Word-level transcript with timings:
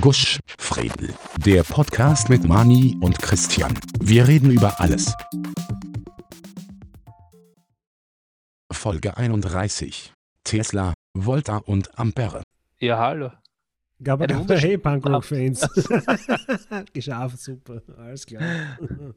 Gusch, 0.00 0.40
Fredel. 0.58 1.14
Der 1.44 1.62
Podcast 1.62 2.28
mit 2.28 2.44
Mani 2.44 2.96
und 3.00 3.18
Christian. 3.18 3.72
Wir 4.00 4.26
reden 4.26 4.50
über 4.50 4.80
alles. 4.80 5.14
Folge 8.72 9.16
31. 9.16 10.12
Tesla, 10.42 10.92
Volta 11.14 11.58
und 11.58 11.98
Ampere. 11.98 12.42
Ja, 12.80 12.98
hallo. 12.98 13.30
Gab 14.02 14.20
Eine 14.20 14.32
ja, 14.32 14.40
wunderschöne 14.40 14.72
hey, 14.72 14.78
Punkrock-Fans. 14.78 15.60
Geschafft, 16.92 17.38
super, 17.40 17.80
alles 17.96 18.26
klar. 18.26 18.42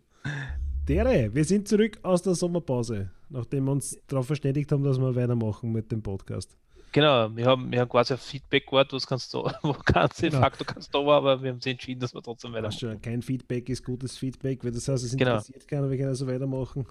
Dere, 0.88 1.34
wir 1.34 1.46
sind 1.46 1.68
zurück 1.68 2.00
aus 2.04 2.22
der 2.22 2.36
Sommerpause, 2.36 3.12
nachdem 3.30 3.66
wir 3.66 3.72
uns 3.72 4.00
darauf 4.08 4.28
verständigt 4.28 4.72
haben, 4.72 4.84
dass 4.84 5.00
wir 5.00 5.16
weitermachen 5.16 5.72
mit 5.72 5.92
dem 5.92 6.04
Podcast. 6.04 6.59
Genau, 6.92 7.36
wir 7.36 7.46
haben, 7.46 7.72
wir 7.72 7.82
haben 7.82 7.90
quasi 7.90 8.14
auf 8.16 8.22
Feedback 8.22 8.66
gewartet, 8.66 8.94
was 8.94 9.06
kannst 9.06 9.34
du, 9.34 9.44
wo 9.62 9.74
kannst 9.74 10.18
du 10.20 10.22
de 10.24 10.30
Genau. 10.32 10.42
facto 10.42 10.64
kannst 10.66 10.94
du, 10.94 11.12
aber 11.12 11.42
wir 11.42 11.52
haben 11.52 11.62
sich 11.62 11.72
entschieden, 11.74 12.00
dass 12.02 12.14
wir 12.14 12.22
trotzdem 12.22 12.52
weitermachen. 12.54 12.80
schon, 12.80 13.02
kein 13.02 13.22
Feedback 13.22 13.70
ist 13.70 13.84
gutes 13.84 14.18
Feedback, 14.18 14.64
weil 14.64 14.72
das 14.72 14.88
heißt, 14.88 15.04
es 15.04 15.16
Genau. 15.16 15.32
interessiert 15.34 15.68
keiner, 15.68 15.90
wir 15.90 15.98
können 15.98 16.10
also 16.10 16.26
weitermachen. 16.28 16.86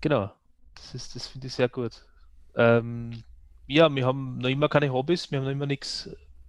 Genau, 0.00 0.32
das 0.74 0.94
ist, 0.94 1.16
das 1.16 1.26
finde 1.26 1.46
ich 1.48 1.54
sehr 1.54 1.68
gut. 1.68 2.04
Ähm, 2.54 3.22
ja, 3.66 3.92
wir 3.92 4.06
haben 4.06 4.38
noch 4.38 4.48
immer 4.48 4.68
keine 4.68 4.92
Hobbys, 4.92 5.30
wir 5.30 5.38
haben 5.38 5.44
noch 5.44 5.52
immer 5.52 5.66
nichts 5.66 6.08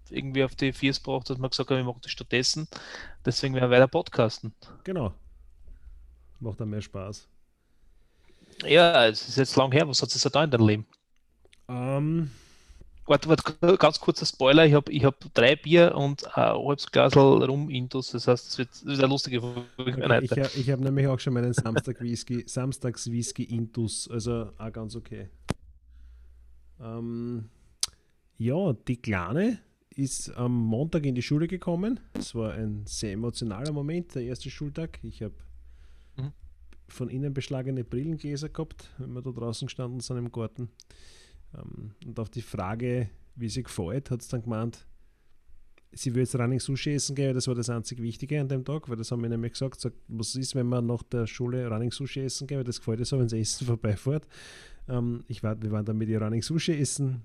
irgendwie 0.10 0.44
auf 0.44 0.56
die 0.56 0.72
Viers 0.72 1.02
gebracht, 1.04 1.30
dass 1.30 1.40
wir 1.40 1.50
gesagt 1.50 1.70
haben, 1.70 1.78
wir 1.78 1.84
machen 1.84 2.00
das 2.02 2.12
stattdessen. 2.12 2.68
Deswegen 3.26 3.56
werden 3.56 3.70
wir 3.70 3.76
weiter 3.78 3.88
podcasten. 3.88 4.54
Genau. 4.84 5.14
Macht 6.40 6.62
dann 6.62 6.70
mehr 6.70 6.82
Spaß. 6.82 7.28
Ja, 8.66 9.06
es 9.08 9.28
ist 9.28 9.38
jetzt 9.38 9.56
lang 9.56 9.72
her, 9.72 9.88
was 9.88 10.02
hat 10.02 10.10
so 10.12 10.30
da 10.30 10.44
in 10.44 10.52
deinem 10.52 10.68
Leben? 10.68 10.86
Ähm, 11.68 12.32
Warte, 13.08 13.30
warte, 13.30 13.78
ganz 13.78 14.00
kurzer 14.00 14.26
Spoiler, 14.26 14.66
ich 14.66 14.74
habe 14.74 14.92
ich 14.92 15.06
hab 15.06 15.34
drei 15.34 15.56
Bier 15.56 15.96
und 15.96 16.28
ein 16.28 16.54
halbes 16.54 16.92
Glas 16.92 17.16
rum 17.16 17.70
Intus, 17.70 18.12
das 18.12 18.28
heißt, 18.28 18.48
es 18.50 18.58
wird, 18.58 18.86
wird 18.86 19.00
eine 19.00 19.08
lustige 19.08 19.40
Folge 19.40 19.66
okay, 19.78 20.20
ich 20.24 20.70
habe 20.70 20.72
hab 20.74 20.80
nämlich 20.82 21.08
auch 21.08 21.20
schon 21.20 21.34
meinen 21.34 21.54
Samstag-Whisky, 21.54 22.44
Samstags-Whisky 22.48 23.44
Intus, 23.44 24.10
also 24.12 24.52
auch 24.58 24.72
ganz 24.74 24.96
okay. 24.96 25.30
Ähm, 26.82 27.50
ja, 28.38 28.74
die 28.74 28.98
Kleine 28.98 29.60
ist 29.96 30.30
am 30.36 30.54
Montag 30.54 31.06
in 31.06 31.16
die 31.16 31.24
Schule 31.24 31.48
gekommen. 31.48 32.00
Es 32.14 32.36
war 32.36 32.54
ein 32.54 32.84
sehr 32.86 33.14
emotionaler 33.14 33.72
Moment, 33.72 34.14
der 34.16 34.24
erste 34.24 34.50
Schultag. 34.50 35.00
Ich 35.04 35.24
habe 35.24 35.34
Mhm. 36.18 36.34
von 36.88 37.10
innen 37.10 37.34
beschlagene 37.34 37.84
Brillengläser 37.84 38.50
gehabt, 38.50 38.94
wenn 38.98 39.14
wir 39.14 39.22
da 39.22 39.32
draußen 39.32 39.68
gestanden 39.68 40.00
sind 40.00 40.18
im 40.18 40.32
Garten. 40.32 40.70
Ähm, 41.58 41.92
und 42.06 42.20
auf 42.20 42.30
die 42.30 42.42
Frage, 42.42 43.10
wie 43.36 43.50
sie 43.50 43.64
gefällt, 43.64 44.12
hat 44.12 44.22
es 44.22 44.28
dann 44.28 44.42
gemeint, 44.42 44.86
sie 45.92 46.14
will 46.14 46.22
jetzt 46.22 46.36
Running 46.36 46.60
Sushi 46.60 46.94
essen 46.94 47.16
gehen, 47.16 47.34
das 47.34 47.48
war 47.48 47.56
das 47.56 47.70
einzig 47.70 48.02
Wichtige 48.02 48.40
an 48.40 48.48
dem 48.48 48.66
Tag, 48.66 48.90
weil 48.90 48.98
das 48.98 49.12
haben 49.12 49.22
wir 49.22 49.30
nämlich 49.30 49.54
gesagt, 49.54 49.80
sagt, 49.80 49.96
was 50.08 50.36
ist, 50.36 50.56
wenn 50.56 50.68
man 50.68 50.86
nach 50.86 51.04
der 51.04 51.28
Schule 51.28 51.68
Running 51.68 51.92
Sushi 51.92 52.22
essen 52.22 52.48
gehen, 52.48 52.58
weil 52.58 52.64
das 52.64 52.80
gefällt 52.80 53.00
ihr 53.00 53.06
so, 53.06 53.20
wenn 53.20 53.30
sie 53.30 53.40
Essen 53.40 53.68
vorbeifährt. 53.68 54.28
Ähm, 54.88 55.24
ich 55.28 55.44
war, 55.44 55.62
wir 55.62 55.72
waren 55.72 55.86
dann 55.86 55.98
mit 55.98 56.10
ihr 56.10 56.22
Running 56.22 56.42
Sushi 56.42 56.74
essen. 56.74 57.24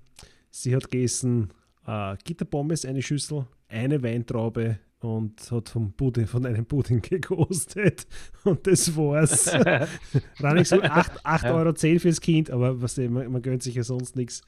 Sie 0.49 0.75
hat 0.75 0.89
gegessen 0.89 1.49
äh, 1.87 2.15
Gitterpommes, 2.23 2.85
eine 2.85 3.01
Schüssel, 3.01 3.45
eine 3.67 4.01
Weintraube 4.03 4.79
und 4.99 5.51
hat 5.51 5.69
vom 5.69 5.91
Pudding, 5.93 6.27
von 6.27 6.45
einem 6.45 6.65
Pudding 6.65 7.01
gekostet. 7.09 8.07
Und 8.43 8.65
das 8.67 8.95
war's. 8.95 9.45
Sushi, 9.45 10.81
8, 10.81 11.25
8,10 11.25 11.43
Ja. 11.43 11.53
Euro 11.55 11.73
fürs 11.99 12.21
Kind, 12.21 12.49
aber 12.51 12.81
was, 12.81 12.97
man, 12.97 13.31
man 13.31 13.41
gönnt 13.41 13.63
sich 13.63 13.75
ja 13.75 13.83
sonst 13.83 14.15
nichts. 14.15 14.41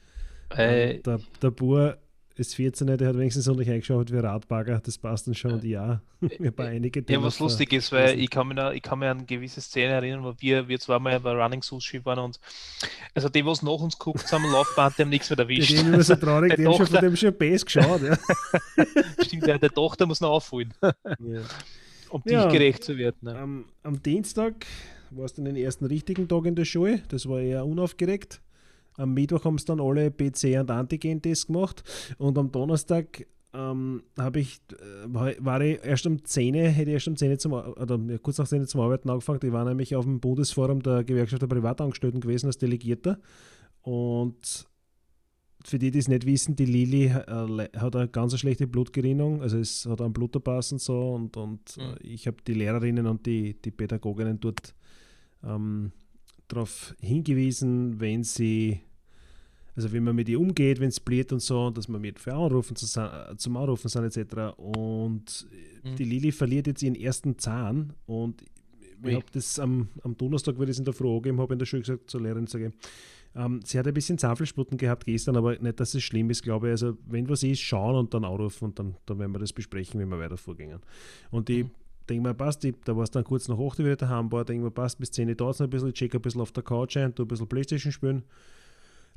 Äh, 0.50 1.00
Der, 1.00 1.20
der 1.42 1.50
Bur 1.50 1.98
ist 2.38 2.54
14, 2.54 2.86
der 2.86 3.08
hat 3.08 3.16
wenigstens 3.16 3.46
nicht 3.46 3.70
eingeschaut 3.70 4.12
wie 4.12 4.18
Radbagger, 4.18 4.80
das 4.84 4.98
passt 4.98 5.26
dann 5.26 5.34
schon. 5.34 5.52
Und 5.52 5.64
ja, 5.64 6.00
ein 6.40 6.52
paar 6.52 6.66
einige 6.66 7.00
Ja, 7.00 7.06
Themen 7.06 7.24
was 7.24 7.38
lustig 7.40 7.72
ist, 7.72 7.92
weil 7.92 8.08
vergessen. 8.08 8.20
ich 8.24 8.30
kann 8.30 8.48
mich, 8.48 8.56
noch, 8.56 8.72
ich 8.72 8.82
kann 8.82 8.98
mich 8.98 9.08
an 9.08 9.26
gewisse 9.26 9.60
Szenen 9.60 9.92
erinnern, 9.92 10.22
wo 10.24 10.34
wir, 10.38 10.68
wir 10.68 10.78
zwar 10.78 11.00
mal 11.00 11.18
bei 11.20 11.32
Running 11.32 11.62
Sushi 11.62 12.04
waren 12.04 12.18
und 12.18 12.38
also 13.14 13.28
die, 13.28 13.44
was 13.46 13.62
nach 13.62 13.72
uns 13.72 13.98
geguckt 13.98 14.30
haben, 14.32 14.44
am 14.44 14.52
Laufband, 14.52 14.98
die 14.98 15.02
haben 15.02 15.08
nichts 15.10 15.30
mehr 15.30 15.38
Ja, 15.38 15.42
erwischt. 15.44 15.70
die 15.70 15.76
sind 15.76 15.88
immer 15.94 16.02
so 16.02 16.14
traurig, 16.16 16.50
Der 16.50 16.56
die 16.58 16.66
haben 16.66 16.74
schon 16.74 16.86
von 16.86 16.94
Tochter- 16.94 17.08
dem 17.08 17.16
schon 17.16 17.36
Bass 17.38 17.64
geschaut. 17.64 18.02
Ja. 18.02 18.18
Stimmt, 19.24 19.46
der, 19.46 19.58
der 19.58 19.70
Tochter 19.70 20.06
muss 20.06 20.20
noch 20.20 20.30
aufholen, 20.30 20.74
Ja. 20.82 20.92
um 22.10 22.22
Ja. 22.26 22.44
dich 22.44 22.52
gerecht 22.52 22.84
zu 22.84 22.96
werden. 22.98 23.16
Ne? 23.22 23.34
Am, 23.38 23.64
am 23.82 24.02
Dienstag 24.02 24.66
war 25.10 25.24
es 25.24 25.34
dann 25.34 25.44
den 25.44 25.56
ersten 25.56 25.86
richtigen 25.86 26.28
Tag 26.28 26.44
in 26.46 26.54
der 26.54 26.64
Schule, 26.64 27.00
das 27.08 27.28
war 27.28 27.40
eher 27.40 27.64
unaufgeregt. 27.64 28.40
Am 28.96 29.14
Mittwoch 29.14 29.44
haben 29.44 29.56
es 29.56 29.64
dann 29.64 29.80
alle 29.80 30.08
PC- 30.08 30.60
und 30.60 30.70
Antigen-Tests 30.70 31.46
gemacht 31.46 31.82
und 32.18 32.38
am 32.38 32.50
Donnerstag 32.52 33.26
ähm, 33.54 34.02
habe 34.18 34.40
ich, 34.40 34.58
äh, 34.72 35.06
war- 35.38 35.60
ich 35.62 35.78
erst 35.82 36.06
um 36.06 36.22
10, 36.24 36.54
hätte 36.54 36.90
ich 36.90 36.94
erst 36.94 37.08
um 37.08 37.16
10 37.16 37.38
zum, 37.38 37.52
oder 37.52 37.98
kurz 38.22 38.36
nach 38.38 38.46
10 38.48 38.66
zum 38.66 38.80
Arbeiten 38.82 39.08
angefangen. 39.08 39.40
Ich 39.42 39.52
war 39.52 39.64
nämlich 39.64 39.96
auf 39.96 40.04
dem 40.04 40.20
Bundesforum 40.20 40.82
der 40.82 41.04
Gewerkschaft 41.04 41.40
der 41.42 41.46
Privatangestellten 41.46 42.20
gewesen 42.20 42.46
als 42.46 42.58
Delegierter 42.58 43.18
und 43.82 44.66
für 45.64 45.78
die, 45.78 45.90
die 45.90 45.98
es 45.98 46.06
nicht 46.08 46.26
wissen, 46.26 46.54
die 46.54 46.64
Lili 46.66 47.06
äh, 47.06 47.68
hat 47.76 47.96
eine 47.96 48.08
ganz 48.08 48.38
schlechte 48.38 48.66
Blutgerinnung, 48.66 49.42
also 49.42 49.58
es 49.58 49.84
hat 49.86 50.00
einen 50.00 50.12
Bluterpass 50.12 50.70
und 50.72 50.80
so 50.80 51.14
und, 51.14 51.36
und 51.36 51.76
Mhm. 51.76 51.82
äh, 51.82 52.06
ich 52.06 52.26
habe 52.26 52.36
die 52.46 52.54
Lehrerinnen 52.54 53.06
und 53.06 53.26
die, 53.26 53.54
die 53.60 53.70
Pädagoginnen 53.72 54.38
dort 54.38 54.74
ähm, 55.42 55.92
darauf 56.48 56.94
hingewiesen, 57.00 57.98
wenn 58.00 58.22
sie, 58.22 58.80
also 59.76 59.92
wie 59.92 60.00
man 60.00 60.16
mit 60.16 60.28
ihr 60.28 60.40
umgeht, 60.40 60.80
wenn 60.80 60.88
es 60.88 60.98
blöd 61.00 61.32
und 61.32 61.40
so, 61.40 61.70
dass 61.70 61.86
man 61.88 62.00
mit 62.00 62.18
für 62.18 62.32
Anrufen 62.34 62.74
zu, 62.76 62.86
sa- 62.86 63.30
äh, 63.30 63.36
zum 63.36 63.56
Anrufen 63.56 63.88
sind 63.88 64.04
etc. 64.04 64.54
Und 64.56 65.46
äh, 65.52 65.88
Mhm. 65.90 65.96
die 65.96 66.04
Lili 66.04 66.32
verliert 66.32 66.66
jetzt 66.66 66.82
ihren 66.82 66.96
ersten 66.96 67.38
Zahn 67.38 67.92
und 68.06 68.42
ich 69.04 69.14
habe 69.14 69.26
das 69.32 69.58
am, 69.60 69.88
am 70.02 70.16
Donnerstag, 70.16 70.56
weil 70.58 70.64
ich 70.64 70.70
es 70.70 70.78
in 70.78 70.84
der 70.86 70.94
Früh 70.94 71.06
angegeben 71.08 71.38
habe, 71.38 71.52
in 71.52 71.58
der 71.58 71.66
Schule 71.66 71.82
gesagt, 71.82 72.10
zur 72.10 72.22
Lehrerin 72.22 72.46
zu 72.46 72.58
gehen. 72.58 72.72
Ähm, 73.36 73.60
sie 73.62 73.78
hat 73.78 73.86
ein 73.86 73.92
bisschen 73.94 74.16
Zahnfleischbluten 74.16 74.78
gehabt 74.78 75.04
gestern, 75.04 75.36
aber 75.36 75.58
nicht, 75.58 75.78
dass 75.78 75.94
es 75.94 76.02
schlimm 76.02 76.30
ist, 76.30 76.42
glaube 76.42 76.68
ich. 76.68 76.70
Also, 76.72 76.96
wenn 77.06 77.28
was 77.28 77.42
ist, 77.42 77.60
schauen 77.60 77.94
und 77.96 78.14
dann 78.14 78.24
anrufen 78.24 78.64
und 78.64 78.78
dann, 78.78 78.96
dann 79.04 79.18
werden 79.18 79.32
wir 79.32 79.38
das 79.38 79.52
besprechen, 79.52 80.00
wie 80.00 80.06
wir 80.06 80.18
weiter 80.18 80.38
vorgehen. 80.38 80.80
Und 81.30 81.50
ich 81.50 81.64
Mhm. 81.64 81.70
denke 82.08 82.22
mir, 82.28 82.34
passt, 82.34 82.64
ich, 82.64 82.74
da 82.84 82.96
war 82.96 83.02
es 83.04 83.10
dann 83.10 83.22
kurz 83.22 83.46
nach 83.48 83.58
8 83.58 83.78
Uhr 83.78 83.84
wieder 83.84 83.96
daheim 83.96 84.32
war, 84.32 84.44
denke 84.46 84.64
mir, 84.64 84.70
passt, 84.70 84.98
bis 84.98 85.10
10 85.10 85.28
Uhr 85.28 85.34
dauert 85.34 85.54
es 85.56 85.60
noch 85.60 85.66
ein 85.66 85.70
bisschen, 85.70 85.88
ich 85.88 85.94
check 85.94 86.14
ein 86.14 86.22
bisschen 86.22 86.40
auf 86.40 86.52
der 86.52 86.62
Couch 86.62 86.96
ein, 86.96 87.14
tu 87.14 87.22
ein 87.24 87.28
bisschen 87.28 87.46
Playstation 87.46 87.92
spielen. 87.92 88.22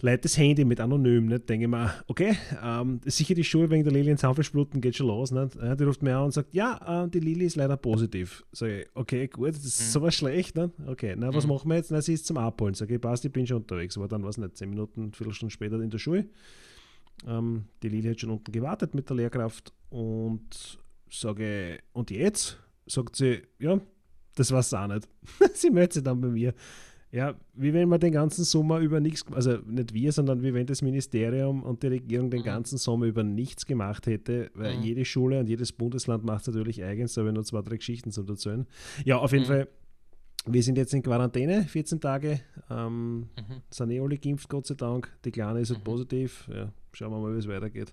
Leite 0.01 0.23
das 0.23 0.37
Handy 0.37 0.63
mit 0.65 0.79
anonym, 0.79 1.25
nicht? 1.27 1.49
denke 1.49 1.65
ich 1.65 1.69
mir, 1.69 1.93
okay, 2.07 2.35
ähm, 2.63 3.01
sicher 3.05 3.33
die 3.35 3.43
Schule 3.43 3.69
wegen 3.69 3.83
der 3.83 3.91
Lili 3.93 4.11
in 4.11 4.17
Zahnfleischbluten 4.17 4.79
geht 4.81 4.95
schon 4.95 5.07
los. 5.07 5.31
Nicht? 5.31 5.55
Die 5.55 5.83
ruft 5.83 6.01
mir 6.03 6.17
an 6.17 6.25
und 6.25 6.31
sagt, 6.33 6.53
ja, 6.53 7.03
äh, 7.05 7.09
die 7.09 7.19
Lili 7.19 7.45
ist 7.45 7.55
leider 7.55 7.77
positiv. 7.77 8.43
Sag 8.51 8.69
ich, 8.69 8.87
okay, 8.93 9.27
gut, 9.27 9.49
das 9.49 9.65
ist 9.65 9.79
Mhm. 9.81 9.85
sowas 9.91 10.15
schlecht. 10.15 10.55
Nicht? 10.55 10.69
Okay, 10.87 11.15
na, 11.17 11.33
was 11.33 11.45
Mhm. 11.45 11.53
machen 11.53 11.69
wir 11.69 11.75
jetzt? 11.75 11.91
Na, 11.91 12.01
sie 12.01 12.13
ist 12.13 12.25
zum 12.25 12.37
Abholen. 12.37 12.73
Sag 12.73 12.89
ich, 12.91 13.01
passt, 13.01 13.25
ich 13.25 13.31
bin 13.31 13.45
schon 13.45 13.57
unterwegs. 13.57 13.97
Aber 13.97 14.07
dann 14.07 14.23
war 14.23 14.29
es 14.29 14.37
nicht, 14.37 14.55
10 14.57 14.69
Minuten, 14.69 15.11
Viertelstunde 15.13 15.51
später 15.53 15.79
in 15.81 15.89
der 15.89 15.97
Schule. 15.99 16.25
Ähm, 17.27 17.65
die 17.83 17.89
Lili 17.89 18.09
hat 18.09 18.19
schon 18.21 18.29
unten 18.29 18.51
gewartet 18.51 18.95
mit 18.95 19.09
der 19.09 19.17
Lehrkraft 19.17 19.73
und 19.89 20.79
sage, 21.09 21.79
und 21.93 22.11
jetzt? 22.11 22.57
Sagt 22.85 23.15
sie, 23.17 23.41
ja, 23.59 23.79
das 24.35 24.51
war 24.51 24.59
es 24.59 24.73
auch 24.73 24.87
nicht. 24.87 25.07
sie 25.53 25.69
meldet 25.69 25.93
sich 25.93 26.03
dann 26.03 26.21
bei 26.21 26.27
mir. 26.29 26.53
Ja, 27.11 27.33
wie 27.55 27.73
wenn 27.73 27.89
man 27.89 27.99
den 27.99 28.11
ganzen 28.11 28.43
Sommer 28.43 28.79
über 28.79 28.99
nichts, 28.99 29.25
also 29.31 29.57
nicht 29.65 29.93
wir, 29.95 30.11
sondern 30.11 30.43
wie 30.43 30.53
wenn 30.53 30.67
das 30.67 30.83
Ministerium 30.83 31.63
und 31.63 31.81
die 31.81 31.87
Regierung 31.87 32.29
den 32.29 32.41
Mhm. 32.41 32.45
ganzen 32.45 32.77
Sommer 32.77 33.07
über 33.07 33.23
nichts 33.23 33.65
gemacht 33.65 34.05
hätte, 34.05 34.51
weil 34.53 34.77
Mhm. 34.77 34.83
jede 34.83 35.05
Schule 35.05 35.39
und 35.39 35.49
jedes 35.49 35.71
Bundesland 35.71 36.23
macht 36.23 36.41
es 36.41 36.53
natürlich 36.53 36.83
eigens, 36.83 37.17
aber 37.17 37.31
nur 37.31 37.43
zwei, 37.43 37.61
drei 37.63 37.77
Geschichten 37.77 38.11
zum 38.11 38.27
erzählen. 38.27 38.67
Ja, 39.05 39.17
auf 39.17 39.31
jeden 39.31 39.45
Mhm. 39.45 39.47
Fall, 39.47 39.67
wir 40.45 40.61
sind 40.61 40.77
jetzt 40.77 40.93
in 40.93 41.01
Quarantäne, 41.01 41.63
14 41.63 41.99
Tage, 41.99 42.41
ähm, 42.69 43.21
Mhm. 43.21 43.25
sind 43.71 43.89
eh 43.89 43.99
alle 43.99 44.17
geimpft, 44.17 44.47
Gott 44.47 44.67
sei 44.67 44.75
Dank. 44.75 45.11
Die 45.25 45.31
Kleine 45.31 45.61
ist 45.61 45.71
halt 45.71 45.79
Mhm. 45.79 45.83
positiv. 45.85 46.47
Ja, 46.53 46.71
schauen 46.93 47.11
wir 47.11 47.19
mal, 47.19 47.33
wie 47.33 47.39
es 47.39 47.47
weitergeht. 47.47 47.91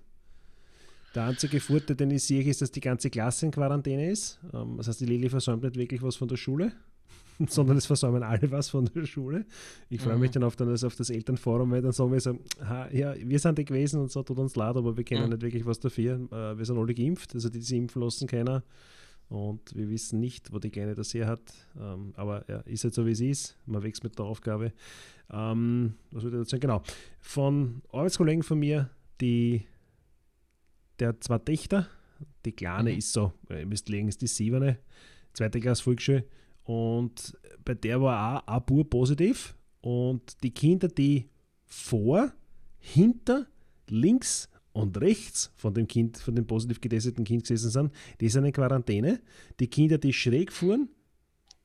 Der 1.15 1.23
einzige 1.25 1.59
Vorteil, 1.59 1.95
den 1.95 2.11
ich 2.11 2.23
sehe, 2.23 2.43
ist, 2.43 2.61
dass 2.61 2.69
die 2.71 2.81
ganze 2.81 3.09
Klasse 3.09 3.47
in 3.47 3.51
Quarantäne 3.51 4.11
ist. 4.11 4.39
Ähm, 4.53 4.75
das 4.77 4.87
heißt, 4.89 5.01
die 5.01 5.05
Lili 5.05 5.27
versäumt 5.29 5.63
nicht 5.63 5.75
wirklich 5.75 6.03
was 6.03 6.15
von 6.17 6.27
der 6.27 6.35
Schule, 6.37 6.71
sondern 7.47 7.77
es 7.77 7.85
versäumen 7.85 8.23
alle 8.23 8.49
was 8.51 8.69
von 8.69 8.85
der 8.85 9.05
Schule. 9.05 9.45
Ich 9.89 10.01
freue 10.01 10.17
mich 10.17 10.29
Mhm. 10.31 10.33
dann 10.33 10.43
auf, 10.45 10.55
dann 10.55 10.73
auf 10.73 10.95
das 10.95 11.09
Elternforum, 11.09 11.69
weil 11.71 11.81
dann 11.81 11.91
sagen 11.91 12.11
wir 12.11 12.19
so, 12.19 12.37
ha, 12.61 12.89
ja, 12.91 13.13
wir 13.17 13.39
sind 13.39 13.57
die 13.57 13.65
gewesen 13.65 14.01
und 14.01 14.11
so 14.11 14.23
tut 14.23 14.39
uns 14.39 14.55
leid, 14.55 14.75
aber 14.75 14.97
wir 14.97 15.03
können 15.03 15.23
Mhm. 15.25 15.29
nicht 15.29 15.41
wirklich 15.43 15.65
was 15.65 15.79
dafür. 15.79 16.15
Äh, 16.31 16.57
wir 16.57 16.65
sind 16.65 16.77
alle 16.77 16.93
geimpft, 16.93 17.33
also 17.35 17.49
die, 17.49 17.59
die 17.59 17.65
sich 17.65 17.77
impfen 17.77 18.01
lassen, 18.01 18.27
keiner. 18.27 18.63
Und 19.29 19.75
wir 19.75 19.89
wissen 19.89 20.19
nicht, 20.21 20.53
wo 20.53 20.57
die 20.59 20.69
Kleine 20.69 20.95
das 20.95 21.13
her 21.13 21.27
hat. 21.27 21.41
Ähm, 21.77 22.13
aber 22.15 22.45
ja, 22.49 22.59
ist 22.61 22.85
halt 22.85 22.93
so, 22.93 23.05
wie 23.05 23.11
es 23.11 23.19
ist. 23.19 23.57
Man 23.65 23.83
wächst 23.83 24.03
mit 24.03 24.17
der 24.17 24.25
Aufgabe. 24.25 24.71
Ähm, 25.29 25.95
was 26.11 26.23
würde 26.23 26.37
ich 26.37 26.41
dazu 26.43 26.51
sagen? 26.51 26.61
Genau. 26.61 26.81
Von 27.19 27.81
Arbeitskollegen 27.91 28.41
von 28.41 28.57
mir, 28.57 28.89
die, 29.19 29.65
der 30.99 31.19
zwei 31.19 31.37
Töchter, 31.39 31.87
die 32.45 32.53
Kleine 32.53 32.91
Mhm. 32.93 32.97
ist 32.97 33.11
so, 33.11 33.33
ihr 33.49 33.65
müsst 33.65 33.89
legen, 33.89 34.07
ist 34.07 34.21
die 34.21 34.27
siebene, 34.27 34.79
zweite 35.33 35.59
Klasse 35.59 35.83
Volksschule. 35.83 36.23
Und 36.67 37.37
bei 37.63 37.75
der 37.75 38.01
war 38.01 38.43
auch 38.43 38.47
ein 38.55 38.65
Bub 38.65 38.89
positiv. 38.89 39.55
Und 39.79 40.43
die 40.43 40.51
Kinder, 40.51 40.89
die 40.89 41.29
vor, 41.65 42.33
hinter, 42.77 43.47
links 43.87 44.49
und 44.73 44.99
rechts 44.99 45.53
von 45.55 45.73
dem 45.73 45.87
Kind, 45.87 46.17
von 46.17 46.35
dem 46.35 46.45
positiv 46.45 46.81
getesteten 46.81 47.23
Kind 47.23 47.43
gesessen 47.43 47.71
sind, 47.71 47.91
die 48.19 48.27
sind 48.27 48.43
in 48.43 48.51
Quarantäne. 48.51 49.21
Die 49.61 49.67
Kinder, 49.67 49.97
die 49.97 50.11
schräg 50.11 50.51
fuhren, 50.51 50.89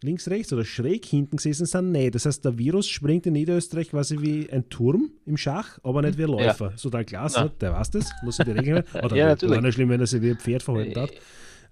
links, 0.05 0.29
rechts 0.29 0.53
oder 0.53 0.65
schräg 0.65 1.05
hinten 1.05 1.37
gesessen 1.37 1.67
sind, 1.67 1.91
nee. 1.91 2.09
Das 2.09 2.25
heißt, 2.25 2.45
der 2.45 2.57
Virus 2.57 2.89
springt 2.89 3.27
in 3.27 3.33
Niederösterreich 3.33 3.91
quasi 3.91 4.21
wie 4.21 4.49
ein 4.51 4.69
Turm 4.69 5.11
im 5.27 5.37
Schach, 5.37 5.81
aber 5.83 6.03
nicht 6.03 6.17
wie 6.17 6.25
ein 6.25 6.31
Läufer. 6.31 6.71
Ja. 6.71 6.79
So 6.79 6.91
der 6.91 7.03
Glas, 7.03 7.35
ja. 7.35 7.49
der 7.49 7.73
weiß 7.73 7.91
das, 7.91 8.09
muss 8.23 8.37
sich 8.37 8.45
die 8.45 8.53
Regeln 8.53 8.85
Oder 9.03 9.17
ja, 9.17 9.27
natürlich. 9.27 9.57
War 9.57 9.63
nicht 9.63 9.75
schlimm, 9.75 9.89
wenn 9.89 10.01
er 10.01 10.07
sich 10.07 10.23
wie 10.23 10.31
ein 10.31 10.39
Pferd 10.39 10.63
verhalten 10.63 11.01
hat. 11.01 11.11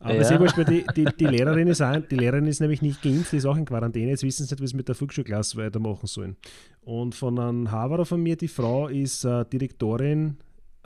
Aber 0.02 0.14
ja. 0.16 0.24
sehr 0.24 0.40
wurscht, 0.40 0.56
die, 0.56 0.84
die, 0.96 1.04
die, 1.04 1.26
Lehrerin 1.26 1.68
ist 1.68 1.82
auch, 1.82 1.96
die 2.00 2.16
Lehrerin 2.16 2.46
ist 2.46 2.60
nämlich 2.60 2.80
nicht 2.80 3.02
geimpft, 3.02 3.32
die 3.32 3.36
ist 3.36 3.44
auch 3.44 3.56
in 3.56 3.66
Quarantäne. 3.66 4.10
Jetzt 4.10 4.22
wissen 4.22 4.46
sie 4.46 4.54
nicht, 4.54 4.62
wie 4.62 4.66
sie 4.66 4.76
mit 4.76 4.88
der 4.88 4.94
Volksschulklasse 4.94 5.58
weitermachen 5.58 6.06
sollen. 6.06 6.36
Und 6.80 7.14
von 7.14 7.38
einem 7.38 7.70
Haverer 7.70 8.06
von 8.06 8.22
mir, 8.22 8.36
die 8.36 8.48
Frau 8.48 8.88
ist 8.88 9.24
äh, 9.24 9.44
Direktorin 9.44 10.38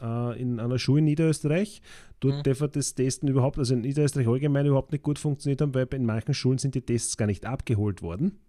äh, 0.02 0.40
in 0.40 0.58
einer 0.58 0.80
Schule 0.80 0.98
in 0.98 1.04
Niederösterreich. 1.04 1.80
Dort 2.18 2.38
mhm. 2.38 2.42
darf 2.42 2.70
das 2.72 2.96
Testen 2.96 3.28
überhaupt, 3.28 3.58
also 3.58 3.74
in 3.74 3.82
Niederösterreich 3.82 4.26
allgemein 4.26 4.66
überhaupt 4.66 4.90
nicht 4.90 5.04
gut 5.04 5.20
funktioniert 5.20 5.60
haben, 5.60 5.74
weil 5.74 5.86
in 5.94 6.06
manchen 6.06 6.34
Schulen 6.34 6.58
sind 6.58 6.74
die 6.74 6.82
Tests 6.82 7.16
gar 7.16 7.26
nicht 7.26 7.46
abgeholt 7.46 8.02
worden 8.02 8.40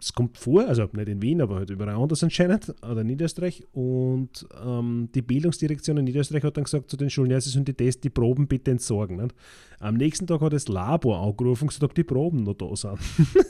es 0.00 0.14
kommt 0.14 0.38
vor, 0.38 0.66
also 0.66 0.88
nicht 0.92 1.08
in 1.08 1.20
Wien, 1.20 1.42
aber 1.42 1.56
halt 1.56 1.70
überall 1.70 1.94
anders 1.94 2.24
anscheinend, 2.24 2.74
oder 2.82 3.02
in 3.02 3.08
Niederösterreich. 3.08 3.66
Und 3.72 4.46
ähm, 4.64 5.10
die 5.14 5.22
Bildungsdirektion 5.22 5.98
in 5.98 6.04
Niederösterreich 6.04 6.42
hat 6.42 6.56
dann 6.56 6.64
gesagt 6.64 6.90
zu 6.90 6.96
den 6.96 7.10
Schulen, 7.10 7.30
ja, 7.30 7.40
sie 7.40 7.50
sollen 7.50 7.66
die 7.66 7.74
Tests, 7.74 8.00
die 8.00 8.10
Proben 8.10 8.46
bitte 8.48 8.70
entsorgen. 8.70 9.16
Nicht? 9.18 9.34
Am 9.78 9.96
nächsten 9.96 10.26
Tag 10.26 10.40
hat 10.40 10.54
das 10.54 10.68
Labor 10.68 11.20
angerufen 11.20 11.64
und 11.64 11.68
gesagt, 11.68 11.84
ob 11.84 11.94
die 11.94 12.04
Proben 12.04 12.44
noch 12.44 12.54
da 12.54 12.74
sind. 12.74 12.98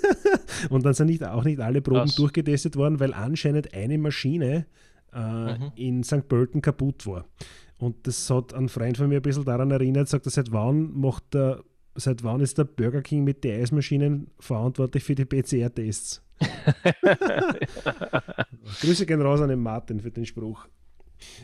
und 0.71 0.85
dann 0.85 0.95
sind 0.95 1.07
nicht, 1.07 1.25
auch 1.25 1.45
nicht 1.45 1.61
alle 1.61 1.81
Proben 1.81 2.01
Was? 2.01 2.17
durchgetestet 2.17 2.77
worden, 2.77 2.99
weil 2.99 3.15
anscheinend 3.15 3.73
eine 3.73 3.99
Maschine 3.99 4.67
äh, 5.13 5.59
mhm. 5.59 5.73
in 5.77 6.03
St. 6.03 6.29
Pölten 6.29 6.63
kaputt 6.63 7.07
war. 7.07 7.27
Und 7.79 8.07
das 8.07 8.29
hat 8.29 8.55
einen 8.55 8.69
Freund 8.69 8.97
von 8.97 9.09
mir 9.09 9.17
ein 9.17 9.23
bisschen 9.23 9.45
daran 9.45 9.71
erinnert, 9.71 10.09
sagt 10.09 10.27
er, 10.27 10.31
seit 10.31 10.53
wann 10.53 10.93
macht 10.93 11.33
der 11.33 11.63
Seit 11.97 12.23
wann 12.23 12.41
ist 12.41 12.57
der 12.57 12.65
Burger 12.65 13.03
King 13.03 13.25
mit 13.25 13.43
den 13.43 13.61
Eismaschinen 13.61 14.31
verantwortlich 14.39 15.03
für 15.03 15.17
die 15.17 15.25
PCR-Tests? 15.25 16.23
Grüße 18.81 19.07
gehen 19.07 19.21
raus 19.21 19.41
an 19.41 19.49
den 19.49 19.61
Martin 19.61 20.01
für 20.01 20.11
den 20.11 20.27
Spruch. 20.27 20.67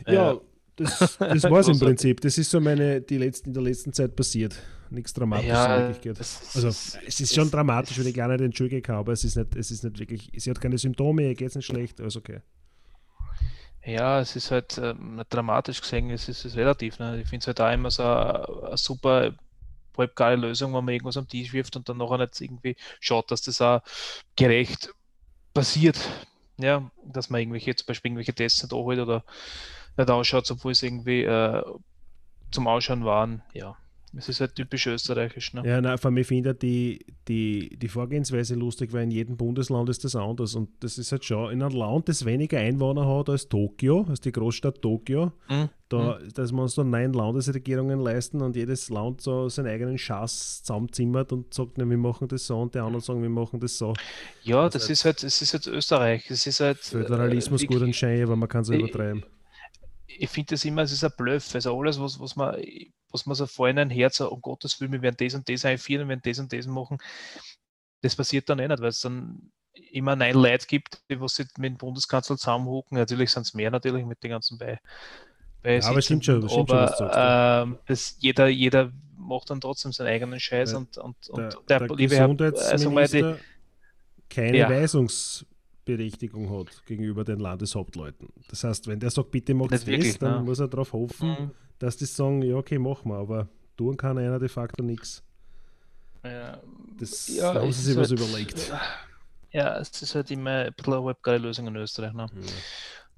Ja, 0.05 0.13
ja. 0.13 0.39
das, 0.75 1.17
das 1.19 1.43
war 1.49 1.59
es 1.59 1.67
im 1.67 1.79
Prinzip. 1.79 2.21
Das 2.21 2.37
ist 2.37 2.49
so 2.49 2.59
meine, 2.59 3.01
die 3.01 3.17
letzten, 3.17 3.49
in 3.49 3.53
der 3.53 3.63
letzten 3.63 3.93
Zeit 3.93 4.15
passiert. 4.15 4.57
Nichts 4.89 5.13
Dramatisches 5.13 5.53
ja, 5.53 5.75
in 5.75 5.93
Wirklichkeit. 5.93 6.27
Also 6.55 6.67
es 6.67 7.19
ist 7.19 7.35
schon 7.35 7.51
dramatisch, 7.51 7.99
wenn 7.99 8.07
ich 8.07 8.13
gar 8.13 8.29
nicht 8.29 8.41
entschuldige, 8.41 8.93
aber 8.93 9.11
es 9.11 9.23
ist 9.23 9.35
nicht, 9.35 9.55
es 9.55 9.71
ist 9.71 9.83
nicht 9.83 9.99
wirklich, 9.99 10.31
sie 10.35 10.49
hat 10.49 10.61
keine 10.61 10.77
Symptome, 10.77 11.23
ihr 11.23 11.35
geht 11.35 11.49
es 11.49 11.55
nicht 11.55 11.65
schlecht, 11.65 11.99
alles 11.99 12.15
okay. 12.15 12.39
Ja, 13.83 14.19
es 14.19 14.35
ist 14.35 14.51
halt 14.51 14.79
ähm, 14.83 15.21
dramatisch 15.29 15.81
gesehen, 15.81 16.09
es 16.09 16.27
ist, 16.27 16.39
es 16.39 16.45
ist 16.45 16.57
relativ. 16.57 16.99
Ne? 16.99 17.21
Ich 17.21 17.29
finde 17.29 17.43
es 17.43 17.47
halt 17.47 17.61
auch 17.61 17.71
immer 17.71 17.89
so 17.89 18.03
eine 18.03 18.77
super 18.77 19.33
halbgare 19.97 20.35
Lösung, 20.35 20.73
wenn 20.73 20.85
man 20.85 20.93
irgendwas 20.93 21.17
am 21.17 21.27
Tisch 21.27 21.53
wirft 21.53 21.75
und 21.75 21.87
dann 21.89 21.97
nachher 21.97 22.17
nicht 22.17 22.39
irgendwie 22.41 22.75
schaut, 22.99 23.31
dass 23.31 23.41
das 23.41 23.61
auch 23.61 23.81
gerecht 24.35 24.93
passiert. 25.53 25.97
Ja, 26.57 26.89
dass 27.05 27.29
man 27.29 27.41
irgendwelche, 27.41 27.75
zum 27.75 27.85
Beispiel 27.85 28.09
irgendwelche 28.09 28.33
Tests 28.33 28.63
nicht 28.63 28.73
anholt 28.73 28.99
oder 28.99 29.23
nicht 29.95 30.09
ausschaut, 30.09 30.49
obwohl 30.49 30.71
es 30.71 30.81
irgendwie 30.81 31.23
äh, 31.23 31.63
zum 32.51 32.67
Ausschauen 32.67 33.05
waren. 33.05 33.43
Ja, 33.53 33.77
es 34.15 34.29
ist 34.29 34.39
halt 34.39 34.55
typisch 34.55 34.87
österreichisch. 34.87 35.53
Ne? 35.53 35.63
Ja, 35.65 35.81
nein, 35.81 35.97
vor 35.97 36.11
allem 36.11 36.23
finde 36.23 36.51
ich 36.51 36.59
die, 36.59 37.05
die, 37.27 37.77
die 37.77 37.87
Vorgehensweise 37.89 38.55
lustig, 38.55 38.93
weil 38.93 39.03
in 39.03 39.11
jedem 39.11 39.35
Bundesland 39.35 39.89
ist 39.89 40.05
das 40.05 40.15
anders. 40.15 40.55
Und 40.55 40.69
das 40.79 40.97
ist 40.97 41.11
halt 41.11 41.25
schon 41.25 41.51
in 41.51 41.61
einem 41.61 41.75
Land, 41.75 42.07
das 42.07 42.23
weniger 42.23 42.57
Einwohner 42.57 43.05
hat 43.05 43.29
als 43.29 43.49
Tokio, 43.49 44.05
als 44.07 44.21
die 44.21 44.31
Großstadt 44.31 44.81
Tokio, 44.81 45.33
mhm. 45.49 45.69
da, 45.89 46.19
mhm. 46.19 46.33
dass 46.33 46.51
man 46.53 46.63
uns 46.63 46.75
da 46.75 46.85
neun 46.85 47.11
Landesregierungen 47.11 47.99
leisten 47.99 48.41
und 48.41 48.55
jedes 48.55 48.89
Land 48.89 49.21
so 49.21 49.49
seinen 49.49 49.67
eigenen 49.67 49.97
Schatz 49.97 50.63
zusammenzimmert 50.63 51.33
und 51.33 51.53
sagt, 51.53 51.77
ne, 51.77 51.89
wir 51.89 51.97
machen 51.97 52.29
das 52.29 52.47
so 52.47 52.57
und 52.61 52.73
die 52.75 52.79
anderen 52.79 53.01
sagen, 53.01 53.21
wir 53.21 53.29
machen 53.29 53.59
das 53.59 53.77
so. 53.77 53.93
Ja, 54.43 54.63
das, 54.69 54.83
das 54.83 54.89
ist 54.89 55.05
halt, 55.05 55.21
das 55.21 55.41
ist 55.41 55.53
halt 55.53 55.67
Österreich. 55.67 56.25
Das 56.29 56.47
ist 56.47 56.61
halt. 56.61 56.77
Föderalismus 56.77 57.63
äh, 57.63 57.65
gut 57.67 57.81
und 57.81 57.95
schön, 57.95 58.23
aber 58.23 58.37
man 58.37 58.47
kann 58.47 58.61
es 58.61 58.69
übertreiben. 58.69 59.19
Ich, 59.19 59.36
ich 60.19 60.29
finde 60.29 60.55
das 60.55 60.65
immer, 60.65 60.81
es 60.81 60.91
ist 60.91 61.03
ein 61.03 61.11
Bluff. 61.17 61.53
Also 61.55 61.77
alles, 61.77 61.99
was, 61.99 62.19
was 62.19 62.35
man 62.35 62.55
was 63.11 63.25
man 63.25 63.35
so 63.35 63.45
vorhin 63.47 63.79
ein 63.79 63.89
Herz, 63.89 64.19
um 64.19 64.41
Gottes 64.41 64.79
Willen, 64.79 64.91
wir 64.91 65.01
werden 65.01 65.17
das 65.17 65.33
und 65.33 65.47
das 65.47 65.65
einführen, 65.65 66.07
wir 66.07 66.09
werden 66.09 66.21
das 66.23 66.39
und 66.39 66.51
das 66.53 66.67
machen. 66.67 66.97
Das 68.01 68.15
passiert 68.15 68.49
dann 68.49 68.59
eh 68.59 68.67
nicht, 68.67 68.81
weil 68.81 68.89
es 68.89 69.01
dann 69.01 69.51
immer 69.91 70.15
neun 70.15 70.35
Leute 70.35 70.67
gibt, 70.67 71.01
die 71.09 71.19
was 71.19 71.39
mit 71.39 71.55
dem 71.57 71.77
Bundeskanzler 71.77 72.37
zusammenhucken. 72.37 72.97
Natürlich 72.97 73.31
sind 73.31 73.43
es 73.43 73.53
mehr 73.53 73.71
natürlich 73.71 74.05
mit 74.05 74.23
den 74.23 74.31
ganzen 74.31 74.57
bei. 74.57 74.79
bei 75.61 75.77
ja, 75.77 75.87
aber 75.87 76.01
stimmt 76.01 76.25
schon, 76.25 76.41
das 76.41 76.51
stimmt 76.51 76.71
aber, 76.71 76.95
schon, 76.97 77.09
ähm, 77.13 77.79
das 77.85 78.17
jeder, 78.19 78.47
jeder 78.47 78.91
macht 79.15 79.49
dann 79.49 79.61
trotzdem 79.61 79.91
seinen 79.91 80.07
eigenen 80.07 80.39
Scheiß 80.39 80.71
der, 80.71 80.79
und, 80.79 80.97
und, 80.97 81.29
und 81.29 81.39
der, 81.69 81.79
der, 81.79 81.87
der 81.87 81.97
Gesundheitsminister 81.97 83.27
also 83.27 83.33
die, 83.33 83.43
keine 84.29 84.57
ja. 84.57 84.69
Weisungsberechtigung 85.87 86.49
hat 86.57 86.85
gegenüber 86.85 87.23
den 87.23 87.39
Landeshauptleuten. 87.39 88.29
Das 88.49 88.63
heißt, 88.63 88.87
wenn 88.87 88.99
der 88.99 89.09
sagt, 89.09 89.31
bitte 89.31 89.53
macht 89.53 89.71
das, 89.71 89.85
dann 89.85 90.39
ne? 90.39 90.43
muss 90.43 90.59
er 90.59 90.67
darauf 90.67 90.93
hoffen, 90.93 91.29
mhm 91.29 91.51
dass 91.79 91.97
die 91.97 92.05
sagen, 92.05 92.41
ja, 92.41 92.55
okay, 92.55 92.79
machen 92.79 93.11
wir, 93.11 93.17
aber 93.17 93.47
tun 93.75 93.97
kann 93.97 94.17
einer 94.17 94.39
de 94.39 94.49
facto 94.49 94.83
nichts. 94.83 95.23
Ja, 96.23 96.59
das 96.99 97.27
ja, 97.27 97.53
haben 97.53 97.71
sie 97.71 97.81
sich 97.81 97.97
was 97.97 98.09
halt, 98.09 98.19
überlegt. 98.19 98.71
Ja, 99.51 99.77
es 99.77 100.01
ist 100.01 100.15
halt 100.15 100.29
immer 100.31 100.65
ein 100.65 100.73
bisschen 100.73 100.93
eine 100.93 101.03
halbgeile 101.05 101.37
Lösung 101.37 101.67
in 101.67 101.75
Österreich. 101.75 102.13
Ne? 102.13 102.27
Ja. 102.33 102.41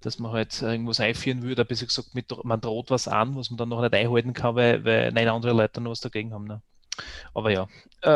Dass 0.01 0.19
man 0.19 0.31
halt 0.31 0.61
irgendwas 0.61 0.99
einführen 0.99 1.41
würde, 1.41 1.63
ein 1.63 1.67
bisschen 1.67 1.87
gesagt, 1.87 2.13
mit, 2.13 2.31
man 2.43 2.61
droht 2.61 2.91
was 2.91 3.07
an, 3.07 3.35
was 3.35 3.49
man 3.49 3.57
dann 3.57 3.69
noch 3.69 3.81
nicht 3.81 3.93
einhalten 3.93 4.33
kann, 4.33 4.55
weil, 4.55 4.83
weil 4.85 5.11
nein 5.11 5.27
andere 5.27 5.53
Leute 5.53 5.81
noch 5.81 5.91
was 5.91 6.01
dagegen 6.01 6.33
haben. 6.33 6.45
Ne? 6.45 6.61
Aber 7.33 7.51
ja, 7.51 7.67
äh, 8.01 8.09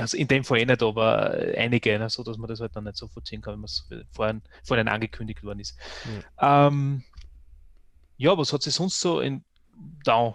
also 0.00 0.16
in 0.16 0.28
dem 0.28 0.44
Fall 0.44 0.58
eh 0.58 0.66
nicht, 0.66 0.82
aber 0.82 1.30
einige, 1.56 1.98
ne, 1.98 2.10
so 2.10 2.22
dass 2.22 2.38
man 2.38 2.48
das 2.48 2.60
halt 2.60 2.74
dann 2.76 2.84
nicht 2.84 2.96
so 2.96 3.08
vorziehen 3.08 3.42
kann, 3.42 3.54
wenn 3.54 3.64
es 3.64 3.88
vorhin, 4.12 4.42
vorhin 4.64 4.88
angekündigt 4.88 5.42
worden 5.42 5.60
ist. 5.60 5.78
Ja. 6.38 6.66
Ähm, 6.66 7.04
ja, 8.16 8.36
was 8.36 8.52
hat 8.52 8.62
sich 8.62 8.74
sonst 8.74 9.00
so 9.00 9.20
in 9.20 9.44
down. 10.04 10.34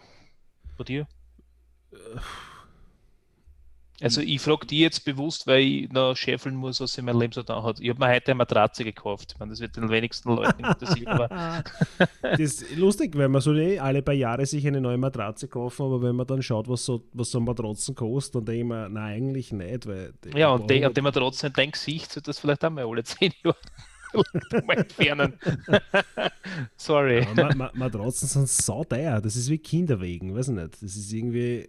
Bei 0.78 0.84
dir? 0.84 1.08
Also 4.02 4.20
ich 4.20 4.42
frage 4.42 4.66
die 4.66 4.80
jetzt 4.80 5.06
bewusst, 5.06 5.48
weil 5.48 5.62
ich 5.62 5.92
noch 5.92 6.16
schäfeln 6.16 6.56
muss, 6.56 6.82
was 6.82 6.98
in 6.98 7.06
meinem 7.06 7.22
Leben 7.22 7.34
so 7.34 7.44
da 7.44 7.64
hat. 7.64 7.80
Ich 7.80 7.90
habe 7.90 8.00
mir 8.00 8.14
heute 8.14 8.32
eine 8.32 8.40
Matratze 8.40 8.84
gekauft. 8.84 9.32
Ich 9.34 9.40
meine, 9.40 9.52
das 9.52 9.62
wird 9.62 9.78
den 9.78 9.90
wenigsten 9.90 10.36
Leuten 10.36 10.66
interessieren. 10.66 11.08
Aber 11.08 11.64
das 12.22 12.40
ist 12.40 12.76
lustig, 12.76 13.18
weil 13.18 13.30
man 13.30 13.42
so 13.42 13.54
eh 13.54 13.80
alle 13.80 14.02
paar 14.02 14.14
Jahre 14.14 14.46
sich 14.46 14.68
eine 14.68 14.82
neue 14.82 14.98
Matratze 14.98 15.48
kaufen, 15.48 15.84
aber 15.84 16.02
wenn 16.02 16.16
man 16.16 16.28
dann 16.28 16.42
schaut, 16.42 16.68
was 16.68 16.84
so, 16.84 17.06
was 17.14 17.32
so 17.32 17.40
Matratzen 17.40 17.96
kostet, 17.96 18.36
dann 18.36 18.46
denke 18.46 18.62
ich 18.62 18.68
mir, 18.68 18.90
nein, 18.90 19.14
eigentlich 19.16 19.54
nicht. 19.54 19.88
Weil 19.88 20.14
ja, 20.36 20.50
und 20.50 20.70
die, 20.70 20.84
und 20.84 20.96
die 20.98 21.02
Matratzen 21.02 21.48
in 21.48 21.54
dein 21.54 21.72
Gesicht 21.72 22.12
sollte 22.12 22.30
das 22.30 22.40
vielleicht 22.40 22.66
auch 22.66 22.70
mal 22.72 22.86
alle 22.86 23.04
zehn 23.06 23.32
Jahre 23.44 23.58
entfernen. 24.68 25.34
Sorry. 26.76 27.26
Ja, 27.36 27.46
ma, 27.46 27.54
ma, 27.54 27.72
Matratzen 27.74 28.28
sind 28.28 28.50
so 28.50 28.84
teuer. 28.84 29.22
Das 29.22 29.38
ist 29.38 29.50
wie 29.50 29.58
Kinderwegen, 29.58 30.36
weiß 30.36 30.50
ich 30.50 30.54
nicht. 30.56 30.74
Das 30.82 30.96
ist 30.96 31.14
irgendwie. 31.14 31.68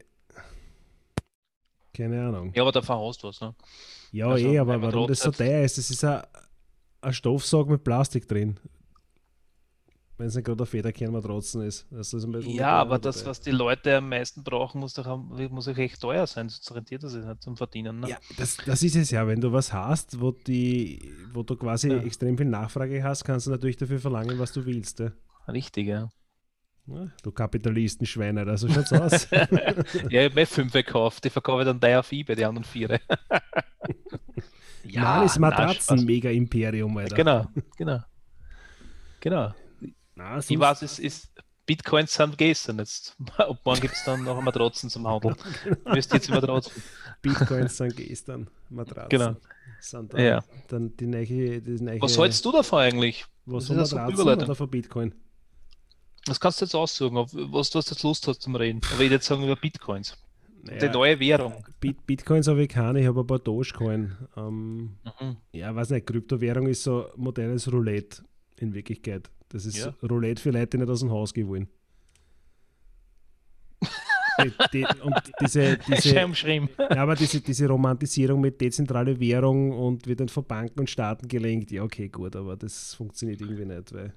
Keine 1.97 2.27
Ahnung. 2.27 2.53
Ja, 2.55 2.63
aber 2.63 2.73
da 2.73 2.83
verhaust 2.83 3.23
du 3.23 3.29
was, 3.29 3.41
ne? 3.41 3.55
Ja, 4.13 4.29
also, 4.29 4.47
eh, 4.47 4.59
aber 4.59 4.81
warum 4.83 5.09
das 5.09 5.21
so 5.21 5.31
teuer 5.31 5.65
ist, 5.65 5.79
das 5.79 5.91
ist 5.91 6.05
ein, 6.05 6.23
ein 7.01 7.13
Stoffsaug 7.13 7.69
mit 7.69 7.85
Plastik 7.85 8.29
drin 8.29 8.59
wenn 10.19 10.29
es 10.29 10.35
nicht 10.35 10.45
gerade 10.45 10.63
ein 10.63 10.67
Federkernmatratzen 10.67 11.63
ist. 11.63 11.87
Das 11.91 12.13
ist 12.13 12.27
ja, 12.45 12.81
aber 12.81 12.99
das, 12.99 13.19
dabei. 13.19 13.31
was 13.31 13.41
die 13.41 13.51
Leute 13.51 13.97
am 13.97 14.09
meisten 14.09 14.43
brauchen, 14.43 14.81
muss 14.81 14.95
doch 14.95 15.19
muss 15.51 15.69
auch 15.69 15.77
recht 15.77 16.01
teuer 16.01 16.27
sein, 16.27 16.49
sonst 16.49 16.75
rentiert 16.75 17.03
das 17.03 17.15
nicht 17.15 17.43
zum 17.43 17.57
Verdienen. 17.57 18.01
Ne? 18.01 18.11
Ja, 18.11 18.17
das, 18.37 18.57
das 18.65 18.83
ist 18.83 18.97
es 18.97 19.11
ja. 19.11 19.27
Wenn 19.27 19.41
du 19.41 19.53
was 19.53 19.73
hast, 19.73 20.21
wo, 20.21 20.33
die, 20.33 21.13
wo 21.33 21.43
du 21.43 21.57
quasi 21.57 21.91
ja. 21.91 21.99
extrem 21.99 22.37
viel 22.39 22.47
Nachfrage 22.47 23.03
hast, 23.03 23.25
kannst 23.25 23.47
du 23.47 23.51
natürlich 23.51 23.77
dafür 23.77 23.99
verlangen, 23.99 24.39
was 24.39 24.53
du 24.53 24.65
willst. 24.65 25.01
Ja? 25.01 25.13
Richtig, 25.49 25.87
ja. 25.87 26.09
Ja 26.87 27.09
du 27.23 27.31
Kapitalistenschweine, 27.31 28.45
da 28.45 28.57
so 28.57 28.69
schaut's 28.69 28.93
aus. 28.93 29.31
ja, 29.31 29.47
ich 30.09 30.25
habe 30.25 30.35
mir 30.35 30.47
fünf 30.47 30.73
gekauft, 30.73 31.25
die 31.25 31.31
verkaufe 31.31 31.63
ich 31.63 31.67
dann 31.67 31.81
drei 31.81 31.99
auf 31.99 32.11
eBay, 32.13 32.37
die 32.37 32.45
anderen 32.45 32.65
vier. 32.65 33.01
ja, 34.85 35.03
Mann, 35.03 35.27
ist 35.27 35.39
Matratzen-Mega-Imperium, 35.39 36.97
Alter. 36.97 37.17
Genau, 37.17 37.47
genau. 37.77 38.01
Genau. 39.21 39.55
Na, 40.15 40.39
ich 40.39 40.59
weiß, 40.59 40.83
es 40.83 40.99
ist 40.99 41.31
Bitcoins 41.67 42.15
sind 42.15 42.39
gestern 42.39 42.79
jetzt. 42.79 43.17
Ob 43.39 43.65
morgen 43.67 43.81
gibt 43.81 43.95
es 43.95 44.05
dann 44.05 44.23
noch 44.23 44.41
Matratzen 44.41 44.89
zum 44.89 45.07
Handel. 45.07 45.35
genau. 45.65 45.95
Müsst 45.95 46.13
jetzt 46.13 46.31
Matratzen. 46.31 46.83
Bitcoins 47.21 47.77
sind 47.77 47.97
gestern. 47.97 48.49
Matratzen. 48.71 49.09
Genau. 49.09 49.37
Sind 49.81 50.15
dann, 50.15 50.21
ja. 50.21 50.45
dann 50.69 50.97
die 50.97 51.07
neue, 51.07 51.61
die 51.61 51.83
neue, 51.83 52.01
Was 52.01 52.17
hältst 52.17 52.45
du 52.45 52.53
davon 52.53 52.79
eigentlich? 52.79 53.27
Was 53.45 53.67
von 53.67 53.77
Matratzen 53.77 54.21
oder 54.21 54.55
von 54.55 54.71
Bitcoin? 54.71 55.15
Das 56.27 56.41
kannst 56.41 56.61
du 56.61 56.65
jetzt 56.65 56.75
aussuchen, 56.75 57.17
auf 57.17 57.31
was 57.33 57.71
du 57.71 57.79
jetzt 57.79 58.03
Lust 58.03 58.27
hast 58.27 58.43
zum 58.43 58.57
Reden. 58.57 58.81
Aber 58.85 58.95
ich 58.95 58.99
würde 58.99 59.15
jetzt 59.15 59.27
sagen 59.27 59.45
über 59.45 59.57
Bitcoins. 59.57 60.19
Naja, 60.63 60.79
die 60.81 60.89
neue 60.89 61.21
Währung. 61.21 61.65
Bitcoins 61.79 62.49
habe 62.49 62.65
ich 62.65 62.69
keine, 62.69 63.01
ich 63.01 63.07
habe 63.07 63.21
ein 63.21 63.27
paar 63.27 63.39
Dogecoin. 63.39 64.17
Ähm, 64.37 64.97
mhm. 65.21 65.37
Ja, 65.53 65.75
weiß 65.75 65.91
nicht, 65.91 66.07
Kryptowährung 66.07 66.67
ist 66.67 66.83
so 66.83 67.07
modernes 67.17 67.71
Roulette 67.73 68.25
in 68.59 68.75
Wirklichkeit. 68.75 69.31
Das 69.49 69.65
ist 69.65 69.79
Ja. 69.79 69.95
Roulette 70.03 70.43
für 70.43 70.51
Leute, 70.51 70.71
die 70.71 70.79
nicht 70.79 70.91
aus 70.91 71.01
dem 71.01 71.11
Haus 71.13 71.33
gehen 71.33 71.47
wollen. 71.47 71.69
die, 74.43 74.53
die, 74.73 74.87
und 75.03 75.15
diese, 75.41 75.79
diese, 75.79 76.15
ja, 76.17 76.97
aber 76.97 77.15
diese, 77.15 77.41
diese 77.41 77.69
Romantisierung 77.69 78.41
mit 78.41 78.61
dezentrale 78.61 79.21
Währung 79.21 79.71
und 79.71 80.09
wird 80.09 80.19
dann 80.19 80.29
von 80.29 80.45
Banken 80.45 80.81
und 80.81 80.91
Staaten 80.91 81.29
gelenkt, 81.29 81.71
ja, 81.71 81.85
okay, 81.85 82.09
gut, 82.09 82.35
aber 82.35 82.57
das 82.57 82.95
funktioniert 82.95 83.41
irgendwie 83.41 83.67
nicht, 83.67 83.95
weil 83.95 84.13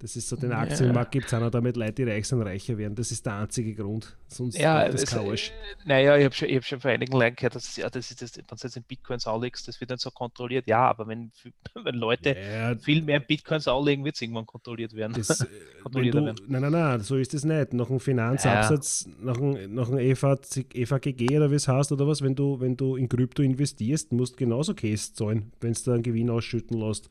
das 0.00 0.14
ist 0.14 0.28
so, 0.28 0.36
den 0.36 0.50
Ja. 0.52 0.58
Aktienmarkt 0.60 1.10
gibt 1.10 1.26
es 1.26 1.34
auch 1.34 1.40
noch, 1.40 1.50
damit 1.50 1.76
Leute, 1.76 1.92
die 1.94 2.04
reich 2.04 2.28
sind, 2.28 2.40
reicher 2.42 2.78
werden. 2.78 2.94
Das 2.94 3.10
ist 3.10 3.26
der 3.26 3.34
einzige 3.34 3.74
Grund. 3.74 4.16
Sonst 4.28 4.56
Ja, 4.56 4.74
macht 4.84 4.94
das 4.94 5.02
es, 5.02 5.12
Arsch. 5.14 5.52
naja, 5.84 6.16
ich 6.16 6.24
habe 6.24 6.34
schon, 6.34 6.48
hab 6.48 6.64
schon 6.64 6.80
von 6.80 6.90
einigen 6.92 7.12
Leuten 7.18 7.34
gehört, 7.34 7.56
dass 7.56 7.74
ja, 7.76 7.90
das 7.90 8.10
ist 8.10 8.22
das, 8.22 8.36
wenn 8.36 8.44
du 8.46 8.54
jetzt 8.62 8.76
in 8.76 8.82
Bitcoins 8.84 9.26
anlegst, 9.26 9.66
das 9.66 9.80
wird 9.80 9.90
nicht 9.90 10.00
so 10.00 10.10
kontrolliert. 10.10 10.66
Ja, 10.68 10.88
aber 10.88 11.08
wenn, 11.08 11.32
wenn 11.82 11.94
Leute 11.96 12.36
Ja, 12.38 12.76
viel 12.76 13.02
mehr 13.02 13.18
Bitcoins 13.20 13.66
anlegen, 13.66 14.04
wird 14.04 14.14
es 14.14 14.22
irgendwann 14.22 14.46
kontrolliert 14.46 14.94
werden. 14.94 15.14
Das, 15.16 15.40
äh, 15.40 15.46
Kontrolliert 15.82 16.14
du, 16.14 16.24
werden. 16.24 16.40
nein, 16.46 16.62
nein, 16.62 16.72
nein, 16.72 17.00
so 17.00 17.16
ist 17.16 17.34
es 17.34 17.44
nicht. 17.44 17.72
Nach 17.72 17.90
einem 17.90 17.98
Finanzabsatz, 18.00 19.08
nach 19.20 19.36
einem, 19.38 19.74
nach 19.74 19.88
einem 19.88 19.98
EV, 19.98 20.36
EVGG 20.74 21.36
oder 21.36 21.50
wie 21.50 21.54
es 21.56 21.66
heißt 21.66 21.90
oder 21.92 22.06
was, 22.06 22.22
wenn 22.22 22.34
du, 22.34 22.60
wenn 22.60 22.76
du 22.76 22.96
in 22.96 23.08
Krypto 23.08 23.42
investierst, 23.42 24.12
musst 24.12 24.34
du 24.34 24.36
genauso 24.36 24.74
Käse 24.74 25.12
zahlen, 25.14 25.50
wenn 25.60 25.72
du 25.72 25.90
einen 25.92 26.02
Gewinn 26.02 26.30
ausschütten 26.30 26.78
lässt. 26.78 27.10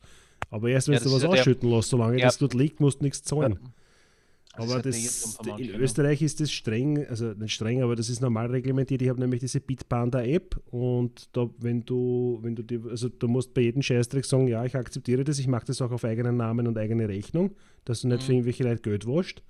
Aber 0.50 0.68
erst 0.70 0.88
wenn 0.88 0.94
Ja, 0.94 1.00
du 1.00 1.04
das 1.04 1.14
was 1.14 1.22
ja 1.22 1.28
ausschütten 1.28 1.70
lässt, 1.70 1.90
solange 1.90 2.18
Ja. 2.18 2.26
das 2.26 2.38
dort 2.38 2.54
liegt, 2.54 2.80
musst 2.80 3.00
du 3.00 3.04
nichts 3.04 3.22
zahlen. 3.22 3.58
Das 4.56 4.66
ist 4.66 4.72
aber 4.72 4.82
das, 4.82 5.38
in 5.60 5.66
ne? 5.68 5.72
Österreich 5.78 6.20
ist 6.20 6.40
das 6.40 6.50
streng, 6.50 7.06
also 7.06 7.26
nicht 7.34 7.52
streng, 7.54 7.80
aber 7.82 7.94
das 7.94 8.08
ist 8.08 8.20
normal 8.20 8.46
reglementiert. 8.50 9.00
Ich 9.02 9.08
habe 9.08 9.20
nämlich 9.20 9.38
diese 9.40 9.60
Bitpanda-App 9.60 10.60
und 10.72 11.28
da, 11.36 11.48
wenn 11.58 11.84
du, 11.84 12.38
wenn 12.42 12.56
du 12.56 12.64
die, 12.64 12.80
also 12.90 13.08
du 13.08 13.28
musst 13.28 13.54
bei 13.54 13.60
jedem 13.60 13.82
Scheißdreck 13.82 14.24
sagen, 14.24 14.48
ja, 14.48 14.64
ich 14.64 14.74
akzeptiere 14.74 15.22
das, 15.22 15.38
ich 15.38 15.46
mache 15.46 15.66
das 15.66 15.80
auch 15.80 15.92
auf 15.92 16.02
eigenen 16.04 16.36
Namen 16.38 16.66
und 16.66 16.76
eigene 16.76 17.08
Rechnung, 17.08 17.54
dass 17.84 18.00
du 18.00 18.08
nicht 18.08 18.22
für 18.24 18.32
Mhm. 18.32 18.38
irgendwelche 18.38 18.64
Leute 18.64 18.82
Geld 18.82 19.06
wascht. 19.06 19.42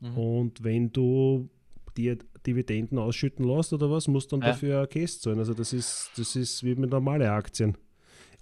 Mhm. 0.00 0.18
Und 0.18 0.62
wenn 0.62 0.92
du 0.92 1.48
dir 1.96 2.18
Dividenden 2.46 2.98
ausschütten 2.98 3.44
lässt 3.44 3.72
oder 3.72 3.90
was, 3.90 4.06
musst 4.06 4.30
du 4.30 4.36
dann 4.36 4.46
Ja. 4.46 4.52
dafür 4.52 4.86
Käse 4.86 5.18
zahlen. 5.20 5.38
Also 5.40 5.54
das 5.54 5.72
ist, 5.72 6.10
das 6.16 6.36
ist 6.36 6.62
wie 6.62 6.76
mit 6.76 6.90
normalen 6.90 7.28
Aktien. 7.28 7.76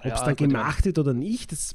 Ob 0.01 0.07
es 0.13 0.21
Ja, 0.21 0.27
dann 0.27 0.37
gemacht 0.37 0.85
wird 0.85 0.99
oder 0.99 1.15
nicht, 1.15 1.53
das 1.53 1.75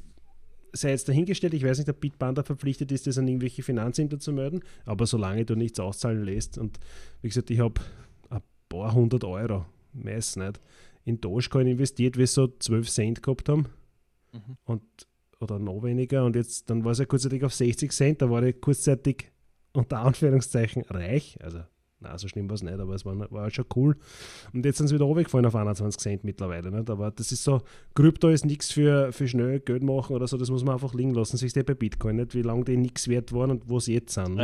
sei 0.74 0.90
jetzt 0.90 1.08
dahingestellt. 1.10 1.54
Ich 1.54 1.64
weiß 1.64 1.78
nicht, 1.80 1.90
ob 1.90 2.00
Bitpanda 2.00 2.44
verpflichtet 2.44 2.92
ist, 2.92 3.08
das 3.08 3.18
an 3.18 3.28
irgendwelche 3.28 3.64
Finanzämter 3.64 4.20
zu 4.20 4.32
melden, 4.34 4.62
aber 4.86 5.06
solange 5.06 5.46
du 5.46 5.56
nichts 5.56 5.80
auszahlen 5.80 6.24
lässt 6.24 6.58
und 6.58 6.80
wie 7.22 7.30
gesagt, 7.30 7.50
ich 7.50 7.60
habe 7.60 7.82
ein 8.30 8.42
paar 8.70 8.94
hundert 8.94 9.24
Euro, 9.24 9.66
meist 9.94 10.38
nicht, 10.38 10.60
in 11.06 11.22
Dogecoin 11.22 11.68
investiert, 11.68 12.18
wie 12.18 12.26
so 12.28 12.48
12 12.48 12.90
Cent 12.90 13.24
gehabt 13.24 13.50
haben 13.50 13.68
Mhm. 14.34 14.58
und 14.66 14.84
oder 15.40 15.58
noch 15.58 15.84
weniger 15.84 16.26
und 16.26 16.36
jetzt, 16.36 16.70
dann 16.70 16.84
war 16.84 16.92
es 16.92 16.98
ja 16.98 17.06
kurzzeitig 17.06 17.44
auf 17.46 17.54
60 17.54 17.92
Cent, 17.92 18.22
da 18.22 18.30
war 18.30 18.44
ich 18.44 18.60
kurzzeitig 18.60 19.32
unter 19.72 20.00
Anführungszeichen 20.00 20.84
reich, 20.90 21.38
also 21.42 21.60
na 22.00 22.18
so 22.18 22.28
schlimm 22.28 22.48
war 22.50 22.56
es 22.56 22.62
nicht, 22.62 22.80
aber 22.80 22.94
es 22.94 23.06
war, 23.06 23.18
war 23.32 23.42
halt 23.44 23.56
schon 23.56 23.66
cool. 23.76 23.98
Und 24.54 24.66
jetzt 24.66 24.78
sind 24.78 24.88
sie 24.88 24.96
wieder 24.96 25.06
runtergefallen 25.06 25.46
auf 25.46 25.56
21 25.56 26.00
Cent 26.00 26.24
mittlerweile. 26.24 26.72
Nicht? 26.72 26.90
Aber 26.90 27.12
das 27.12 27.32
ist 27.32 27.44
so, 27.44 27.62
Krypto 27.96 28.30
ist 28.30 28.46
nichts 28.46 28.72
für, 28.72 29.12
für 29.12 29.28
schnell 29.28 29.60
Geld 29.60 29.84
machen 29.84 30.16
oder 30.16 30.28
so, 30.28 30.38
das 30.38 30.50
muss 30.50 30.64
man 30.64 30.76
einfach 30.76 30.94
liegen 30.94 31.14
lassen. 31.14 31.38
Sich 31.38 31.54
bei 31.54 31.74
Bitcoin 31.74 32.18
nicht, 32.18 32.36
wie 32.36 32.44
lange 32.44 32.66
die 32.66 32.78
nichts 32.78 33.08
wert 33.08 33.34
waren 33.34 33.52
und 33.52 33.70
wo 33.70 33.80
sie 33.80 33.94
jetzt 33.96 34.14
sind. 34.14 34.36
ne? 34.36 34.44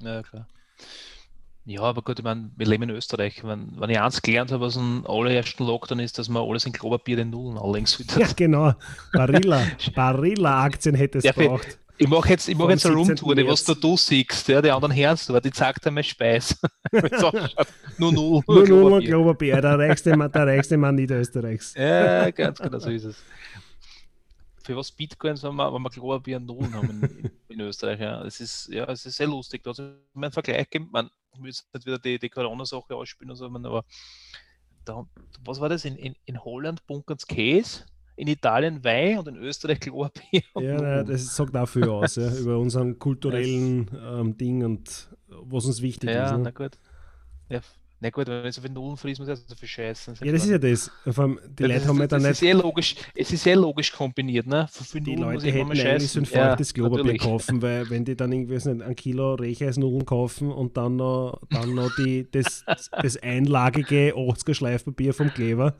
Ja, 0.00 0.14
ja, 0.14 0.22
klar. 0.22 0.48
Ja, 1.66 1.82
aber 1.82 2.00
gut, 2.00 2.18
ich 2.18 2.24
meine, 2.24 2.50
wir 2.56 2.64
leben 2.64 2.84
in 2.84 2.90
Österreich. 2.90 3.44
Wenn, 3.44 3.78
wenn 3.78 3.90
ich 3.90 4.00
eins 4.00 4.22
gelernt 4.22 4.50
habe 4.52 4.64
aus 4.64 4.74
dem 4.74 5.06
allerersten 5.06 5.66
Lockdown 5.66 5.98
ist, 5.98 6.18
dass 6.18 6.30
man 6.30 6.42
alles 6.42 6.64
in 6.64 6.72
Klopapier 6.72 7.16
den 7.16 7.28
Nullen 7.28 7.58
anlegen 7.58 7.84
sollte. 7.84 8.18
Ja, 8.18 8.28
genau. 8.34 8.72
Barilla. 9.12 9.66
Barilla-Aktien 9.94 10.94
hätte 10.94 11.18
es 11.18 11.24
Ja, 11.24 11.32
braucht. 11.32 11.78
Ich 11.98 12.08
mache 12.08 12.28
jetzt, 12.28 12.48
ich 12.48 12.56
mach 12.56 12.68
jetzt 12.70 12.86
eine 12.86 12.94
17. 12.94 13.08
Roomtour, 13.18 13.34
die 13.34 13.46
was 13.46 13.64
du, 13.64 13.96
siehst, 13.96 14.46
ja, 14.48 14.62
die 14.62 14.70
anderen 14.70 14.94
hören 14.94 15.18
aber 15.28 15.40
die 15.40 15.50
zeigt 15.50 15.84
meine 15.86 16.04
Speis. 16.04 16.56
Nur 17.98 18.12
null. 18.12 18.42
Nur 18.46 18.66
nur 18.68 18.90
noch 18.90 19.00
Klopapier. 19.00 19.08
Klopapier, 19.08 19.60
der 19.60 19.78
reichste, 19.78 20.16
Mann- 20.16 20.30
der 20.30 20.46
reichste 20.46 20.76
Mann 20.76 20.94
Niederösterreichs. 20.94 21.74
Ja, 21.74 22.30
ganz 22.30 22.60
genau 22.60 22.78
so 22.78 22.90
ist 22.90 23.04
es. 23.04 23.16
Für 24.64 24.76
was 24.76 24.92
Bitcoins, 24.92 25.42
wenn 25.42 25.54
wir, 25.56 25.72
wenn 25.72 25.82
wir 25.82 25.90
und 26.36 26.46
Nullen 26.46 26.74
haben 26.74 27.02
in, 27.02 27.30
in 27.48 27.60
Österreich, 27.60 27.98
ja. 28.00 28.22
Es 28.22 28.38
ist, 28.38 28.68
ja, 28.68 28.84
es 28.84 29.04
ist 29.04 29.16
sehr 29.16 29.26
lustig. 29.26 29.62
Immer 29.66 30.26
einen 30.26 30.32
Vergleich 30.32 30.70
gegeben. 30.70 30.90
Man, 30.92 31.10
ich 31.32 31.40
will 31.40 31.48
jetzt 31.48 31.66
nicht 31.72 31.86
wieder 31.86 31.98
die, 31.98 32.18
die 32.18 32.28
Corona-Sache 32.28 32.94
ausspielen, 32.94 33.30
oder 33.30 33.36
so, 33.36 33.46
aber 33.46 33.84
da, 34.84 35.06
was 35.44 35.60
war 35.60 35.68
das? 35.68 35.84
In, 35.84 35.96
in, 35.96 36.14
in 36.26 36.44
Holland 36.44 36.86
bunkern's 36.86 37.26
Käse, 37.26 37.84
in 38.18 38.28
Italien 38.28 38.82
Wein 38.84 39.18
und 39.18 39.28
in 39.28 39.36
Österreich 39.36 39.80
Klopapier. 39.80 40.42
Ja, 40.56 40.80
nein, 40.80 41.06
das 41.06 41.34
sagt 41.36 41.56
auch 41.56 41.66
viel 41.68 41.88
aus, 41.88 42.16
ja, 42.16 42.34
über 42.38 42.58
unseren 42.58 42.98
kulturellen 42.98 43.90
ähm, 44.04 44.36
Ding 44.36 44.64
und 44.64 45.08
was 45.28 45.66
uns 45.66 45.82
wichtig 45.82 46.10
ja, 46.10 46.24
ist. 46.24 46.32
na 46.42 46.50
Ne? 46.50 46.52
gut. 46.52 46.78
Ja, 47.50 47.60
na 48.00 48.10
gut, 48.10 48.28
wenn 48.28 48.46
ich 48.46 48.54
so 48.54 48.62
viel 48.62 48.70
Nullen 48.70 48.96
frisst, 48.96 49.20
muss 49.20 49.28
ich 49.28 49.38
so 49.46 49.54
viel 49.56 49.68
scheißen. 49.68 50.16
Ja, 50.22 50.32
das 50.32 50.44
ist 50.44 50.50
ja 50.50 50.58
das. 50.58 50.90
Vor 51.06 51.24
allem, 51.24 51.40
die 51.48 51.64
Ja, 51.64 51.66
Leute 51.66 51.88
haben 51.88 52.00
ja 52.00 52.06
dann 52.08 52.22
das 52.22 52.24
nicht 52.24 52.38
ist 52.40 52.40
sehr 52.40 52.54
logisch, 52.54 52.96
es 53.14 53.32
ist 53.32 53.42
sehr 53.44 53.56
logisch 53.56 53.92
kombiniert, 53.92 54.46
ne? 54.46 54.68
Für 54.70 54.84
viel 54.84 55.02
Die 55.02 55.16
Nullen 55.16 55.18
Leute 55.18 55.50
hätten 55.50 55.78
eigentlich 55.78 56.12
so 56.12 56.20
ein 56.20 56.24
scheißen. 56.24 56.28
Ja, 56.30 56.58
feuchtes 56.58 56.74
Klopapier 56.74 57.14
natürlich. 57.14 57.18
kaufen, 57.18 57.62
weil 57.62 57.88
wenn 57.90 58.04
die 58.04 58.16
dann 58.16 58.32
irgendwie 58.32 58.54
nicht, 58.54 58.82
ein 58.82 58.96
Kilo 58.96 59.34
Recheisnudeln 59.34 60.04
kaufen 60.06 60.50
und 60.52 60.76
dann 60.76 60.96
noch, 60.96 61.40
dann 61.50 61.74
noch 61.74 61.90
die, 61.90 62.30
das, 62.30 62.66
das 63.00 63.16
einlagige 63.18 64.16
80er 64.16 64.54
Schleifpapier 64.54 65.14
vom 65.14 65.32
Kleber, 65.32 65.76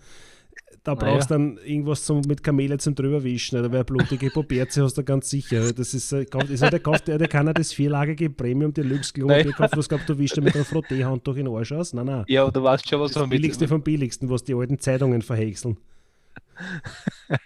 da 0.84 0.94
Naja. 0.94 1.14
brauchst 1.14 1.30
du 1.30 1.34
dann 1.34 1.58
irgendwas 1.64 2.04
zum, 2.04 2.22
mit 2.26 2.42
Kamele 2.42 2.78
zum 2.78 2.94
drüberwischen, 2.94 3.58
oder 3.58 3.70
weil 3.72 3.84
blutige 3.84 4.30
Puberze 4.34 4.82
hast 4.82 4.96
du 4.96 5.02
ganz 5.04 5.28
sicher. 5.28 5.72
Das 5.72 5.92
ist, 5.94 6.12
äh, 6.12 6.24
kauft- 6.24 6.50
ist 6.50 6.60
ja 6.62 6.70
der, 6.70 6.80
kauft, 6.80 7.08
der, 7.08 7.18
der 7.18 7.28
kann 7.28 7.52
das 7.52 7.72
vierlagige 7.72 8.30
Premium 8.30 8.72
Deluxe 8.72 9.12
Klopapier 9.12 9.44
Naja. 9.44 9.56
kaufen, 9.56 9.76
was 9.76 9.88
glaubt 9.88 10.08
du, 10.08 10.18
wischst 10.18 10.36
du 10.36 10.40
mit 10.42 10.54
einer 10.54 10.64
Frotteehand 10.64 11.26
durch 11.26 11.36
den 11.36 11.48
Arsch 11.48 11.72
aus? 11.72 11.92
Nein, 11.92 12.06
nein. 12.06 12.24
Ja, 12.28 12.50
du 12.50 12.62
weißt 12.62 12.88
schon, 12.88 13.00
was 13.00 13.12
Das 13.12 13.22
mit. 13.22 13.30
billigste 13.30 13.68
vom 13.68 13.82
billigsten, 13.82 14.30
was 14.30 14.44
die 14.44 14.54
alten 14.54 14.78
Zeitungen 14.78 15.22
verhäckseln. 15.22 15.76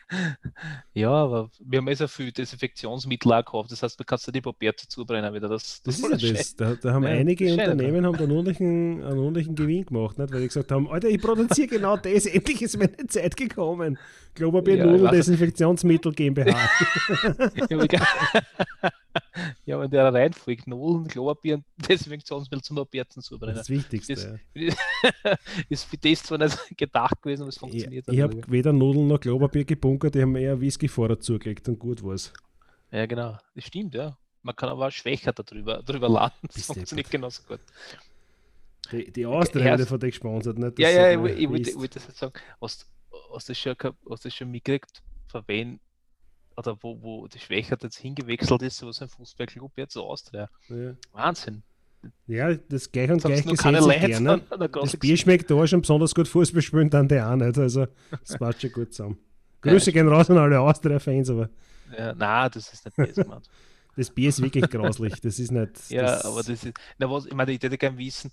Ja, 0.95 1.11
aber 1.11 1.50
wir 1.64 1.78
haben 1.78 1.88
eh 1.88 1.95
so 1.95 2.07
viel 2.07 2.31
Desinfektionsmittel 2.33 3.33
auch 3.33 3.38
gekauft. 3.45 3.73
Das 3.73 3.83
heißt, 3.83 3.99
du 3.99 4.04
kannst 4.04 4.26
dir 4.28 4.33
die 4.33 4.42
Papier 4.42 4.76
zubrennen 4.76 5.33
wieder. 5.33 5.49
Das, 5.49 5.83
Das 5.83 5.99
ist 5.99 6.04
alles 6.04 6.23
ja 6.23 6.33
das. 6.33 6.57
Da, 6.57 6.75
da 6.75 6.92
haben 6.92 7.04
Ja, 7.04 7.11
einige 7.11 7.45
das 7.47 7.54
ist 7.54 7.59
Unternehmen 7.59 8.07
haben 8.07 8.16
einen 8.16 8.31
ordentlichen, 8.31 9.02
einen 9.02 9.19
ordentlichen 9.19 9.54
Gewinn 9.54 9.87
gemacht, 9.87 10.19
nicht? 10.19 10.33
weil 10.33 10.40
die 10.42 10.49
gesagt 10.49 10.71
haben, 10.71 10.88
Alter, 10.88 11.09
ich 11.09 11.21
produziere 11.21 11.69
genau 11.69 11.97
das, 11.97 12.26
endlich 12.26 12.62
ist 12.62 12.78
meine 12.78 13.07
Zeit 13.09 13.37
gekommen. 13.37 13.99
Klopapier, 14.35 14.76
Ja, 14.76 14.87
Nudel. 14.87 15.11
Desinfektionsmittel 15.11 16.12
GmbH. 16.12 16.57
Ja, 19.64 19.76
ja, 19.78 19.85
in 19.85 19.90
der 19.90 20.12
Reihenfolge 20.12 20.69
Nullen, 20.69 21.07
Klopapier 21.07 21.57
und 21.57 21.64
Desinfektionsmittel 21.88 22.62
zum 22.62 22.76
zubrennen. 23.23 23.54
ist 23.57 23.61
das 23.61 23.71
Wichtigste. 23.71 24.14
Das- 24.14 24.40
ja. 24.54 25.37
ist 25.69 25.85
für 25.85 25.97
das 25.99 26.23
zwar 26.23 26.38
nicht 26.38 26.59
gedacht 26.76 27.21
gewesen, 27.23 27.42
aber 27.42 27.49
es 27.50 27.57
Ich, 27.57 27.61
funktioniert. 27.61 28.09
ich 28.09 28.16
dann 28.16 28.23
habe 28.23 28.40
weder 28.50 28.73
Nudeln 28.73 29.07
noch 29.07 29.21
Klopapier 29.21 29.64
gebunkert, 29.64 30.14
die 30.14 30.23
haben 30.23 30.35
eher 30.37 30.61
Whisky 30.61 30.88
vorher 30.88 31.19
zugelegt 31.21 31.69
und 31.69 31.78
gut 31.78 32.02
war's. 32.02 32.33
Ja, 32.90 33.07
genau. 33.07 33.38
Das 33.54 33.64
stimmt, 33.64 33.95
ja. 33.95 34.16
Man 34.42 34.57
kann 34.57 34.69
aber 34.69 34.88
auch 34.88 34.90
schwächer 34.92 35.33
darüber, 35.33 35.83
darüber 35.85 36.09
laden. 36.09 36.35
Das 36.42 36.54
Bist 36.54 36.66
funktioniert 36.66 37.11
genauso 37.11 37.42
gut. 37.45 37.61
Die, 38.90 39.11
die 39.12 39.25
Austria 39.26 39.76
Ja, 39.76 39.87
von 39.87 40.00
dir 40.00 40.09
gesponsert, 40.09 40.59
nicht? 40.59 40.78
Ja, 40.78 40.88
Das 40.88 40.97
ja, 40.97 41.02
sagt 41.23 41.31
ich, 41.31 41.42
ich, 41.42 41.49
wollte- 41.49 41.71
ich 41.71 41.90
das 41.90 42.07
jetzt 42.09 42.19
sagen. 42.19 42.35
Hast, 42.61 42.87
hast, 43.33 43.49
du 43.49 43.54
schon, 43.54 43.76
hast 44.11 44.25
du 44.25 44.31
schon 44.31 44.50
mitgekriegt, 44.50 45.02
von 45.28 45.42
wen 45.47 45.81
oder 46.57 46.77
wo, 46.81 47.01
wo 47.03 47.27
die 47.27 47.39
Schwächert 47.39 47.83
jetzt 47.83 47.97
hingewechselt 47.99 48.63
ist, 48.63 48.79
so 48.79 48.87
was 48.89 49.03
ein 49.03 49.09
Fußballclub 49.09 49.73
jetzt 49.77 49.97
Austria. 49.97 50.49
ja. 50.69 50.95
Wahnsinn. 51.13 51.63
ja, 52.27 52.55
das 52.55 52.91
gleich 52.91 53.11
und 53.11 53.25
haben 53.25 53.33
gleich 53.35 53.57
keine 53.57 53.81
Leute 53.81 54.07
gerne. 54.07 54.43
an 54.51 54.59
der 54.59 54.69
Das 54.69 54.97
Bier 54.97 55.17
schmeckt 55.17 55.51
da 55.51 55.67
schon 55.67 55.83
besonders 55.83 56.15
gut 56.15 56.29
Fußball 56.29 56.63
spielen, 56.63 56.91
dann 56.91 57.09
der 57.09 57.31
auch 57.31 57.37
nicht. 57.37 57.59
Also, 57.59 57.87
das 58.11 58.39
passt 58.39 58.61
schon 58.63 58.73
gut 58.73 58.93
zusammen. 58.93 59.19
Grüße 59.63 59.93
gehen 59.93 60.09
raus 60.09 60.29
an 60.29 60.39
alle 60.39 60.59
Austria-Fans, 60.61 61.31
aber 61.31 61.49
Ja, 61.97 62.15
nein, 62.15 62.51
das 62.53 62.73
ist 62.73 62.85
nicht 62.99 63.17
das, 63.19 63.27
Mann. 63.27 63.43
das 63.97 64.11
Bier 64.11 64.29
ist 64.29 64.43
wirklich 64.43 64.69
grauslich. 64.69 65.21
Das 65.21 65.39
ist 65.39 65.53
nicht. 65.53 65.91
Ja, 65.91 66.25
aber 66.25 66.43
das 66.43 66.65
ist. 66.65 66.73
Na, 66.99 67.11
was, 67.11 67.27
ich 67.27 67.35
meine, 67.35 67.53
ich 67.53 67.63
hätte 67.63 67.79
gerne 67.79 67.97
wissen, 67.99 68.33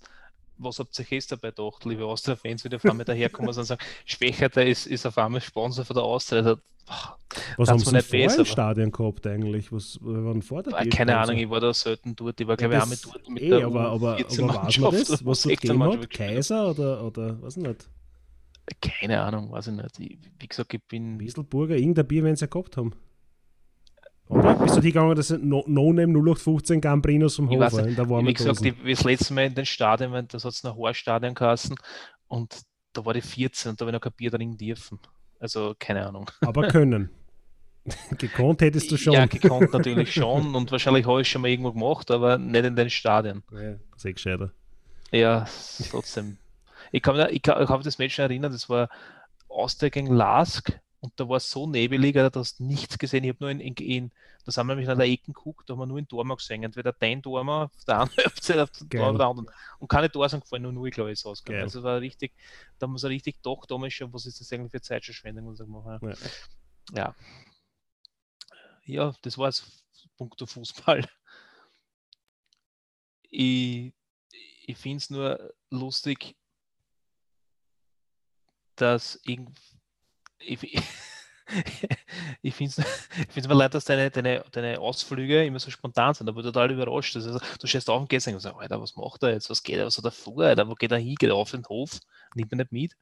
was 0.62 0.78
habt 0.78 0.98
ihr 0.98 1.04
jetzt 1.10 1.32
dabei 1.32 1.50
gedacht, 1.50 1.84
liebe 1.84 2.04
Austria-Fans, 2.06 2.64
wenn 2.64 2.70
die 2.70 2.76
auf 2.76 2.84
einmal 2.84 3.04
daherkommen 3.04 3.48
und 3.48 3.64
sagen, 3.64 3.80
Schwächerter 4.04 4.64
ist, 4.64 4.86
ist 4.86 5.06
auf 5.06 5.16
einmal 5.18 5.40
Sponsor 5.40 5.84
von 5.84 5.94
der 5.94 6.04
Austria. 6.04 6.42
Da, 6.42 6.54
boah, 6.86 7.16
Was 7.56 7.68
haben 7.68 7.78
sie 7.78 7.92
nicht 7.94 8.12
im 8.12 8.20
besser, 8.20 8.34
aber- 8.40 8.44
Stadion 8.46 8.90
gehabt 8.92 9.26
eigentlich? 9.26 9.72
Was 9.72 9.98
waren 10.02 10.42
vor 10.42 10.62
der 10.62 10.72
keine? 10.88 11.16
Ahnung, 11.18 11.36
ich 11.36 11.48
war 11.50 11.60
da 11.60 11.72
selten 11.74 12.14
dort. 12.16 12.40
Ich 12.40 12.46
war, 12.46 12.56
glaube 12.56 12.74
ich, 12.74 12.80
auch 12.80 12.88
das- 12.88 13.04
mit 13.04 13.14
dort 13.14 13.30
mit 13.30 13.42
eh, 13.42 13.48
der 13.50 13.66
aber, 13.66 13.80
aber, 13.90 14.12
aber 14.18 14.24
weiß 14.28 14.38
man 14.38 14.50
U14-Mannschaft 14.50 14.92
das? 14.92 15.10
oder 15.10 15.20
Was 15.30 15.42
dort 15.42 15.60
gegeben 15.60 15.74
U16-Mannschaft 15.82 16.02
hat? 16.04 16.10
Kaiser 16.10 16.70
oder, 16.70 17.04
oder 17.04 17.42
was 17.42 17.56
nicht? 17.56 17.88
Keine 18.80 19.20
Ahnung, 19.22 19.50
weiß 19.50 19.68
ich 19.68 19.72
nicht. 19.74 19.98
Ich, 19.98 20.18
wie 20.38 20.46
gesagt, 20.46 20.72
ich 20.74 20.82
bin. 20.86 21.18
Wieselburger, 21.18 21.76
irgendein 21.76 22.06
Bier, 22.06 22.22
wenn 22.24 22.36
sie 22.36 22.46
gehabt 22.46 22.76
haben. 22.76 22.92
Oder 24.30 24.54
bist 24.54 24.76
du 24.76 24.80
hingegangen, 24.80 25.16
das 25.16 25.28
sind 25.28 25.44
No- 25.44 25.64
No-Name 25.66 26.12
0815 26.12 26.80
Gambrinos 26.80 27.36
vom 27.36 27.50
Hofer 27.50 27.86
in 27.86 27.96
der 27.96 28.08
warmen 28.08 28.28
Wie 28.28 28.34
gesagt, 28.34 28.64
ich, 28.64 28.84
wie 28.84 28.94
das 28.94 29.04
letzte 29.04 29.34
Mal 29.34 29.46
in 29.46 29.54
den 29.54 29.66
Stadion, 29.66 30.28
das 30.28 30.44
hat 30.44 30.52
es 30.52 30.62
nach 30.62 30.76
Horstadion 30.76 31.34
geheißen 31.34 31.74
und 32.28 32.60
da 32.92 33.04
war 33.04 33.12
die 33.12 33.22
14 33.22 33.70
und 33.70 33.80
da 33.80 33.84
habe 33.84 33.90
ich 33.90 33.94
noch 33.94 34.00
kein 34.00 34.12
Bier 34.12 34.30
trinken 34.30 34.56
dürfen. 34.56 35.00
Also 35.40 35.74
keine 35.78 36.06
Ahnung. 36.06 36.30
Aber 36.42 36.68
können. 36.68 37.10
gekonnt 38.18 38.60
hättest 38.60 38.92
du 38.92 38.96
schon. 38.96 39.14
Ja, 39.14 39.26
gekonnt 39.26 39.72
natürlich 39.72 40.12
schon 40.12 40.54
und 40.54 40.70
wahrscheinlich 40.70 41.06
habe 41.06 41.22
ich 41.22 41.28
schon 41.28 41.42
mal 41.42 41.48
irgendwo 41.48 41.72
gemacht, 41.72 42.10
aber 42.10 42.36
nicht 42.36 42.64
in 42.64 42.76
den 42.76 42.90
Stadien. 42.90 43.42
Ja, 43.50 43.76
sehr 43.96 44.12
gescheiter. 44.12 44.52
Ja, 45.10 45.46
trotzdem. 45.90 46.36
Ich 46.92 47.02
kann 47.02 47.16
mich 47.16 47.26
ich 47.30 47.42
kann, 47.42 47.60
ich 47.60 47.66
kann 47.66 47.78
mich 47.78 47.84
das 47.84 47.98
Match 47.98 48.18
erinnern, 48.18 48.52
das 48.52 48.68
war 48.68 48.88
Austria 49.48 49.88
gegen 49.88 50.14
Lask 50.14 50.78
und 51.00 51.18
da 51.18 51.26
war 51.28 51.38
es 51.38 51.50
so 51.50 51.66
nebelig, 51.66 52.14
da 52.14 52.30
hast 52.34 52.60
du 52.60 52.64
nichts 52.64 52.98
gesehen. 52.98 53.24
Ich 53.24 53.30
habe 53.30 53.38
nur 53.40 53.50
in, 53.50 53.60
in, 53.60 53.74
in, 53.74 54.10
da 54.44 54.52
sind 54.52 54.66
wir 54.66 54.74
nämlich 54.74 54.90
an 54.90 54.98
der 54.98 55.06
Ecken 55.06 55.32
geguckt, 55.32 55.68
da 55.68 55.72
haben 55.72 55.80
wir 55.80 55.86
nur 55.86 55.98
in 55.98 56.06
Dormer 56.06 56.36
gesehen. 56.36 56.62
Entweder 56.62 56.92
dein 56.92 57.22
Dormer 57.22 57.70
auf 57.74 57.84
der 57.86 58.00
einen 58.00 58.16
Halbzeit 58.16 58.58
auf 58.58 58.70
der 58.82 59.02
anderen. 59.02 59.50
Und 59.78 59.88
keine 59.88 60.10
Tor 60.10 60.28
sind 60.28 60.42
gefallen, 60.42 60.62
nur 60.62 60.72
null, 60.72 60.90
glaube 60.90 61.10
ich, 61.10 61.14
ist 61.14 61.24
ausgegangen. 61.24 61.64
Also 61.64 61.82
war 61.82 62.00
richtig, 62.00 62.34
da 62.78 62.86
haben 62.86 62.92
wir 62.92 62.98
so 62.98 63.08
richtig 63.08 63.42
doch 63.42 63.64
damals 63.64 63.94
schon, 63.94 64.12
was 64.12 64.26
ist 64.26 64.40
das 64.40 64.52
eigentlich 64.52 64.72
für 64.72 64.82
Zeitverschwendung, 64.82 65.46
was 65.46 65.60
ich 65.60 65.66
mache. 65.66 65.98
Ja. 66.92 66.96
ja. 66.96 67.14
Ja, 68.84 69.14
das 69.22 69.38
war 69.38 69.48
es. 69.48 69.84
Punkto 70.16 70.44
Fußball. 70.44 71.08
Ich, 73.30 73.94
ich 74.66 74.76
finde 74.76 74.96
es 74.98 75.08
nur 75.08 75.54
lustig, 75.70 76.36
dass 78.76 79.18
irgendwie 79.24 79.79
ich, 80.40 80.82
ich 82.42 82.54
finde 82.54 82.84
es 83.34 83.48
mir 83.48 83.54
leid, 83.54 83.74
dass 83.74 83.84
deine, 83.84 84.10
deine, 84.10 84.44
deine 84.52 84.80
Ausflüge 84.80 85.44
immer 85.44 85.58
so 85.58 85.70
spontan 85.70 86.14
sind, 86.14 86.28
aber 86.28 86.42
total 86.42 86.70
überrascht. 86.70 87.16
Also, 87.16 87.38
du 87.38 87.66
stehst 87.66 87.90
auf 87.90 88.00
und 88.00 88.08
gehst 88.08 88.28
und 88.28 88.40
sagst, 88.40 88.58
Alter, 88.58 88.80
was 88.80 88.96
macht 88.96 89.22
er 89.22 89.32
jetzt? 89.32 89.50
Was 89.50 89.62
geht 89.62 89.76
er? 89.76 89.86
Was 89.86 89.98
hat 89.98 90.04
er 90.04 90.10
vor? 90.10 90.44
Alter, 90.44 90.68
wo 90.68 90.74
geht 90.74 90.92
er 90.92 90.98
hin? 90.98 91.16
Geht 91.18 91.30
er 91.30 91.36
auf 91.36 91.50
den 91.50 91.64
Hof? 91.66 92.00
Nimmt 92.34 92.52
er 92.52 92.58
nicht 92.58 92.72
mit? 92.72 92.96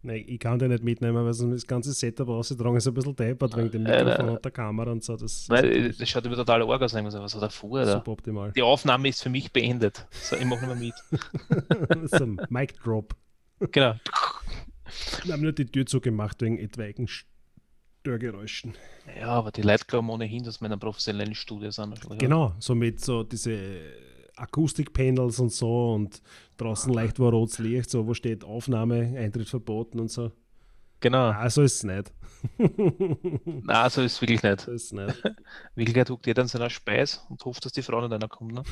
Nein, 0.00 0.24
ich 0.28 0.38
kann 0.38 0.60
den 0.60 0.70
nicht 0.70 0.84
mitnehmen, 0.84 1.24
weil 1.24 1.50
das 1.50 1.66
ganze 1.66 1.92
Setup 1.92 2.28
ausgetragen 2.28 2.76
ist 2.76 2.86
ein 2.86 2.94
bisschen 2.94 3.16
deppert 3.16 3.56
wegen 3.56 3.70
dem 3.72 3.82
Mikrofon 3.82 4.28
und 4.28 4.44
der 4.44 4.52
Kamera 4.52 4.92
und 4.92 5.02
so. 5.02 5.16
Das, 5.16 5.48
Nein, 5.48 5.92
das 5.98 6.08
schaut 6.08 6.24
immer 6.24 6.36
total 6.36 6.62
arg 6.62 6.82
aus. 6.82 6.94
Was 6.94 7.34
hat 7.34 7.42
er 7.42 7.50
vor? 7.50 7.84
Super 7.84 8.12
optimal. 8.12 8.52
Die 8.52 8.62
Aufnahme 8.62 9.08
ist 9.08 9.22
für 9.22 9.28
mich 9.28 9.52
beendet. 9.52 10.06
So, 10.10 10.36
ich 10.36 10.44
mache 10.44 10.66
nicht 10.66 10.94
mehr 11.10 11.96
mit. 11.98 12.10
so 12.10 12.24
ein 12.24 12.40
Mic 12.48 12.74
Drop. 12.84 13.12
Genau. 13.72 13.96
Wir 15.24 15.32
haben 15.34 15.42
nur 15.42 15.52
die 15.52 15.66
Tür 15.66 15.86
zugemacht 15.86 16.40
wegen 16.42 16.58
etwaigen 16.58 17.08
Störgeräuschen. 17.08 18.74
Ja, 19.18 19.28
aber 19.28 19.50
die 19.50 19.62
Leute 19.62 19.84
glauben 19.86 20.10
ohnehin, 20.10 20.44
dass 20.44 20.60
wir 20.60 20.66
in 20.66 20.72
einem 20.72 20.80
professionellen 20.80 21.34
Studio 21.34 21.70
sind. 21.70 22.00
Genau, 22.18 22.54
so 22.58 22.74
mit 22.74 23.04
so 23.04 23.22
diese 23.22 23.80
Akustikpanels 24.36 25.40
und 25.40 25.52
so 25.52 25.94
und 25.94 26.22
draußen 26.56 26.92
leicht 26.92 27.18
war 27.18 27.30
rotes 27.30 27.58
Licht, 27.58 27.90
so 27.90 28.06
wo 28.06 28.14
steht 28.14 28.44
Aufnahme, 28.44 29.14
Eintritt 29.18 29.48
verboten 29.48 30.00
und 30.00 30.10
so. 30.10 30.32
Genau. 31.00 31.30
Ah, 31.30 31.48
so 31.48 31.62
ist 31.62 31.76
es 31.76 31.84
nicht. 31.84 32.12
Nein, 32.58 33.90
so 33.90 34.02
ist 34.02 34.14
es 34.14 34.20
wirklich 34.20 34.42
nicht. 34.42 34.60
So 34.60 34.72
ist 34.72 34.84
es 34.84 34.92
nicht. 34.92 35.22
Wirklichkeit 35.76 36.10
huckt 36.10 36.26
jeder 36.26 36.42
in 36.42 36.48
seiner 36.48 36.70
Speis 36.70 37.24
und 37.28 37.44
hofft, 37.44 37.64
dass 37.64 37.72
die 37.72 37.82
Frau 37.82 38.00
nicht 38.00 38.12
einer 38.12 38.28
kommt. 38.28 38.52
Ne? 38.52 38.62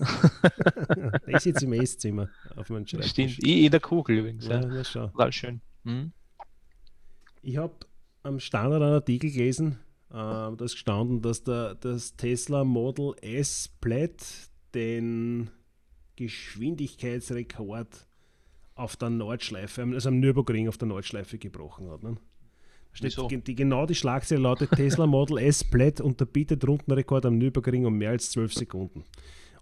ich 1.26 1.38
sitze 1.38 1.64
im 1.64 1.72
Esszimmer 1.74 2.28
auf 2.56 2.70
meinem 2.70 2.86
Schreibtisch. 2.86 3.10
Stimmt, 3.10 3.38
ich 3.44 3.64
in 3.64 3.70
der 3.70 3.80
Kugel 3.80 4.18
übrigens. 4.18 4.46
Ja, 4.46 4.60
ja. 4.60 4.82
Total 4.82 5.32
schön. 5.32 5.60
Hm? 5.84 6.12
Ich 7.42 7.56
habe 7.56 7.74
am 8.22 8.40
Standard 8.40 8.82
einen 8.82 8.94
Artikel 8.94 9.30
gelesen, 9.30 9.78
äh, 10.10 10.14
da 10.14 10.56
ist 10.60 10.72
gestanden, 10.72 11.22
dass 11.22 11.42
der, 11.42 11.74
das 11.76 12.16
Tesla 12.16 12.64
Model 12.64 13.14
S 13.22 13.70
Plaid 13.80 14.50
den 14.74 15.50
Geschwindigkeitsrekord 16.16 18.06
auf 18.74 18.96
der 18.96 19.10
Nordschleife, 19.10 19.82
also 19.82 20.08
am 20.08 20.20
Nürburgring 20.20 20.68
auf 20.68 20.78
der 20.78 20.88
Nordschleife 20.88 21.38
gebrochen 21.38 21.90
hat. 21.90 22.02
Ne? 22.02 22.16
Steht 22.92 23.46
die, 23.46 23.54
genau 23.54 23.86
die 23.86 23.94
Schlagzeile 23.94 24.40
lautet 24.40 24.70
Tesla 24.70 25.06
Model 25.06 25.38
S 25.38 25.62
Plaid 25.62 26.00
unterbietet 26.00 26.66
Rundenrekord 26.66 27.24
am 27.26 27.38
Nürburgring 27.38 27.86
um 27.86 27.96
mehr 27.96 28.10
als 28.10 28.30
12 28.32 28.54
Sekunden. 28.54 29.04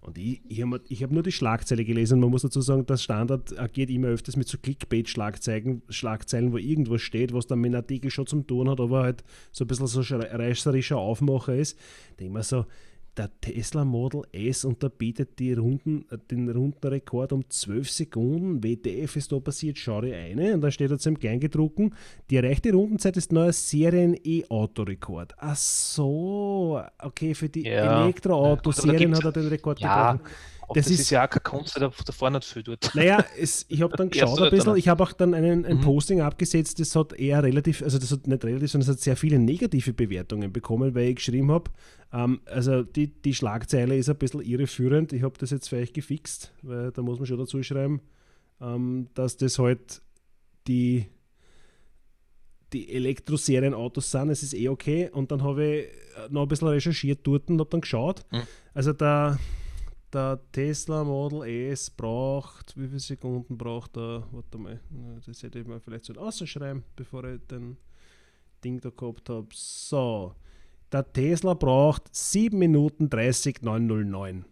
Und 0.01 0.17
ich, 0.17 0.41
ich 0.47 0.61
habe 0.61 0.81
hab 0.89 1.11
nur 1.11 1.23
die 1.23 1.31
Schlagzeile 1.31 1.83
gelesen. 1.83 2.19
Man 2.19 2.29
muss 2.29 2.43
dazu 2.43 2.61
sagen, 2.61 2.85
das 2.85 3.03
Standard 3.03 3.57
agiert 3.59 3.89
immer 3.89 4.07
öfters 4.07 4.37
mit 4.37 4.47
so 4.47 4.57
Clickbait-Schlagzeilen, 4.57 5.81
Schlagzeilen, 5.89 6.53
wo 6.53 6.57
irgendwas 6.57 7.01
steht, 7.01 7.33
was 7.33 7.47
dann 7.47 7.59
mit 7.59 7.69
einem 7.69 7.81
Artikel 7.81 8.09
schon 8.09 8.25
zum 8.25 8.47
tun 8.47 8.69
hat, 8.69 8.79
aber 8.79 9.03
halt 9.03 9.23
so 9.51 9.65
ein 9.65 9.67
bisschen 9.67 9.87
so 9.87 10.01
reißerischer 10.01 10.97
Aufmacher 10.97 11.55
ist. 11.55 11.77
Denke 12.19 12.33
mir 12.33 12.43
so, 12.43 12.65
der 13.19 13.29
Tesla 13.41 13.83
Model 13.83 14.21
S 14.31 14.63
unterbietet 14.63 15.37
die 15.39 15.53
Runden, 15.53 16.05
äh, 16.09 16.17
den 16.31 16.49
Rundenrekord 16.49 17.33
um 17.33 17.47
12 17.47 17.89
Sekunden. 17.89 18.63
WTF 18.63 19.17
ist 19.17 19.31
da 19.31 19.39
passiert, 19.39 19.77
schau 19.77 20.01
dir 20.01 20.15
eine. 20.15 20.53
Und 20.53 20.61
dann 20.61 20.71
steht 20.71 20.89
da 20.89 20.97
zum 20.97 21.19
Kleingedrucken, 21.19 21.93
die 22.29 22.37
erreichte 22.37 22.71
Rundenzeit 22.71 23.17
ist 23.17 23.31
neuer 23.31 23.51
Serien-E-Auto-Rekord. 23.51 25.35
Ach 25.37 25.55
so, 25.55 26.81
okay, 26.97 27.35
für 27.35 27.49
die 27.49 27.63
ja. 27.63 28.03
Elektroauto-Serien 28.03 29.15
hat 29.15 29.25
er 29.25 29.31
den 29.31 29.47
Rekord 29.47 29.79
ja. 29.81 30.13
gebrochen 30.13 30.29
das, 30.75 30.85
das 30.85 30.93
ist, 30.93 30.99
ist, 31.01 31.09
ja 31.09 31.25
auch 31.25 31.29
keine 31.29 31.41
Kunst, 31.41 31.77
da, 31.77 31.89
da 31.89 32.11
vorne 32.11 32.37
nicht 32.37 32.51
viel 32.51 32.63
tut. 32.63 32.91
Naja, 32.93 33.23
es, 33.39 33.65
ich 33.69 33.81
habe 33.81 33.95
dann 33.97 34.09
geschaut 34.09 34.39
ein 34.39 34.49
bisschen, 34.51 34.75
ich 34.75 34.87
habe 34.87 35.03
auch 35.03 35.13
dann 35.13 35.33
einen, 35.33 35.65
ein 35.65 35.77
mhm. 35.77 35.81
Posting 35.81 36.21
abgesetzt, 36.21 36.79
das 36.79 36.95
hat 36.95 37.13
eher 37.13 37.43
relativ, 37.43 37.81
also 37.81 37.97
das 37.97 38.11
hat 38.11 38.27
nicht 38.27 38.43
relativ, 38.43 38.71
sondern 38.71 38.89
es 38.89 38.95
hat 38.95 39.01
sehr 39.01 39.15
viele 39.15 39.39
negative 39.39 39.93
Bewertungen 39.93 40.53
bekommen, 40.53 40.93
weil 40.93 41.09
ich 41.09 41.15
geschrieben 41.15 41.51
habe, 41.51 41.71
ähm, 42.11 42.41
also 42.45 42.83
die, 42.83 43.07
die 43.07 43.33
Schlagzeile 43.33 43.97
ist 43.97 44.09
ein 44.09 44.17
bisschen 44.17 44.41
irreführend, 44.41 45.13
ich 45.13 45.23
habe 45.23 45.37
das 45.37 45.51
jetzt 45.51 45.71
euch 45.73 45.93
gefixt, 45.93 46.53
weil 46.61 46.91
da 46.91 47.01
muss 47.01 47.19
man 47.19 47.25
schon 47.25 47.37
dazu 47.37 47.61
schreiben, 47.63 48.01
ähm, 48.61 49.07
dass 49.13 49.37
das 49.37 49.59
halt 49.59 50.01
die 50.67 51.07
die 52.73 52.93
Elektroserien-Autos 52.93 54.11
sind, 54.11 54.29
es 54.29 54.43
ist 54.43 54.53
eh 54.53 54.69
okay. 54.69 55.09
Und 55.11 55.31
dann 55.31 55.43
habe 55.43 55.65
ich 55.65 55.87
noch 56.29 56.43
ein 56.43 56.47
bisschen 56.47 56.67
recherchiert 56.67 57.19
dort 57.23 57.49
und 57.49 57.59
habe 57.59 57.69
dann 57.69 57.81
geschaut. 57.81 58.25
Mhm. 58.31 58.43
Also 58.73 58.93
der, 58.93 59.39
der 60.13 60.39
Tesla 60.51 61.03
Model 61.03 61.43
S 61.71 61.89
braucht, 61.89 62.77
wie 62.77 62.87
viele 62.87 62.99
Sekunden 62.99 63.57
braucht 63.57 63.97
er? 63.97 64.27
Warte 64.31 64.57
mal, 64.57 64.79
das 65.25 65.41
hätte 65.41 65.59
ich 65.59 65.67
mal 65.67 65.79
vielleicht 65.79 66.05
so 66.05 66.13
ausschreiben, 66.13 66.83
bevor 66.95 67.23
ich 67.23 67.41
den 67.47 67.77
Ding 68.63 68.79
da 68.79 68.89
gehabt 68.89 69.29
habe. 69.29 69.47
So, 69.53 70.35
der 70.91 71.11
Tesla 71.11 71.53
braucht 71.53 72.03
7 72.11 72.57
Minuten 72.57 73.09
30 73.09 73.61
909 73.61 74.45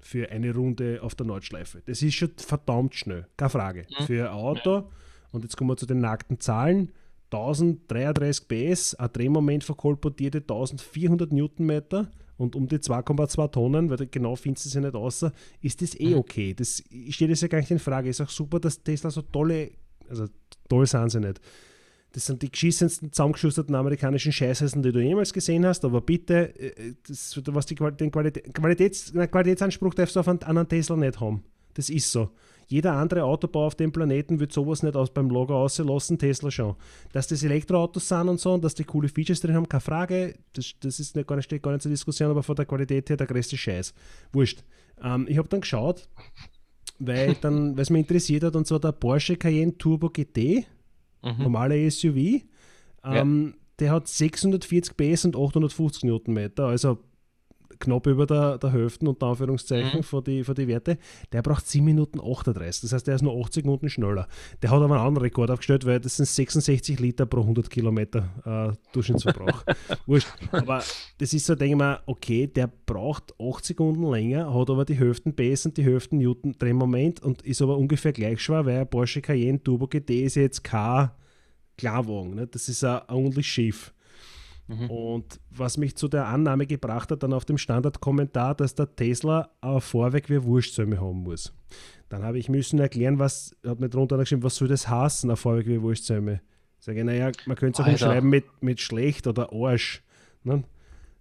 für 0.00 0.30
eine 0.30 0.54
Runde 0.54 1.00
auf 1.02 1.14
der 1.14 1.26
Nordschleife. 1.26 1.82
Das 1.86 2.02
ist 2.02 2.14
schon 2.14 2.30
verdammt 2.36 2.94
schnell, 2.94 3.26
keine 3.36 3.50
Frage. 3.50 3.86
Mhm. 3.98 4.04
Für 4.04 4.30
ein 4.30 4.36
Auto, 4.36 4.90
und 5.32 5.42
jetzt 5.42 5.56
kommen 5.56 5.70
wir 5.70 5.76
zu 5.76 5.86
den 5.86 6.00
nackten 6.00 6.40
Zahlen, 6.40 6.92
1033 7.32 8.48
PS, 8.48 8.94
ein 8.94 9.12
Drehmoment 9.12 9.64
verkolportierte 9.64 10.38
1400 10.38 11.32
Newtonmeter 11.32 12.10
und 12.36 12.54
um 12.54 12.68
die 12.68 12.78
2,2 12.78 13.50
Tonnen, 13.50 13.90
weil 13.90 14.06
genau 14.06 14.36
findest 14.36 14.66
du 14.66 14.68
es 14.68 14.74
ja 14.74 14.80
nicht 14.80 14.94
außer, 14.94 15.32
ist 15.60 15.82
das 15.82 15.98
eh 15.98 16.10
mhm. 16.10 16.18
okay. 16.18 16.54
Das 16.54 16.82
steht 17.08 17.28
jetzt 17.28 17.42
ja 17.42 17.48
gar 17.48 17.58
nicht 17.58 17.70
in 17.70 17.78
Frage. 17.78 18.08
Ist 18.08 18.20
auch 18.20 18.30
super, 18.30 18.60
dass 18.60 18.82
Tesla 18.82 19.10
so 19.10 19.22
tolle, 19.22 19.72
also 20.08 20.26
toll 20.68 20.86
sind 20.86 21.10
sie 21.10 21.20
nicht. 21.20 21.40
Das 22.16 22.24
sind 22.24 22.40
die 22.40 22.50
geschissensten, 22.50 23.12
zusammengeschusterten 23.12 23.74
amerikanischen 23.74 24.32
Scheißessen, 24.32 24.82
die 24.82 24.90
du 24.90 25.00
jemals 25.00 25.34
gesehen 25.34 25.66
hast, 25.66 25.84
aber 25.84 26.00
bitte, 26.00 26.58
äh, 26.58 26.94
das, 27.06 27.38
was 27.48 27.66
die 27.66 27.74
den 27.74 28.10
Qualität, 28.10 28.54
Qualitäts, 28.54 29.12
Qualitätsanspruch 29.12 29.92
darfst 29.92 30.16
du 30.16 30.20
auf 30.20 30.28
einen, 30.28 30.42
einen 30.42 30.66
Tesla 30.66 30.96
nicht 30.96 31.20
haben. 31.20 31.44
Das 31.74 31.90
ist 31.90 32.10
so. 32.10 32.30
Jeder 32.68 32.94
andere 32.94 33.24
Autobau 33.24 33.66
auf 33.66 33.74
dem 33.74 33.92
Planeten 33.92 34.40
wird 34.40 34.50
sowas 34.50 34.82
nicht 34.82 34.96
aus 34.96 35.12
beim 35.12 35.28
Logo 35.28 35.62
auslassen, 35.62 36.18
Tesla 36.18 36.50
schon. 36.50 36.76
Dass 37.12 37.26
das 37.28 37.42
Elektroautos 37.42 38.08
sind 38.08 38.30
und 38.30 38.40
so 38.40 38.54
und 38.54 38.64
dass 38.64 38.74
die 38.74 38.84
coole 38.84 39.10
Features 39.10 39.42
drin 39.42 39.54
haben, 39.54 39.68
keine 39.68 39.82
Frage. 39.82 40.36
Das, 40.54 40.72
das 40.80 40.98
ist 40.98 41.16
nicht, 41.16 41.28
gar, 41.28 41.36
nicht, 41.36 41.44
steht 41.44 41.62
gar 41.62 41.72
nicht 41.72 41.82
zur 41.82 41.90
Diskussion, 41.90 42.30
aber 42.30 42.42
von 42.42 42.56
der 42.56 42.64
Qualität 42.64 43.10
her 43.10 43.18
der 43.18 43.26
größte 43.26 43.58
Scheiß. 43.58 43.92
Wurscht. 44.32 44.64
Ähm, 45.04 45.26
ich 45.28 45.36
habe 45.36 45.50
dann 45.50 45.60
geschaut, 45.60 46.08
weil 46.98 47.36
es 47.76 47.90
mich 47.90 48.00
interessiert 48.00 48.42
hat, 48.42 48.56
und 48.56 48.66
zwar 48.66 48.80
der 48.80 48.92
Porsche 48.92 49.36
Cayenne 49.36 49.76
Turbo 49.76 50.08
GT, 50.08 50.64
mhm. 51.22 51.42
normale 51.42 51.90
SUV. 51.90 52.42
Ähm, 53.04 53.54
ja. 53.54 53.60
Der 53.78 53.90
hat 53.92 54.08
640 54.08 54.96
PS 54.96 55.26
und 55.26 55.36
850 55.36 56.04
Newtonmeter, 56.04 56.66
also 56.66 56.98
knapp 57.78 58.06
über 58.06 58.26
der, 58.26 58.58
der 58.58 58.72
Hälfte, 58.72 59.08
unter 59.08 59.26
Anführungszeichen, 59.26 60.00
mhm. 60.00 60.02
von 60.02 60.24
die, 60.24 60.44
von 60.44 60.54
die 60.54 60.68
Werte. 60.68 60.98
Der 61.32 61.42
braucht 61.42 61.66
7 61.66 61.84
Minuten 61.84 62.20
38. 62.20 62.82
Das 62.82 62.92
heißt, 62.92 63.06
der 63.06 63.16
ist 63.16 63.22
nur 63.22 63.38
80 63.44 63.64
Minuten 63.64 63.88
schneller. 63.88 64.28
Der 64.62 64.70
hat 64.70 64.82
aber 64.82 64.96
einen 64.96 65.06
anderen 65.06 65.26
Rekord 65.26 65.50
aufgestellt, 65.50 65.86
weil 65.86 66.00
das 66.00 66.16
sind 66.16 66.26
66 66.26 66.98
Liter 67.00 67.26
pro 67.26 67.40
100 67.40 67.70
Kilometer 67.70 68.28
äh, 68.44 68.92
Durchschnittsverbrauch. 68.92 69.64
Wurscht. 70.06 70.28
Aber 70.52 70.82
das 71.18 71.32
ist 71.32 71.46
so, 71.46 71.54
denke 71.54 71.72
ich 71.72 71.78
mal, 71.78 72.00
okay, 72.06 72.46
der 72.46 72.70
braucht 72.86 73.34
8 73.40 73.64
Sekunden 73.64 74.10
länger, 74.10 74.52
hat 74.52 74.70
aber 74.70 74.84
die 74.84 74.94
Hälften 74.94 75.34
PS 75.34 75.66
und 75.66 75.76
die 75.76 75.84
Hälften 75.84 76.18
Newton 76.18 76.54
Drehmoment 76.58 77.22
und 77.22 77.42
ist 77.42 77.62
aber 77.62 77.76
ungefähr 77.76 78.12
gleich 78.12 78.40
schwer, 78.40 78.64
weil 78.66 78.80
ein 78.80 78.90
Porsche 78.90 79.20
Cayenne 79.20 79.62
Turbo 79.62 79.86
GT 79.86 80.10
ist 80.24 80.36
jetzt 80.36 80.64
kein 80.64 81.10
Klarwagen. 81.76 82.34
Ne? 82.34 82.46
Das 82.46 82.68
ist 82.68 82.84
ein 82.84 83.00
ordentlich 83.08 83.46
Schiff. 83.46 83.92
Mhm. 84.68 84.90
Und 84.90 85.40
was 85.50 85.76
mich 85.76 85.96
zu 85.96 86.08
der 86.08 86.26
Annahme 86.26 86.66
gebracht 86.66 87.10
hat, 87.10 87.22
dann 87.22 87.32
auf 87.32 87.44
dem 87.44 87.58
Standardkommentar, 87.58 88.54
dass 88.54 88.74
der 88.74 88.94
Tesla 88.94 89.50
ein 89.60 89.80
Vorweg 89.80 90.28
wie 90.28 90.42
Wurstsäume 90.42 91.00
haben 91.00 91.22
muss. 91.22 91.52
Dann 92.08 92.22
habe 92.22 92.38
ich 92.38 92.48
müssen 92.48 92.78
erklären, 92.78 93.18
was, 93.18 93.56
hat 93.64 93.80
mir 93.80 93.88
drunter 93.88 94.16
geschrieben, 94.18 94.42
was 94.42 94.56
soll 94.56 94.68
das 94.68 94.88
heißen, 94.88 95.30
ein 95.30 95.36
Vorweg 95.36 95.66
wie 95.66 95.80
Wurstsäume? 95.80 96.40
Sage 96.78 97.04
naja, 97.04 97.32
man 97.46 97.56
könnte 97.56 97.82
es 97.82 97.86
auch 97.86 97.90
umschreiben 97.90 98.28
mit, 98.28 98.44
mit 98.60 98.80
schlecht 98.80 99.26
oder 99.26 99.52
Arsch. 99.52 100.02
Ne? 100.44 100.62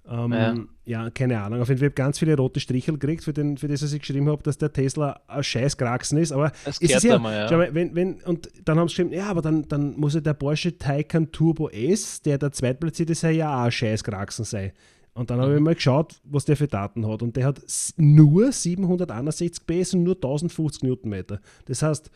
Ähm, 0.07 0.31
ja. 0.31 0.55
ja. 0.85 1.09
keine 1.09 1.41
Ahnung. 1.41 1.61
Auf 1.61 1.69
jeden 1.69 1.79
Fall 1.79 1.87
habe 1.87 1.93
ich 1.93 1.95
ganz 1.95 2.19
viele 2.19 2.37
rote 2.37 2.59
Strichel 2.59 2.97
gekriegt, 2.97 3.23
für, 3.23 3.33
den, 3.33 3.57
für 3.57 3.67
das, 3.67 3.81
was 3.81 3.93
ich 3.93 4.01
geschrieben 4.01 4.29
habe, 4.29 4.43
dass 4.43 4.57
der 4.57 4.71
Tesla 4.71 5.19
ein 5.27 5.43
scheiß 5.43 5.77
Kraxen 5.77 6.17
ist. 6.17 6.31
Aber 6.31 6.51
es 6.65 6.79
ist 6.79 7.03
ja, 7.03 7.17
mal, 7.17 7.49
ja. 7.49 7.57
Mal, 7.57 7.73
wenn, 7.73 7.95
wenn, 7.95 8.21
und 8.23 8.49
dann 8.63 8.77
haben 8.77 8.87
sie 8.87 8.95
geschrieben, 8.95 9.13
ja, 9.13 9.27
aber 9.27 9.41
dann, 9.41 9.67
dann 9.67 9.97
muss 9.97 10.13
ja 10.13 10.21
der 10.21 10.33
Porsche 10.33 10.77
Taycan 10.77 11.31
Turbo 11.31 11.69
S, 11.69 12.21
der 12.21 12.37
der 12.37 12.51
zweitplatzierte 12.51 13.13
ist, 13.13 13.23
ja 13.23 13.61
auch 13.61 13.65
ein 13.65 13.71
scheiß 13.71 14.03
Kraxen 14.03 14.45
sein. 14.45 14.71
Und 15.15 15.29
dann 15.29 15.37
mhm. 15.37 15.43
habe 15.43 15.55
ich 15.55 15.61
mal 15.61 15.75
geschaut, 15.75 16.19
was 16.23 16.45
der 16.45 16.57
für 16.57 16.67
Daten 16.67 17.07
hat. 17.07 17.23
Und 17.23 17.35
der 17.37 17.45
hat 17.45 17.61
nur 17.97 18.51
761 18.51 19.65
PS 19.65 19.93
und 19.93 20.03
nur 20.03 20.15
1050 20.15 20.83
Newtonmeter. 20.83 21.39
Das 21.65 21.81
heißt, 21.81 22.11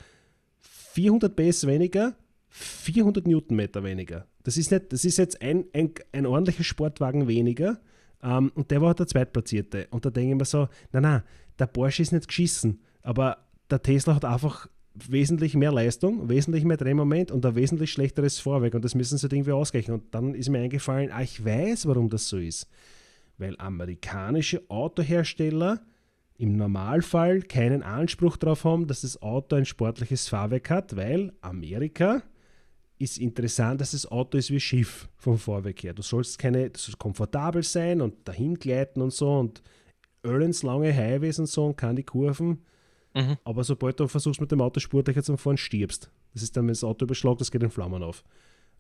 400 0.94 1.36
PS 1.36 1.66
weniger, 1.66 2.14
400 2.50 3.26
Newtonmeter 3.26 3.84
weniger. 3.84 4.26
Das 4.50 4.58
ist, 4.58 4.72
nicht, 4.72 4.92
das 4.92 5.06
ist 5.06 5.20
jetzt 5.20 5.44
ein, 5.44 5.66
ein, 5.74 5.92
ein 6.12 6.26
ordentlicher 6.26 6.64
Sportwagen 6.64 7.28
weniger. 7.28 7.80
Ähm, 8.24 8.52
und 8.56 8.72
der 8.72 8.82
war 8.82 8.96
der 8.96 9.06
Zweitplatzierte. 9.06 9.86
Und 9.92 10.06
da 10.06 10.10
denke 10.10 10.32
ich 10.32 10.40
mir 10.40 10.46
so, 10.46 10.68
nein, 10.92 11.04
nein, 11.04 11.22
der 11.60 11.68
Porsche 11.68 12.02
ist 12.02 12.14
nicht 12.14 12.28
geschissen. 12.28 12.82
Aber 13.04 13.38
der 13.70 13.84
Tesla 13.84 14.16
hat 14.16 14.26
einfach 14.26 14.68
wesentlich 14.96 15.54
mehr 15.54 15.72
Leistung, 15.72 16.30
wesentlich 16.30 16.64
mehr 16.64 16.78
Drehmoment 16.78 17.30
und 17.30 17.46
ein 17.46 17.54
wesentlich 17.54 17.92
schlechteres 17.92 18.40
Vorwerk. 18.40 18.74
Und 18.74 18.84
das 18.84 18.96
müssen 18.96 19.20
sie 19.20 19.22
halt 19.22 19.34
irgendwie 19.34 19.52
ausgleichen. 19.52 19.94
Und 19.94 20.16
dann 20.16 20.34
ist 20.34 20.50
mir 20.50 20.62
eingefallen, 20.62 21.12
ah, 21.12 21.22
ich 21.22 21.46
weiß, 21.46 21.86
warum 21.86 22.10
das 22.10 22.28
so 22.28 22.40
ist. 22.40 22.68
Weil 23.38 23.54
amerikanische 23.60 24.64
Autohersteller 24.68 25.80
im 26.40 26.54
Normalfall 26.54 27.44
keinen 27.44 27.84
Anspruch 27.84 28.36
darauf 28.36 28.64
haben, 28.64 28.88
dass 28.88 29.02
das 29.02 29.22
Auto 29.22 29.58
ein 29.58 29.66
sportliches 29.66 30.28
Fahrwerk 30.28 30.72
hat, 30.72 30.96
weil 30.96 31.34
Amerika 31.42 32.24
ist 33.00 33.18
interessant, 33.18 33.82
dass 33.82 33.92
das 33.92 34.06
Auto 34.06 34.38
ist 34.38 34.52
wie 34.52 34.60
Schiff 34.60 35.10
vom 35.18 35.38
Vorweg 35.38 35.82
her. 35.84 35.94
Du 35.94 36.02
sollst 36.02 36.38
keine, 36.38 36.70
du 36.70 36.78
sollst 36.78 37.00
komfortabel 37.00 37.64
sein 37.64 38.02
und 38.02 38.28
dahin 38.28 38.56
gleiten 38.56 39.02
und 39.02 39.14
so 39.14 39.40
und 39.40 39.64
Öllens 40.26 40.64
lange 40.64 40.94
Highways 40.94 41.40
und 41.40 41.48
so 41.48 41.66
und 41.66 41.78
kann 41.78 41.96
die 41.96 42.04
Kurven. 42.04 42.66
Mhm. 43.16 43.38
Aber 43.46 43.64
sobald 43.64 44.00
du 44.00 44.08
versuchst 44.08 44.42
mit 44.42 44.52
dem 44.52 44.62
Auto 44.62 44.82
sportlicher 44.82 45.24
zu 45.24 45.38
fahren, 45.38 45.58
stirbst. 45.58 46.12
Das 46.34 46.44
ist 46.44 46.56
dann, 46.56 46.66
wenn 46.66 46.74
das 46.74 46.84
Auto 46.84 47.06
überschlägt, 47.06 47.42
das 47.42 47.52
geht 47.52 47.64
in 47.64 47.72
Flammen 47.72 48.04
auf. 48.04 48.24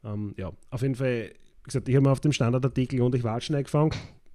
Ähm, 0.03 0.33
ja, 0.37 0.51
auf 0.69 0.81
jeden 0.81 0.95
Fall, 0.95 1.31
wie 1.31 1.63
gesagt, 1.63 1.87
ich 1.87 1.95
habe 1.95 2.05
mir 2.05 2.11
auf 2.11 2.19
dem 2.19 2.33
Standardartikel 2.33 3.01
und 3.01 3.15
ich 3.15 3.23
war 3.23 3.39
schon 3.39 3.55
eingefangen. 3.55 3.93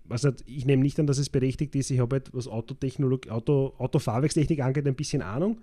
Nicht, 0.09 0.45
ich 0.47 0.67
nehme 0.67 0.83
nicht 0.83 0.99
an, 0.99 1.07
dass 1.07 1.19
es 1.19 1.31
berechtigt 1.31 1.75
ist. 1.77 1.91
Ich 1.91 2.01
habe 2.01 2.17
halt, 2.17 2.31
was 2.35 2.49
Autotechnologie, 2.49 3.31
Auto, 3.31 3.75
Autofahrwerkstechnik 3.79 4.61
angeht, 4.61 4.87
ein 4.87 4.97
bisschen 4.97 5.23
Ahnung. 5.23 5.61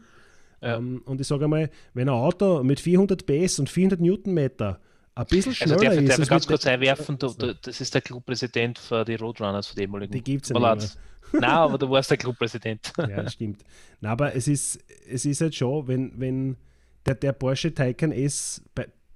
Ja. 0.62 0.78
Ähm, 0.78 1.02
und 1.06 1.20
ich 1.20 1.28
sage 1.28 1.46
einmal, 1.46 1.70
wenn 1.94 2.08
ein 2.08 2.16
Auto 2.16 2.64
mit 2.64 2.80
400 2.80 3.26
PS 3.26 3.60
und 3.60 3.70
400 3.70 4.00
Newtonmeter 4.00 4.80
ein 5.16 5.26
bisschen 5.26 5.54
schneller 5.54 5.74
also 5.74 5.86
darf, 5.86 5.98
ist. 5.98 6.10
Darf 6.10 6.20
ich 6.20 6.30
ganz 6.30 6.48
kurz 6.48 6.68
einwerfen, 6.68 7.18
du, 7.18 7.34
du, 7.34 7.56
das 7.56 7.82
ist 7.82 7.94
der 7.94 8.02
Clubpräsident 8.02 8.80
für 8.80 9.04
die 9.04 9.16
Roadrunners 9.16 9.68
von 9.68 9.76
dem 9.76 9.84
ehemaligen. 9.84 10.14
Die 10.14 10.24
gibt 10.24 10.46
es 10.46 10.50
ja 10.50 10.76
nicht 10.76 10.98
Nein, 11.34 11.44
aber 11.44 11.78
du 11.78 11.90
warst 11.90 12.10
der 12.12 12.18
Clubpräsident. 12.18 12.94
ja, 12.98 13.30
stimmt. 13.30 13.64
Nein, 14.00 14.12
aber 14.12 14.36
es 14.36 14.48
ist, 14.48 14.80
es 15.10 15.26
ist 15.26 15.42
halt 15.42 15.56
schon, 15.56 15.88
wenn, 15.88 16.14
wenn 16.20 16.58
der, 17.06 17.16
der 17.16 17.34
Porsche 17.34 17.74
Taycan 17.74 18.12
S, 18.12 18.62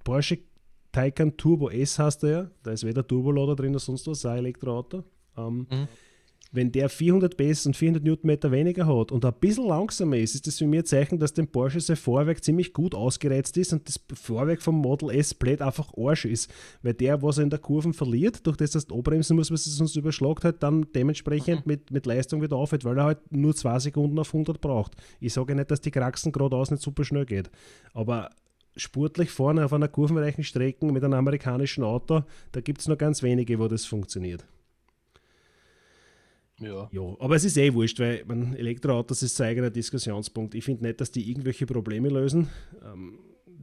Porsche 0.02 0.38
Taycan 0.92 1.36
Turbo 1.36 1.70
S 1.70 1.98
hast 1.98 2.22
du 2.22 2.26
ja, 2.28 2.50
da 2.62 2.72
ist 2.72 2.84
weder 2.84 3.06
Turbolader 3.06 3.54
drin 3.54 3.72
noch 3.72 3.80
sonst 3.80 4.06
was, 4.06 4.24
ein 4.26 4.38
Elektroauto. 4.38 5.04
Ähm, 5.36 5.66
mhm 5.70 5.88
wenn 6.56 6.72
der 6.72 6.88
400 6.88 7.36
PS 7.36 7.66
und 7.66 7.76
400 7.76 8.02
Newtonmeter 8.02 8.50
weniger 8.50 8.86
hat 8.86 9.12
und 9.12 9.24
ein 9.24 9.34
bisschen 9.38 9.66
langsamer 9.66 10.16
ist, 10.16 10.34
ist 10.34 10.46
das 10.46 10.58
für 10.58 10.66
mich 10.66 10.80
ein 10.80 10.86
Zeichen, 10.86 11.18
dass 11.18 11.34
dem 11.34 11.48
Porsche 11.48 11.80
sein 11.80 11.96
Vorwerk 11.96 12.42
ziemlich 12.42 12.72
gut 12.72 12.94
ausgereizt 12.94 13.56
ist 13.58 13.72
und 13.74 13.86
das 13.86 14.00
Vorwerk 14.14 14.62
vom 14.62 14.76
Model 14.76 15.10
S 15.10 15.34
Blade 15.34 15.64
einfach 15.64 15.92
Arsch 15.96 16.24
ist. 16.24 16.50
Weil 16.82 16.94
der, 16.94 17.22
was 17.22 17.38
er 17.38 17.44
in 17.44 17.50
der 17.50 17.58
Kurve 17.58 17.92
verliert, 17.92 18.46
durch 18.46 18.56
das, 18.56 18.70
dass 18.70 18.84
er 18.84 19.02
bremsen 19.02 19.36
muss, 19.36 19.50
was 19.50 19.66
es 19.66 19.80
uns 19.80 19.94
überschlagt 19.96 20.44
hat, 20.44 20.62
dann 20.62 20.86
dementsprechend 20.94 21.66
mhm. 21.66 21.72
mit, 21.72 21.90
mit 21.90 22.06
Leistung 22.06 22.42
wieder 22.42 22.56
aufhört, 22.56 22.84
weil 22.84 22.98
er 22.98 23.04
halt 23.04 23.18
nur 23.30 23.54
zwei 23.54 23.78
Sekunden 23.78 24.18
auf 24.18 24.34
100 24.34 24.60
braucht. 24.60 24.92
Ich 25.20 25.34
sage 25.34 25.54
nicht, 25.54 25.70
dass 25.70 25.82
die 25.82 25.90
Kraxen 25.90 26.32
geradeaus 26.32 26.70
nicht 26.70 26.82
super 26.82 27.04
schnell 27.04 27.26
geht, 27.26 27.50
aber 27.92 28.30
sportlich 28.76 29.30
vorne 29.30 29.64
auf 29.64 29.72
einer 29.72 29.88
kurvenreichen 29.88 30.44
Strecke 30.44 30.86
mit 30.86 31.04
einem 31.04 31.14
amerikanischen 31.14 31.84
Auto, 31.84 32.24
da 32.52 32.60
gibt 32.60 32.80
es 32.80 32.88
nur 32.88 32.96
ganz 32.96 33.22
wenige, 33.22 33.58
wo 33.58 33.68
das 33.68 33.84
funktioniert. 33.84 34.46
Ja. 36.60 36.88
ja. 36.90 37.16
Aber 37.18 37.36
es 37.36 37.44
ist 37.44 37.56
eh 37.56 37.72
wurscht, 37.74 37.98
weil 38.00 38.24
man, 38.26 38.54
Elektroautos 38.56 39.22
ist 39.22 39.40
ein 39.40 39.48
eigener 39.48 39.70
Diskussionspunkt. 39.70 40.54
Ich 40.54 40.64
finde 40.64 40.84
nicht, 40.84 41.00
dass 41.00 41.10
die 41.10 41.28
irgendwelche 41.30 41.66
Probleme 41.66 42.08
lösen. 42.08 42.48
Ähm, 42.84 43.18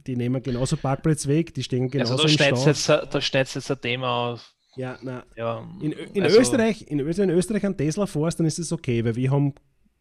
die 0.06 0.16
nehmen 0.16 0.42
genauso 0.42 0.76
Parkplätze 0.76 1.28
weg, 1.28 1.54
die 1.54 1.62
stehen 1.62 1.88
genauso 1.88 2.14
also 2.14 2.24
da 2.36 2.44
im 2.48 2.56
Stau. 2.56 2.66
Jetzt, 2.66 2.88
da 2.88 3.20
steht 3.20 3.54
jetzt 3.54 3.70
ein 3.70 3.80
Thema 3.80 4.32
auf. 4.32 4.54
Ja, 4.76 4.98
na, 5.02 5.24
ja, 5.36 5.68
in, 5.80 5.92
in, 5.92 6.22
also, 6.24 6.40
Österreich, 6.40 6.82
in, 6.88 6.98
in 6.98 7.30
Österreich 7.30 7.64
ein 7.64 7.76
Tesla 7.76 8.06
fährst, 8.06 8.40
dann 8.40 8.46
ist 8.46 8.58
es 8.58 8.72
okay, 8.72 9.04
weil 9.04 9.14
wir 9.14 9.30
haben 9.30 9.54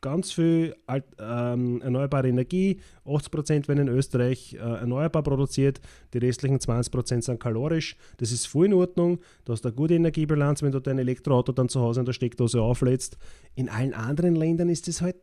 ganz 0.04 0.32
viel 0.32 0.76
alt, 0.86 1.06
ähm, 1.20 1.82
erneuerbare 1.82 2.28
Energie. 2.28 2.80
80% 3.06 3.68
werden 3.68 3.88
in 3.88 3.88
Österreich 3.88 4.54
äh, 4.54 4.58
erneuerbar 4.58 5.24
produziert, 5.24 5.82
die 6.14 6.20
restlichen 6.20 6.60
20% 6.60 7.24
sind 7.24 7.40
kalorisch. 7.40 7.96
Das 8.18 8.32
ist 8.32 8.46
voll 8.46 8.68
in 8.68 8.74
Ordnung. 8.74 9.20
Du 9.46 9.54
hast 9.54 9.66
eine 9.66 9.74
gute 9.74 9.96
Energiebilanz, 9.96 10.62
wenn 10.62 10.72
du 10.72 10.80
dein 10.80 11.00
Elektroauto 11.00 11.52
dann 11.54 11.70
zu 11.70 11.82
Hause 11.82 12.02
in 12.02 12.06
der 12.06 12.14
Steckdose 12.14 12.62
auflädst. 12.62 13.18
In 13.56 13.70
allen 13.70 13.96
anderen 13.96 14.36
Ländern 14.36 14.70
ist 14.70 14.88
das 14.88 15.02
halt, 15.02 15.16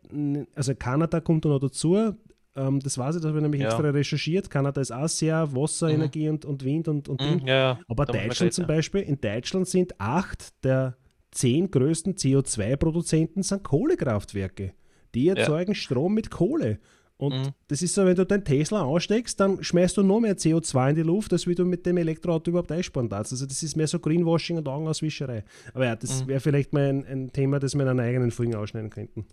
also 0.56 0.74
Kanada 0.74 1.20
kommt 1.20 1.44
da 1.44 1.50
noch 1.50 1.60
dazu. 1.60 2.14
Ähm, 2.56 2.80
das 2.80 2.98
weiß 2.98 3.16
ich, 3.16 3.22
das 3.22 3.28
habe 3.28 3.38
ich 3.38 3.42
nämlich 3.42 3.60
ja. 3.60 3.68
extra 3.68 3.90
recherchiert. 3.90 4.50
Kanada 4.50 4.80
ist 4.80 4.92
auch 4.92 5.08
sehr 5.08 5.54
Wasserenergie 5.54 6.24
mhm. 6.24 6.30
und, 6.30 6.44
und 6.46 6.64
Wind 6.64 6.88
und, 6.88 7.08
und 7.08 7.20
mhm, 7.20 7.46
ja, 7.46 7.78
Aber 7.86 8.06
Deutschland 8.06 8.52
zum 8.52 8.66
Beispiel, 8.66 9.02
in 9.02 9.20
Deutschland 9.20 9.68
sind 9.68 10.00
acht 10.00 10.64
der 10.64 10.96
zehn 11.30 11.70
größten 11.70 12.14
CO2-Produzenten 12.14 13.42
sind 13.42 13.62
Kohlekraftwerke. 13.62 14.72
Die 15.14 15.28
erzeugen 15.28 15.72
ja. 15.72 15.74
Strom 15.74 16.14
mit 16.14 16.30
Kohle. 16.30 16.78
Und 17.20 17.34
mhm. 17.34 17.48
das 17.68 17.82
ist 17.82 17.94
so, 17.94 18.06
wenn 18.06 18.16
du 18.16 18.24
deinen 18.24 18.44
Tesla 18.44 18.82
aussteckst, 18.82 19.38
dann 19.38 19.62
schmeißt 19.62 19.98
du 19.98 20.02
noch 20.02 20.20
mehr 20.20 20.38
CO2 20.38 20.90
in 20.90 20.96
die 20.96 21.02
Luft, 21.02 21.32
als 21.34 21.46
wie 21.46 21.54
du 21.54 21.66
mit 21.66 21.84
dem 21.84 21.98
Elektroauto 21.98 22.50
überhaupt 22.50 22.72
einsparen 22.72 23.10
darfst. 23.10 23.32
Also 23.34 23.44
das 23.44 23.62
ist 23.62 23.76
mehr 23.76 23.86
so 23.86 23.98
Greenwashing 23.98 24.56
und 24.56 24.66
Augenauswischerei. 24.66 25.44
Aber 25.74 25.84
ja, 25.84 25.96
das 25.96 26.22
mhm. 26.22 26.28
wäre 26.28 26.40
vielleicht 26.40 26.72
mal 26.72 26.88
ein, 26.88 27.04
ein, 27.04 27.32
Thema, 27.32 27.58
das 27.58 27.74
wir 27.74 27.82
in 27.82 27.88
einer 27.88 28.04
eigenen 28.04 28.30
Folge 28.30 28.58
ausschneiden 28.58 28.88
könnten. 28.88 29.26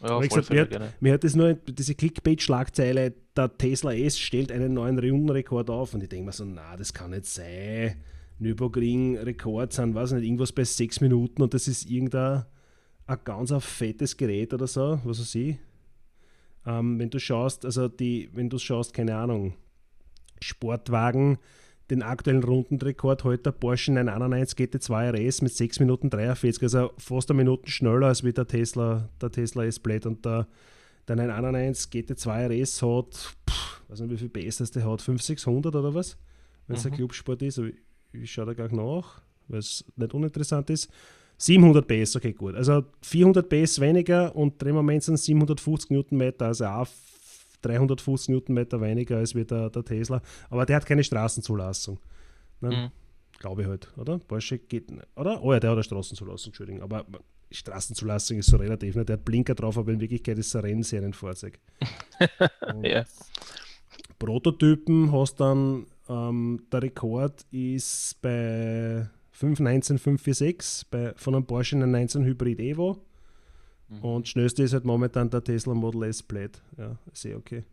Ja, 0.00 0.10
Aber 0.10 0.26
gesagt, 0.26 0.48
mir, 0.48 0.62
hat, 0.62 1.02
mir 1.02 1.12
hat 1.12 1.24
das 1.24 1.34
nur 1.36 1.52
diese 1.52 1.94
Clickbait-Schlagzeile, 1.94 3.12
der 3.36 3.58
Tesla 3.58 3.92
S 3.92 4.18
stellt 4.18 4.50
einen 4.50 4.72
neuen 4.72 4.98
Rundenrekord 4.98 5.68
auf 5.68 5.92
und 5.92 6.02
ich 6.02 6.08
denke 6.08 6.26
mir 6.26 6.32
so, 6.32 6.46
na, 6.46 6.78
das 6.78 6.94
kann 6.94 7.10
nicht 7.10 7.26
sein. 7.26 7.96
Nürburgring-Rekord 8.38 9.72
sind, 9.72 9.94
weiß 9.94 10.12
nicht, 10.12 10.24
irgendwas 10.24 10.52
bei 10.52 10.64
sechs 10.64 11.00
Minuten 11.00 11.42
und 11.42 11.54
das 11.54 11.68
ist 11.68 11.90
irgendein 11.90 12.44
ein 13.06 13.18
ganz 13.24 13.50
ein 13.52 13.60
fettes 13.60 14.16
Gerät 14.16 14.52
oder 14.52 14.66
so, 14.66 15.00
was 15.04 15.18
weiß 15.20 15.34
ich. 15.36 15.56
Ähm, 16.66 16.98
wenn 16.98 17.10
du 17.10 17.18
schaust, 17.18 17.64
also 17.64 17.88
die, 17.88 18.28
wenn 18.34 18.50
du 18.50 18.58
schaust, 18.58 18.92
keine 18.92 19.16
Ahnung, 19.16 19.54
Sportwagen, 20.40 21.38
den 21.90 22.02
aktuellen 22.02 22.44
Rundenrekord 22.44 23.24
heute 23.24 23.44
der 23.44 23.52
Porsche 23.52 23.92
991 23.92 24.58
GT2 24.58 25.10
RS 25.14 25.40
mit 25.40 25.52
6 25.52 25.80
Minuten 25.80 26.10
43, 26.10 26.62
also 26.62 26.92
fast 26.98 27.30
eine 27.30 27.38
Minute 27.38 27.70
schneller 27.70 28.08
als 28.08 28.24
wie 28.24 28.32
der 28.32 28.46
Tesla, 28.46 29.08
der 29.22 29.30
Tesla 29.30 29.64
S-Blade 29.64 30.06
und 30.06 30.24
der, 30.26 30.46
der 31.08 31.16
991 31.16 31.90
GT2 31.90 32.48
RS 32.48 32.82
hat, 32.82 33.14
pff, 33.48 33.82
weiß 33.88 34.00
nicht 34.00 34.10
wie 34.10 34.28
viel 34.28 34.28
PS 34.28 34.58
das 34.58 34.70
der 34.70 34.84
hat, 34.84 35.00
500, 35.00 35.24
600 35.24 35.74
oder 35.74 35.94
was, 35.94 36.18
wenn 36.66 36.76
es 36.76 36.84
mhm. 36.84 36.92
ein 36.92 36.96
Clubsport 36.98 37.40
ist, 37.40 37.58
ich 38.12 38.30
schaue 38.30 38.46
da 38.46 38.54
gleich 38.54 38.72
nach, 38.72 39.20
weil 39.48 39.60
es 39.60 39.84
nicht 39.96 40.14
uninteressant 40.14 40.70
ist. 40.70 40.90
700 41.38 41.86
PS, 41.86 42.16
okay, 42.16 42.32
gut. 42.32 42.56
Also 42.56 42.84
400 43.02 43.48
PS 43.48 43.80
weniger 43.80 44.34
und 44.34 44.60
Drehmoment 44.60 45.04
sind 45.04 45.18
750 45.18 45.90
Newtonmeter, 45.90 46.46
also 46.46 46.66
auch 46.66 46.88
350 47.62 48.30
Newtonmeter 48.30 48.80
weniger 48.80 49.18
als 49.18 49.34
wie 49.34 49.44
der, 49.44 49.70
der 49.70 49.84
Tesla. 49.84 50.20
Aber 50.50 50.66
der 50.66 50.76
hat 50.76 50.86
keine 50.86 51.04
Straßenzulassung. 51.04 51.98
Ne? 52.60 52.70
Mhm. 52.70 52.90
Glaube 53.38 53.62
ich 53.62 53.68
halt, 53.68 53.88
oder? 53.96 54.18
Porsche 54.18 54.58
geht, 54.58 54.92
oder? 55.14 55.42
Oh 55.42 55.52
ja, 55.52 55.60
der 55.60 55.70
hat 55.70 55.76
eine 55.76 55.84
Straßenzulassung, 55.84 56.50
Entschuldigung. 56.50 56.82
Aber 56.82 57.06
Straßenzulassung 57.50 58.38
ist 58.38 58.50
so 58.50 58.56
relativ. 58.56 58.96
Ne? 58.96 59.04
Der 59.04 59.14
hat 59.14 59.24
Blinker 59.24 59.54
drauf, 59.54 59.78
aber 59.78 59.92
in 59.92 60.00
Wirklichkeit 60.00 60.38
ist 60.38 60.48
es 60.48 60.56
ein 60.56 60.62
Rennserienfahrzeug. 60.62 61.58
ja. 62.82 63.04
Prototypen 64.18 65.12
hast 65.12 65.38
dann, 65.38 65.86
ähm, 66.08 66.62
der 66.72 66.82
Rekord 66.82 67.44
ist 67.50 68.20
bei 68.22 69.08
59546 69.32 70.86
bei, 70.90 71.12
von 71.14 71.34
einem 71.34 71.46
Porsche 71.46 71.76
919 71.76 72.24
Hybrid 72.24 72.60
Evo. 72.60 73.04
Mhm. 73.88 74.00
Und 74.00 74.28
schnellste 74.28 74.62
ist 74.62 74.72
halt 74.72 74.84
momentan 74.84 75.30
der 75.30 75.44
Tesla 75.44 75.74
Model 75.74 76.04
S 76.04 76.22
Plaid. 76.22 76.62
Ja, 76.76 76.98
sehr 77.12 77.36
okay. 77.36 77.64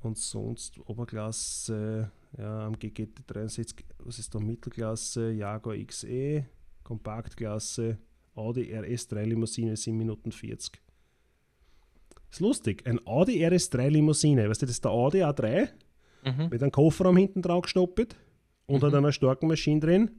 Und 0.00 0.16
sonst 0.18 0.78
Oberklasse, 0.86 2.10
ja, 2.36 2.66
am 2.66 2.78
GGT 2.78 3.24
63, 3.26 3.84
was 3.98 4.18
ist 4.18 4.34
da 4.34 4.38
Mittelklasse? 4.38 5.32
Jaguar 5.32 5.76
XE, 5.76 6.44
Kompaktklasse, 6.84 7.98
Audi 8.34 8.72
RS3 8.72 9.24
Limousine 9.24 9.76
7 9.76 9.96
Minuten 9.96 10.30
40. 10.30 10.80
Ist 12.30 12.40
lustig, 12.40 12.86
ein 12.86 13.04
Audi 13.06 13.44
RS3 13.44 13.88
Limousine, 13.88 14.48
weißt 14.48 14.62
du, 14.62 14.66
das 14.66 14.76
ist 14.76 14.84
der 14.84 14.92
Audi 14.92 15.24
A3 15.24 15.70
Mhm. 16.36 16.48
mit 16.50 16.62
einem 16.62 16.72
Kofferraum 16.72 17.16
hinten 17.16 17.42
drauf 17.42 17.62
gestoppt 17.62 18.16
und 18.66 18.82
hat 18.82 18.90
Mhm. 18.92 18.98
einer 18.98 19.12
starken 19.12 19.48
Maschine 19.48 19.80
drin. 19.80 20.10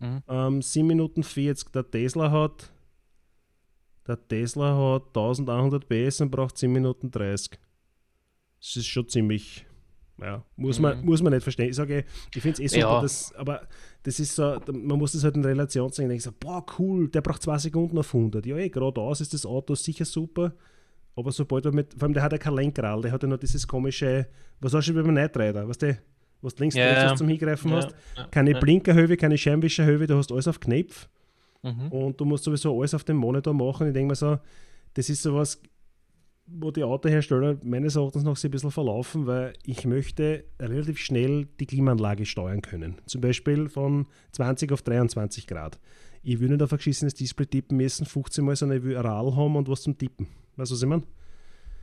Mhm. 0.00 0.22
Ähm, 0.28 0.62
7 0.62 0.86
Minuten 0.86 1.22
40. 1.22 1.72
Der 1.72 1.88
Tesla 1.90 2.30
hat 2.30 2.72
der 4.06 4.26
Tesla 4.26 4.74
hat 4.76 5.12
1100 5.14 5.86
PS 5.88 6.20
und 6.22 6.30
braucht 6.30 6.56
10 6.56 6.72
Minuten 6.72 7.10
30. 7.10 7.58
Das 8.58 8.76
ist 8.76 8.86
schon 8.86 9.06
ziemlich, 9.08 9.66
ja, 10.18 10.42
muss, 10.56 10.78
man, 10.78 11.00
Mhm. 11.00 11.04
muss 11.04 11.22
man 11.22 11.32
nicht 11.34 11.42
verstehen. 11.42 11.68
Ich 11.68 11.76
sage, 11.76 12.04
ich 12.34 12.40
finde 12.42 12.62
es 12.64 12.72
eh 12.72 12.80
super, 12.80 12.92
Ja. 12.94 13.00
das, 13.02 13.34
aber 13.34 13.68
das 14.04 14.18
ist 14.18 14.34
so, 14.34 14.58
man 14.72 14.98
muss 14.98 15.12
das 15.12 15.24
halt 15.24 15.36
in 15.36 15.44
Relation 15.44 15.90
sehen. 15.92 16.10
Ich 16.10 16.22
sage, 16.22 16.36
boah, 16.40 16.64
cool, 16.78 17.08
der 17.10 17.20
braucht 17.20 17.42
2 17.42 17.58
Sekunden 17.58 17.98
auf 17.98 18.12
100. 18.14 18.46
Ja, 18.46 18.56
eh, 18.56 18.70
geradeaus 18.70 19.20
ist 19.20 19.34
das 19.34 19.44
Auto 19.44 19.74
sicher 19.74 20.06
super, 20.06 20.54
aber 21.18 21.32
sobald 21.32 21.64
er 21.66 21.72
mit, 21.72 21.94
vor 21.94 22.04
allem 22.04 22.14
der 22.14 22.22
hat 22.22 22.32
ja 22.32 22.38
kein 22.38 22.54
Lenkrad, 22.54 23.04
der 23.04 23.12
hat 23.12 23.22
ja 23.22 23.28
noch 23.28 23.38
dieses 23.38 23.66
komische, 23.66 24.26
was 24.60 24.72
hast 24.74 24.86
du 24.88 24.94
beim 24.94 25.12
Nightrider, 25.12 25.68
weißt 25.68 25.82
du, 25.82 25.98
was 26.42 26.54
du 26.54 26.62
links 26.62 26.76
und 26.76 26.82
rechts 26.82 27.04
was 27.12 27.18
zum 27.18 27.28
Hingreifen 27.28 27.72
hast. 27.72 27.90
Ja, 28.16 28.26
Keine 28.30 28.52
ja. 28.52 28.60
Blinkerhöhe, 28.60 29.16
keine 29.16 29.36
Scheinwischerhöhe, 29.36 30.06
du 30.06 30.16
hast 30.16 30.30
alles 30.32 30.48
auf 30.48 30.60
Knopf 30.60 31.08
Mhm. 31.64 31.88
und 31.88 32.20
du 32.20 32.24
musst 32.24 32.44
sowieso 32.44 32.78
alles 32.78 32.94
auf 32.94 33.02
dem 33.02 33.16
Monitor 33.16 33.52
machen. 33.52 33.88
Ich 33.88 33.92
denke 33.92 34.10
mir 34.12 34.14
so, 34.14 34.38
das 34.94 35.10
ist 35.10 35.22
sowas, 35.22 35.60
wo 36.46 36.70
die 36.70 36.84
Autohersteller 36.84 37.58
meines 37.64 37.96
Erachtens 37.96 38.22
noch 38.22 38.42
ein 38.42 38.50
bisschen 38.50 38.70
verlaufen, 38.70 39.26
weil 39.26 39.54
ich 39.66 39.84
möchte 39.84 40.44
relativ 40.60 40.98
schnell 40.98 41.46
die 41.58 41.66
Klimaanlage 41.66 42.24
steuern 42.26 42.62
können. 42.62 42.94
Zum 43.06 43.20
Beispiel 43.20 43.68
von 43.68 44.06
20 44.32 44.70
auf 44.72 44.82
23 44.82 45.48
Grad. 45.48 45.80
Ich 46.22 46.38
will 46.40 46.48
nicht 46.48 46.62
auf 46.62 46.72
ein 46.72 46.76
geschissenes 46.78 47.14
Display 47.14 47.46
tippen 47.46 47.76
müssen, 47.76 48.06
15 48.06 48.44
Mal, 48.44 48.54
sondern 48.56 48.78
ich 48.78 48.84
will 48.84 48.96
Radl 48.96 49.34
haben 49.36 49.56
und 49.56 49.68
was 49.68 49.82
zum 49.82 49.98
Tippen. 49.98 50.28
Weißt 50.58 50.70
du, 50.70 50.74
was 50.74 50.82
ich 50.82 50.88
meine? 50.88 51.02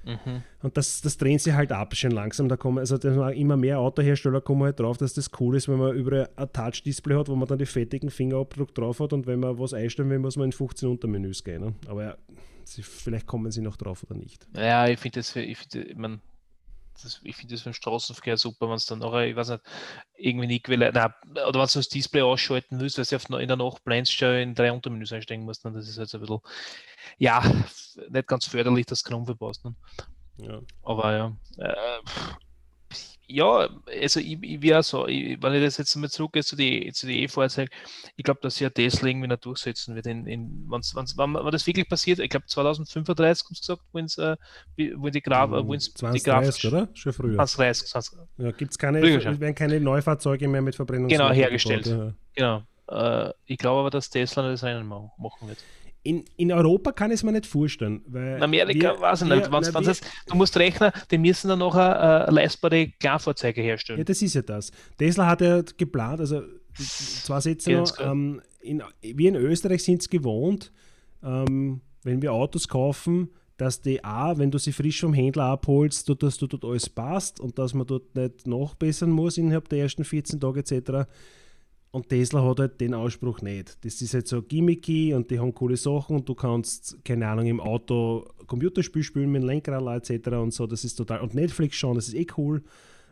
Mhm. 0.05 0.43
Und 0.61 0.77
das, 0.77 1.01
das 1.01 1.17
drehen 1.17 1.39
sie 1.39 1.53
halt 1.55 1.71
ab, 1.71 1.95
schon 1.95 2.11
langsam. 2.11 2.47
Da 2.47 2.57
kommen, 2.57 2.77
also 2.77 2.95
immer 3.29 3.57
mehr 3.57 3.79
Autohersteller 3.79 4.39
kommen 4.39 4.61
halt 4.63 4.79
drauf, 4.79 4.97
dass 4.97 5.13
das 5.15 5.31
cool 5.39 5.55
ist, 5.55 5.67
wenn 5.67 5.79
man 5.79 5.95
überall 5.95 6.29
ein 6.35 6.51
Touch-Display 6.53 7.15
hat, 7.15 7.27
wo 7.27 7.35
man 7.35 7.47
dann 7.47 7.57
die 7.57 7.65
fettigen 7.65 8.11
Fingerabdruck 8.11 8.75
drauf 8.75 8.99
hat 8.99 9.13
und 9.13 9.25
wenn 9.25 9.39
man 9.39 9.57
was 9.57 9.73
einstellen 9.73 10.11
will, 10.11 10.19
muss 10.19 10.37
man 10.37 10.45
in 10.45 10.51
15 10.51 10.87
Untermenüs 10.89 11.43
gehen. 11.43 11.61
Ne? 11.61 11.73
Aber 11.87 12.03
ja, 12.03 12.17
sie, 12.65 12.83
vielleicht 12.83 13.25
kommen 13.25 13.51
sie 13.51 13.61
noch 13.61 13.77
drauf 13.77 14.03
oder 14.07 14.15
nicht. 14.19 14.47
Ja, 14.55 14.87
ich 14.87 14.99
finde 14.99 15.21
das, 15.21 15.31
für- 15.31 15.41
ich 15.41 15.57
finde, 15.57 15.87
ich 15.87 15.97
mein, 15.97 16.21
das, 17.03 17.19
ich 17.23 17.35
finde 17.35 17.53
das 17.53 17.61
für 17.61 17.69
den 17.69 17.75
Straßenverkehr 17.75 18.37
super, 18.37 18.67
wenn 18.69 18.75
es 18.75 18.85
dann 18.85 18.99
noch, 18.99 19.17
ich 19.19 19.35
weiß 19.35 19.49
nicht, 19.49 19.63
irgendwie 20.15 20.47
nicht 20.47 20.69
will, 20.69 20.77
nein, 20.77 21.13
oder 21.31 21.45
wenn 21.45 21.51
du 21.53 21.59
das 21.59 21.89
Display 21.89 22.21
ausschalten 22.21 22.79
willst, 22.79 22.97
weil 22.97 23.05
du 23.05 23.15
auf, 23.15 23.29
in 23.41 23.47
der 23.47 23.57
Nacht 23.57 23.83
blendest, 23.83 24.13
schon 24.13 24.35
in 24.35 24.55
drei 24.55 24.71
Untermenüs 24.71 25.11
einsteigen 25.11 25.45
musst, 25.45 25.65
dann 25.65 25.73
das 25.73 25.87
ist 25.87 25.97
halt 25.97 26.09
so 26.09 26.17
ein 26.17 26.21
bisschen, 26.21 26.39
ja, 27.17 27.43
nicht 28.09 28.27
ganz 28.27 28.45
förderlich, 28.45 28.85
dass 28.85 29.03
du 29.03 29.35
baust. 29.35 29.65
Ne? 29.65 29.75
Ja. 30.37 30.61
Aber 30.83 31.15
ja, 31.15 31.37
äh, 31.57 31.99
ja, 33.27 33.69
also 34.01 34.19
ich, 34.19 34.37
ich 34.41 34.61
wäre 34.61 34.83
so, 34.83 35.07
ich, 35.07 35.41
wenn 35.41 35.53
ich 35.53 35.63
das 35.63 35.77
jetzt 35.77 35.95
mal 35.95 36.09
zurückgehe 36.09 36.43
zu 36.43 36.55
die, 36.55 36.91
zu 36.93 37.07
die 37.07 37.23
E-Fahrzeugen, 37.23 37.69
ich 38.15 38.23
glaube, 38.23 38.39
dass 38.41 38.53
sich 38.55 38.61
ja 38.61 38.69
Tesla 38.69 39.07
irgendwie 39.09 39.27
noch 39.27 39.37
durchsetzen 39.37 39.95
wird. 39.95 40.05
In, 40.07 40.27
in, 40.27 40.65
wenn's, 40.69 40.95
wenn's, 40.95 41.17
wenn, 41.17 41.33
wenn 41.33 41.51
das 41.51 41.65
wirklich 41.67 41.87
passiert, 41.89 42.19
ich 42.19 42.29
glaube 42.29 42.45
2035 42.45 43.45
haben 43.45 43.55
sie 43.55 43.61
gesagt, 43.61 43.81
wenn 43.93 44.05
äh, 44.23 44.37
wie- 44.75 44.93
wo 44.97 45.09
die 45.09 45.21
Graf, 45.21 45.51
äh, 45.51 45.65
wo's 45.67 45.85
die 45.93 45.93
2030, 45.95 46.67
oder? 46.67 46.89
Schon 46.93 47.13
früher. 47.13 47.35
2030, 47.37 47.87
20, 47.89 48.17
Ja, 48.37 48.51
gibt's 48.51 48.77
keine, 48.77 49.01
werden 49.01 49.55
keine 49.55 49.79
Neufahrzeuge 49.79 50.47
mehr 50.47 50.61
mit 50.61 50.75
Verbrennung 50.75 51.09
Genau, 51.09 51.31
hergestellt. 51.31 51.85
Ja. 51.87 52.13
genau. 52.35 52.63
Äh, 52.87 53.33
ich 53.45 53.57
glaube 53.57 53.79
aber, 53.79 53.89
dass 53.89 54.09
Tesla 54.09 54.43
das 54.49 54.63
Rennen 54.63 54.85
ma- 54.85 55.11
machen 55.17 55.47
wird. 55.47 55.57
In, 56.05 56.23
in 56.37 56.51
Europa 56.51 56.91
kann 56.91 57.09
ich 57.09 57.15
es 57.15 57.23
mir 57.23 57.31
nicht 57.31 57.47
vorstellen. 57.47 58.01
In 58.13 58.43
Amerika 58.43 58.93
wir- 58.93 59.01
weiß 59.01 59.23
ich 59.23 59.27
nicht. 59.27 59.51
Wenn's, 59.51 59.71
na, 59.73 59.79
wenn's 59.85 60.01
wir- 60.01 60.07
du 60.27 60.35
musst 60.35 60.55
rechnen, 60.55 60.91
die 61.09 61.17
müssen 61.17 61.47
dann 61.47 61.59
noch 61.59 61.75
äh, 61.75 62.29
leistbare 62.31 62.89
Kleinfahrzeuge 62.99 63.61
herstellen. 63.61 63.97
Ja, 63.99 64.03
das 64.05 64.21
ist 64.21 64.35
ja 64.35 64.43
das. 64.43 64.71
Tesla 64.99 65.25
hat 65.25 65.41
ja 65.41 65.63
geplant, 65.75 66.19
also 66.19 66.43
zwei 66.75 67.39
Sätze 67.39 67.71
noch, 67.71 67.99
ähm, 67.99 68.39
in, 68.61 68.83
wir 69.01 69.29
in 69.29 69.35
Österreich 69.35 69.83
sind 69.83 70.01
es 70.01 70.09
gewohnt, 70.09 70.71
ähm, 71.23 71.81
wenn 72.03 72.21
wir 72.21 72.33
Autos 72.33 72.67
kaufen, 72.67 73.29
dass 73.57 73.81
die 73.81 74.03
A, 74.03 74.37
wenn 74.37 74.51
du 74.51 74.59
sie 74.59 74.73
frisch 74.73 74.99
vom 75.01 75.13
Händler 75.13 75.45
abholst, 75.45 76.07
dass 76.21 76.37
du 76.37 76.45
dort 76.45 76.65
alles 76.65 76.87
passt 76.87 77.39
und 77.39 77.57
dass 77.57 77.73
man 77.73 77.87
dort 77.87 78.13
nicht 78.15 78.45
nachbessern 78.45 79.09
muss 79.09 79.37
innerhalb 79.39 79.69
der 79.69 79.79
ersten 79.79 80.03
14 80.03 80.39
Tage 80.39 80.59
etc. 80.59 81.09
Und 81.95 82.09
Tesla 82.09 82.43
hat 82.43 82.59
halt 82.59 82.81
den 82.81 82.93
Anspruch 82.93 83.41
nicht. 83.41 83.77
Das 83.85 84.01
ist 84.01 84.13
halt 84.13 84.27
so 84.27 84.41
gimmicky 84.41 85.13
und 85.13 85.31
die 85.31 85.39
haben 85.39 85.53
coole 85.53 85.77
Sachen 85.77 86.17
und 86.17 86.27
du 86.27 86.35
kannst, 86.35 86.97
keine 87.05 87.25
Ahnung, 87.25 87.45
im 87.45 87.61
Auto 87.61 88.27
Computerspiel 88.47 89.01
spielen 89.01 89.31
mit 89.31 89.41
dem 89.43 89.47
Lenkrad 89.47 90.09
etc. 90.09 90.27
und 90.33 90.53
so. 90.53 90.67
Das 90.67 90.83
ist 90.83 90.95
total. 90.95 91.21
Und 91.21 91.33
Netflix 91.33 91.77
schauen, 91.77 91.95
das 91.95 92.09
ist 92.09 92.15
eh 92.15 92.27
cool. 92.37 92.63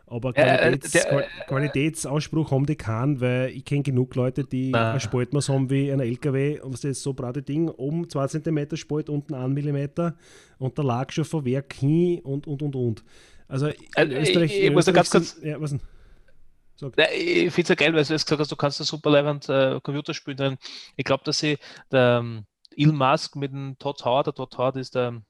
Aber 0.06 0.30
äh, 0.36 0.42
Qualitäts, 0.42 0.92
der- 0.92 1.02
Qual- 1.08 1.24
Qualitätsanspruch 1.48 2.50
haben 2.50 2.66
die 2.66 2.76
keinen, 2.76 3.22
weil 3.22 3.52
ich 3.56 3.64
kenne 3.64 3.82
genug 3.82 4.14
Leute, 4.16 4.44
die 4.44 4.70
Na. 4.70 4.92
ein 4.92 5.00
Spaltmaß 5.00 5.48
haben 5.48 5.70
wie 5.70 5.90
ein 5.90 6.00
LKW 6.00 6.60
und 6.60 6.74
was 6.74 6.84
ist 6.84 7.02
so 7.02 7.14
braute 7.14 7.42
Ding, 7.42 7.70
oben 7.70 8.08
2 8.10 8.26
cm 8.26 8.76
Spalt, 8.76 9.08
unten 9.08 9.32
1 9.32 9.54
mm 9.64 10.12
und 10.58 10.76
der 10.76 10.84
lag 10.84 11.10
schon 11.10 11.24
von 11.24 11.42
Werk 11.46 11.72
hin 11.72 12.20
und 12.22 12.46
und 12.46 12.62
und 12.62 12.76
und. 12.76 13.04
Also 13.48 13.68
in 13.68 13.74
Äh, 13.96 14.20
Österreich, 14.20 14.52
ich- 14.52 14.58
ich 14.60 14.64
in 14.66 14.74
muss 14.74 14.84
da 14.84 14.90
Österreich 14.92 15.10
ganz 15.10 15.36
sind, 15.36 15.44
ja, 15.46 15.58
was 15.58 15.70
denn? 15.70 15.80
Sag. 16.76 16.98
Ja, 16.98 17.06
ich 17.10 17.52
finde 17.52 17.62
es 17.62 17.68
ja 17.68 17.74
geil, 17.74 17.94
weil 17.94 18.04
du 18.04 18.12
jetzt 18.12 18.26
gesagt 18.26 18.40
hast, 18.40 18.50
du 18.50 18.56
kannst 18.56 18.80
da 18.80 18.84
super 18.84 19.10
leibend 19.10 19.48
äh, 19.48 19.80
Computer 19.80 20.12
spielen 20.14 20.36
drin. 20.36 20.58
Ich 20.96 21.04
glaube, 21.04 21.24
dass 21.24 21.38
sie 21.38 21.58
der 21.92 22.18
ähm, 22.20 22.46
Elon 22.76 22.96
Musk 22.96 23.36
mit 23.36 23.52
dem 23.52 23.76
Todd 23.78 24.04
Howard, 24.04 24.26
der 24.26 24.34
Todd 24.34 24.56
Howard 24.58 24.76
ist 24.76 24.94
der, 24.94 25.22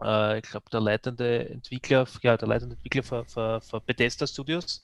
äh, 0.00 0.38
ich 0.38 0.44
glaube, 0.44 0.70
der 0.70 0.80
leitende 0.80 1.48
Entwickler, 1.48 2.06
ja, 2.22 2.36
der 2.36 2.48
leitende 2.48 2.76
Entwickler 2.76 3.02
für, 3.02 3.24
für, 3.24 3.60
für 3.60 3.80
Bethesda 3.80 4.26
Studios, 4.26 4.82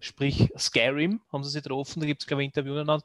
sprich 0.00 0.50
Skyrim, 0.58 1.20
haben 1.32 1.44
sie 1.44 1.50
sich 1.50 1.62
getroffen, 1.62 2.00
da 2.00 2.06
gibt 2.06 2.22
es, 2.22 2.26
glaube 2.26 2.42
ich, 2.42 2.48
Interviews. 2.48 3.02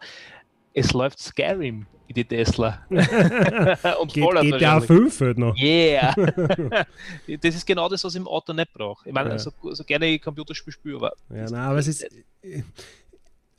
Es 0.80 0.94
läuft 0.94 1.20
Skyrim 1.20 1.88
in 2.08 2.14
die 2.14 2.24
Tesla. 2.24 2.86
Und 2.90 4.14
Geht, 4.14 4.24
wahrscheinlich. 4.24 4.62
A5 4.64 5.22
halt 5.26 5.38
noch. 5.40 5.58
Yeah! 5.58 6.14
das 7.42 7.56
ist 7.56 7.66
genau 7.66 7.90
das, 7.90 8.04
was 8.04 8.14
ich 8.14 8.22
im 8.22 8.28
Auto 8.28 8.54
nicht 8.54 8.72
brauche. 8.74 9.08
Ich 9.10 9.14
meine, 9.14 9.32
Ja. 9.32 9.40
so, 9.40 9.52
so 9.72 9.84
gerne 9.84 10.18
Computerspiel 10.20 10.72
spiele, 10.74 10.96
aber 10.98 11.14
Ja, 11.30 11.46
nein, 11.50 11.56
aber 11.56 11.80
es 11.80 11.88
ist. 11.88 12.08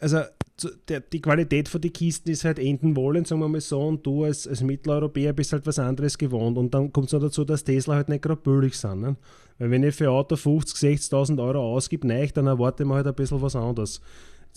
Also 0.01 0.21
zu- 0.57 0.71
der, 0.89 1.01
die 1.01 1.21
Qualität 1.21 1.69
von 1.69 1.81
den 1.81 1.93
Kisten 1.93 2.31
ist 2.31 2.45
halt 2.45 2.61
enden 2.61 2.95
wollen, 2.95 3.25
sagen 3.25 3.41
wir 3.41 3.49
mal 3.49 3.61
so, 3.61 3.81
und 3.81 4.07
du 4.07 4.25
als, 4.25 4.47
als 4.47 4.63
Mitteleuropäer 4.63 5.33
bist 5.33 5.53
halt 5.53 5.67
was 5.67 5.79
anderes 5.81 6.17
gewohnt. 6.17 6.57
Und 6.57 6.73
dann 6.73 6.93
kommt 6.93 7.09
es 7.09 7.13
noch 7.13 7.21
dazu, 7.21 7.45
dass 7.45 7.65
Tesla 7.65 7.97
halt 7.97 8.09
nicht 8.09 8.23
gerade 8.23 8.41
billig 8.41 8.79
sind. 8.79 9.01
Ne? 9.01 9.17
Weil 9.59 9.71
wenn 9.73 9.83
ich 9.83 9.95
für 9.97 10.05
ein 10.05 10.11
Auto 10.11 10.37
50.000, 10.37 11.11
60.000 11.11 11.43
Euro 11.45 11.75
ausgib, 11.75 12.05
nein, 12.05 12.31
dann 12.33 12.47
erwarte 12.47 12.85
ich 12.85 12.89
mir 12.89 12.95
halt 12.95 13.09
ein 13.09 13.15
bisschen 13.15 13.43
was 13.43 13.57
anderes. 13.57 14.01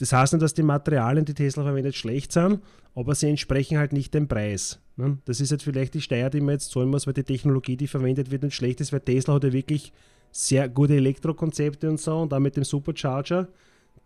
Das 0.01 0.13
heißt 0.13 0.33
nicht, 0.33 0.41
dass 0.41 0.55
die 0.55 0.63
Materialien, 0.63 1.25
die 1.25 1.35
Tesla 1.35 1.61
verwendet, 1.61 1.93
schlecht 1.93 2.31
sind, 2.31 2.59
aber 2.95 3.13
sie 3.13 3.29
entsprechen 3.29 3.77
halt 3.77 3.93
nicht 3.93 4.15
dem 4.15 4.27
Preis. 4.27 4.79
Ne? 4.95 5.19
Das 5.25 5.39
ist 5.39 5.51
halt 5.51 5.61
vielleicht 5.61 5.93
die 5.93 6.01
Steuer, 6.01 6.31
die 6.31 6.41
man 6.41 6.53
jetzt 6.53 6.71
zahlen 6.71 6.89
muss, 6.89 7.05
weil 7.05 7.13
die 7.13 7.23
Technologie, 7.23 7.77
die 7.77 7.85
verwendet 7.85 8.31
wird, 8.31 8.41
nicht 8.41 8.55
schlecht 8.55 8.81
ist, 8.81 8.91
weil 8.91 9.01
Tesla 9.01 9.35
hat 9.35 9.43
ja 9.43 9.53
wirklich 9.53 9.93
sehr 10.31 10.67
gute 10.69 10.95
Elektrokonzepte 10.95 11.87
und 11.87 11.99
so 11.99 12.17
und 12.17 12.33
auch 12.33 12.39
mit 12.39 12.57
dem 12.57 12.63
Supercharger, 12.63 13.47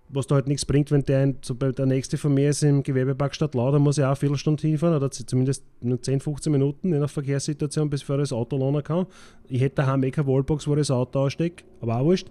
was 0.09 0.27
da 0.27 0.35
halt 0.35 0.49
nichts 0.49 0.65
bringt, 0.65 0.91
wenn 0.91 1.03
der, 1.03 1.27
der 1.27 1.85
nächste 1.85 2.17
von 2.17 2.33
mir 2.33 2.49
ist 2.49 2.61
im 2.61 2.83
Gewerbepark 2.83 3.33
Stadtlau, 3.33 3.71
da 3.71 3.79
muss 3.79 3.97
ich 3.97 4.03
auch 4.03 4.09
eine 4.09 4.15
Viertelstunde 4.17 4.67
hinfahren 4.67 4.97
oder 4.97 5.09
zumindest 5.09 5.63
nur 5.79 6.01
10, 6.01 6.19
15 6.19 6.51
Minuten 6.51 6.91
je 6.91 6.99
nach 6.99 7.09
Verkehrssituation, 7.09 7.89
bis 7.89 8.01
ich 8.01 8.07
das 8.07 8.33
Auto 8.33 8.57
lohnen 8.57 8.83
kann. 8.83 9.05
Ich 9.47 9.61
hätte 9.61 9.75
daheim 9.75 10.03
eh 10.03 10.11
keine 10.11 10.27
Wallbox, 10.27 10.67
wo 10.67 10.73
ich 10.73 10.79
das 10.79 10.91
Auto 10.91 11.19
ausstecke, 11.19 11.63
aber 11.79 11.95
auch 12.01 12.03
wurscht. 12.03 12.27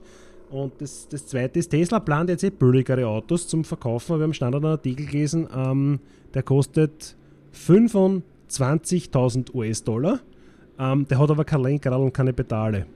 Und 0.55 0.81
das, 0.81 1.07
das 1.09 1.27
zweite 1.27 1.59
ist, 1.59 1.71
Tesla 1.71 1.99
plant 1.99 2.31
jetzt 2.31 2.45
eh 2.45 2.51
billigere 2.51 3.09
Autos 3.09 3.49
zum 3.49 3.65
Verkaufen. 3.65 4.19
Wir 4.19 4.23
haben 4.23 4.33
Standard 4.33 4.63
einen 4.63 4.75
Artikel 4.75 5.05
gelesen, 5.05 5.49
ähm, 5.53 5.99
der 6.33 6.45
kostet 6.45 7.17
25.000 7.53 9.53
US-Dollar. 9.53 10.21
Ähm, 10.79 11.09
der 11.09 11.19
hat 11.19 11.29
aber 11.29 11.45
kein 11.45 11.61
Lenkrad 11.61 11.99
und 11.99 12.13
keine 12.13 12.33
Pedale. 12.33 12.87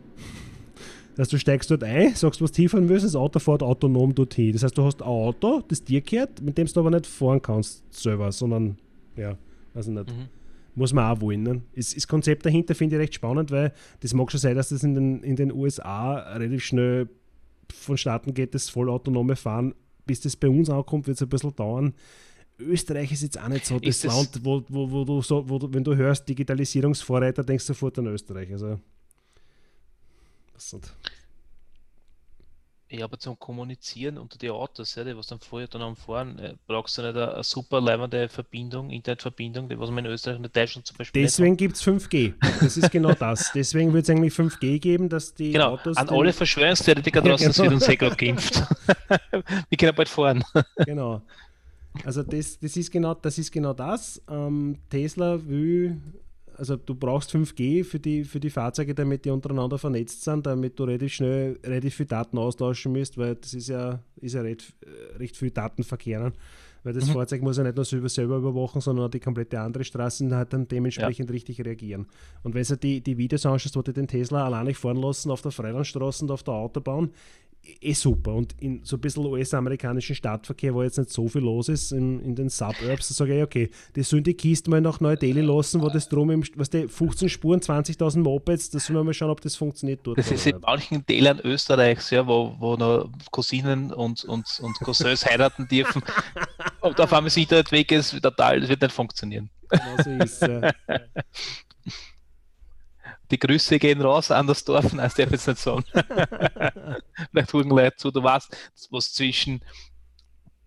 Das 1.16 1.25
heißt, 1.25 1.33
du 1.33 1.38
steigst 1.40 1.68
dort 1.73 1.83
ein, 1.83 2.14
sagst, 2.14 2.40
was 2.40 2.53
du 2.53 2.62
hinfahren 2.62 2.88
willst, 2.88 3.05
das 3.05 3.16
Auto 3.16 3.40
fährt 3.40 3.64
autonom 3.64 4.14
dorthin. 4.14 4.53
Das 4.53 4.62
heißt, 4.62 4.79
du 4.79 4.85
hast 4.85 5.03
ein 5.03 5.09
Auto, 5.09 5.61
das 5.66 5.83
dir 5.83 6.01
gehört, 6.01 6.40
mit 6.40 6.57
dem 6.59 6.68
du 6.68 6.79
aber 6.79 6.90
nicht 6.90 7.07
fahren 7.07 7.42
kannst 7.42 7.83
selber, 7.92 8.31
sondern, 8.31 8.79
ja, 9.16 9.37
weiß 9.75 9.88
ich 9.88 9.94
nicht. 9.94 10.11
Mhm. 10.11 10.29
Muss 10.77 10.92
man 10.92 11.11
auch 11.11 11.21
wollen. 11.21 11.42
Ne? 11.42 11.62
Das, 11.75 11.92
das 11.92 12.07
Konzept 12.07 12.47
dahinter 12.47 12.77
finde 12.77 12.94
ich 12.94 13.03
recht 13.03 13.14
spannend, 13.14 13.51
weil 13.51 13.73
das 13.99 14.14
mag 14.14 14.31
schon 14.31 14.38
sein, 14.38 14.55
dass 14.55 14.68
das 14.68 14.85
in 14.85 14.94
den, 14.94 15.25
in 15.25 15.35
den 15.35 15.51
USA 15.51 16.18
relativ 16.18 16.62
schnell 16.62 17.09
vonstatten 17.72 18.35
geht, 18.35 18.54
das 18.54 18.68
vollautonome 18.70 19.37
Fahren. 19.37 19.74
Bis 20.07 20.20
das 20.20 20.37
bei 20.37 20.48
uns 20.48 20.70
ankommt, 20.70 21.07
wird 21.07 21.16
es 21.18 21.22
ein 21.22 21.28
bisschen 21.28 21.54
dauern. 21.54 21.94
Österreich 22.59 23.12
ist 23.12 23.22
jetzt 23.22 23.38
auch 23.40 23.48
nicht 23.48 23.66
so 23.66 23.78
das, 23.78 24.00
das- 24.00 24.14
Land, 24.14 24.40
wo, 24.42 24.64
wo, 24.68 24.90
wo 24.90 25.04
du 25.04 25.22
so, 25.22 25.48
wo 25.48 25.59
du, 25.59 25.72
wenn 25.72 25.85
du 25.85 25.94
hörst 25.94 26.28
Digitalisierungsvorreiter, 26.28 27.44
denkst 27.44 27.64
du 27.66 27.72
sofort 27.72 27.98
an 27.98 28.07
Österreich. 28.07 28.50
Also, 28.50 28.81
was 30.54 30.72
nicht. 30.72 30.92
Ja, 32.90 33.05
aber 33.05 33.18
zum 33.18 33.38
Kommunizieren 33.38 34.16
unter 34.16 34.38
die 34.38 34.48
Autos, 34.48 34.94
ja, 34.94 35.05
die 35.05 35.14
was 35.14 35.27
dann 35.27 35.40
vorher 35.40 35.68
dann 35.68 35.83
am 35.83 35.94
Fahren, 35.94 36.38
äh, 36.38 36.55
brauchst 36.66 36.96
du 36.96 37.03
nicht 37.03 37.16
eine, 37.16 37.35
eine 37.35 37.44
super 37.44 37.83
leibende 37.83 38.31
Verbindung, 38.31 38.88
Internetverbindung, 38.88 39.68
die 39.68 39.79
was 39.79 39.90
man 39.90 40.07
in 40.07 40.11
Österreich 40.11 40.38
und 40.38 40.46
in 40.46 40.53
Deutschland 40.53 40.87
zum 40.87 40.96
Beispiel 40.96 41.22
Deswegen 41.22 41.57
gibt 41.59 41.77
es 41.77 41.83
5G. 41.87 42.33
Das 42.61 42.79
ist 42.79 42.90
genau 42.90 43.12
das. 43.12 43.51
Deswegen 43.55 43.92
wird 43.92 44.05
es 44.05 44.11
eigentlich 44.11 44.33
5G 44.33 44.79
geben, 44.79 45.11
dass 45.11 45.35
die 45.35 45.53
genau, 45.53 45.72
Autos. 45.72 45.98
An 45.98 46.09
alle 46.09 46.33
Verschwörungstheoretiker 46.33 47.20
draußen, 47.22 47.42
Ja, 47.42 47.48
das 47.48 47.57
genau. 47.59 47.74
uns 47.74 47.88
eh 47.88 47.96
gerade 47.96 48.16
geimpft. 48.16 48.62
Wir 49.68 49.79
können 49.79 49.94
bald 49.94 50.09
fahren. 50.09 50.42
Genau. 50.87 51.20
Also 52.05 52.22
das, 52.22 52.59
das 52.59 52.74
ist 52.74 52.90
genau 52.90 53.12
das. 53.14 53.37
Ist 53.37 53.53
genau 53.53 53.74
das. 53.74 54.22
Ähm, 54.31 54.79
Tesla 54.88 55.38
will, 55.46 56.01
also 56.59 56.77
du 56.77 56.94
brauchst 56.94 57.31
5G 57.35 57.85
für 57.85 57.99
die, 57.99 58.25
für 58.25 58.40
die 58.40 58.51
Fahrzeuge, 58.51 58.94
damit 58.94 59.25
die 59.25 59.31
untereinander 59.31 59.79
vernetzt 59.79 60.25
sind, 60.25 60.47
damit 60.47 60.79
du 60.79 60.85
relativ 60.85 61.12
schnell 61.14 61.59
relativ 61.64 61.94
viel 61.94 62.07
Daten 62.07 62.37
austauschen 62.38 62.92
musst, 62.92 63.16
weil 63.16 63.37
das 63.37 63.55
ist 63.55 63.68
ja, 63.68 64.01
ist 64.21 64.35
ja 64.35 64.42
recht, 64.42 64.75
äh, 64.85 65.16
recht 65.16 65.37
viel 65.37 65.51
Datenverkehr. 65.51 66.33
Weil 66.85 66.92
das 66.92 67.09
Mhm. 67.09 67.12
Fahrzeug 67.14 67.42
muss 67.42 67.57
ja 67.57 67.64
nicht 67.64 67.77
nur 67.77 67.85
selber, 67.85 68.37
überwachen, 68.37 68.81
sondern 68.81 69.07
auch 69.07 69.11
die 69.11 69.21
komplette 69.21 69.61
andere 69.61 69.85
Straße 69.85 70.25
und 70.25 70.35
halt 70.35 70.53
dann 70.53 70.68
dementsprechend 70.68 71.31
richtig 71.31 71.64
reagieren. 71.64 72.07
Und 72.42 72.55
wenn 72.55 72.62
du 72.62 72.77
die, 72.77 73.01
die 73.01 73.18
Videos 73.18 73.44
anschaust, 73.47 73.77
wo 73.77 73.83
die 73.83 73.92
den 73.92 74.07
Tesla 74.07 74.47
alleine 74.47 74.75
fahren 74.75 74.97
lassen 74.97 75.31
auf 75.31 75.42
der 75.42 75.51
Freilandstraße 75.51 76.25
und 76.25 76.31
auf 76.31 76.44
der 76.44 76.55
Autobahn, 76.55 77.11
eh 77.81 77.92
super. 77.92 78.35
Und 78.35 78.55
in 78.61 78.81
so 78.85 78.97
ein 78.97 79.01
bisschen 79.01 79.25
US-amerikanischen 79.27 80.14
Stadtverkehr, 80.14 80.75
wo 80.75 80.83
jetzt 80.83 80.99
nicht 80.99 81.11
so 81.11 81.29
viel 81.29 81.42
los 81.42 81.68
ist, 81.68 81.92
in, 81.92 82.21
in 82.21 82.35
den 82.35 82.49
Suburbs, 82.49 83.09
da 83.09 83.14
sage 83.14 83.37
ich, 83.37 83.42
okay, 83.42 83.71
die 83.94 84.03
sollen 84.03 84.25
die 84.25 84.35
Kiste 84.35 84.71
mal 84.71 84.81
nach 84.81 85.01
Neu-Delhi 85.01 85.40
lassen, 85.40 85.81
wo 85.81 85.88
das 85.88 86.09
drum, 86.09 86.31
im, 86.31 86.42
was 86.57 86.71
die 86.71 86.88
15 86.88 87.29
Spuren, 87.29 87.61
20.000 87.61 88.18
Mopeds, 88.21 88.71
da 88.71 88.79
sollen 88.79 88.99
wir 88.99 89.05
mal 89.05 89.14
schauen, 89.14 89.31
ob 89.31 89.40
das 89.40 89.57
funktioniert 89.57 90.01
dort. 90.03 90.18
Das 90.18 90.31
ist 90.31 90.47
in 90.47 90.61
manchen 90.61 91.05
Teilen 91.07 91.40
Österreichs, 91.40 92.11
ja, 92.11 92.27
wo, 92.27 92.55
wo 92.59 92.77
noch 92.77 93.11
Cousinen 93.31 93.92
und, 93.92 94.25
und, 94.25 94.61
und 94.61 94.75
Cousins 94.81 95.25
heiraten 95.27 95.68
dürfen. 95.68 96.03
Und 96.81 97.01
auf 97.01 97.12
einmal 97.12 97.25
das 97.25 97.37
Internet 97.37 97.71
weg 97.73 97.92
ist, 97.92 98.21
total, 98.21 98.61
das 98.61 98.68
wird 98.68 98.83
nicht 98.83 98.92
funktionieren. 98.92 99.51
Genau 99.68 100.03
so 100.03 100.11
ist 100.11 100.42
ja. 100.42 100.73
Die 103.31 103.38
Grüße 103.38 103.79
gehen 103.79 104.01
raus 104.01 104.31
an 104.31 104.47
das 104.47 104.64
Dorf, 104.64 104.93
nein, 104.93 105.07
das 105.07 105.14
darf 105.14 105.27
ich 105.27 105.33
jetzt 105.33 105.47
nicht 105.47 105.59
sagen. 105.59 105.85
Vielleicht 107.31 107.53
hören 107.53 107.69
Leute 107.69 107.97
zu, 107.97 108.11
du 108.11 108.23
weißt, 108.23 108.57
was 108.91 109.12
zwischen 109.12 109.61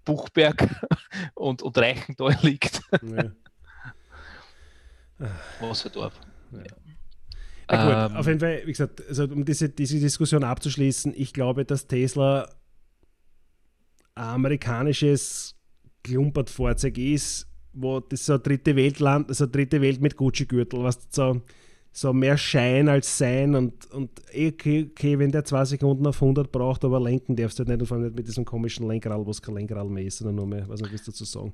Buchberg 0.06 0.68
und, 1.36 1.62
und 1.62 1.78
Reichenthal 1.78 2.38
liegt. 2.42 2.82
ja. 3.02 3.32
Was 5.60 5.82
für 5.84 5.90
Dorf. 5.90 6.14
Na 6.52 7.86
gut, 7.86 8.12
Ähm, 8.12 8.18
auf 8.18 8.28
jeden 8.28 8.40
Fall, 8.40 8.62
wie 8.66 8.72
gesagt, 8.72 9.02
also 9.08 9.24
um 9.26 9.46
diese, 9.46 9.70
diese 9.70 10.00
Diskussion 10.00 10.44
abzuschließen, 10.44 11.14
ich 11.16 11.34
glaube, 11.34 11.64
dass 11.64 11.88
Tesla 11.88 12.50
ein 14.16 14.24
amerikanisches 14.24 15.56
Klumpert-Fahrzeug 16.04 16.98
ist, 16.98 17.48
wo 17.74 18.00
das 18.00 18.26
so 18.26 18.38
dritte 18.38 18.76
Weltland, 18.76 19.30
also 19.30 19.46
dritte 19.46 19.82
Welt 19.82 20.02
mit 20.02 20.18
Gucci-Gürtel, 20.18 20.84
was 20.84 21.00
so, 21.12 21.42
so 21.92 22.14
mehr 22.14 22.38
Schein 22.38 22.88
als 22.88 23.18
Sein 23.18 23.54
und, 23.56 23.92
und 23.92 24.10
eh 24.32 24.50
okay, 24.50 24.90
okay, 24.92 25.20
wenn 25.20 25.32
der 25.32 25.44
zwei 25.44 25.66
Sekunden 25.66 26.08
auf 26.08 26.22
100 26.22 26.52
braucht, 26.52 26.86
aber 26.86 27.02
lenken 27.02 27.36
darfst 27.36 27.60
du 27.60 27.62
halt 27.62 27.70
nicht 27.70 27.82
und 27.82 27.88
vor 27.88 27.98
allem 27.98 28.06
nicht 28.06 28.16
mit 28.16 28.28
diesem 28.28 28.46
komischen 28.46 28.88
Lenkrad, 28.88 29.26
wo 29.26 29.30
es 29.32 29.42
kein 29.42 29.56
Lenkrad 29.56 29.88
mehr 29.88 30.06
ist, 30.06 30.20
sondern 30.20 30.36
nur 30.36 30.48
mehr, 30.48 30.68
was 30.70 30.80
nicht, 30.82 30.94
was 30.94 31.04
dazu 31.04 31.26
sagen. 31.26 31.54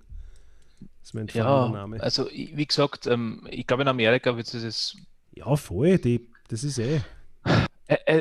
Das 0.80 1.10
ist 1.10 1.13
mein 1.15 1.28
ja, 1.34 1.69
Name. 1.69 2.02
also 2.02 2.30
wie 2.30 2.65
gesagt, 2.65 3.08
ähm, 3.08 3.47
ich 3.50 3.65
glaube 3.65 3.82
in 3.82 3.88
Amerika 3.88 4.36
wird 4.38 4.54
es 4.54 4.62
das 4.62 4.97
Ja, 5.34 5.56
voll, 5.56 5.97
die, 5.97 6.30
das 6.50 6.63
ist 6.63 6.78
eh. 6.78 7.02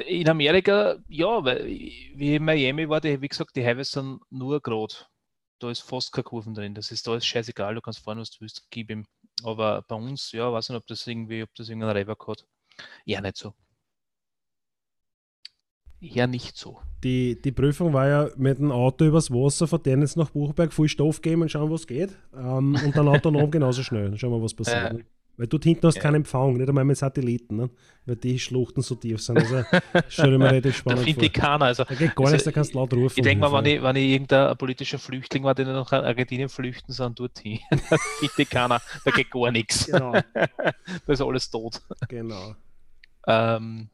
In 0.07 0.29
Amerika, 0.29 0.97
ja, 1.09 1.45
weil 1.45 1.67
wie 1.67 2.37
in 2.37 2.45
Miami 2.45 2.89
war, 2.89 3.01
die, 3.01 3.21
wie 3.21 3.29
gesagt, 3.29 3.57
die 3.57 3.67
Highways 3.67 3.91
sind 3.91 4.21
nur 4.31 4.61
gerade. 4.61 4.95
Da 5.59 5.71
ist 5.71 5.81
fast 5.81 6.13
keine 6.13 6.23
Kurven 6.25 6.55
drin. 6.55 6.75
Das 6.75 6.93
ist 6.93 7.07
da 7.07 7.17
ist 7.17 7.27
scheißegal, 7.27 7.75
du 7.75 7.81
kannst 7.81 7.99
fahren, 7.99 8.19
was 8.19 8.31
du 8.31 8.43
willst, 8.43 8.67
gib 8.71 8.91
ihm. 8.91 9.07
Aber 9.43 9.83
bei 9.83 9.97
uns, 9.97 10.33
ja, 10.33 10.53
weiß 10.53 10.71
nicht, 10.71 10.79
ob 10.79 10.87
das 10.87 11.07
irgendwie, 11.07 11.43
ob 11.43 11.55
das 11.55 11.69
irgendein 11.69 11.91
Reibach 11.91 12.27
hat. 12.27 12.47
Ja, 13.05 13.21
nicht 13.21 13.37
so. 13.37 13.55
Ja, 15.99 16.27
nicht 16.27 16.57
so. 16.57 16.79
Die, 17.03 17.41
die 17.41 17.53
Prüfung 17.53 17.93
war 17.93 18.07
ja 18.07 18.31
mit 18.37 18.59
dem 18.59 18.71
Auto 18.71 19.05
übers 19.05 19.31
Wasser, 19.31 19.67
von 19.67 19.83
denen 19.83 20.03
jetzt 20.03 20.17
nach 20.17 20.31
Buchberg 20.31 20.73
viel 20.73 20.89
Stoff 20.89 21.23
geben 21.23 21.43
und 21.43 21.51
schauen, 21.51 21.71
was 21.71 21.87
geht. 21.87 22.17
Ähm, 22.35 22.79
und 22.85 22.97
dann 22.97 23.09
autonom 23.09 23.51
genauso 23.51 23.83
schnell. 23.83 24.17
Schauen 24.19 24.33
wir, 24.33 24.43
was 24.43 24.55
passiert. 24.55 24.93
Äh. 24.93 25.05
Weil 25.39 25.49
dort 25.49 25.65
hinten 25.65 25.87
hast 25.87 25.97
du 25.97 25.99
Ja. 25.99 26.03
keinen 26.05 26.15
Empfang, 26.17 26.55
nicht 26.57 26.67
einmal 26.69 26.85
mit 26.85 26.97
Satelliten, 26.97 27.57
ne? 27.57 27.71
weil 28.07 28.17
die 28.17 28.39
Schluchten 28.39 28.81
so 28.81 28.95
tief 28.95 29.21
sind. 29.21 29.37
Also 29.39 29.65
stell 30.09 30.31
dir 30.31 30.39
mal 30.39 30.49
relativ 30.49 30.73
Da 30.73 30.79
spannend 30.79 31.05
findet 31.05 31.17
vor. 31.17 31.25
ich 31.27 31.33
keiner. 31.35 31.65
Also, 31.67 31.85
Da 31.85 31.95
geht 31.95 32.15
gar 32.17 32.25
also 32.25 32.33
nichts, 32.33 32.45
da 32.45 32.53
kannst 32.53 32.73
du 32.73 32.79
laut 32.79 32.95
rufen. 32.95 33.15
ich 33.19 33.23
denke 33.23 33.47
mal, 33.49 33.53
wenn 33.63 33.71
ich, 33.77 33.83
wenn 33.83 33.97
ich 33.97 34.05
irgendein 34.13 34.57
politischer 34.57 34.99
Flüchtling 34.99 35.45
war, 35.45 35.55
der 35.55 35.67
nach 35.67 35.93
Argentinien 35.93 36.49
flüchten 36.49 36.91
soll, 36.93 37.11
dorthin. 37.13 37.59
Da 37.91 37.99
findet 38.19 38.51
keiner. 38.51 38.81
Da 39.05 39.11
geht 39.11 39.31
gar 39.31 39.51
nichts. 39.51 39.87
Genau, 39.87 40.13
Da 40.35 41.13
ist 41.13 41.21
alles 41.21 41.51
tot. 41.51 41.83
genau. 42.09 42.55
Ähm, 43.27 43.89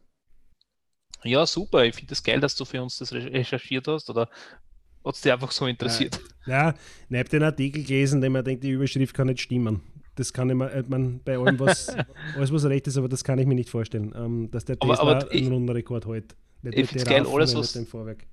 ja, 1.24 1.46
super. 1.46 1.84
Ich 1.84 1.94
finde 1.94 2.12
es 2.12 2.18
das 2.18 2.24
geil, 2.24 2.40
dass 2.40 2.54
du 2.56 2.64
für 2.64 2.82
uns 2.82 2.98
das 2.98 3.12
re- 3.12 3.32
recherchiert 3.32 3.86
hast. 3.88 4.10
Oder 4.10 4.28
hat 5.04 5.14
es 5.14 5.20
dich 5.20 5.32
einfach 5.32 5.50
so 5.50 5.66
interessiert? 5.66 6.20
Ja, 6.46 6.74
ich 7.08 7.18
habe 7.18 7.28
den 7.28 7.42
Artikel 7.44 7.82
gelesen, 7.84 8.20
dem 8.20 8.32
man 8.32 8.44
denkt, 8.44 8.62
die 8.64 8.70
Überschrift 8.70 9.14
kann 9.14 9.28
nicht 9.28 9.40
stimmen. 9.40 9.80
Das 10.14 10.32
kann 10.32 10.50
ich 10.50 10.56
mir, 10.56 10.70
äh, 10.70 10.84
man, 10.86 11.20
bei 11.24 11.38
allem, 11.38 11.58
was, 11.58 11.88
alles, 12.36 12.52
was 12.52 12.64
recht 12.66 12.86
ist, 12.86 12.96
aber 12.98 13.08
das 13.08 13.24
kann 13.24 13.38
ich 13.38 13.46
mir 13.46 13.54
nicht 13.54 13.70
vorstellen, 13.70 14.12
ähm, 14.16 14.50
dass 14.50 14.64
der 14.66 14.76
Aber- 14.80 14.94
Tesla 14.94 15.10
aber 15.10 15.32
ich- 15.32 15.42
einen 15.42 15.52
Rundenrekord 15.52 16.06
hält. 16.06 16.36
Nicht 16.62 16.78
ich 16.94 17.04
geil, 17.04 17.26
alles, 17.26 17.50
nicht 17.54 17.58
was- 17.60 17.72
dem 17.72 17.86
Vorwerk. 17.86 18.26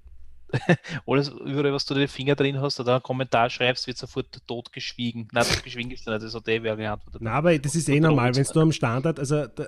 Alles, 1.05 1.29
überall, 1.29 1.71
was 1.73 1.85
du 1.85 1.93
den 1.93 2.07
Finger 2.07 2.33
drin 2.35 2.59
hast 2.59 2.79
oder 2.79 2.93
einen 2.95 3.03
Kommentar 3.03 3.51
schreibst, 3.51 3.85
wird 3.85 3.97
sofort 3.99 4.35
totgeschwiegen. 4.47 5.27
Nein, 5.31 5.43
totgeschwiegen 5.47 5.91
ist 5.91 6.07
nicht, 6.07 6.23
das 6.23 6.33
hat 6.33 6.47
eh 6.47 6.63
wer 6.63 6.75
geantwortet. 6.75 7.21
Na, 7.21 7.33
aber 7.33 7.55
das 7.59 7.75
ist 7.75 7.87
eh 7.87 7.99
normal, 7.99 8.35
wenn 8.35 8.43
du 8.43 8.59
am 8.59 8.71
Standard, 8.71 9.19
also 9.19 9.45
da, 9.45 9.67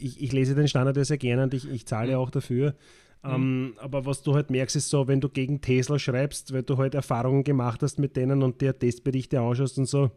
ich, 0.00 0.20
ich 0.20 0.32
lese 0.32 0.56
den 0.56 0.66
Standard 0.66 0.96
ja 0.96 1.04
sehr 1.04 1.16
gerne 1.18 1.44
und 1.44 1.54
ich, 1.54 1.68
ich 1.70 1.86
zahle 1.86 2.12
Mhm. 2.12 2.18
auch 2.18 2.30
dafür. 2.30 2.74
Ähm, 3.22 3.74
aber 3.78 4.04
was 4.04 4.22
du 4.24 4.34
halt 4.34 4.50
merkst, 4.50 4.74
ist 4.74 4.90
so, 4.90 5.06
wenn 5.06 5.20
du 5.20 5.28
gegen 5.28 5.60
Tesla 5.60 5.96
schreibst, 5.96 6.52
weil 6.52 6.64
du 6.64 6.76
halt 6.76 6.94
Erfahrungen 6.96 7.44
gemacht 7.44 7.82
hast 7.84 8.00
mit 8.00 8.16
denen 8.16 8.42
und 8.42 8.60
dir 8.60 8.76
Testberichte 8.76 9.40
anschaust 9.40 9.78
und 9.78 9.86
so, 9.86 10.10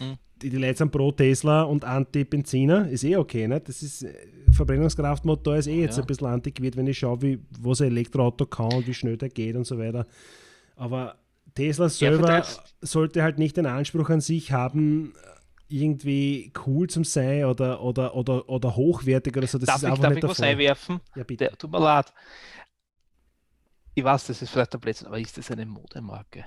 Mhm. 0.00 0.16
die, 0.42 0.50
die 0.50 0.56
Leute 0.56 0.78
sind 0.78 0.90
pro 0.90 1.12
Tesla 1.12 1.62
und 1.62 1.84
anti-Benziner, 1.84 2.88
ist 2.88 3.04
eh 3.04 3.16
okay, 3.16 3.46
ne? 3.48 3.60
Das 3.60 3.82
ist, 3.82 4.02
äh, 4.02 4.14
Verbrennungskraftmotor 4.52 5.56
ist 5.56 5.66
eh 5.66 5.80
jetzt 5.80 5.96
Ja. 5.96 6.02
ein 6.02 6.06
bisschen 6.06 6.26
antiquiert, 6.28 6.76
wenn 6.76 6.86
ich 6.86 6.98
schaue, 6.98 7.22
wie, 7.22 7.40
was 7.60 7.80
ein 7.80 7.88
Elektroauto 7.88 8.46
kann 8.46 8.72
und 8.72 8.86
wie 8.86 8.94
schnell 8.94 9.16
der 9.16 9.28
geht 9.28 9.56
und 9.56 9.66
so 9.66 9.78
weiter. 9.78 10.06
Aber 10.76 11.16
Tesla 11.54 11.88
selber 11.88 12.26
vertreib's. 12.26 12.60
sollte 12.80 13.22
halt 13.22 13.38
nicht 13.38 13.56
den 13.56 13.66
Anspruch 13.66 14.10
an 14.10 14.20
sich 14.20 14.52
haben, 14.52 15.14
irgendwie 15.68 16.52
cool 16.66 16.88
zum 16.88 17.04
sein 17.04 17.44
oder, 17.46 17.82
oder, 17.82 18.14
oder, 18.14 18.48
oder 18.48 18.76
hochwertig 18.76 19.36
oder 19.36 19.46
so. 19.46 19.58
Das 19.58 19.66
darf 19.66 19.76
ist 19.76 19.82
ich, 19.84 19.88
einfach 19.88 20.02
darf 20.02 20.14
nicht 20.14 20.24
ich 20.24 20.30
was 20.30 20.40
einwerfen? 20.40 21.00
Ja, 21.16 21.24
bitte. 21.24 21.44
Der, 21.46 21.56
tut 21.56 21.70
mir 21.70 21.80
leid. 21.80 22.12
Ich 23.94 24.04
weiß, 24.04 24.26
das 24.26 24.42
ist 24.42 24.50
vielleicht 24.50 24.72
der 24.72 24.78
Blödsinn, 24.78 25.06
aber 25.06 25.18
ist 25.20 25.38
das 25.38 25.50
eine 25.50 25.64
Modemarke? 25.66 26.44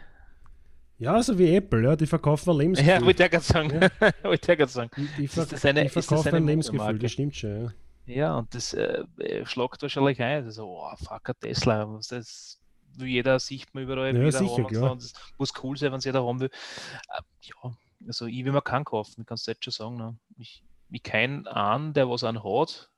Ja, 1.00 1.22
so 1.22 1.38
wie 1.38 1.54
Apple, 1.56 1.84
ja, 1.84 1.96
die 1.96 2.08
verkaufen 2.08 2.58
Lebensgefühl. 2.58 2.94
Ja, 2.96 3.06
wollte 3.06 3.24
ich 3.24 3.30
gerade 3.32 3.44
sagen. 3.44 3.70
wollte 4.24 4.52
ich 4.52 4.58
gerade 4.58 4.72
sagen. 4.72 4.90
die, 4.98 5.08
die, 5.18 5.24
Ist 5.26 5.36
ver 5.36 5.46
das 5.46 5.64
eine- 5.66 5.82
die 5.82 5.88
ist 5.88 5.96
das 5.96 6.06
verkaufen 6.06 6.28
eine 6.30 6.38
ein 6.38 6.48
Lebensgefühl, 6.48 6.80
Modemarke? 6.80 7.00
das 7.04 7.12
stimmt 7.12 7.36
schon. 7.36 7.64
Ja. 7.66 7.74
Ja, 8.08 8.38
und 8.38 8.56
das 8.56 8.74
äh, 8.74 9.04
äh, 9.20 9.46
schlagt 9.46 9.82
wahrscheinlich 9.82 10.22
ein. 10.22 10.46
Also, 10.46 10.66
oh, 10.66 10.96
fuck, 10.96 11.30
ein 11.30 11.36
Tesla. 11.42 11.88
was 11.94 12.08
Das 12.08 12.60
will 12.96 13.08
jeder, 13.08 13.38
sieht 13.38 13.74
man 13.76 13.84
überall. 13.84 14.16
Ja, 14.16 14.24
jeder 14.24 14.32
sicher, 14.32 14.56
so, 14.56 14.64
klar. 14.64 14.92
und 14.94 15.04
Das 15.04 15.14
muss 15.38 15.52
cool 15.62 15.78
sein, 15.78 15.92
wenn 15.92 16.00
es 16.00 16.06
jeder 16.06 16.26
haben 16.26 16.40
will. 16.40 16.50
Äh, 16.50 17.22
ja, 17.42 17.72
also 18.08 18.26
ich 18.26 18.44
will 18.46 18.54
mir 18.54 18.62
keinen 18.62 18.86
kaufen, 18.86 19.22
ich 19.22 19.28
kann 19.28 19.36
es 19.36 19.46
jetzt 19.46 19.64
schon 19.66 19.74
sagen. 19.74 19.98
Ne? 19.98 20.16
Ich, 20.40 20.64
ich 20.90 21.04
kenne 21.04 21.54
einen, 21.54 21.94
der 21.94 22.10
was 22.10 22.24
an 22.24 22.44
hat, 22.44 22.90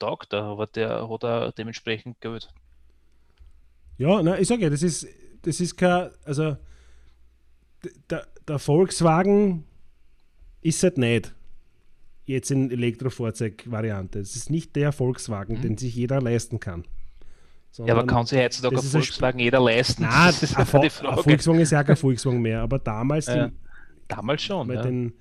taugt 0.00 0.32
er, 0.32 0.42
aber 0.42 0.66
der 0.66 1.08
hat 1.08 1.24
auch 1.24 1.52
dementsprechend 1.52 2.20
Geld. 2.20 2.48
Ja, 3.98 4.20
na, 4.22 4.38
ich 4.38 4.48
sage 4.48 4.62
ja, 4.62 4.70
das 4.70 4.82
ist, 4.82 5.06
das 5.46 5.60
ist 5.60 5.76
kein, 5.76 6.10
also 6.24 6.56
der, 8.10 8.26
der 8.46 8.58
Volkswagen 8.58 9.64
ist 10.60 10.82
halt 10.82 10.98
nicht 10.98 11.34
jetzt 12.24 12.50
in 12.50 12.70
Elektrofahrzeug-Variante. 12.72 14.18
Es 14.18 14.34
ist 14.34 14.50
nicht 14.50 14.74
der 14.74 14.92
Volkswagen, 14.92 15.58
Mhm. 15.58 15.62
den 15.62 15.78
sich 15.78 15.94
jeder 15.94 16.20
leisten 16.20 16.58
kann. 16.60 16.84
Ja, 17.78 17.94
aber 17.94 18.06
kann 18.06 18.24
sich 18.26 18.38
heutzutage 18.38 18.74
ein 18.76 18.80
ein 18.80 18.84
Volkswagen 18.90 19.38
jeder 19.38 19.60
leisten? 19.60 20.02
Nein, 20.02 20.26
das 20.28 20.42
ist 20.42 20.56
ein, 20.56 20.64
die 20.64 20.78
ein 20.86 20.90
Frage. 20.90 21.22
Volkswagen 21.22 21.60
ist 21.60 21.72
ja 21.72 21.84
kein 21.84 21.96
Volkswagen 21.96 22.40
mehr, 22.40 22.62
aber 22.62 22.78
damals, 22.78 23.26
Ja, 23.26 23.48
die, 23.48 23.52
Damals 24.08 24.42
schon. 24.42 24.72
Ja. 24.72 24.82
den, 24.82 25.12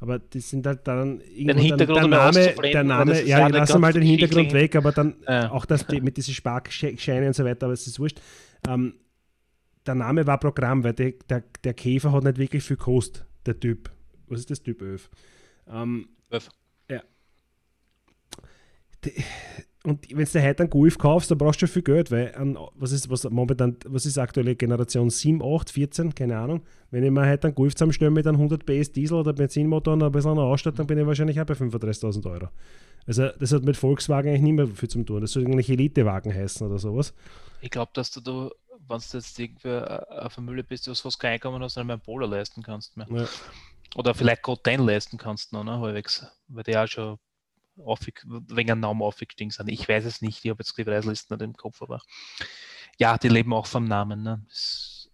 aber 0.00 0.18
das 0.18 0.50
sind 0.50 0.66
halt 0.66 0.86
dann 0.86 1.20
irgendwo 1.34 1.62
Hintergrund 1.62 1.98
dann, 2.02 2.10
der 2.10 2.18
Name, 2.20 2.54
der 2.72 2.84
Name, 2.84 3.22
ja, 3.24 3.46
ich 3.46 3.52
lasse 3.54 3.78
mal 3.78 3.92
den 3.92 4.02
Hintergrund 4.02 4.52
weg, 4.52 4.76
aber 4.76 4.92
dann 4.92 5.16
Ja. 5.26 5.50
auch 5.50 5.64
das 5.66 5.86
mit 5.88 6.16
diesen 6.16 6.34
Sparkscheinen 6.34 7.28
und 7.28 7.32
so 7.34 7.44
weiter, 7.44 7.66
aber 7.66 7.72
es 7.72 7.86
ist 7.86 7.98
wurscht. 7.98 8.20
Ähm, 8.68 8.94
der 9.86 9.94
Name 9.94 10.26
war 10.26 10.38
Programm, 10.38 10.84
weil 10.84 10.94
der, 10.94 11.12
der, 11.28 11.44
der 11.62 11.74
Käfer 11.74 12.12
hat 12.12 12.24
nicht 12.24 12.38
wirklich 12.38 12.62
viel 12.62 12.76
gekostet, 12.76 13.24
der 13.46 13.58
Typ. 13.58 13.90
Was 14.26 14.40
ist 14.40 14.50
das 14.50 14.62
Typ 14.62 14.82
11? 14.82 15.10
Ähm, 15.68 16.08
Öff. 16.30 16.50
ja. 16.90 17.02
Die, 19.04 19.12
und 19.86 20.08
wenn 20.16 20.24
du 20.24 20.42
heute 20.42 20.62
einen 20.62 20.70
Golf 20.70 20.96
kaufst, 20.96 21.30
dann 21.30 21.36
brauchst 21.36 21.60
du 21.60 21.66
schon 21.66 21.74
viel 21.74 21.82
Geld, 21.82 22.10
weil 22.10 22.34
an, 22.36 22.56
was 22.74 22.90
ist 22.90 23.10
was 23.10 23.28
momentan, 23.28 23.76
was 23.86 24.06
ist 24.06 24.16
aktuelle 24.16 24.56
Generation 24.56 25.10
7, 25.10 25.42
8, 25.42 25.70
14, 25.70 26.14
keine 26.14 26.38
Ahnung. 26.38 26.62
Wenn 26.90 27.04
ich 27.04 27.10
mir 27.10 27.28
heute 27.28 27.48
einen 27.48 27.54
Golf 27.54 27.74
zusammenstelle 27.74 28.10
mit 28.10 28.26
einem 28.26 28.36
100 28.36 28.64
PS 28.64 28.92
Diesel 28.92 29.18
oder 29.18 29.34
Benzinmotor 29.34 29.92
und 29.92 30.02
ein 30.02 30.10
bisschen 30.10 30.30
einer 30.30 30.40
Ausstattung, 30.40 30.86
bin 30.86 30.96
ich 30.98 31.06
wahrscheinlich 31.06 31.38
auch 31.38 31.44
bei 31.44 31.52
35.000 31.52 32.30
Euro. 32.30 32.48
Also 33.06 33.28
das 33.38 33.52
hat 33.52 33.64
mit 33.64 33.76
Volkswagen 33.76 34.30
eigentlich 34.30 34.42
nicht 34.42 34.54
mehr 34.54 34.66
viel 34.68 34.88
zu 34.88 35.02
tun. 35.02 35.20
Das 35.20 35.32
soll 35.32 35.44
eigentlich 35.44 35.68
Elitewagen 35.68 36.34
heißen 36.34 36.66
oder 36.66 36.78
sowas. 36.78 37.12
Ich 37.60 37.70
glaube, 37.70 37.90
dass 37.92 38.10
du, 38.10 38.22
da, 38.22 38.50
wenn 38.88 38.98
du 38.98 39.16
jetzt 39.18 39.38
irgendwie 39.38 39.68
eine 39.68 40.30
Familie 40.30 40.64
bist, 40.64 40.88
was 40.88 41.00
fast 41.00 41.18
kein 41.18 41.34
Einkommen 41.34 41.62
hast, 41.62 41.76
dann 41.76 41.90
einen 41.90 42.00
Polar 42.00 42.28
leisten 42.28 42.62
kannst 42.62 42.96
mehr. 42.96 43.06
Ja. 43.10 43.26
Oder 43.94 44.14
vielleicht 44.14 44.42
gerade 44.42 44.60
den 44.64 44.80
leisten 44.80 45.18
kannst 45.18 45.52
noch, 45.52 45.64
ne, 45.64 45.78
halbwegs. 45.78 46.26
Weil 46.48 46.64
die 46.64 46.76
auch 46.76 46.86
schon 46.86 47.18
aufig, 47.84 48.22
wegen 48.24 48.70
einem 48.70 48.80
Namen 48.80 49.02
aufgestiegen 49.02 49.50
sind. 49.50 49.68
Ich 49.68 49.88
weiß 49.88 50.04
es 50.04 50.22
nicht, 50.22 50.44
ich 50.44 50.50
habe 50.50 50.60
jetzt 50.62 50.76
die 50.76 50.84
Preislisten 50.84 51.36
nicht 51.36 51.44
im 51.44 51.54
Kopf, 51.54 51.82
aber 51.82 52.00
ja, 52.98 53.18
die 53.18 53.28
leben 53.28 53.52
auch 53.52 53.66
vom 53.66 53.84
Namen. 53.84 54.22
Ne? 54.22 54.44
Das, 54.48 55.10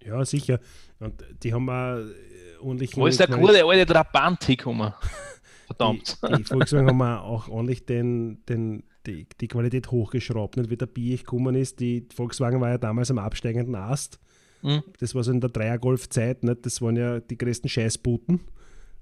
Ja, 0.00 0.24
sicher. 0.24 0.60
Und 0.98 1.24
die 1.42 1.52
haben 1.52 1.68
auch 1.68 1.96
äh, 1.96 2.56
ordentlich. 2.60 2.96
wo 2.96 3.06
ist 3.06 3.20
der 3.20 3.28
gute 3.28 3.64
alte 3.64 3.92
Trabant 3.92 4.46
gekommen? 4.46 4.92
Verdammt. 5.66 6.18
Die, 6.22 6.36
die 6.36 6.44
Volkswagen 6.44 6.88
haben 6.88 7.02
auch 7.02 7.48
ordentlich 7.48 7.86
den, 7.86 8.44
den, 8.46 8.84
die, 9.06 9.26
die 9.40 9.48
Qualität 9.48 9.90
hochgeschraubt. 9.90 10.56
Nicht 10.56 10.70
wie 10.70 10.76
der 10.76 10.86
Bier 10.86 11.16
gekommen 11.16 11.54
ist. 11.54 11.80
Die 11.80 12.06
Volkswagen 12.14 12.60
war 12.60 12.70
ja 12.70 12.78
damals 12.78 13.10
am 13.10 13.18
absteigenden 13.18 13.74
Ast. 13.74 14.18
Hm? 14.62 14.82
Das 14.98 15.14
war 15.14 15.22
so 15.22 15.32
in 15.32 15.40
der 15.40 15.50
Dreier-Golf-Zeit. 15.50 16.42
Nicht? 16.42 16.64
Das 16.64 16.80
waren 16.80 16.96
ja 16.96 17.20
die 17.20 17.36
größten 17.36 17.68
Scheißbuten. 17.68 18.40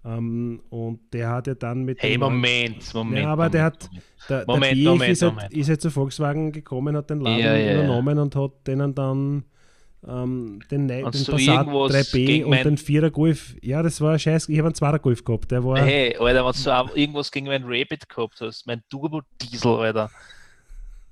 Ähm, 0.05 0.61
und 0.71 1.01
der 1.13 1.31
hat 1.31 1.47
ja 1.47 1.55
dann 1.55 1.85
mit. 1.85 2.03
Hey, 2.03 2.13
dem- 2.13 2.21
Moment, 2.23 2.93
Moment. 2.93 3.23
Ja, 3.23 3.29
aber 3.33 3.45
Moment, 3.45 3.55
der 3.55 3.63
hat-. 3.65 3.91
Der, 4.29 4.45
Moment, 4.47 4.77
der 4.77 4.91
Moment, 4.91 5.13
ist, 5.13 5.23
halt, 5.23 5.53
ist 5.53 5.69
halt 5.69 5.81
zu 5.81 5.91
Volkswagen 5.91 6.51
gekommen, 6.51 6.97
hat 6.97 7.11
den 7.11 7.21
Laden 7.21 7.39
ja, 7.39 7.57
ja. 7.57 7.75
übernommen 7.75 8.19
und 8.19 8.35
hat 8.35 8.67
denen 8.67 8.95
dann 8.95 9.45
ähm, 10.07 10.61
den, 10.71 10.87
Ne- 10.87 10.97
den 10.97 11.07
Hast 11.07 11.29
du 11.29 11.33
Passat 11.33 11.67
irgendwas 11.67 11.93
3B 12.13 12.27
gegen 12.27 12.45
und 12.47 12.65
den 12.65 12.77
4er 12.77 13.11
Golf. 13.11 13.55
Ja, 13.63 13.83
das 13.83 14.01
war 14.01 14.19
scheiße. 14.19 14.51
Ich 14.51 14.59
habe 14.59 14.69
einen 14.69 14.75
2er 14.75 14.99
Golf 14.99 15.25
gehabt. 15.25 15.51
Der 15.51 15.65
war. 15.65 15.81
Hey, 15.81 16.17
Alter, 16.17 16.45
wenn 16.45 16.63
du 16.65 16.71
auch 16.77 16.97
irgendwas 16.97 17.31
gegen 17.31 17.47
meinen 17.47 17.65
Rabbit 17.65 18.09
gehabt 18.09 18.41
hast, 18.41 18.67
mein 18.67 18.83
Turbo-Diesel, 18.91 19.77
Alter. 19.77 20.11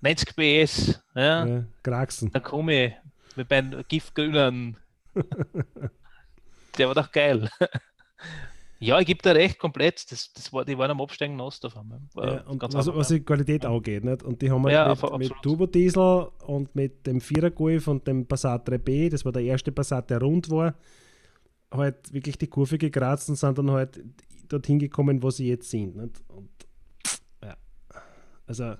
90 0.03 0.35
PS, 0.35 1.01
ja, 1.15 1.45
äh, 1.45 1.63
Kraxen. 1.83 2.31
da 2.33 2.41
komme 2.41 2.87
ich 2.87 2.93
mit 3.37 3.51
meinen 3.51 3.85
giftgrünen. 3.87 4.77
Der 6.79 6.89
war 6.89 6.95
doch 6.95 7.13
geil. 7.13 7.51
Ja, 8.83 8.99
ich 8.99 9.07
gebe 9.07 9.21
dir 9.23 9.35
recht, 9.35 9.59
komplett. 9.59 10.11
Das, 10.11 10.33
das 10.33 10.51
war, 10.55 10.65
die 10.65 10.77
waren 10.79 10.91
am 10.91 11.01
Absteigen 11.03 11.37
nass 11.37 11.61
davon. 11.61 12.09
War 12.15 12.27
Ja, 12.27 12.41
und 12.47 12.63
was, 12.73 12.87
was 12.87 13.09
die 13.09 13.21
Qualität 13.21 13.67
angeht. 13.67 14.03
Nicht? 14.05 14.23
Und 14.23 14.41
die 14.41 14.51
haben 14.51 14.67
Ja, 14.71 14.89
mit, 14.89 14.93
auf- 15.05 15.19
mit 15.19 15.31
absolut. 15.31 15.43
Turbodiesel 15.43 16.29
und 16.47 16.75
mit 16.75 17.07
dem 17.07 17.19
4er 17.21 17.51
Golf 17.51 17.89
und 17.89 18.07
dem 18.07 18.27
Passat 18.27 18.67
3B, 18.69 19.11
das 19.11 19.25
war 19.27 19.33
der 19.33 19.43
erste 19.43 19.71
Passat, 19.71 20.09
der 20.09 20.21
rund 20.23 20.49
war, 20.51 20.75
halt 21.71 22.11
wirklich 22.13 22.39
die 22.39 22.47
Kurve 22.47 22.79
gekratzt 22.79 23.29
und 23.29 23.37
sind 23.37 23.59
dann 23.59 23.71
halt 23.71 24.03
dorthin 24.49 24.79
gekommen, 24.79 25.23
wo 25.23 25.31
sie 25.31 25.49
jetzt 25.49 25.69
sind. 25.71 25.97
Nicht? 25.97 26.23
Und 26.29 26.49
ja, 27.45 27.57
also 28.47 28.75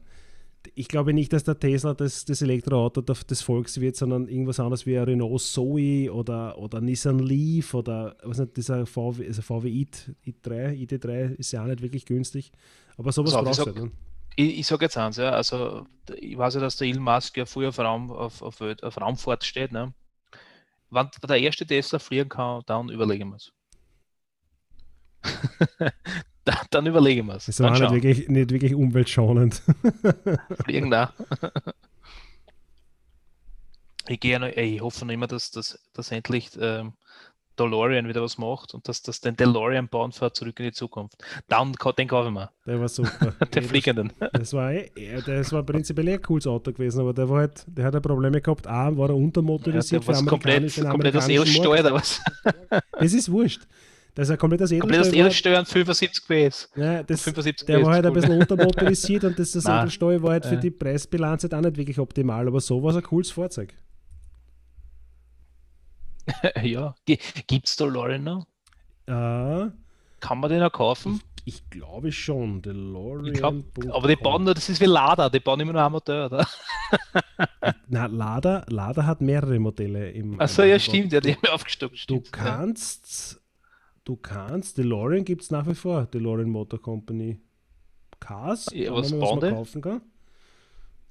ich 0.75 0.89
glaube 0.89 1.13
nicht, 1.13 1.33
dass 1.33 1.45
der 1.45 1.59
Tesla 1.59 1.95
das, 1.95 2.25
das 2.25 2.43
Elektroauto 2.43 3.01
des 3.01 3.43
Volks 3.43 3.81
wird, 3.81 3.97
sondern 3.97 4.29
irgendwas 4.29 4.61
anderes 4.61 4.87
wie 4.87 4.99
ein 4.99 5.05
Renault 5.05 5.41
Zoe 5.41 6.13
oder, 6.13 6.59
oder 6.59 6.81
Nissan 6.81 7.19
Leaf 7.19 7.75
oder 7.75 8.17
was 8.23 8.39
nicht, 8.39 8.57
dieser 8.57 8.87
VW, 8.87 9.27
also 9.27 9.43
VW 9.43 9.69
i3, 9.69 10.07
ID3 10.27 11.35
ist 11.37 11.53
ja 11.53 11.63
auch 11.63 11.67
nicht 11.67 11.83
wirklich 11.83 12.05
günstig. 12.05 12.53
Aber 12.97 13.13
sowas 13.13 13.33
ich 13.33 13.39
brauchst 13.39 13.67
du. 13.67 13.85
Ne? 13.85 13.91
Ich, 14.37 14.61
ich 14.61 14.67
sage 14.67 14.85
jetzt 14.85 14.97
eins, 14.97 15.17
ja, 15.17 15.31
also 15.31 15.87
ich 16.17 16.37
weiß 16.37 16.55
ja, 16.55 16.61
dass 16.61 16.77
der 16.77 16.89
Elon 16.89 17.03
Musk 17.03 17.37
ja 17.37 17.47
früher 17.47 17.71
auf, 17.71 17.79
Raum, 17.79 18.11
auf, 18.11 18.43
auf, 18.43 18.61
auf 18.61 19.01
Raumfahrt 19.01 19.45
steht. 19.45 19.73
Ne? 19.73 19.95
Wenn 20.91 21.09
der 21.29 21.41
erste 21.41 21.67
Tesla 21.67 21.99
fliegen 21.99 22.29
kann, 22.29 22.63
dann 22.67 22.91
überlegen 22.91 23.31
wir 23.31 23.37
es. 23.37 23.53
dann, 26.45 26.57
dann 26.71 26.87
überlegen 26.87 27.27
wir 27.27 27.37
es. 27.37 27.47
Das 27.47 27.61
war 27.61 27.71
nicht 27.79 27.91
wirklich, 27.93 28.29
nicht 28.29 28.51
wirklich 28.51 28.75
umweltschonend. 28.75 29.63
Da. 30.91 31.13
ich, 34.09 34.21
gehe 34.21 34.51
ich 34.55 34.81
hoffe 34.81 35.05
noch 35.05 35.13
immer, 35.13 35.27
dass, 35.27 35.51
dass, 35.51 35.79
dass 35.93 36.11
endlich 36.11 36.51
ähm, 36.61 36.95
DeLorean 37.59 38.09
wieder 38.09 38.23
was 38.23 38.39
macht 38.39 38.75
und 38.75 38.89
dass 38.89 39.03
das 39.03 39.21
den 39.21 39.37
DeLorean 39.37 39.89
bauen 39.89 40.13
fährt 40.13 40.35
zurück 40.37 40.59
in 40.61 40.67
die 40.67 40.73
Zukunft. 40.73 41.17
Dann, 41.49 41.73
den 41.99 42.09
kaufe 42.09 42.29
ich 42.29 42.35
mir. 42.35 42.51
Der 42.67 42.81
war 42.81 42.89
super. 42.89 43.33
Den 43.55 43.63
Ey, 43.63 43.69
fliegenden. 43.69 44.13
das, 44.33 44.53
war 44.55 44.73
eh, 44.73 44.91
eh- 44.97 45.21
das 45.25 45.53
war 45.53 45.63
prinzipiell 45.63 46.09
eh 46.09 46.15
ein 46.15 46.23
cooles 46.23 46.47
Auto 46.47 46.73
gewesen, 46.73 47.01
aber 47.01 47.13
der 47.13 47.29
war 47.29 47.41
halt, 47.41 47.65
der 47.67 47.85
hat 47.85 47.95
ja 47.95 48.01
Probleme 48.01 48.41
gehabt. 48.41 48.67
A, 48.67 48.97
war 48.97 49.11
er 49.11 49.15
Ja, 49.15 49.23
untermotorisiert 49.23 50.03
der 50.03 50.09
was 50.09 50.21
für 50.21 50.27
komplett, 50.27 50.75
komplett 50.89 51.17
aus 51.17 51.29
Markt. 51.29 51.67
oder 51.67 51.95
was? 51.95 52.21
Das 52.99 53.13
ist 53.13 53.31
wurscht. 53.31 53.67
Das 54.21 54.29
ist 54.29 54.33
ein 54.33 54.39
komplett 54.39 54.61
aus 54.61 54.71
Komplett 54.79 55.01
aus 55.01 55.13
Edelstahl. 55.15 55.57
und 55.61 55.67
75 55.67 56.25
PS. 56.27 56.69
Ja, 56.77 57.03
das, 57.03 57.23
75 57.23 57.67
der 57.67 57.79
PS, 57.79 57.87
war 57.87 57.93
halt 57.95 58.05
ein 58.05 58.13
bisschen 58.13 58.39
untermotorisiert 58.39 59.25
und 59.25 59.39
das, 59.39 59.53
das. 59.53 59.65
Edelstahl 59.65 60.23
war 60.23 60.33
halt 60.33 60.45
für 60.45 60.59
die 60.59 60.71
Preisbilanz 60.71 61.45
halt 61.45 61.55
auch 61.55 61.63
nicht 61.63 61.79
wirklich 61.79 61.99
optimal, 61.99 62.47
aber 62.47 62.61
so 62.61 62.83
war 62.83 62.91
es 62.91 62.97
ein 62.97 63.03
cooles 63.03 63.31
Fahrzeug. 63.31 63.73
ja. 66.63 66.95
Gibt 67.07 67.67
es 67.67 67.77
DeLorean 67.77 68.23
noch? 68.23 68.47
Äh, 69.07 69.71
Kann 70.21 70.39
man 70.39 70.51
den 70.51 70.61
noch 70.61 70.73
kaufen? 70.73 71.23
ich 71.47 71.69
glaube 71.71 72.13
schon, 72.13 72.61
DeLorean. 72.61 73.33
Glaub, 73.33 73.65
aber 73.91 74.07
die 74.07 74.17
bauen 74.17 74.45
nur, 74.45 74.55
das 74.55 74.69
ist 74.69 74.81
wie 74.81 74.87
Lada, 74.87 75.31
die 75.31 75.41
bauen 75.41 75.61
immer 75.61 75.73
nur 75.73 75.85
ein 75.85 75.93
Motor, 75.93 76.27
oder? 76.27 76.47
Na, 77.89 78.07
Lada, 78.07 78.65
Lada 78.69 79.07
hat 79.07 79.21
mehrere 79.21 79.59
Modelle 79.59 80.11
im. 80.11 80.39
Achso, 80.41 80.63
ja, 80.63 80.79
stimmt, 80.79 81.13
ja, 81.13 81.21
die 81.21 81.35
haben 81.35 81.43
wir 81.43 81.55
aufgestockt. 81.55 81.95
Du 81.95 81.99
stimmt. 81.99 82.33
Kannst, 82.33 83.40
du 84.05 84.17
kannst, 84.17 84.79
DeLorean 84.79 85.25
gibt 85.25 85.43
es 85.43 85.51
nach 85.51 85.67
wie 85.67 85.75
vor, 85.75 86.07
DeLorean 86.07 86.51
Motor 86.51 86.81
Company. 86.81 87.41
Cars, 88.19 88.69
Ja, 88.73 88.93
was 88.93 89.13
wir 89.13 89.19
bauen 89.21 89.41
man 89.41 89.55
kaufen 89.55 89.81
kann. 89.81 90.03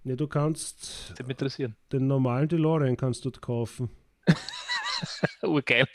Ja, 0.03 0.15
du 0.15 0.27
kannst 0.27 1.13
interessieren. 1.27 1.75
den 1.91 2.07
normalen 2.07 2.47
DeLorean 2.47 2.95
kannst 2.97 3.25
du 3.25 3.31
kaufen. 3.31 3.89
Urgeil. 5.43 5.87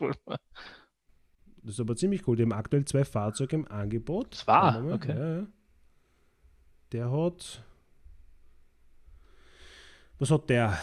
Cool. 0.00 0.12
Das 1.62 1.74
ist 1.74 1.80
aber 1.80 1.96
ziemlich 1.96 2.28
cool. 2.28 2.36
Die 2.36 2.44
haben 2.44 2.52
aktuell 2.52 2.84
zwei 2.84 3.04
Fahrzeuge 3.04 3.56
im 3.56 3.66
Angebot. 3.66 4.34
Zwei? 4.36 4.52
Mal. 4.80 4.92
Okay. 4.92 5.18
Ja, 5.18 5.36
ja. 5.40 5.46
Der 6.92 7.10
hat. 7.10 7.64
Was 10.20 10.30
hat 10.30 10.48
der? 10.48 10.78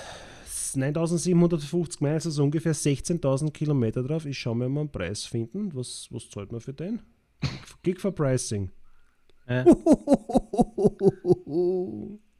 9750 0.76 2.02
Meilen, 2.02 2.16
also 2.24 2.44
ungefähr 2.44 2.74
16.000 2.76 3.52
Kilometer 3.52 4.04
drauf. 4.04 4.26
Ich 4.26 4.38
schaue 4.40 4.56
mir 4.56 4.70
mal 4.70 4.82
einen 4.82 4.92
Preis 4.92 5.24
finden. 5.26 5.74
Was, 5.76 6.08
was 6.12 6.30
zahlt 6.30 6.52
man 6.52 6.62
für 6.62 6.74
den? 6.74 7.02
Gig 7.84 8.00
for 8.00 8.12
Pricing. 8.14 8.72
Ja. 9.48 9.66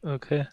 Okay. 0.06 0.48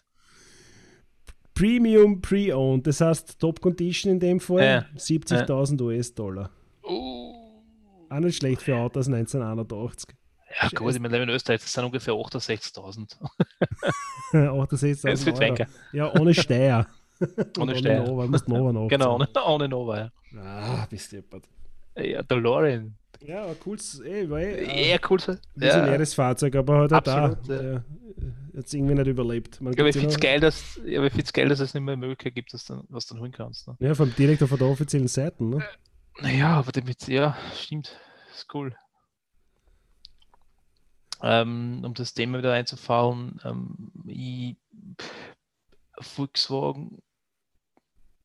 Premium 1.53 2.21
Pre-Owned, 2.21 2.87
das 2.87 3.01
heißt 3.01 3.37
Top 3.37 3.59
Condition 3.59 4.13
in 4.13 4.19
dem 4.19 4.39
Fall 4.39 4.63
Ja. 4.63 4.85
70.000 4.97 5.81
US-Dollar. 5.81 6.49
Uh. 6.83 7.33
Auch 8.09 8.19
nicht 8.19 8.37
schlecht 8.37 8.61
für 8.61 8.77
Autos 8.77 9.07
1981. 9.07 10.15
Ja, 10.61 10.69
gut, 10.69 10.93
ich 10.93 10.99
meine, 11.01 11.17
leben 11.17 11.29
in 11.29 11.35
Österreich, 11.35 11.61
das 11.61 11.71
sind 11.73 11.83
ungefähr 11.83 12.13
68.000. 12.13 13.17
68.000 14.33 15.01
Das 15.11 15.25
wird 15.25 15.39
Euro. 15.39 15.51
wecker. 15.51 15.67
Ja, 15.93 16.13
ohne 16.19 16.33
Steuer. 16.33 16.87
Ohne 17.59 17.75
Steuer. 17.77 18.03
Nova, 18.03 18.27
musst 18.27 18.47
Nova 18.47 18.73
noch 18.73 18.87
Genau, 18.87 19.15
ohne, 19.15 19.27
ohne 19.45 19.67
Nova. 19.67 19.97
Ja. 19.97 20.11
Ah, 20.41 20.87
bist 20.89 21.11
deppert. 21.11 21.45
Ja, 21.97 22.23
DeLorean. 22.23 22.95
Ja, 23.23 23.45
ein 23.45 23.59
cooles, 23.59 23.99
ey, 23.99 24.29
war 24.29 24.39
eh, 24.39 24.89
Ja, 24.89 24.95
äh, 24.95 24.99
cool. 25.09 25.19
so. 25.19 25.33
Ja. 25.33 25.37
visionäres 25.55 26.13
Fahrzeug, 26.13 26.55
aber 26.55 26.79
halt 26.79 26.93
auch 26.93 27.01
da. 27.01 27.25
Absolut, 27.25 27.63
ja. 27.63 27.83
Es 28.53 28.73
irgendwie 28.73 28.95
nicht 28.95 29.07
überlebt. 29.07 29.61
Man 29.61 29.73
Ja, 29.73 29.79
aber 29.79 29.89
ich 29.89 29.95
finde 29.95 30.09
es 30.09 30.19
geil, 30.19 30.39
dass, 30.39 30.77
es 30.77 31.73
nicht 31.73 31.83
mehr 31.83 31.93
eine 31.93 32.07
Möglichkeit 32.07 32.35
gibt, 32.35 32.53
dass 32.53 32.65
du 32.65 32.83
was 32.89 33.05
dann 33.05 33.19
holen 33.19 33.31
kannst. 33.31 33.67
Ne? 33.67 33.75
Ja, 33.79 33.95
vom 33.95 34.13
direkt 34.15 34.43
auf 34.43 34.49
der 34.49 34.67
offiziellen 34.67 35.07
Seite. 35.07 35.43
Ne? 35.43 35.63
Naja, 36.19 36.55
aber 36.55 36.71
damit, 36.71 37.07
ja, 37.07 37.37
stimmt. 37.55 37.97
Ist 38.33 38.53
cool. 38.53 38.75
Ähm, 41.23 41.83
um 41.85 41.93
das 41.93 42.13
Thema 42.13 42.39
wieder 42.39 42.53
einzufallen, 42.53 43.39
ähm, 43.45 43.91
ich, 44.07 44.57
Volkswagen, 45.99 47.01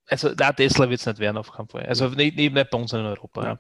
also 0.09 0.30
na, 0.38 0.52
Tesla 0.52 0.88
wird 0.88 1.00
es 1.00 1.07
nicht 1.07 1.18
werden 1.18 1.36
auf 1.36 1.52
keinen 1.52 1.68
Fall. 1.68 1.84
Also 1.86 2.09
nicht, 2.09 2.36
nicht, 2.36 2.52
nicht 2.52 2.70
bei 2.70 2.78
uns 2.78 2.92
in 2.92 3.00
Europa. 3.00 3.44
Ja. 3.44 3.59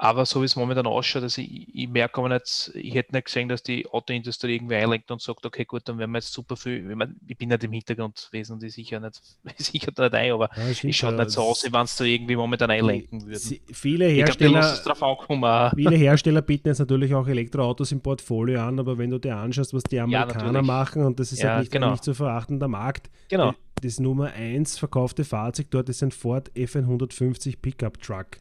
Aber 0.00 0.24
so 0.26 0.40
wie 0.42 0.44
es 0.44 0.54
momentan 0.54 0.86
ausschaut, 0.86 1.24
also 1.24 1.42
ich, 1.42 1.74
ich 1.74 1.88
merke 1.88 2.20
aber 2.20 2.28
nicht, 2.28 2.70
ich 2.74 2.94
hätte 2.94 3.16
nicht 3.16 3.24
gesehen, 3.24 3.48
dass 3.48 3.64
die 3.64 3.84
Autoindustrie 3.88 4.54
irgendwie 4.54 4.76
einlenkt 4.76 5.10
und 5.10 5.20
sagt, 5.20 5.44
okay, 5.44 5.64
gut, 5.64 5.82
dann 5.88 5.98
werden 5.98 6.12
wir 6.12 6.18
jetzt 6.18 6.32
super 6.32 6.56
viel, 6.56 6.88
ich, 6.88 6.94
mein, 6.96 7.16
ich 7.26 7.36
bin 7.36 7.48
nicht 7.48 7.64
im 7.64 7.72
Hintergrund 7.72 8.28
gewesen 8.30 8.52
und 8.52 8.62
ich 8.62 8.74
sicher 8.74 9.00
nicht, 9.00 9.20
sicher 9.56 9.90
nicht 9.98 10.14
ein, 10.14 10.32
aber 10.32 10.50
Ja, 10.56 10.68
ich 10.68 10.96
schaut 10.96 11.18
ja, 11.18 11.24
nicht 11.24 11.30
so 11.32 11.42
aus, 11.42 11.64
wie 11.64 11.72
wenn 11.72 11.82
es 11.82 11.96
da 11.96 12.04
irgendwie 12.04 12.36
momentan 12.36 12.70
einlenken 12.70 13.22
würden. 13.26 13.38
Sie- 13.40 13.60
Viele 13.72 14.08
Ich 14.08 14.18
Hersteller, 14.18 14.78
ankommen. 15.00 15.44
auch. 15.44 15.72
viele 15.74 15.96
Hersteller 15.96 16.42
bieten 16.42 16.68
jetzt 16.68 16.78
natürlich 16.78 17.12
auch 17.12 17.26
Elektroautos 17.26 17.90
im 17.90 18.00
Portfolio 18.00 18.60
an, 18.62 18.78
aber 18.78 18.98
wenn 18.98 19.10
du 19.10 19.18
dir 19.18 19.36
anschaust, 19.36 19.74
was 19.74 19.82
die 19.82 19.98
Amerikaner 19.98 20.44
natürlich. 20.52 20.66
machen, 20.68 21.04
und 21.06 21.18
das 21.18 21.32
ist 21.32 21.42
Ja, 21.42 21.50
halt 21.54 21.60
nicht, 21.62 21.72
genau. 21.72 21.90
nicht 21.90 22.04
zu 22.04 22.14
verachtender 22.14 22.68
Markt, 22.68 23.10
Genau. 23.30 23.52
das 23.82 23.98
Nummer 23.98 24.26
1 24.32 24.78
verkaufte 24.78 25.24
Fahrzeug 25.24 25.66
dort 25.72 25.88
ist 25.88 26.04
ein 26.04 26.12
Ford 26.12 26.52
F150 26.54 27.56
Pickup 27.60 28.00
Truck. 28.00 28.38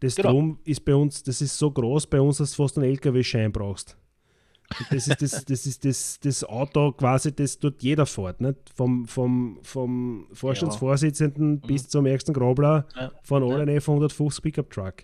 Das 0.00 0.16
Genau. 0.16 0.30
drum 0.32 0.58
ist 0.64 0.84
bei 0.84 0.94
uns, 0.94 1.22
das 1.22 1.40
ist 1.42 1.56
so 1.58 1.70
groß 1.70 2.06
bei 2.06 2.20
uns, 2.20 2.38
dass 2.38 2.50
du 2.52 2.62
fast 2.62 2.78
einen 2.78 2.88
LKW-Schein 2.90 3.52
brauchst. 3.52 3.96
Das 4.90 5.08
ist 5.08 5.20
das, 5.20 5.44
das, 5.44 5.66
ist 5.66 5.84
das, 5.84 6.20
das 6.22 6.44
Auto 6.44 6.92
quasi, 6.92 7.34
das 7.34 7.58
dort 7.58 7.82
jeder 7.82 8.06
fährt. 8.06 8.40
Nicht? 8.40 8.56
Vom, 8.74 9.04
vom, 9.06 9.58
vom 9.62 10.26
Vorstandsvorsitzenden 10.32 11.60
bis 11.60 11.88
zum 11.88 12.06
ärgsten 12.06 12.32
Grobler 12.32 12.86
Ja. 12.96 13.10
von 13.22 13.46
Ja. 13.46 13.56
allen 13.56 13.68
F150 13.68 14.40
Pickup 14.42 14.70
Truck. 14.70 14.94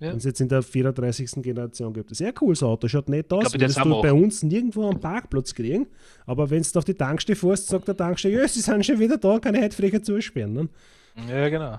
Ja. 0.00 0.10
Und 0.10 0.16
es 0.16 0.24
jetzt 0.24 0.40
in 0.40 0.48
der 0.48 0.62
34. 0.62 1.42
Generation 1.42 1.92
gibt. 1.92 2.12
Sehr 2.16 2.32
cooles 2.32 2.62
Auto, 2.62 2.88
schaut 2.88 3.08
nett 3.08 3.32
aus. 3.32 3.40
Glaub 3.40 3.54
ich, 3.54 3.60
Würdest 3.60 3.76
das 3.76 3.84
du 3.84 3.94
auch 3.94 4.02
bei 4.02 4.12
uns 4.12 4.42
nirgendwo 4.42 4.88
am 4.88 4.98
Parkplatz 4.98 5.54
kriegen. 5.54 5.86
Aber 6.26 6.50
wenn 6.50 6.62
du 6.62 6.78
auf 6.78 6.84
die 6.84 6.94
Tankstelle 6.94 7.36
fährst, 7.36 7.68
sagt 7.68 7.86
der 7.86 7.96
Tankstelle, 7.96 8.40
ja, 8.40 8.48
sie 8.48 8.60
sind 8.60 8.84
schon 8.84 8.98
wieder 8.98 9.16
da, 9.18 9.38
kann 9.38 9.54
ich 9.54 9.62
heute 9.62 9.76
früher 9.76 10.02
zusperren. 10.02 10.54
Ne? 10.54 10.68
Ja, 11.28 11.48
genau. 11.50 11.78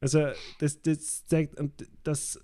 Also 0.00 0.26
das, 0.58 0.80
das 0.82 1.26
zeigt, 1.26 1.58
und 1.58 1.72
das, 2.02 2.40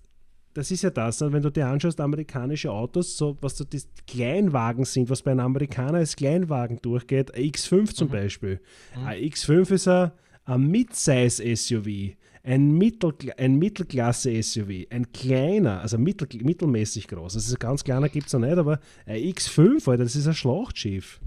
das 0.55 0.71
ist 0.71 0.83
ja 0.83 0.91
das, 0.91 1.21
ne? 1.21 1.33
wenn 1.33 1.43
du 1.43 1.51
dir 1.51 1.67
anschaust, 1.67 2.01
amerikanische 2.01 2.71
Autos, 2.73 3.17
so 3.17 3.37
was 3.41 3.57
so 3.57 3.65
die 3.65 3.81
Kleinwagen 4.07 4.85
sind, 4.85 5.09
was 5.11 5.23
bei 5.23 5.31
einem 5.31 5.41
Amerikaner 5.41 5.99
als 5.99 6.17
Kleinwagen 6.17 6.79
durchgeht, 6.83 7.35
ein 7.35 7.43
X5 7.45 7.95
zum 7.95 8.09
Mhm. 8.09 8.13
Beispiel. 8.13 8.61
Ein 9.05 9.23
X5 9.23 9.71
ist 9.73 9.89
ein, 9.89 10.11
ein 10.45 10.67
Mid-Size-SUV, 10.71 12.17
ein, 12.43 12.73
Mittel, 12.73 13.15
ein 13.37 13.59
Mittelklasse-SUV, 13.59 14.87
ein 14.91 15.13
kleiner, 15.13 15.81
also 15.83 15.99
mittel, 15.99 16.29
mittelmäßig 16.43 17.07
groß. 17.09 17.37
Also 17.37 17.57
ganz 17.59 17.85
kleiner 17.85 18.09
gibt 18.09 18.27
es 18.29 18.33
noch 18.33 18.41
nicht, 18.41 18.57
aber 18.57 18.81
ein 19.07 19.21
X5, 19.23 19.89
Alter, 19.89 20.05
das 20.05 20.17
ist 20.17 20.27
ein 20.27 20.35
Schlachtschiff. 20.35 21.21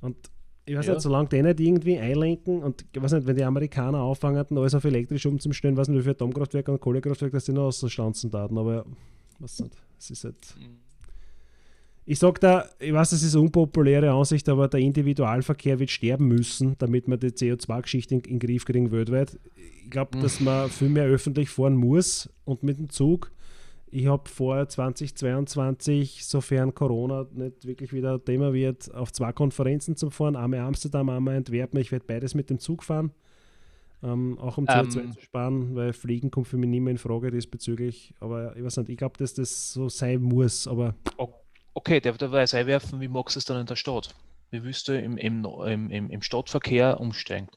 Und 0.00 0.16
ich 0.66 0.76
weiß 0.76 0.86
Ja. 0.86 0.92
nicht, 0.94 1.02
solange 1.02 1.28
die 1.28 1.42
nicht 1.42 1.60
irgendwie 1.60 1.98
einlenken 1.98 2.62
und 2.62 2.84
ich 2.92 3.00
weiß 3.00 3.12
nicht, 3.12 3.26
wenn 3.26 3.36
die 3.36 3.44
Amerikaner 3.44 3.98
anfangen, 4.00 4.44
alles 4.56 4.74
auf 4.74 4.84
elektrisch 4.84 5.24
umzustellen, 5.26 5.76
weiß 5.76 5.88
nicht, 5.88 5.98
wie 5.98 6.02
viele 6.02 6.14
Atomkraftwerke 6.14 6.72
und 6.72 6.80
Kohlekraftwerke 6.80 7.36
das 7.36 7.44
die 7.44 7.52
noch 7.52 7.66
ausstanzen 7.66 8.30
daten, 8.30 8.58
aber 8.58 8.84
was 9.38 9.60
nicht, 9.60 9.76
es 9.98 10.10
ist 10.10 10.24
halt. 10.24 10.36
Ich 12.08 12.20
sag 12.20 12.40
da, 12.40 12.66
ich 12.78 12.92
weiß, 12.92 13.10
das 13.10 13.22
ist 13.24 13.34
eine 13.34 13.42
unpopuläre 13.44 14.12
Ansicht, 14.12 14.48
aber 14.48 14.68
der 14.68 14.78
Individualverkehr 14.78 15.80
wird 15.80 15.90
sterben 15.90 16.28
müssen, 16.28 16.76
damit 16.78 17.08
wir 17.08 17.16
die 17.16 17.28
CO2-Geschichte 17.30 18.14
in, 18.14 18.20
in 18.20 18.38
den 18.38 18.48
Griff 18.48 18.64
kriegen 18.64 18.92
weltweit. 18.92 19.38
Ich 19.84 19.90
glaube, 19.90 20.16
dass 20.18 20.38
man 20.38 20.70
viel 20.70 20.88
mehr 20.88 21.06
öffentlich 21.06 21.48
fahren 21.50 21.74
muss 21.76 22.28
und 22.44 22.62
mit 22.62 22.78
dem 22.78 22.90
Zug. 22.90 23.32
Ich 23.88 24.06
habe 24.06 24.28
vor 24.28 24.68
2022, 24.68 26.26
sofern 26.26 26.74
Corona 26.74 27.26
nicht 27.32 27.66
wirklich 27.66 27.92
wieder 27.92 28.22
Thema 28.22 28.52
wird, 28.52 28.92
auf 28.94 29.12
zwei 29.12 29.32
Konferenzen 29.32 29.96
zu 29.96 30.10
fahren, 30.10 30.36
einmal 30.36 30.60
Amsterdam, 30.60 31.08
einmal 31.08 31.36
Antwerpen. 31.36 31.78
Ich 31.80 31.92
werde 31.92 32.04
beides 32.06 32.34
mit 32.34 32.50
dem 32.50 32.58
Zug 32.58 32.82
fahren, 32.82 33.12
ähm, 34.02 34.38
auch 34.38 34.58
um 34.58 34.66
CO2 34.66 35.00
Ähm. 35.00 35.12
zu 35.12 35.20
sparen, 35.20 35.76
weil 35.76 35.92
Fliegen 35.92 36.30
kommt 36.30 36.48
für 36.48 36.56
mich 36.56 36.68
nicht 36.68 36.80
mehr 36.80 36.90
in 36.90 36.98
Frage 36.98 37.30
diesbezüglich. 37.30 38.12
Aber 38.18 38.56
ich 38.56 38.64
weiß 38.64 38.78
nicht, 38.78 38.90
ich 38.90 38.96
glaube, 38.96 39.18
dass 39.18 39.34
das 39.34 39.72
so 39.72 39.88
sein 39.88 40.20
muss. 40.20 40.66
Aber 40.66 40.94
Okay, 41.74 42.00
der 42.00 42.18
weiß 42.18 42.54
einwerfen, 42.54 43.00
wie 43.00 43.08
magst 43.08 43.36
du 43.36 43.38
es 43.38 43.44
dann 43.44 43.60
in 43.60 43.66
der 43.66 43.76
Stadt? 43.76 44.14
Wie 44.50 44.64
willst 44.64 44.88
du 44.88 44.98
im, 44.98 45.18
im, 45.18 45.44
im, 45.44 45.90
im, 45.90 46.10
im 46.10 46.22
Stadtverkehr 46.22 46.98
umsteigen? 46.98 47.48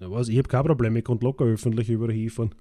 na 0.00 0.10
was, 0.10 0.28
ich 0.28 0.38
habe 0.38 0.48
kein 0.48 0.64
Problem, 0.64 0.96
ich 0.96 1.04
kann 1.04 1.20
locker 1.20 1.44
öffentlich 1.44 1.90
überall 1.90 2.12
hinfahren. 2.12 2.54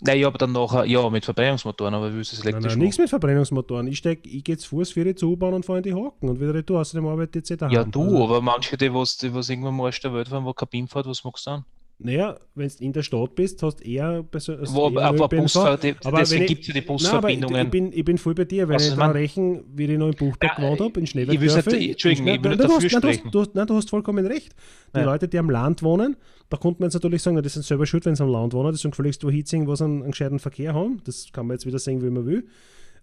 Naja, 0.00 0.26
aber 0.26 0.36
dann 0.36 0.52
nachher, 0.52 0.84
ja, 0.84 1.08
mit 1.08 1.24
Verbrennungsmotoren, 1.24 1.94
aber 1.94 2.10
wie 2.10 2.16
du 2.16 2.20
es 2.20 2.32
Nein, 2.34 2.48
elektrisch 2.48 2.72
nein, 2.74 2.82
nichts 2.82 2.98
mit 2.98 3.08
Verbrennungsmotoren. 3.08 3.86
Ich 3.86 3.98
steig, 3.98 4.26
ich 4.26 4.44
gehe 4.44 4.58
zu 4.58 4.68
Fuß, 4.68 4.92
fahre 4.92 5.14
zur 5.14 5.30
U-Bahn 5.30 5.54
und 5.54 5.64
fahre 5.64 5.78
in 5.78 5.84
die 5.84 5.94
Haken 5.94 6.28
und 6.28 6.38
wieder 6.38 6.52
retour. 6.52 6.80
Außerdem 6.80 7.06
arbeite 7.06 7.38
ich 7.38 7.48
jetzt 7.48 7.62
daheim. 7.62 7.74
Ja, 7.74 7.84
du, 7.84 8.02
Also, 8.02 8.24
aber 8.24 8.42
manche, 8.42 8.76
die 8.76 8.92
was, 8.92 9.16
die 9.16 9.32
was 9.32 9.48
irgendwann 9.48 9.74
mal 9.74 9.88
aus 9.88 9.98
der 10.00 10.12
Welt 10.12 10.28
fahren, 10.28 10.44
wo 10.44 10.52
Kabin 10.52 10.86
fährt, 10.86 11.06
was 11.06 11.24
magst 11.24 11.46
du 11.46 11.50
dann? 11.50 11.64
Naja, 11.98 12.38
wenn 12.54 12.68
du 12.68 12.84
in 12.84 12.92
der 12.92 13.02
Stadt 13.02 13.34
bist, 13.34 13.62
hast 13.62 13.76
du 13.80 13.84
eher, 13.88 14.22
persö- 14.30 14.60
hast 14.60 14.74
Wo, 14.74 14.90
du 14.90 14.98
eher 14.98 15.06
aber. 15.06 15.28
Busfahrer, 15.30 15.78
die, 15.78 15.94
Aber 16.04 16.18
deswegen 16.18 16.44
gibt 16.44 16.60
es 16.60 16.66
ja 16.68 16.74
die 16.74 16.80
Nein, 16.80 16.88
aber 16.88 16.98
ich, 16.98 17.40
Busverbindungen. 17.40 17.64
ich, 17.64 17.70
bin, 17.70 17.92
ich 17.92 18.04
bin 18.04 18.18
voll 18.18 18.34
bei 18.34 18.44
dir, 18.44 18.68
wenn 18.68 18.74
Was 18.74 18.82
ich 18.82 18.88
ist 18.90 18.96
daran 18.98 19.12
mein- 19.12 19.22
rechne, 19.22 19.64
wie 19.74 19.84
ich 19.86 19.98
noch 19.98 20.08
in 20.08 20.14
Buchberg 20.14 20.56
gewohnt 20.56 20.80
habe, 20.80 21.00
in 21.00 21.06
Schneebergdörfer. 21.06 21.72
Entschuldigung, 21.72 22.26
ich 22.28 22.42
will 22.44 22.50
nicht 22.50 22.62
du 22.62 22.68
dafür 22.68 22.68
nein, 22.68 22.68
du 22.68 22.74
hast- 22.74 22.90
sprechen. 23.14 23.30
Du 23.30 23.40
hast, 23.40 23.54
nein, 23.54 23.66
du 23.66 23.74
hast 23.76 23.88
vollkommen 23.88 24.26
recht. 24.26 24.54
Die. 24.94 25.00
Leute, 25.00 25.26
die 25.26 25.38
am 25.38 25.48
Land 25.48 25.82
wohnen, 25.82 26.16
da 26.50 26.58
konnte 26.58 26.82
man 26.82 26.88
jetzt 26.88 26.94
natürlich 26.94 27.22
sagen, 27.22 27.42
die 27.42 27.48
sind 27.48 27.64
selber 27.64 27.86
schuld, 27.86 28.04
wenn 28.04 28.14
sie 28.14 28.22
am 28.22 28.30
Land 28.30 28.52
wohnen, 28.52 28.74
sollen 28.74 28.90
gefälligst 28.92 29.24
wo 29.24 29.30
hinziehen, 29.30 29.66
wo 29.66 29.74
sie 29.74 29.84
einen, 29.84 30.02
einen 30.02 30.10
gescheiten 30.10 30.38
Verkehr 30.38 30.74
haben. 30.74 31.00
Das 31.04 31.32
kann 31.32 31.46
man 31.46 31.54
jetzt 31.54 31.64
wieder 31.64 31.78
sehen, 31.78 32.02
wie 32.02 32.10
man 32.10 32.26
will. 32.26 32.46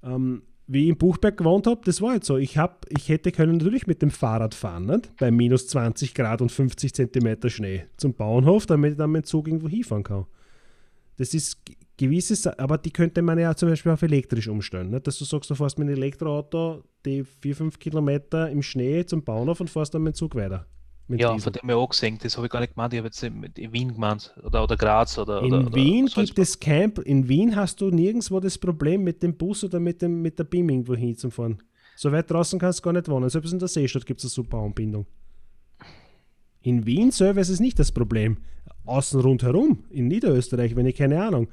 Ähm, 0.03 0.43
wie 0.67 0.83
ich 0.83 0.89
in 0.89 0.97
Buchberg 0.97 1.37
gewohnt 1.37 1.67
habe, 1.67 1.81
das 1.83 2.01
war 2.01 2.13
jetzt 2.15 2.25
so. 2.27 2.37
Ich, 2.37 2.57
hab, 2.57 2.85
ich 2.89 3.09
hätte 3.09 3.31
können 3.31 3.57
natürlich 3.57 3.85
mit 3.87 4.01
dem 4.01 4.11
Fahrrad 4.11 4.55
fahren, 4.55 4.85
nicht? 4.85 5.15
bei 5.17 5.29
minus 5.31 5.67
20 5.67 6.13
Grad 6.13 6.41
und 6.41 6.51
50 6.51 6.93
Zentimeter 6.93 7.49
Schnee 7.49 7.85
zum 7.97 8.13
Bauernhof, 8.13 8.65
damit 8.65 8.91
ich 8.93 8.97
dann 8.97 9.11
mit 9.11 9.25
dem 9.25 9.27
Zug 9.27 9.47
irgendwo 9.47 9.67
hinfahren 9.67 10.03
kann. 10.03 10.25
Das 11.17 11.33
ist 11.33 11.65
g- 11.65 11.75
gewisse, 11.97 12.35
Sa- 12.35 12.55
aber 12.57 12.77
die 12.77 12.91
könnte 12.91 13.21
man 13.21 13.37
ja 13.37 13.53
zum 13.55 13.69
Beispiel 13.69 13.91
auf 13.91 14.01
elektrisch 14.01 14.47
umstellen. 14.47 14.89
Nicht? 14.89 15.05
Dass 15.05 15.19
du 15.19 15.25
sagst, 15.25 15.49
du 15.49 15.55
fährst 15.55 15.77
mit 15.77 15.87
einem 15.87 15.97
Elektroauto 15.97 16.83
die 17.05 17.23
4-5 17.23 17.77
Kilometer 17.77 18.49
im 18.49 18.61
Schnee 18.63 19.05
zum 19.05 19.23
Bauernhof 19.23 19.59
und 19.59 19.69
fährst 19.69 19.93
dann 19.93 20.03
mit 20.03 20.13
dem 20.13 20.17
Zug 20.17 20.33
weiter. 20.35 20.65
Ja, 21.19 21.37
von 21.37 21.53
dem 21.53 21.69
ich 21.69 21.75
auch 21.75 21.89
gesehen, 21.89 22.17
das 22.21 22.37
habe 22.37 22.47
ich 22.47 22.51
gar 22.51 22.59
nicht 22.59 22.73
gemeint, 22.73 22.93
ich 22.93 22.97
habe 22.97 23.07
jetzt 23.07 23.23
in 23.23 23.73
Wien 23.73 23.93
gemeint 23.93 24.33
oder, 24.43 24.63
oder 24.63 24.77
Graz 24.77 25.17
oder, 25.17 25.41
In 25.41 25.53
oder, 25.53 25.73
Wien 25.73 26.05
oder 26.05 26.23
gibt 26.23 26.39
es 26.39 26.59
kein, 26.59 26.91
in 27.05 27.27
Wien 27.27 27.55
hast 27.55 27.81
du 27.81 27.89
nirgendwo 27.89 28.39
das 28.39 28.57
Problem 28.57 29.03
mit 29.03 29.23
dem 29.23 29.35
Bus 29.35 29.63
oder 29.63 29.79
mit, 29.79 30.01
dem, 30.01 30.21
mit 30.21 30.39
der 30.39 30.43
Beam 30.43 30.69
irgendwo 30.69 30.95
hin 30.95 31.15
zum 31.15 31.31
Fahren. 31.31 31.61
So 31.95 32.11
weit 32.11 32.29
draußen 32.29 32.59
kannst 32.59 32.79
du 32.79 32.83
gar 32.83 32.93
nicht 32.93 33.07
wohnen. 33.07 33.29
Selbst 33.29 33.53
in 33.53 33.59
der 33.59 33.67
Seestadt 33.67 34.05
gibt 34.05 34.19
es 34.19 34.25
eine 34.25 34.31
super 34.31 34.57
Anbindung. 34.57 35.05
In 36.61 36.85
Wien 36.85 37.11
selber 37.11 37.41
ist 37.41 37.49
es 37.49 37.59
nicht 37.59 37.77
das 37.77 37.91
Problem. 37.91 38.37
Außen 38.85 39.19
rundherum, 39.21 39.85
in 39.89 40.07
Niederösterreich, 40.07 40.75
wenn 40.75 40.85
ich 40.85 40.95
keine 40.95 41.23
Ahnung, 41.23 41.47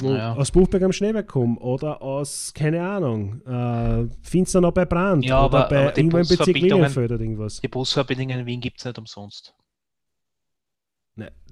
Naja. 0.00 0.34
aus 0.34 0.50
Buchberg 0.50 0.82
am 0.84 0.92
Schneeberg 0.92 1.26
komme 1.28 1.58
oder 1.58 2.00
aus, 2.00 2.52
keine 2.54 2.82
Ahnung, 2.82 3.42
äh, 3.46 4.06
Finsternau 4.22 4.70
bei 4.70 4.86
Brand 4.86 5.24
Ja, 5.24 5.44
oder 5.44 5.58
aber- 5.58 5.68
bei 5.68 5.82
aber 5.88 5.96
irgendwo 5.98 6.16
im 6.18 6.26
Bezirk 6.26 6.46
Linienfeld 6.56 7.12
oder 7.12 7.20
irgendwas. 7.20 7.60
Die 7.60 7.68
Busverbindungen 7.68 8.40
in 8.40 8.46
Wien 8.46 8.60
gibt 8.60 8.78
es 8.78 8.84
nicht 8.86 8.98
umsonst. 8.98 9.54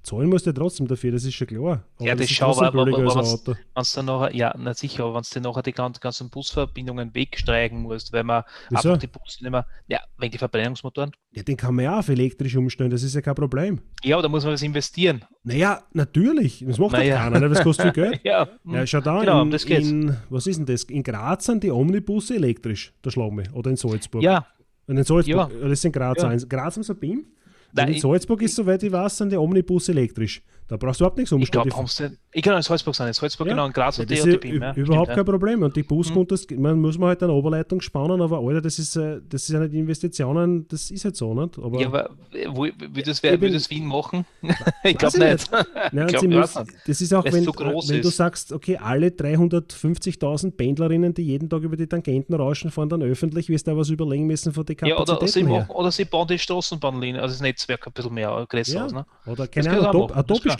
Ne, 0.00 0.16
zahlen 0.16 0.28
musst 0.30 0.46
du 0.46 0.52
trotzdem 0.52 0.86
dafür, 0.88 1.12
das 1.12 1.24
ist 1.24 1.34
schon 1.34 1.46
klar. 1.46 1.84
Aber 1.98 2.06
Ja, 2.06 2.14
das 2.14 2.26
ist 2.30 2.32
schau, 2.36 2.50
aber- 2.52 2.66
aber- 2.68 2.86
als 2.86 2.94
aber 2.94 2.98
ein 2.98 3.06
was- 3.06 3.32
Auto. 3.34 3.52
Wenn 3.74 3.84
du 3.84 3.90
dann 3.96 4.04
nachher, 4.06 4.34
ja, 4.34 4.54
na 4.58 4.74
sicher, 4.74 5.04
aber 5.04 5.14
wenn 5.22 5.42
du 5.42 5.48
nachher 5.48 5.62
die 5.62 5.72
ganzen, 5.72 6.30
Busverbindungen 6.30 7.14
wegstreichen 7.14 7.82
musst, 7.82 8.12
weil 8.12 8.24
man 8.24 8.42
Wieso? 8.70 8.88
einfach 8.88 9.00
die 9.00 9.06
Busse 9.06 9.42
nicht 9.44 9.50
mehr, 9.50 9.66
ja, 9.88 10.00
wegen 10.18 10.32
die 10.32 10.38
Verbrennungsmotoren. 10.38 11.12
Ja, 11.32 11.42
den 11.42 11.56
kann 11.56 11.74
man 11.74 11.84
ja 11.84 11.94
auch 11.94 11.98
auf 11.98 12.08
elektrisch 12.08 12.56
umstellen, 12.56 12.90
das 12.90 13.02
ist 13.02 13.14
ja 13.14 13.20
kein 13.20 13.34
Problem. 13.34 13.80
Ja, 14.02 14.20
da 14.20 14.28
muss 14.28 14.44
man 14.44 14.54
was 14.54 14.62
investieren. 14.62 15.24
Naja, 15.44 15.82
natürlich. 15.92 16.64
Das 16.66 16.78
macht 16.78 16.92
Naja. 16.92 17.16
doch 17.16 17.22
keiner, 17.24 17.40
ne? 17.40 17.48
das 17.48 17.62
kostet 17.62 17.94
viel 17.94 18.04
Geld. 18.04 18.20
Ja, 18.24 18.48
Ja, 18.64 18.86
schau 18.86 19.00
da, 19.00 19.20
Genau, 19.20 19.42
in, 19.42 19.50
das 19.50 19.64
geht's. 19.64 19.88
in, 19.88 20.16
was 20.28 20.46
ist 20.46 20.56
denn 20.56 20.66
das? 20.66 20.84
In 20.84 21.02
Graz 21.02 21.44
sind 21.46 21.62
die 21.62 21.70
Omnibusse 21.70 22.34
elektrisch, 22.34 22.92
der 23.04 23.10
Schlamme. 23.10 23.44
Oder 23.52 23.70
in 23.70 23.76
Salzburg. 23.76 24.22
ja, 24.22 24.46
Und 24.86 24.96
in 24.96 25.04
Salzburg, 25.04 25.26
Ja. 25.52 25.60
das 25.62 25.72
ist 25.72 25.84
in 25.84 25.92
Graz 25.92 26.20
Ja. 26.22 26.28
eins. 26.28 26.48
Graz 26.48 26.74
haben 26.76 26.82
sie 26.82 26.92
ein 26.92 26.98
Beam. 26.98 27.24
Nein, 27.72 27.88
in 27.88 27.94
ich- 27.94 28.00
Salzburg 28.02 28.42
ist, 28.42 28.54
soweit 28.56 28.82
ich 28.82 28.92
weiß, 28.92 29.18
sind 29.18 29.32
die 29.32 29.36
Omnibusse 29.36 29.92
elektrisch. 29.92 30.42
Da 30.70 30.76
brauchst 30.76 31.00
du 31.00 31.02
überhaupt 31.04 31.18
nichts 31.18 31.32
ich 31.32 31.36
umstellen. 31.36 31.64
glaube, 31.64 31.76
haben 31.78 31.86
sie, 31.88 32.16
ich 32.30 32.42
kann 32.44 32.54
in 32.56 32.62
Salzburg 32.62 32.94
sein, 32.94 33.08
in 33.08 33.12
Salzburg 33.12 33.48
Ja. 33.48 33.54
genau, 33.54 33.66
in 33.66 33.72
Graz 33.72 33.96
Ja, 33.96 34.02
und 34.02 34.10
das 34.12 34.18
ist 34.20 34.24
und 34.24 34.30
ja 34.44 34.72
überhaupt 34.76 35.06
Stimmt, 35.08 35.16
kein 35.16 35.24
Problem. 35.24 35.62
Und 35.64 35.74
die 35.74 35.82
Mhm. 35.82 36.12
kommt 36.14 36.30
das, 36.30 36.46
man 36.48 36.80
muss 36.80 36.96
man 36.96 37.08
halt 37.08 37.22
eine 37.24 37.32
Oberleitung 37.32 37.80
spannen, 37.80 38.20
aber 38.22 38.38
Alter, 38.38 38.60
das 38.60 38.78
ist, 38.78 38.94
äh, 38.94 39.20
das 39.28 39.42
ist 39.42 39.48
ja 39.50 39.58
nicht 39.58 39.74
Investitionen, 39.74 40.68
das 40.68 40.92
ist 40.92 41.04
halt 41.04 41.16
so, 41.16 41.34
nicht? 41.34 41.58
Aber, 41.58 41.80
ja. 41.80 41.88
aber 41.88 42.10
äh, 42.32 42.46
wo, 42.48 42.66
wie 42.66 43.02
das, 43.02 43.22
Ich 43.24 43.40
will 43.40 43.50
das 43.52 43.68
Wien 43.68 43.84
machen? 43.84 44.24
ich 44.84 44.96
glaube 44.96 45.18
ich 45.18 45.24
nicht. 45.32 45.50
Nein, 45.50 45.66
ich 46.08 46.16
glaub, 46.16 46.22
ich 46.22 46.28
nicht. 46.28 46.68
das 46.86 47.00
ist 47.00 47.12
auch, 47.14 47.24
wenn, 47.24 47.42
so 47.42 47.52
wenn 47.58 48.02
du 48.02 48.08
ist. 48.08 48.16
sagst, 48.16 48.52
okay, 48.52 48.76
alle 48.76 49.08
350.000 49.08 50.52
Pendlerinnen, 50.56 51.14
die 51.14 51.22
jeden 51.22 51.48
Tag 51.48 51.62
über 51.62 51.76
die 51.76 51.86
Tangenten 51.86 52.34
rauschen, 52.34 52.70
fahren 52.70 52.88
dann 52.88 53.02
öffentlich, 53.02 53.48
wirst 53.48 53.66
du 53.66 53.72
da 53.72 53.76
was 53.76 53.88
überlegen 53.90 54.26
müssen 54.26 54.52
von 54.52 54.64
den 54.64 54.76
Ja, 54.84 54.96
oder 54.98 55.06
sie, 55.06 55.12
Kapazitäten 55.42 55.48
machen, 55.50 55.70
oder 55.70 55.90
sie 55.90 56.04
bauen 56.04 56.28
die 56.28 56.38
Straßenbahnlinie, 56.38 57.20
also 57.20 57.32
das 57.34 57.40
Netzwerk 57.42 57.86
ein 57.86 57.92
bisschen 57.92 58.14
mehr 58.14 58.46
größer 58.48 58.84
aus. 58.84 58.92
Ne? 58.92 59.04
Oder 59.26 59.46
keine 59.48 59.70
Ahnung, 59.88 60.10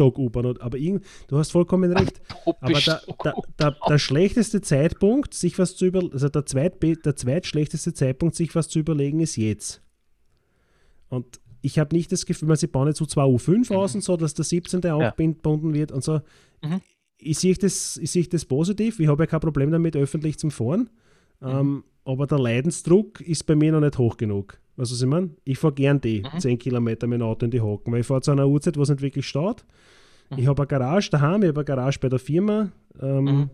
er 0.01 0.51
oder- 0.51 0.62
Aber 0.62 0.78
irgend, 0.78 1.05
du 1.28 1.38
hast 1.38 1.53
vollkommen 1.53 1.92
recht. 1.92 2.20
Aber 2.61 2.72
der, 2.80 3.01
der, 3.24 3.34
der, 3.59 3.76
der 3.88 3.98
schlechteste 3.98 4.61
Zeitpunkt, 4.61 5.34
sich 5.34 5.59
was 5.59 5.76
zu 5.76 5.86
über, 5.86 6.03
also 6.12 6.28
der, 6.28 6.46
zweitbe 6.46 6.96
der 6.96 7.16
zweitschlechteste 7.16 7.92
Zeitpunkt, 7.94 8.34
sich 8.36 8.55
was 8.55 8.68
zu 8.68 8.78
überlegen, 8.78 9.20
ist 9.20 9.36
jetzt. 9.36 9.82
Und 11.09 11.40
ich 11.62 11.78
habe 11.78 11.94
nicht 11.94 12.11
das 12.12 12.24
Gefühl, 12.26 12.48
weil 12.48 12.57
sie 12.57 12.66
bauen 12.68 12.88
jetzt 12.88 12.98
so 12.98 13.07
zwei 13.07 13.24
U5 13.24 13.74
aus 13.74 13.94
und 13.94 14.03
so, 14.03 14.16
dass 14.16 14.34
der 14.34 14.44
17. 14.44 14.84
auch 14.90 15.01
Ja. 15.01 15.11
gebunden 15.11 15.74
wird 15.74 15.92
und 15.92 16.03
so. 16.03 16.20
Mhm. 16.62 16.80
ich 17.18 17.38
sehe 17.38 17.55
das, 17.55 17.96
ich 17.98 18.11
sehe 18.11 18.24
das 18.26 18.44
positiv. 18.44 18.98
Ich 19.01 19.09
habe 19.09 19.22
ja 19.22 19.26
kein 19.26 19.40
Problem 19.40 19.70
damit, 19.70 19.96
öffentlich 19.96 20.38
zum 20.38 20.51
Fahren. 20.51 20.88
Mhm. 21.40 21.48
Ähm, 21.48 21.84
aber 22.05 22.26
der 22.26 22.38
Leidensdruck 22.38 23.20
ist 23.20 23.44
bei 23.46 23.55
mir 23.55 23.72
noch 23.72 23.80
nicht 23.80 23.98
hoch 23.98 24.16
genug. 24.16 24.59
Weißt 24.80 24.92
du, 24.92 24.94
was 24.94 25.02
ich 25.02 25.08
meine? 25.08 25.30
Ich 25.44 25.58
fahre 25.58 25.74
gern 25.74 26.00
die 26.00 26.22
mhm. 26.22 26.40
10 26.40 26.58
Kilometer 26.58 27.06
mit 27.06 27.20
dem 27.20 27.26
Auto 27.26 27.44
in 27.44 27.50
die 27.50 27.60
Hocken, 27.60 27.92
weil 27.92 28.00
ich 28.00 28.06
fahre 28.06 28.22
zu 28.22 28.30
einer 28.30 28.48
Uhrzeit, 28.48 28.78
wo 28.78 28.82
es 28.82 28.88
nicht 28.88 29.02
wirklich 29.02 29.26
steht. 29.28 29.66
Mhm. 30.30 30.38
Ich 30.38 30.46
habe 30.46 30.62
eine 30.62 30.68
Garage 30.68 31.10
daheim, 31.10 31.42
ich 31.42 31.48
habe 31.48 31.60
eine 31.60 31.66
Garage 31.66 31.98
bei 32.00 32.08
der 32.08 32.18
Firma. 32.18 32.72
Ähm, 32.98 33.24
mhm. 33.24 33.50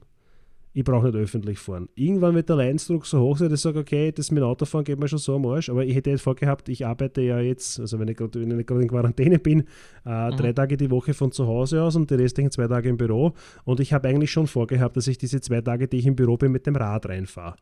Ich 0.73 0.85
brauche 0.85 1.07
nicht 1.07 1.17
öffentlich 1.17 1.59
fahren. 1.59 1.89
Irgendwann 1.97 2.37
wird 2.37 2.49
der 2.49 2.57
Leidensdruck 2.57 3.07
so 3.07 3.19
hoch 3.19 3.39
sein, 3.39 3.49
dass 3.49 3.61
ich 3.61 3.63
sage, 3.63 3.81
okay, 3.81 4.13
das 4.13 4.31
mit 4.31 4.45
Autofahren 4.45 4.85
geht 4.85 5.01
mir 5.01 5.09
schon 5.09 5.19
so 5.19 5.35
am 5.35 5.47
Arsch. 5.47 5.69
Aber 5.69 5.85
ich 5.85 5.97
hätte 5.97 6.11
jetzt 6.11 6.21
vorgehabt, 6.21 6.69
ich 6.69 6.87
arbeite 6.87 7.23
ja 7.23 7.41
jetzt, 7.41 7.81
also 7.81 7.99
wenn 7.99 8.07
ich 8.07 8.17
gerade 8.17 8.39
in 8.43 8.89
Quarantäne 8.89 9.41
bin, 9.41 9.65
äh, 10.05 10.31
mhm. 10.31 10.37
drei 10.37 10.53
Tage 10.53 10.77
die 10.77 10.91
Woche 10.93 11.13
von 11.13 11.33
zu 11.33 11.49
Hause 11.49 11.83
aus 11.83 11.97
und 11.97 12.09
die 12.09 12.15
restlichen 12.15 12.53
zwei 12.53 12.69
Tage 12.69 12.89
im 12.89 12.99
Büro. 12.99 13.33
Und 13.65 13.81
ich 13.81 13.93
habe 13.93 14.07
eigentlich 14.07 14.31
schon 14.31 14.47
vorgehabt, 14.47 14.97
dass 14.97 15.09
ich 15.09 15.19
diese 15.19 15.41
zwei 15.41 15.61
Tage, 15.61 15.89
die 15.89 15.97
ich 15.97 16.07
im 16.07 16.15
Büro 16.15 16.37
bin, 16.37 16.53
mit 16.53 16.67
dem 16.67 16.77
Rad 16.77 17.09
reinfahre. 17.09 17.57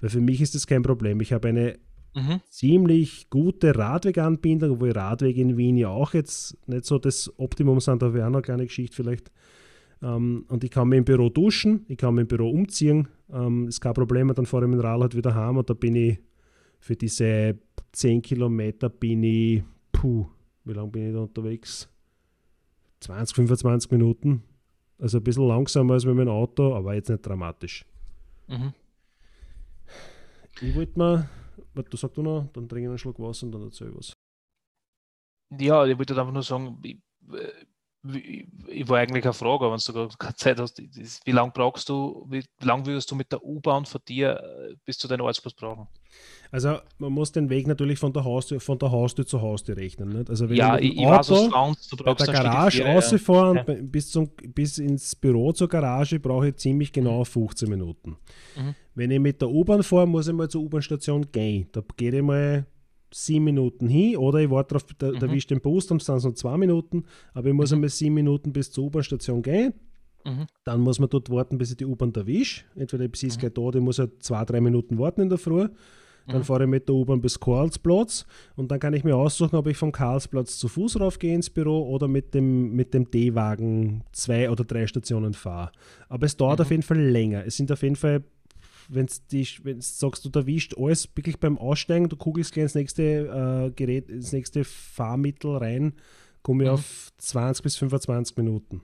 Weil 0.00 0.08
für 0.08 0.20
mich 0.20 0.40
ist 0.40 0.54
das 0.54 0.66
kein 0.66 0.82
Problem. 0.82 1.20
Ich 1.20 1.34
habe 1.34 1.48
eine 1.48 1.76
mhm. 2.14 2.40
ziemlich 2.48 3.30
gute 3.30 3.76
Radweganbindung, 3.76 4.72
obwohl 4.72 4.92
Radwege 4.92 5.40
in 5.40 5.56
Wien 5.56 5.76
ja 5.76 5.88
auch 5.88 6.14
jetzt 6.14 6.56
nicht 6.68 6.84
so 6.84 6.98
das 6.98 7.32
Optimum 7.38 7.80
sind, 7.80 8.02
da 8.02 8.12
wäre 8.12 8.26
auch 8.26 8.30
noch 8.30 8.38
eine 8.38 8.42
kleine 8.42 8.66
Geschichte 8.66 8.96
vielleicht. 8.96 9.30
Ähm, 10.02 10.44
und 10.48 10.64
ich 10.64 10.70
kann 10.70 10.88
mir 10.88 10.96
im 10.96 11.04
Büro 11.04 11.28
duschen, 11.28 11.84
ich 11.88 11.98
kann 11.98 12.14
mir 12.14 12.22
im 12.22 12.26
Büro 12.26 12.50
umziehen, 12.50 13.08
ähm, 13.32 13.68
ist 13.68 13.80
kein 13.80 13.94
Problem, 13.94 14.32
dann 14.34 14.46
fahre 14.46 14.64
ich 14.64 14.70
mit 14.70 14.78
dem 14.78 14.84
Rad 14.84 15.00
halt 15.00 15.16
wieder 15.16 15.34
heim 15.34 15.58
und 15.58 15.68
da 15.68 15.74
bin 15.74 15.94
ich 15.94 16.18
für 16.78 16.96
diese 16.96 17.58
10 17.92 18.22
Kilometer 18.22 18.88
bin 18.88 19.22
ich, 19.22 19.62
puh, 19.92 20.26
wie 20.64 20.72
lange 20.72 20.90
bin 20.90 21.08
ich 21.08 21.14
da 21.14 21.20
unterwegs? 21.20 21.88
20, 23.00 23.34
25 23.36 23.90
Minuten. 23.90 24.42
Also 24.98 25.18
ein 25.18 25.24
bisschen 25.24 25.48
langsamer 25.48 25.94
als 25.94 26.04
mit 26.04 26.14
meinem 26.14 26.28
Auto, 26.28 26.74
aber 26.74 26.94
jetzt 26.94 27.08
nicht 27.08 27.24
dramatisch. 27.24 27.86
Mhm. 28.48 28.74
Ich 30.60 30.74
wollte 30.74 30.98
mal, 30.98 31.28
du 31.74 31.96
sagst 31.96 32.16
du 32.16 32.22
noch, 32.22 32.48
dann 32.52 32.68
trinke 32.68 32.82
ich 32.84 32.88
einen 32.88 32.98
Schluck 32.98 33.18
Wasser 33.18 33.46
und 33.46 33.52
dann 33.52 33.62
erzähle 33.62 33.90
ich 33.90 33.96
was. 33.96 34.12
Ja, 35.58 35.84
ich 35.86 35.98
wollte 35.98 36.18
einfach 36.18 36.32
nur 36.32 36.42
sagen, 36.42 36.78
ich, 36.82 36.98
äh, 37.32 37.66
ich 38.02 38.88
war 38.88 38.98
eigentlich 38.98 39.24
eine 39.24 39.34
Frage, 39.34 39.70
wenn 39.70 39.78
du 39.78 40.16
gerade 40.16 40.34
Zeit 40.36 40.58
hast, 40.58 40.80
wie 40.80 41.32
lange 41.32 41.52
brauchst 41.52 41.88
du, 41.88 42.26
wie 42.30 42.42
lange 42.62 42.86
würdest 42.86 43.10
du 43.10 43.14
mit 43.14 43.30
der 43.30 43.44
U-Bahn 43.44 43.84
von 43.84 44.00
dir 44.08 44.40
äh, 44.40 44.74
bis 44.86 44.96
zu 44.96 45.06
deinem 45.06 45.22
Ortsplatz 45.22 45.54
brauchen? 45.54 45.86
Also 46.50 46.78
man 46.98 47.12
muss 47.12 47.30
den 47.30 47.50
Weg 47.50 47.66
natürlich 47.66 47.98
von 47.98 48.12
der 48.12 48.24
Haustür, 48.24 48.58
von 48.58 48.78
der 48.78 48.90
Haustür 48.90 49.26
zu 49.26 49.40
Haustür 49.40 49.76
rechnen. 49.76 50.08
Nicht? 50.08 50.30
Also 50.30 50.48
wenn 50.48 50.56
ja, 50.56 50.78
ich, 50.78 50.96
ich 50.96 51.06
weiß, 51.06 51.30
was 51.30 51.48
du 51.88 51.96
du 51.96 52.04
brauchst 52.04 52.26
bei 52.26 52.32
der 52.32 52.42
Garage 52.42 52.84
rausfahren 52.84 53.56
ja. 53.56 53.74
bis, 53.82 54.10
zum, 54.10 54.30
bis 54.48 54.78
ins 54.78 55.14
Büro 55.14 55.52
zur 55.52 55.68
Garage 55.68 56.18
brauche 56.18 56.48
ich 56.48 56.56
ziemlich 56.56 56.92
genau 56.92 57.22
15 57.22 57.68
mhm. 57.68 57.70
Minuten. 57.76 58.16
Mhm. 58.56 58.74
Wenn 58.94 59.10
ich 59.10 59.20
mit 59.20 59.40
der 59.40 59.50
U-Bahn 59.50 59.82
fahre, 59.82 60.06
muss 60.06 60.26
ich 60.26 60.34
mal 60.34 60.48
zur 60.48 60.62
U-Bahn-Station 60.62 61.30
gehen. 61.30 61.68
Da 61.72 61.82
gehe 61.96 62.16
ich 62.16 62.22
mal 62.22 62.66
sieben 63.12 63.44
Minuten 63.44 63.88
hin 63.88 64.16
oder 64.16 64.38
ich 64.38 64.50
warte 64.50 64.74
darauf, 64.74 64.86
da, 64.98 65.08
mhm. 65.08 65.16
erwische 65.16 65.48
den 65.48 65.60
Bus, 65.60 65.86
dann 65.86 65.98
sind 65.98 66.16
es 66.16 66.24
noch 66.24 66.34
zwei 66.34 66.56
Minuten, 66.56 67.04
aber 67.34 67.48
ich 67.48 67.54
muss 67.54 67.70
mhm. 67.70 67.76
einmal 67.76 67.88
sieben 67.90 68.14
Minuten 68.14 68.52
bis 68.52 68.70
zur 68.70 68.84
U-Bahn-Station 68.84 69.42
gehen. 69.42 69.74
Mhm. 70.24 70.46
Dann 70.64 70.80
muss 70.80 70.98
man 70.98 71.08
dort 71.08 71.30
warten, 71.30 71.58
bis 71.58 71.70
ich 71.70 71.76
die 71.78 71.86
U-Bahn 71.86 72.12
erwische. 72.14 72.64
Entweder 72.76 73.08
bis 73.08 73.22
ist 73.22 73.36
mhm. 73.36 73.40
gleich 73.40 73.52
da, 73.54 73.70
die 73.70 73.80
muss 73.80 73.98
halt 73.98 74.22
zwei, 74.22 74.44
drei 74.44 74.60
Minuten 74.60 74.98
warten 74.98 75.22
in 75.22 75.28
der 75.28 75.38
Früh. 75.38 75.68
Dann 76.26 76.38
mhm. 76.38 76.44
fahre 76.44 76.64
ich 76.64 76.70
mit 76.70 76.88
der 76.88 76.94
U-Bahn 76.94 77.20
bis 77.20 77.40
Karlsplatz 77.40 78.26
und 78.54 78.70
dann 78.70 78.78
kann 78.78 78.94
ich 78.94 79.04
mir 79.04 79.16
aussuchen, 79.16 79.56
ob 79.56 79.66
ich 79.66 79.76
vom 79.76 79.90
Karlsplatz 79.90 80.58
zu 80.58 80.68
Fuß 80.68 81.00
raufgehe 81.00 81.34
ins 81.34 81.50
Büro 81.50 81.88
oder 81.88 82.08
mit 82.08 82.34
dem, 82.34 82.72
mit 82.72 82.94
dem 82.94 83.10
D-Wagen 83.10 84.04
zwei 84.12 84.50
oder 84.50 84.64
drei 84.64 84.86
Stationen 84.86 85.32
fahre. 85.32 85.72
Aber 86.08 86.26
es 86.26 86.36
dauert 86.36 86.58
mhm. 86.58 86.62
auf 86.62 86.70
jeden 86.70 86.82
Fall 86.82 87.00
länger. 87.00 87.44
Es 87.46 87.56
sind 87.56 87.72
auf 87.72 87.82
jeden 87.82 87.96
Fall 87.96 88.22
wenn 88.92 89.06
du 89.06 89.80
sagst, 89.80 90.24
du 90.24 90.30
erwischt 90.38 90.74
alles 90.76 91.08
wirklich 91.14 91.38
beim 91.38 91.58
Aussteigen, 91.58 92.08
du 92.08 92.16
kugelst 92.16 92.52
gleich 92.52 92.64
ins 92.64 92.74
nächste 92.74 93.02
äh, 93.02 93.70
Gerät, 93.70 94.08
ins 94.08 94.32
nächste 94.32 94.64
Fahrmittel 94.64 95.56
rein, 95.56 95.94
komme 96.42 96.64
ich 96.64 96.68
mhm. 96.68 96.74
auf 96.74 97.08
20 97.18 97.62
bis 97.62 97.76
25 97.76 98.36
Minuten. 98.36 98.82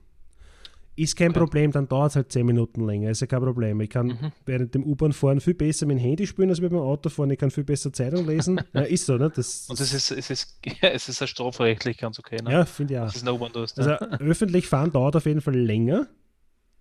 Ist 0.95 1.15
kein 1.15 1.29
okay. 1.29 1.39
Problem, 1.39 1.71
dann 1.71 1.87
dauert 1.87 2.09
es 2.09 2.15
halt 2.15 2.31
10 2.31 2.43
Minuten 2.43 2.83
länger, 2.83 3.11
ist 3.11 3.21
ja 3.21 3.27
kein 3.27 3.41
Problem. 3.41 3.79
Ich 3.81 3.89
kann 3.91 4.07
mhm. 4.07 4.31
während 4.47 4.73
dem 4.73 4.83
U-Bahn-Fahren 4.83 5.39
viel 5.39 5.53
besser 5.53 5.85
mit 5.85 5.99
dem 5.99 6.01
Handy 6.01 6.25
spielen 6.25 6.49
als 6.49 6.59
mit 6.59 6.71
dem 6.71 6.79
Auto 6.79 7.09
fahren, 7.09 7.29
ich 7.29 7.37
kann 7.37 7.51
viel 7.51 7.63
besser 7.63 7.93
Zeitung 7.93 8.25
lesen. 8.25 8.59
ja, 8.73 8.81
ist 8.81 9.05
so, 9.05 9.15
ne? 9.15 9.29
Das, 9.29 9.69
Und 9.69 9.79
das 9.79 9.93
ist, 9.93 10.09
es 10.09 10.31
ist, 10.31 10.59
ja, 10.81 10.89
es 10.89 11.07
ist 11.07 11.21
ja 11.21 11.27
strafrechtlich 11.27 11.99
ganz 11.99 12.17
okay, 12.17 12.37
ne? 12.43 12.51
Ja, 12.51 12.65
finde 12.65 12.95
ich 12.95 12.99
auch. 12.99 13.05
Das 13.05 13.15
ist 13.15 13.27
eine 13.27 13.39
Also 13.53 13.91
öffentlich 14.23 14.67
fahren 14.67 14.91
dauert 14.91 15.15
auf 15.15 15.27
jeden 15.27 15.41
Fall 15.41 15.55
länger. 15.55 16.07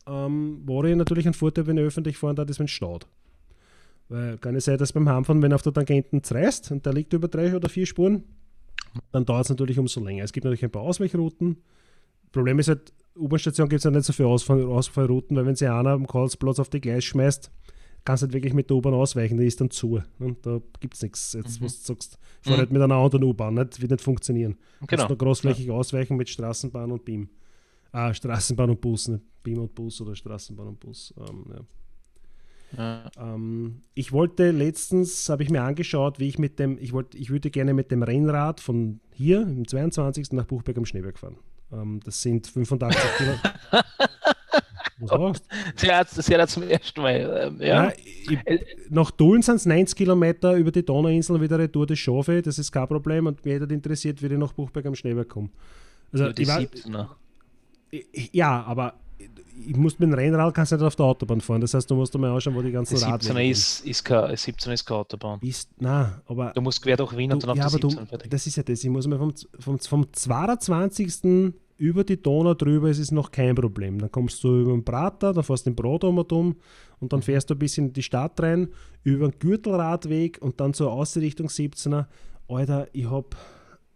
Ähm, 0.09 0.63
wo 0.65 0.85
ich 0.85 0.95
natürlich 0.95 1.27
ein 1.27 1.35
Vorteil, 1.35 1.67
wenn 1.67 1.79
ich 1.79 1.85
öffentlich 1.85 2.17
fahren 2.17 2.37
darf, 2.37 2.49
ist, 2.49 2.59
wenn 2.59 2.67
es 2.67 2.73
staut. 2.73 3.07
Weil 4.09 4.39
kann 4.39 4.55
es 4.55 4.67
sein, 4.67 4.79
dass 4.79 4.93
beim 4.93 5.09
Heimfahren, 5.09 5.43
wenn 5.43 5.53
auf 5.53 5.63
der 5.63 5.73
Tangenten 5.73 6.23
zerreißt 6.23 6.71
und 6.71 6.87
der 6.87 6.93
liegt 6.93 7.13
über 7.13 7.29
drei 7.29 7.55
oder 7.57 7.69
vier 7.69 7.87
Spuren, 7.87 8.25
dann 9.13 9.25
dauert 9.25 9.45
es 9.45 9.51
natürlich 9.51 9.79
umso 9.79 10.03
länger. 10.03 10.25
Es 10.25 10.33
gibt 10.33 10.45
natürlich 10.45 10.65
ein 10.65 10.71
paar 10.71 10.83
Ausweichrouten. 10.83 11.57
Problem 12.33 12.59
ist 12.59 12.69
halt, 12.69 12.93
U-Bahn-Station 13.17 13.69
gibt 13.69 13.79
es 13.79 13.85
ja 13.85 13.91
nicht 13.91 14.05
so 14.05 14.13
viele 14.13 14.29
Ausfall 14.29 14.63
Ausfallrouten, 14.65 15.37
weil 15.37 15.47
wenn 15.47 15.57
sie 15.57 15.67
einer 15.67 15.91
am 15.91 16.07
Karlsplatz 16.07 16.59
auf 16.59 16.69
die 16.69 16.81
Gleis 16.81 17.05
schmeißt, 17.05 17.51
kannst 18.05 18.23
du 18.23 18.27
halt 18.27 18.35
wirklich 18.35 18.55
mit 18.55 18.71
der 18.71 18.77
U-Bahn 18.77 18.95
ausweichen, 18.95 19.39
die 19.39 19.47
ist 19.47 19.61
dann 19.61 19.71
zu. 19.71 20.03
Und 20.19 20.47
da 20.47 20.61
gibt 20.81 20.95
es 20.95 21.03
nichts. 21.03 21.33
Jetzt, 21.33 21.61
mhm. 21.61 21.65
was 21.65 21.81
du 21.83 21.87
sagst, 21.95 22.19
fahr 22.43 22.55
mhm. 22.55 22.61
nicht 22.61 22.73
mit 22.73 22.83
einer 22.83 22.95
anderen 22.95 23.25
U-Bahn, 23.25 23.55
nicht, 23.55 23.81
wird 23.81 23.91
nicht 23.91 24.03
funktionieren. 24.03 24.57
Du 24.81 24.87
genau. 24.87 25.03
musst 25.03 25.09
nur 25.09 25.19
großflächig 25.19 25.67
ja. 25.67 25.73
ausweichen 25.73 26.17
mit 26.17 26.29
Straßenbahn 26.29 26.93
und 26.93 27.05
BIM. 27.05 27.29
Ah, 27.97 28.13
Straßenbahn 28.13 28.69
und 28.69 28.81
Bus, 28.83 29.09
nicht 29.09 29.25
BIM 29.43 29.59
und 29.59 29.75
Bus 29.75 30.03
oder 30.03 30.15
Straßenbahn 30.15 30.67
und 30.67 30.79
Bus. 30.79 31.15
Ähm, 31.17 31.45
ja. 31.49 31.61
Ja. 32.77 33.11
Ähm, 33.19 33.81
ich 33.95 34.13
wollte 34.13 34.51
letztens, 34.51 35.31
habe 35.31 35.43
ich 35.43 35.49
mir 35.49 35.63
angeschaut, 35.63 36.19
wie 36.19 36.29
ich 36.29 36.39
mit 36.39 36.59
dem, 36.59 36.77
ich 36.79 36.93
wollte, 36.93 37.17
ich 37.17 37.31
würde 37.31 37.49
gerne 37.49 37.73
mit 37.73 37.91
dem 37.91 38.03
Rennrad 38.03 38.61
von 38.61 39.01
hier, 39.15 39.41
im 39.41 39.67
22. 39.67 40.33
nach 40.33 40.45
Buchberg 40.45 40.77
am 40.77 40.85
Schneeberg 40.85 41.19
fahren. 41.19 41.39
Ähm, 41.73 42.01
das 42.05 42.21
sind 42.21 42.47
85 42.47 43.01
Kilometer. 43.17 43.55
Was 44.99 45.11
du? 45.11 45.33
Das 46.17 46.29
ja 46.29 46.47
zum 46.47 46.65
ersten 46.65 47.01
Mal. 47.01 47.49
Ähm, 47.49 47.61
ja. 47.63 47.85
ja 47.85 47.93
ich, 47.97 48.41
nach 48.91 49.11
Dullen 49.11 49.41
sind 49.41 49.57
es 49.57 49.65
90 49.65 49.97
Kilometer 49.97 50.55
über 50.55 50.71
die 50.71 50.85
Donauinsel 50.85 51.41
wieder 51.41 51.59
Retour 51.59 51.87
des 51.87 51.99
Schaffe, 51.99 52.43
das 52.43 52.59
ist 52.59 52.73
kein 52.73 52.89
Problem 52.89 53.27
und 53.27 53.43
mir 53.47 53.55
hätte 53.55 53.73
interessiert, 53.73 54.21
wie 54.21 54.27
ich 54.27 54.33
nach 54.33 54.53
Buchberg 54.53 54.85
am 54.85 54.95
Schneeberg 54.95 55.31
komme. 55.31 55.49
Also, 56.13 56.31
die 56.33 56.43
ich 56.43 56.49
war, 56.49 57.17
ja, 58.33 58.65
aber 58.65 58.95
ich 59.67 59.77
muss 59.77 59.99
mit 59.99 60.11
dem 60.11 60.15
Rennrad 60.15 60.55
kannst 60.55 60.73
du 60.73 60.77
nicht 60.77 60.85
auf 60.85 60.97
der 60.97 61.07
Autobahn 61.07 61.41
fahren. 61.41 61.61
Das 61.61 61.75
heißt, 61.75 61.91
du 61.91 61.95
musst 61.95 62.17
mal 62.19 62.31
anschauen, 62.31 62.55
wo 62.55 62.63
die 62.63 62.71
ganzen 62.71 62.97
Radwege 62.99 63.49
ist, 63.49 63.85
ist, 63.87 64.05
kein, 64.05 64.37
17 64.37 64.73
ist 64.73 64.85
keine 64.85 65.01
Autobahn. 65.01 65.41
Ist, 65.43 65.71
nein, 65.79 66.13
aber... 66.27 66.53
Du 66.55 66.61
musst 66.61 66.83
quer 66.83 66.97
durch 66.97 67.17
Wien 67.17 67.33
und 67.33 67.43
dann 67.43 67.51
auf 67.51 67.57
ja, 67.57 67.67
die 67.67 67.73
17 67.73 68.07
du, 68.11 68.29
Das 68.29 68.47
ist 68.47 68.57
ja 68.57 68.63
das. 68.63 68.85
Ich 68.85 68.91
muss 68.91 69.07
mal 69.07 69.19
vom, 69.19 69.33
vom, 69.59 69.79
vom 69.79 70.13
22. 70.13 71.53
über 71.79 72.05
die 72.05 72.23
Donau 72.23 72.55
drüber, 72.55 72.89
es 72.89 72.99
ist 72.99 73.13
noch 73.13 73.31
kein 73.31 73.55
Problem. 73.55 73.99
Dann 73.99 74.11
kommst 74.11 74.43
du 74.45 74.61
über 74.61 74.73
den 74.73 74.85
Prater, 74.85 75.33
dann 75.33 75.45
fährst 75.45 75.67
du 75.67 75.71
den 75.71 75.77
Brodom 75.77 76.19
um 76.19 76.57
und 77.01 77.13
dann 77.13 77.23
fährst 77.23 77.51
du 77.51 77.55
ein 77.55 77.59
bisschen 77.59 77.89
in 77.89 77.93
die 77.93 78.03
Stadt 78.03 78.41
rein, 78.41 78.69
über 79.05 79.29
den 79.29 79.39
Gürtelradweg 79.39 80.39
und 80.41 80.61
dann 80.61 80.75
zur 80.75 80.93
Außenrichtung 80.93 81.49
17er. 81.49 82.07
Alter, 82.49 82.89
ich 82.93 83.11
habe 83.11 83.29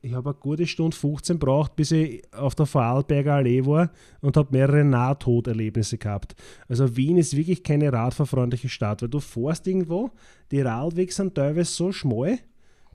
ich 0.03 0.15
habe 0.15 0.31
eine 0.31 0.39
gute 0.39 0.67
Stunde 0.67 0.97
15 0.97 1.39
braucht, 1.39 1.77
bis 1.77 1.91
ich 1.91 2.23
auf 2.33 2.55
der 2.55 2.67
Vorarlberger 2.67 3.35
Allee 3.35 3.67
war 3.67 3.91
und 4.21 4.37
habe 4.37 4.49
mehrere 4.53 4.85
Nahtoderlebnisse 4.85 5.99
gehabt. 5.99 6.35
Also 6.69 6.97
Wien 6.97 7.19
ist 7.19 7.37
wirklich 7.37 7.63
keine 7.63 7.93
radfahrfreundliche 7.93 8.69
Stadt, 8.69 9.03
weil 9.03 9.11
du 9.11 9.21
fährst 9.21 9.67
irgendwo, 9.67 10.11
die 10.51 10.63
Radwege 10.63 11.13
sind 11.13 11.35
teilweise 11.35 11.71
so 11.71 11.93
schmal, 11.93 12.39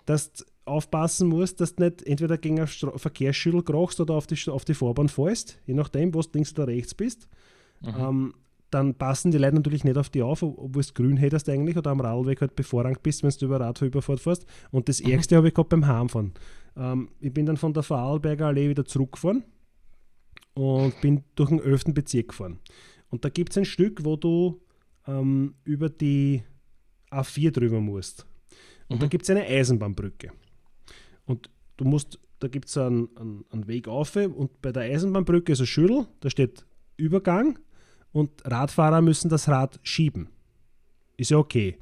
dass 0.06 0.34
du 0.34 0.44
aufpassen 0.66 1.28
musst, 1.28 1.62
dass 1.62 1.76
du 1.76 1.84
nicht 1.84 2.02
entweder 2.08 2.38
gegen 2.40 2.60
ein 2.60 2.68
Verkehrsschüttel 2.68 3.62
krachst 3.62 4.00
oder 4.00 4.16
auf 4.16 4.26
die, 4.26 4.50
auf 4.50 4.66
die 4.66 4.74
Fahrbahn 4.74 5.10
fährst, 5.10 5.60
je 5.68 5.76
nachdem, 5.76 6.14
wo 6.14 6.22
du 6.22 6.30
links 6.34 6.54
oder 6.54 6.68
rechts 6.68 6.96
bist. 6.96 7.28
Mhm. 7.82 7.94
Ähm, 8.00 8.34
dann 8.72 8.96
passen 8.96 9.32
die 9.32 9.38
Leute 9.38 9.56
natürlich 9.56 9.84
nicht 9.84 9.98
auf 9.98 10.10
die 10.10 10.24
auf, 10.24 10.42
obwohl 10.42 10.84
du 10.84 10.94
grün 10.94 11.18
hättest 11.18 11.48
eigentlich 11.50 11.78
oder 11.78 11.92
am 11.92 12.02
Radweg 12.02 12.42
halt 12.42 12.56
bevorrangt 12.56 13.04
bist, 13.04 13.22
wenn 13.24 13.30
du 13.30 13.46
über 13.46 13.60
Radfahrüberfahrt 13.60 14.20
fährst. 14.20 14.46
Und 14.72 14.90
das 14.90 15.02
mhm. 15.02 15.10
Ärgste 15.12 15.36
habe 15.36 15.48
ich 15.48 15.54
gehabt 15.54 15.70
beim 15.70 15.86
Heimfahren. 15.86 16.34
Ähm, 16.76 17.10
ich 17.20 17.34
bin 17.34 17.46
dann 17.46 17.58
von 17.58 17.74
der 17.74 17.84
Vorarlberger 17.84 18.48
Allee 18.48 18.70
wieder 18.70 18.86
zurückgefahren 18.86 19.44
und 20.54 21.00
bin 21.02 21.24
durch 21.36 21.50
den 21.50 21.60
11. 21.60 21.86
Bezirk 21.94 22.30
gefahren. 22.30 22.60
Und 23.10 23.24
da 23.24 23.30
gibt 23.30 23.52
es 23.52 23.58
ein 23.58 23.66
Stück, 23.66 24.04
wo 24.04 24.16
du 24.16 24.62
ähm, 25.08 25.56
über 25.64 25.90
die 25.90 26.44
A4 27.12 27.52
drüber 27.52 27.80
musst. 27.80 28.26
Und 28.88 28.98
mhm. 28.98 29.02
da 29.02 29.08
gibt 29.08 29.24
es 29.24 29.30
eine 29.30 29.46
Eisenbahnbrücke. 29.46 30.32
Und 31.26 31.50
du 31.78 31.86
musst, 31.86 32.20
da 32.40 32.48
gibt 32.48 32.68
es 32.68 32.78
einen, 32.78 33.10
einen, 33.18 33.46
einen, 33.50 33.68
Weg 33.68 33.88
auf 33.88 34.16
und 34.16 34.62
bei 34.62 34.72
der 34.72 34.84
Eisenbahnbrücke 34.84 35.54
ist 35.54 35.60
ein 35.60 35.66
Schüttel, 35.66 36.08
da 36.20 36.30
steht 36.30 36.66
Übergang 36.98 37.60
und 38.12 38.32
Radfahrer 38.46 39.02
müssen 39.02 39.30
das 39.30 39.48
Rad 39.50 39.80
schieben. 39.84 40.30
Ist 41.18 41.32
ja 41.32 41.38
okay. 41.38 41.78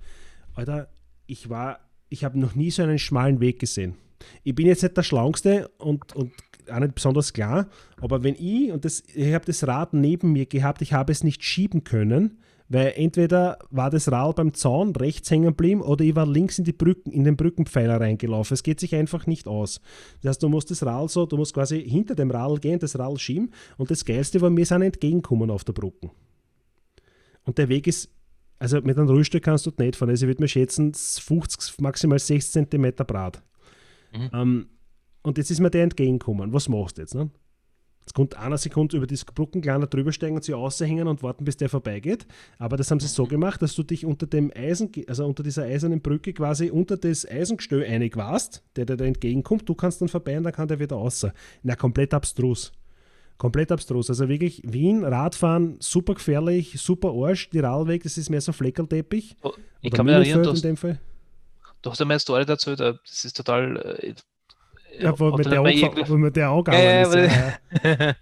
Alter, 0.53 0.89
ich 1.25 1.49
war, 1.49 1.79
ich 2.09 2.23
habe 2.23 2.39
noch 2.39 2.55
nie 2.55 2.71
so 2.71 2.83
einen 2.83 2.99
schmalen 2.99 3.39
Weg 3.39 3.59
gesehen 3.59 3.95
ich 4.43 4.55
bin 4.55 4.67
jetzt 4.67 4.83
nicht 4.83 4.97
der 4.97 5.03
Schlauste 5.03 5.69
und, 5.77 6.15
und 6.15 6.31
auch 6.71 6.79
nicht 6.79 6.95
besonders 6.95 7.33
klar, 7.33 7.67
aber 7.99 8.23
wenn 8.23 8.35
ich, 8.35 8.71
und 8.71 8.85
das, 8.85 9.03
ich 9.13 9.33
habe 9.33 9.45
das 9.45 9.67
Rad 9.67 9.93
neben 9.93 10.31
mir 10.31 10.45
gehabt, 10.45 10.81
ich 10.81 10.93
habe 10.93 11.11
es 11.11 11.23
nicht 11.23 11.43
schieben 11.43 11.83
können, 11.83 12.39
weil 12.69 12.93
entweder 12.95 13.59
war 13.69 13.89
das 13.89 14.11
Rad 14.11 14.37
beim 14.37 14.53
Zaun 14.53 14.95
rechts 14.95 15.29
hängen 15.29 15.47
geblieben 15.47 15.81
oder 15.81 16.03
ich 16.03 16.15
war 16.15 16.25
links 16.25 16.57
in, 16.57 16.65
die 16.65 16.73
Brücken, 16.73 17.11
in 17.11 17.23
den 17.23 17.35
Brückenpfeiler 17.35 17.99
reingelaufen. 17.99 18.55
Es 18.55 18.63
geht 18.63 18.79
sich 18.79 18.95
einfach 18.95 19.27
nicht 19.27 19.47
aus. 19.47 19.81
Das 20.21 20.29
heißt, 20.29 20.43
du 20.43 20.49
musst 20.49 20.71
das 20.71 20.83
Rad 20.85 21.09
so, 21.11 21.25
du 21.25 21.37
musst 21.37 21.53
quasi 21.53 21.81
hinter 21.81 22.15
dem 22.15 22.31
Rad 22.31 22.61
gehen, 22.61 22.79
das 22.79 22.97
Rad 22.97 23.19
schieben 23.19 23.51
und 23.77 23.91
das 23.91 24.05
Geilste 24.05 24.41
war, 24.41 24.55
wir 24.55 24.65
sind 24.65 24.81
entgegengekommen 24.81 25.51
auf 25.51 25.63
der 25.63 25.73
Brücke. 25.73 26.09
Und 27.45 27.57
der 27.57 27.69
Weg 27.69 27.87
ist, 27.87 28.09
also 28.59 28.79
mit 28.81 28.97
einem 28.97 29.09
Rollstuhl 29.09 29.41
kannst 29.41 29.65
du 29.65 29.71
nicht 29.77 29.95
fahren. 29.95 30.09
Also 30.09 30.25
ich 30.25 30.29
würde 30.29 30.41
mir 30.41 30.47
schätzen, 30.47 30.93
50, 30.93 31.81
maximal 31.81 32.19
6 32.19 32.53
cm 32.53 32.93
Brat. 33.05 33.43
Mhm. 34.13 34.29
Ähm, 34.33 34.67
und 35.23 35.37
jetzt 35.37 35.51
ist 35.51 35.59
mir 35.59 35.69
der 35.69 35.83
entgegengekommen. 35.83 36.53
Was 36.53 36.69
machst 36.69 36.97
du 36.97 37.01
jetzt? 37.01 37.15
Ne? 37.15 37.29
Jetzt 38.01 38.13
kommt 38.13 38.37
einer 38.37 38.57
Sekunde 38.57 38.97
über 38.97 39.07
das 39.07 39.23
Brückenkleiner 39.23 39.87
drüber 39.87 40.11
steigen 40.11 40.35
und 40.35 40.43
sie 40.43 40.53
aushängen 40.53 41.07
und 41.07 41.23
warten, 41.23 41.45
bis 41.45 41.55
der 41.55 41.69
vorbeigeht. 41.69 42.27
Aber 42.57 42.75
das 42.75 42.91
haben 42.91 42.99
sie 42.99 43.07
so 43.07 43.25
gemacht, 43.25 43.61
dass 43.61 43.75
du 43.75 43.83
dich 43.83 44.05
unter 44.05 44.27
dem 44.27 44.51
Eisen, 44.53 44.91
also 45.07 45.25
unter 45.25 45.41
dieser 45.41 45.63
eisernen 45.63 46.01
Brücke 46.01 46.33
quasi 46.33 46.69
unter 46.69 46.97
das 46.97 47.25
Eisengestell 47.25 47.85
einig 47.85 48.17
warst, 48.17 48.61
der 48.75 48.85
dir 48.85 48.97
da 48.97 49.05
entgegenkommt. 49.05 49.69
Du 49.69 49.73
kannst 49.73 50.01
dann 50.01 50.09
vorbei 50.09 50.37
und 50.37 50.43
dann 50.43 50.51
kann 50.51 50.67
der 50.67 50.79
wieder 50.79 50.97
raus. 50.97 51.25
Na, 51.61 51.77
komplett 51.77 52.13
abstrus. 52.13 52.73
Komplett 53.37 53.71
abstrus. 53.71 54.09
Also 54.09 54.27
wirklich 54.27 54.61
Wien, 54.65 55.05
Radfahren, 55.05 55.77
super 55.79 56.15
gefährlich, 56.15 56.79
super 56.81 57.13
Arsch. 57.13 57.49
Die 57.51 57.59
Radweg, 57.59 58.03
das 58.03 58.17
ist 58.17 58.29
mehr 58.29 58.41
so 58.41 58.51
Fleckerlteppich. 58.51 59.37
Oh, 59.43 59.53
ich 59.81 59.91
kann 59.91 60.05
mich 60.05 60.15
erinnern, 60.15 60.43
du 60.43 60.51
hast, 60.51 60.65
du 61.83 61.91
hast 61.91 61.99
ja 61.99 62.05
meine 62.05 62.19
Story 62.19 62.45
dazu, 62.45 62.75
das 62.75 62.97
ist 63.05 63.37
total 63.37 63.77
äh, 63.99 64.13
ja, 64.99 65.19
wo 65.19 65.35
mit, 65.35 65.45
der 65.45 65.63
wo 65.63 66.17
mit 66.17 66.35
der 66.35 66.51
auch 66.51 66.67
ja, 66.67 67.01
ist. 67.01 67.15
Ja. 67.83 68.15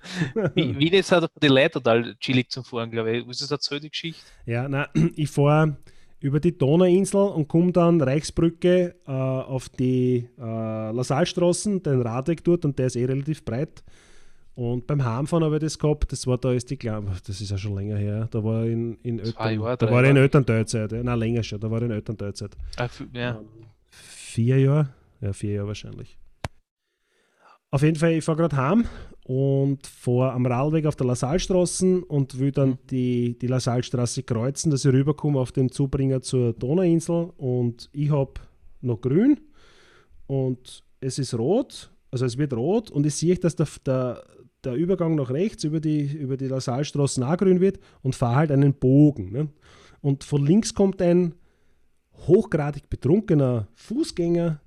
Wien 0.55 0.93
ist 0.93 1.12
halt 1.12 1.30
die 1.41 1.47
Leute 1.47 1.72
total 1.72 2.16
chillig 2.20 2.49
zum 2.49 2.64
Fahren, 2.64 2.89
glaube 2.91 3.18
ich. 3.18 3.28
Was 3.28 3.41
ist 3.41 3.51
das 3.51 3.68
die 3.68 3.89
Geschichte? 3.89 4.22
Ja, 4.45 4.70
nein, 4.70 4.88
ich 5.16 5.30
fahre 5.30 5.76
über 6.22 6.39
die 6.39 6.57
Donauinsel 6.57 7.20
und 7.20 7.47
komme 7.47 7.72
dann 7.72 7.99
Reichsbrücke 7.99 8.95
äh, 9.05 9.12
auf 9.12 9.70
die 9.70 10.30
äh, 10.39 10.91
Lassalstraßen, 10.91 11.84
den 11.84 12.01
Radweg 12.01 12.43
dort 12.43 12.64
und 12.64 12.78
der 12.80 12.88
ist 12.88 12.95
eh 12.95 13.05
relativ 13.05 13.43
breit. 13.43 13.84
Und 14.54 14.86
beim 14.86 15.04
Heimfahren 15.04 15.43
habe 15.43 15.56
ich 15.56 15.62
das 15.62 15.80
gehabt, 15.80 16.12
das 16.12 16.28
war 16.28 16.38
da 16.38 16.52
ist 16.52 16.70
die 16.70 16.78
Kleine, 16.78 17.14
das 17.26 17.39
ist 17.39 17.52
ja 17.52 17.58
schon 17.58 17.76
länger 17.76 17.97
her, 17.97 18.28
da 18.30 18.43
war 18.43 18.66
in, 18.66 18.95
in 19.02 19.20
Eltern, 19.20 19.62
Jahre, 19.62 19.78
da 19.78 19.89
war 19.89 20.04
ich 20.04 20.10
in 20.10 20.18
Elternteilzeit, 20.18 20.91
ja, 20.91 21.04
nein, 21.04 21.20
länger 21.20 21.43
schon, 21.43 21.60
da 21.60 21.72
war 21.72 21.78
ich 21.80 21.86
in 21.86 21.91
Elternteilzeit. 21.91 22.58
Ah, 22.76 22.89
ja. 23.14 23.39
Ähm, 23.39 23.45
vier 23.89 24.60
Jahre, 24.60 24.89
ja, 25.22 25.32
vier 25.32 25.54
Jahre 25.54 25.68
wahrscheinlich. 25.68 26.18
Auf 27.72 27.82
jeden 27.84 27.95
Fall, 27.95 28.12
ich 28.12 28.24
fahre 28.26 28.39
gerade 28.39 28.58
heim 28.58 28.86
und 29.24 29.88
fahre 29.88 30.34
am 30.34 30.45
Radweg 30.45 30.86
auf 30.86 30.97
der 30.97 31.08
Lassalstraße 31.08 32.04
und 32.04 32.38
will 32.38 32.52
dann 32.52 32.72
mhm. 32.72 32.78
die, 32.89 33.39
die 33.39 33.47
Lassalstraße 33.47 34.24
kreuzen, 34.24 34.70
dass 34.72 34.84
ich 34.84 34.91
rüberkomme 34.91 35.39
auf 35.39 35.54
den 35.54 35.72
Zubringer 35.72 36.22
zur 36.22 36.52
Donauinsel 36.52 37.32
und 37.38 37.89
ich 37.93 38.12
habe 38.12 38.34
noch 38.82 38.99
grün 38.99 39.39
und 40.28 40.84
es 40.99 41.18
ist 41.18 41.34
rot, 41.34 41.89
also 42.12 42.26
es 42.26 42.38
wird 42.38 42.54
rot 42.54 42.91
und 42.91 43.06
ich 43.06 43.16
sehe, 43.16 43.36
dass 43.38 43.56
der, 43.56 43.68
der, 43.86 44.22
der 44.64 44.74
Übergang 44.74 45.16
nach 45.16 45.32
rechts 45.32 45.64
über 45.64 45.80
die, 45.80 46.05
über 46.05 46.38
die 46.38 46.47
Lassalstraße 46.47 47.28
auch 47.28 47.38
grün 47.38 47.62
wird 47.62 47.80
und 48.01 48.16
fahre 48.16 48.36
halt 48.36 48.51
einen 48.51 48.74
Bogen. 48.74 49.32
Ne? 49.32 49.49
Und 50.01 50.24
von 50.24 50.45
links 50.45 50.74
kommt 50.74 51.01
ein 51.01 51.36
hochgradig 52.28 52.89
betrunkener 52.89 53.68
Fußgänger 53.76 54.62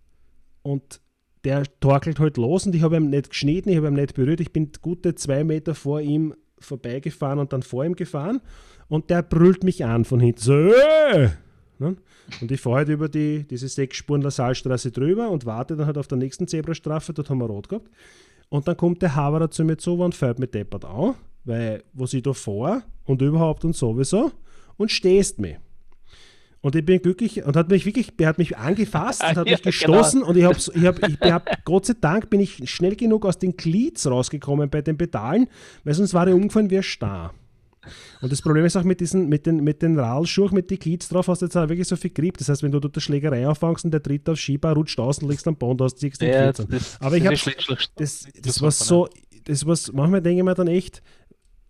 und 0.62 1.00
der 1.44 1.64
torkelt 1.80 2.18
halt 2.18 2.36
los 2.36 2.66
und 2.66 2.74
ich 2.74 2.82
habe 2.82 2.96
ihn 2.96 3.10
nicht 3.10 3.30
geschnitten, 3.30 3.68
ich 3.68 3.76
habe 3.76 3.88
ihn 3.88 3.94
nicht 3.94 4.14
berührt. 4.14 4.40
Ich 4.40 4.52
bin 4.52 4.70
gute 4.80 5.14
zwei 5.14 5.44
Meter 5.44 5.74
vor 5.74 6.00
ihm 6.00 6.34
vorbeigefahren 6.58 7.38
und 7.38 7.52
dann 7.52 7.62
vor 7.62 7.84
ihm 7.84 7.94
gefahren 7.94 8.40
und 8.88 9.10
der 9.10 9.22
brüllt 9.22 9.62
mich 9.62 9.84
an 9.84 10.04
von 10.04 10.20
hinten. 10.20 10.40
So, 10.40 10.54
äh! 10.54 11.28
ne? 11.78 11.96
Und 12.40 12.50
ich 12.50 12.60
fahre 12.60 12.76
halt 12.76 12.88
über 12.88 13.08
die, 13.08 13.46
diese 13.46 13.68
sechs 13.68 13.98
Spuren 13.98 14.22
Lassalstraße 14.22 14.90
drüber 14.90 15.30
und 15.30 15.44
warte 15.44 15.76
dann 15.76 15.86
halt 15.86 15.98
auf 15.98 16.08
der 16.08 16.16
nächsten 16.16 16.48
Zebrastrafe, 16.48 17.12
dort 17.12 17.28
haben 17.28 17.38
wir 17.38 17.46
rot 17.46 17.68
gehabt. 17.68 17.90
Und 18.54 18.68
dann 18.68 18.76
kommt 18.76 19.02
der 19.02 19.16
Haverer 19.16 19.50
zu 19.50 19.64
mir 19.64 19.78
zu 19.78 19.94
und 19.94 20.14
fährt 20.14 20.38
mit 20.38 20.54
deppert 20.54 20.84
an, 20.84 21.16
weil 21.42 21.82
wo 21.92 22.04
ich 22.04 22.22
da 22.22 22.32
vor 22.32 22.84
und 23.02 23.20
überhaupt 23.20 23.64
und 23.64 23.74
sowieso 23.74 24.30
und 24.76 24.92
stehst 24.92 25.40
mir. 25.40 25.56
Und 26.60 26.76
ich 26.76 26.86
bin 26.86 27.02
glücklich 27.02 27.42
und 27.42 27.56
hat 27.56 27.68
mich 27.68 27.84
wirklich, 27.84 28.12
er 28.16 28.28
hat 28.28 28.38
mich 28.38 28.56
angefasst 28.56 29.24
und 29.28 29.36
hat 29.36 29.46
ja, 29.48 29.54
mich 29.54 29.62
gestoßen 29.62 30.20
genau. 30.20 30.30
und 30.30 30.36
ich 30.36 30.44
habe, 30.44 30.56
ich 30.56 30.86
hab, 30.86 31.24
ich 31.24 31.32
hab, 31.32 31.64
Gott 31.64 31.86
sei 31.86 31.94
Dank 32.00 32.30
bin 32.30 32.38
ich 32.38 32.70
schnell 32.70 32.94
genug 32.94 33.26
aus 33.26 33.40
den 33.40 33.56
Glieds 33.56 34.08
rausgekommen 34.08 34.70
bei 34.70 34.82
den 34.82 34.96
Pedalen, 34.96 35.48
weil 35.82 35.94
sonst 35.94 36.14
war 36.14 36.28
ich 36.28 36.34
umgefallen 36.34 36.70
wie 36.70 36.76
ein 36.76 36.84
Star. 36.84 37.34
Und 38.20 38.32
das 38.32 38.42
Problem 38.42 38.64
ist 38.64 38.76
auch 38.76 38.84
mit 38.84 39.00
diesen, 39.00 39.28
mit 39.28 39.46
den, 39.46 39.62
mit 39.62 39.82
den 39.82 39.98
Radlschuhen, 39.98 40.54
mit 40.54 40.70
den 40.70 40.78
Glieds 40.78 41.08
drauf, 41.08 41.28
hast 41.28 41.42
du 41.42 41.46
jetzt 41.46 41.56
auch 41.56 41.68
wirklich 41.68 41.88
so 41.88 41.96
viel 41.96 42.10
Grip. 42.10 42.38
Das 42.38 42.48
heißt, 42.48 42.62
wenn 42.62 42.72
du 42.72 42.80
dort 42.80 42.96
eine 42.96 43.00
Schlägerei 43.00 43.46
anfängst 43.46 43.84
und 43.84 43.90
der 43.90 44.02
tritt 44.02 44.28
aufs 44.28 44.40
Skibar, 44.40 44.74
rutscht 44.74 44.98
aus 44.98 45.18
und 45.18 45.28
legst 45.28 45.46
am 45.46 45.56
Bond 45.56 45.82
aus, 45.82 45.96
ziehst 45.96 46.20
den 46.20 46.30
ja, 46.30 46.52
das, 46.52 47.00
Aber 47.00 47.16
ich 47.16 47.26
habe, 47.26 47.36
das, 47.96 48.26
das 48.42 48.62
war 48.62 48.70
so, 48.70 49.08
das 49.44 49.66
was, 49.66 49.92
manchmal 49.92 50.22
denke 50.22 50.38
ich 50.38 50.44
mir 50.44 50.54
dann 50.54 50.68
echt, 50.68 51.02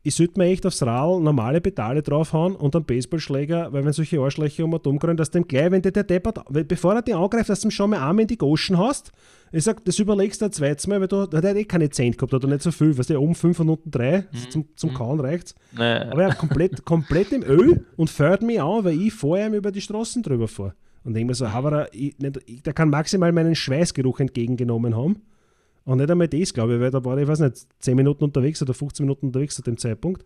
ich 0.07 0.15
sollte 0.15 0.39
mir 0.39 0.47
echt 0.47 0.67
aufs 0.67 0.83
Rad 0.83 1.23
normale 1.23 1.63
Pedale 1.63 2.03
draufhauen 2.03 2.55
und 2.55 2.77
einen 2.77 2.85
Baseballschläger, 2.85 3.73
weil 3.73 3.87
wenn 3.87 3.93
solche 3.95 4.21
Arschlöcher 4.21 4.65
um 4.65 4.75
umkreuzen, 4.75 5.17
dass 5.17 5.31
dem 5.31 5.49
gleich, 5.49 5.71
wenn 5.71 5.81
der, 5.81 5.93
der 5.93 6.05
Deppert, 6.05 6.41
bevor 6.69 6.95
er 6.95 7.01
dich 7.01 7.15
angreift, 7.15 7.49
dass 7.49 7.61
du 7.61 7.69
ihm 7.69 7.71
schon 7.71 7.89
mal 7.89 8.01
Arme 8.01 8.23
in 8.23 8.29
die 8.29 8.37
Goschen 8.37 8.77
hast. 8.77 9.13
Ich 9.51 9.65
sag, 9.65 9.83
das 9.87 9.99
überlegst 9.99 10.43
du 10.43 10.45
ein 10.45 10.53
zweites 10.53 10.87
Mal, 10.87 11.01
weil 11.01 11.09
du, 11.09 11.27
der 11.27 11.43
hat 11.43 11.57
eh 11.57 11.65
keine 11.65 11.89
Cent 11.89 12.19
gehabt, 12.19 12.35
oder 12.35 12.47
nicht 12.47 12.61
so 12.61 12.71
viel, 12.71 12.97
weißt 12.97 13.11
du, 13.11 13.19
oben 13.19 13.35
5 13.35 13.61
und 13.61 13.71
unten 13.71 13.91
3, 13.91 14.19
mhm. 14.19 14.51
zum, 14.51 14.69
zum 14.77 14.91
mhm. 14.91 14.95
Kauen 14.95 15.21
reicht's. 15.21 15.55
Nee. 15.73 15.83
Aber 15.83 16.23
er 16.23 16.35
komplett, 16.35 16.85
komplett 16.85 17.33
im 17.33 17.43
Öl 17.43 17.87
und 17.97 18.11
fährt 18.11 18.43
mich 18.43 18.61
an, 18.61 18.85
weil 18.85 19.01
ich 19.01 19.15
vorher 19.15 19.51
über 19.51 19.73
die 19.73 19.81
Straßen 19.81 20.23
drüber 20.23 20.49
fahre. 20.49 20.75
Und 21.05 21.15
denke 21.15 21.29
mir 21.29 21.35
so, 21.35 21.51
Havara, 21.51 21.87
ich, 21.93 22.15
der 22.19 22.73
kann 22.75 22.91
maximal 22.91 23.33
meinen 23.33 23.55
Schweißgeruch 23.55 24.21
entgegengenommen 24.21 24.95
haben. 24.95 25.23
Und 25.85 25.99
nicht 25.99 26.11
einmal 26.11 26.29
das, 26.29 26.55
glaube 26.55 26.75
ich, 26.75 26.81
weil 26.81 26.91
da 26.91 27.05
war 27.05 27.19
ich, 27.19 27.29
weiß 27.29 27.41
nicht, 27.41 27.67
10 27.81 27.97
Minuten 27.97 28.25
unterwegs 28.25 28.63
oder 28.63 28.75
15 28.75 29.05
Minuten 29.05 29.27
unterwegs 29.27 29.55
zu 29.55 29.63
dem 29.63 29.77
Zeitpunkt. 29.77 30.25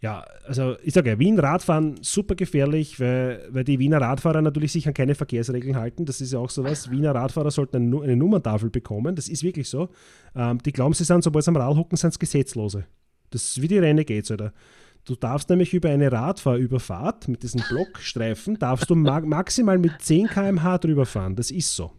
Ja, 0.00 0.24
also 0.46 0.76
ich 0.84 0.94
sage 0.94 1.10
ja, 1.10 1.18
Wien 1.18 1.40
Radfahren 1.40 1.96
super 2.02 2.36
gefährlich, 2.36 3.00
weil, 3.00 3.48
weil 3.50 3.64
die 3.64 3.80
Wiener 3.80 4.00
Radfahrer 4.00 4.42
natürlich 4.42 4.70
sich 4.70 4.86
an 4.86 4.94
keine 4.94 5.16
Verkehrsregeln 5.16 5.76
halten. 5.76 6.04
Das 6.04 6.20
ist 6.20 6.32
ja 6.32 6.38
auch 6.38 6.50
sowas. 6.50 6.90
Wiener 6.90 7.14
Radfahrer 7.14 7.50
sollten 7.50 7.76
eine, 7.76 8.02
eine 8.02 8.16
Nummerntafel 8.16 8.70
bekommen. 8.70 9.16
Das 9.16 9.28
ist 9.28 9.42
wirklich 9.42 9.68
so. 9.68 9.88
Ähm, 10.36 10.58
die 10.58 10.70
glauben, 10.70 10.94
sie 10.94 11.02
sind, 11.02 11.24
sobald 11.24 11.44
sie 11.44 11.50
am 11.50 11.56
Rad 11.56 11.76
hocken, 11.76 11.96
sind 11.96 12.10
es 12.10 12.18
Gesetzlose. 12.18 12.84
Das 13.30 13.42
ist 13.42 13.60
wie 13.60 13.66
die 13.66 13.78
Renegades, 13.78 14.30
oder? 14.30 14.52
Du 15.04 15.16
darfst 15.16 15.48
nämlich 15.50 15.74
über 15.74 15.88
eine 15.88 16.12
Radfahrüberfahrt 16.12 17.26
mit 17.26 17.42
diesen 17.42 17.62
Blockstreifen, 17.68 18.58
darfst 18.58 18.90
du 18.90 18.94
ma 18.94 19.20
maximal 19.20 19.78
mit 19.78 20.00
10 20.00 20.28
km/h 20.28 20.78
drüber 20.78 21.06
fahren. 21.06 21.34
Das 21.34 21.50
ist 21.50 21.74
so. 21.74 21.92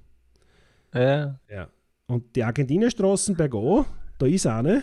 Ja. 0.93 1.39
Ja. 1.49 1.67
Und 2.09 2.35
die 2.35 2.43
Argentinierstraßen 2.43 3.35
bergo, 3.35 3.85
da 4.17 4.25
ist 4.25 4.47
eine, 4.47 4.81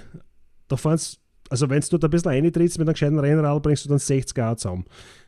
da 0.69 0.77
fahren 0.77 1.01
also 1.49 1.71
wenn 1.71 1.81
du 1.81 1.99
da 1.99 2.07
ein 2.07 2.11
bisschen 2.11 2.31
reintrittst 2.31 2.79
mit 2.79 2.89
einem 2.89 2.95
gescheiten 2.95 3.19
Rennrad, 3.19 3.63
bringst 3.63 3.85
du 3.85 3.89
dann 3.89 3.99
60 3.99 4.35
Grad 4.35 4.61
zusammen. 4.61 4.85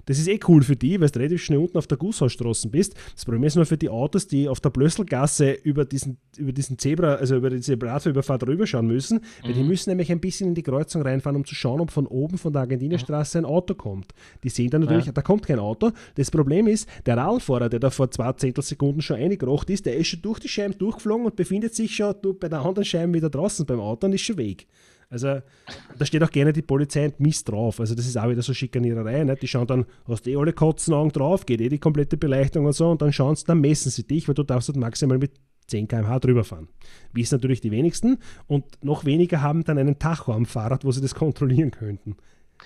Das 0.08 0.18
ist 0.18 0.26
eh 0.26 0.40
cool 0.48 0.62
für 0.62 0.74
die, 0.74 0.98
weil 0.98 1.10
du 1.10 1.18
relativ 1.18 1.44
schnell 1.44 1.58
unten 1.58 1.76
auf 1.76 1.86
der 1.86 1.98
Gusshausstraße 1.98 2.70
bist. 2.70 2.94
Das 3.14 3.26
Problem 3.26 3.44
ist 3.44 3.56
nur 3.56 3.66
für 3.66 3.76
die 3.76 3.90
Autos, 3.90 4.26
die 4.26 4.48
auf 4.48 4.58
der 4.58 4.70
Blösselgasse 4.70 5.52
über 5.52 5.84
diesen, 5.84 6.16
über 6.38 6.50
diesen 6.50 6.78
Zebra, 6.78 7.16
also 7.16 7.36
über 7.36 7.50
diese 7.50 7.76
Radfahrüberfahrt 7.80 8.46
rüberschauen 8.46 8.86
müssen, 8.86 9.20
weil 9.42 9.52
die 9.52 9.62
mhm. 9.62 9.68
müssen 9.68 9.90
nämlich 9.90 10.10
ein 10.10 10.20
bisschen 10.20 10.48
in 10.48 10.54
die 10.54 10.62
Kreuzung 10.62 11.02
reinfahren, 11.02 11.36
um 11.36 11.44
zu 11.44 11.54
schauen, 11.54 11.80
ob 11.80 11.90
von 11.90 12.06
oben 12.06 12.38
von 12.38 12.54
der 12.54 12.62
Argentinierstraße 12.62 13.36
ein 13.36 13.44
Auto 13.44 13.74
kommt. 13.74 14.14
Die 14.44 14.48
sehen 14.48 14.70
dann 14.70 14.80
natürlich, 14.80 15.04
ja. 15.04 15.12
da 15.12 15.20
kommt 15.20 15.46
kein 15.46 15.58
Auto. 15.58 15.90
Das 16.14 16.30
Problem 16.30 16.68
ist, 16.68 16.88
der 17.04 17.18
Radfahrer, 17.18 17.68
der 17.68 17.80
da 17.80 17.90
vor 17.90 18.10
zwei 18.10 18.32
Zehntelsekunden 18.32 19.02
schon 19.02 19.16
eingerocht 19.16 19.68
ist, 19.68 19.84
der 19.84 19.96
ist 19.96 20.06
schon 20.06 20.22
durch 20.22 20.38
die 20.38 20.48
Scheiben 20.48 20.78
durchgeflogen 20.78 21.26
und 21.26 21.36
befindet 21.36 21.74
sich 21.74 21.94
schon 21.94 22.14
bei 22.40 22.48
der 22.48 22.60
anderen 22.60 22.86
Scheibe 22.86 23.12
wieder 23.12 23.28
draußen 23.28 23.66
beim 23.66 23.80
Auto 23.80 24.06
und 24.06 24.14
ist 24.14 24.22
schon 24.22 24.38
weg. 24.38 24.66
Also 25.10 25.40
da 25.96 26.04
steht 26.04 26.22
auch 26.22 26.30
gerne 26.30 26.52
die 26.52 26.62
Polizei 26.62 27.06
und 27.06 27.18
Mist 27.18 27.48
drauf. 27.48 27.80
Also 27.80 27.94
das 27.94 28.06
ist 28.06 28.18
auch 28.18 28.28
wieder 28.28 28.42
so 28.42 28.52
Schikaniererei. 28.52 29.24
Ne? 29.24 29.36
Die 29.36 29.48
schauen 29.48 29.66
dann, 29.66 29.86
hast 30.06 30.26
du 30.26 30.30
eh 30.30 30.36
alle 30.36 30.52
Kotzenaugen 30.52 31.12
drauf, 31.12 31.46
geht 31.46 31.60
eh 31.60 31.68
die 31.68 31.78
komplette 31.78 32.16
Beleuchtung 32.16 32.66
und 32.66 32.74
so 32.74 32.90
und 32.90 33.00
dann 33.00 33.12
schauen 33.12 33.34
sie, 33.34 33.44
dann 33.46 33.60
messen 33.60 33.90
sie 33.90 34.06
dich, 34.06 34.28
weil 34.28 34.34
du 34.34 34.42
darfst 34.42 34.68
halt 34.68 34.76
maximal 34.76 35.18
mit 35.18 35.32
10 35.68 35.88
km/h 35.88 36.18
drüber 36.18 36.44
fahren. 36.44 36.68
Wissen 37.12 37.36
natürlich 37.36 37.60
die 37.60 37.70
wenigsten 37.70 38.18
und 38.46 38.64
noch 38.82 39.04
weniger 39.04 39.40
haben 39.40 39.64
dann 39.64 39.78
einen 39.78 39.98
Tacho 39.98 40.32
am 40.32 40.46
Fahrrad, 40.46 40.84
wo 40.84 40.92
sie 40.92 41.00
das 41.00 41.14
kontrollieren 41.14 41.70
könnten. 41.70 42.16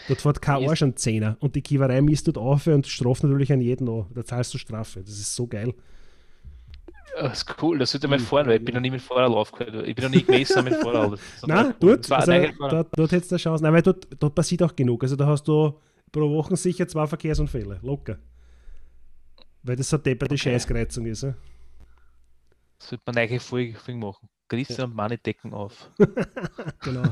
Dort 0.09 0.23
fährt 0.23 0.43
kein 0.43 0.69
Arsch 0.69 0.83
an 0.83 0.97
Zehner 0.97 1.37
und 1.41 1.55
die 1.55 1.63
Kiewerei 1.63 2.01
misst 2.01 2.27
dort 2.27 2.39
auf 2.39 2.67
und 2.67 2.87
straft 2.87 3.23
natürlich 3.23 3.53
an 3.53 3.61
jeden 3.61 3.89
an. 3.89 4.07
Da 4.15 4.25
zahlst 4.25 4.55
du 4.55 4.59
Strafe. 4.59 5.01
Das 5.01 5.19
ist 5.19 5.35
so 5.35 5.47
geil. 5.47 5.75
Das 7.15 7.39
ist 7.39 7.63
cool, 7.63 7.79
das 7.79 7.91
sollte 7.91 8.09
man 8.09 8.19
fahren, 8.21 8.47
weil 8.47 8.59
ich 8.59 8.65
bin 8.65 8.75
noch 8.75 8.81
nie 8.81 8.91
mit 8.91 9.03
Fahrrad 9.03 9.31
aufgehört. 9.33 9.87
Ich 9.87 9.95
bin 9.95 10.05
noch 10.05 10.11
nie 10.11 10.23
gemessen 10.23 10.65
mit 10.65 10.75
Fahrrad. 10.77 11.19
Nein, 11.47 11.75
dort, 11.79 12.11
also, 12.11 12.33
dort, 12.59 12.89
dort 12.97 13.13
hättest 13.13 13.31
du 13.31 13.35
eine 13.35 13.41
Chance. 13.41 13.63
Nein, 13.63 13.73
weil 13.75 13.83
dort, 13.83 14.09
dort 14.19 14.35
passiert 14.35 14.63
auch 14.63 14.75
genug. 14.75 15.03
Also 15.03 15.15
da 15.15 15.27
hast 15.27 15.47
du 15.47 15.79
pro 16.11 16.31
Woche 16.31 16.57
sicher 16.57 16.89
zwei 16.89 17.07
Verkehrsunfälle, 17.07 17.81
locker. 17.83 18.19
Weil 19.63 19.77
das 19.77 19.91
so 19.91 19.99
depperte 19.99 20.35
okay. 20.35 20.51
Scheißkreuzung 20.51 21.07
ist. 21.07 21.23
Ja? 21.23 21.35
Sollte 22.79 23.03
man 23.07 23.19
eigentlich 23.19 23.43
Folge 23.43 23.77
machen. 23.95 24.29
Christian 24.49 24.91
und 24.91 24.97
Mani 24.97 25.17
decken 25.17 25.55
auf. 25.55 25.91
genau. 26.81 27.05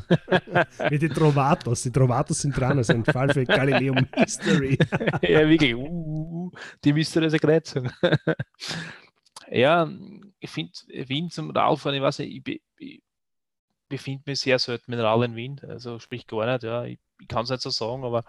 Wie 0.90 0.98
die 0.98 1.08
Trovatos. 1.08 1.82
Die 1.82 1.90
Trovatos 1.90 2.40
sind 2.40 2.58
dran, 2.58 2.76
also 2.76 2.92
ein 2.92 3.04
Fall 3.04 3.32
für 3.32 3.44
Galileo 3.46 3.94
Mystery. 3.94 4.78
ja, 5.22 5.48
wirklich. 5.48 5.74
Uh, 5.74 5.78
uh, 5.78 6.46
uh, 6.46 6.50
die 6.84 6.92
mysteriöse 6.92 7.38
Kreuzung. 7.38 7.88
Ja, 9.51 9.90
ich 10.38 10.51
finde 10.51 10.72
Wien 10.88 11.30
zum 11.30 11.51
Radfahren, 11.51 11.96
ich 11.96 12.03
weiß 12.03 12.20
nicht, 12.20 12.46
ich, 12.46 12.62
ich 12.78 13.03
befinde 13.88 14.22
mich 14.26 14.40
sehr 14.40 14.59
selten 14.59 14.90
mit 14.90 15.01
Rad 15.01 15.24
in 15.24 15.36
Wien, 15.36 15.61
also 15.68 15.98
sprich 15.98 16.26
gar 16.26 16.51
nicht, 16.51 16.62
ja, 16.62 16.84
ich, 16.84 16.98
ich 17.20 17.28
kann 17.28 17.44
es 17.44 17.51
nicht 17.51 17.62
so 17.62 17.70
sagen, 17.70 18.05
aber 18.05 18.24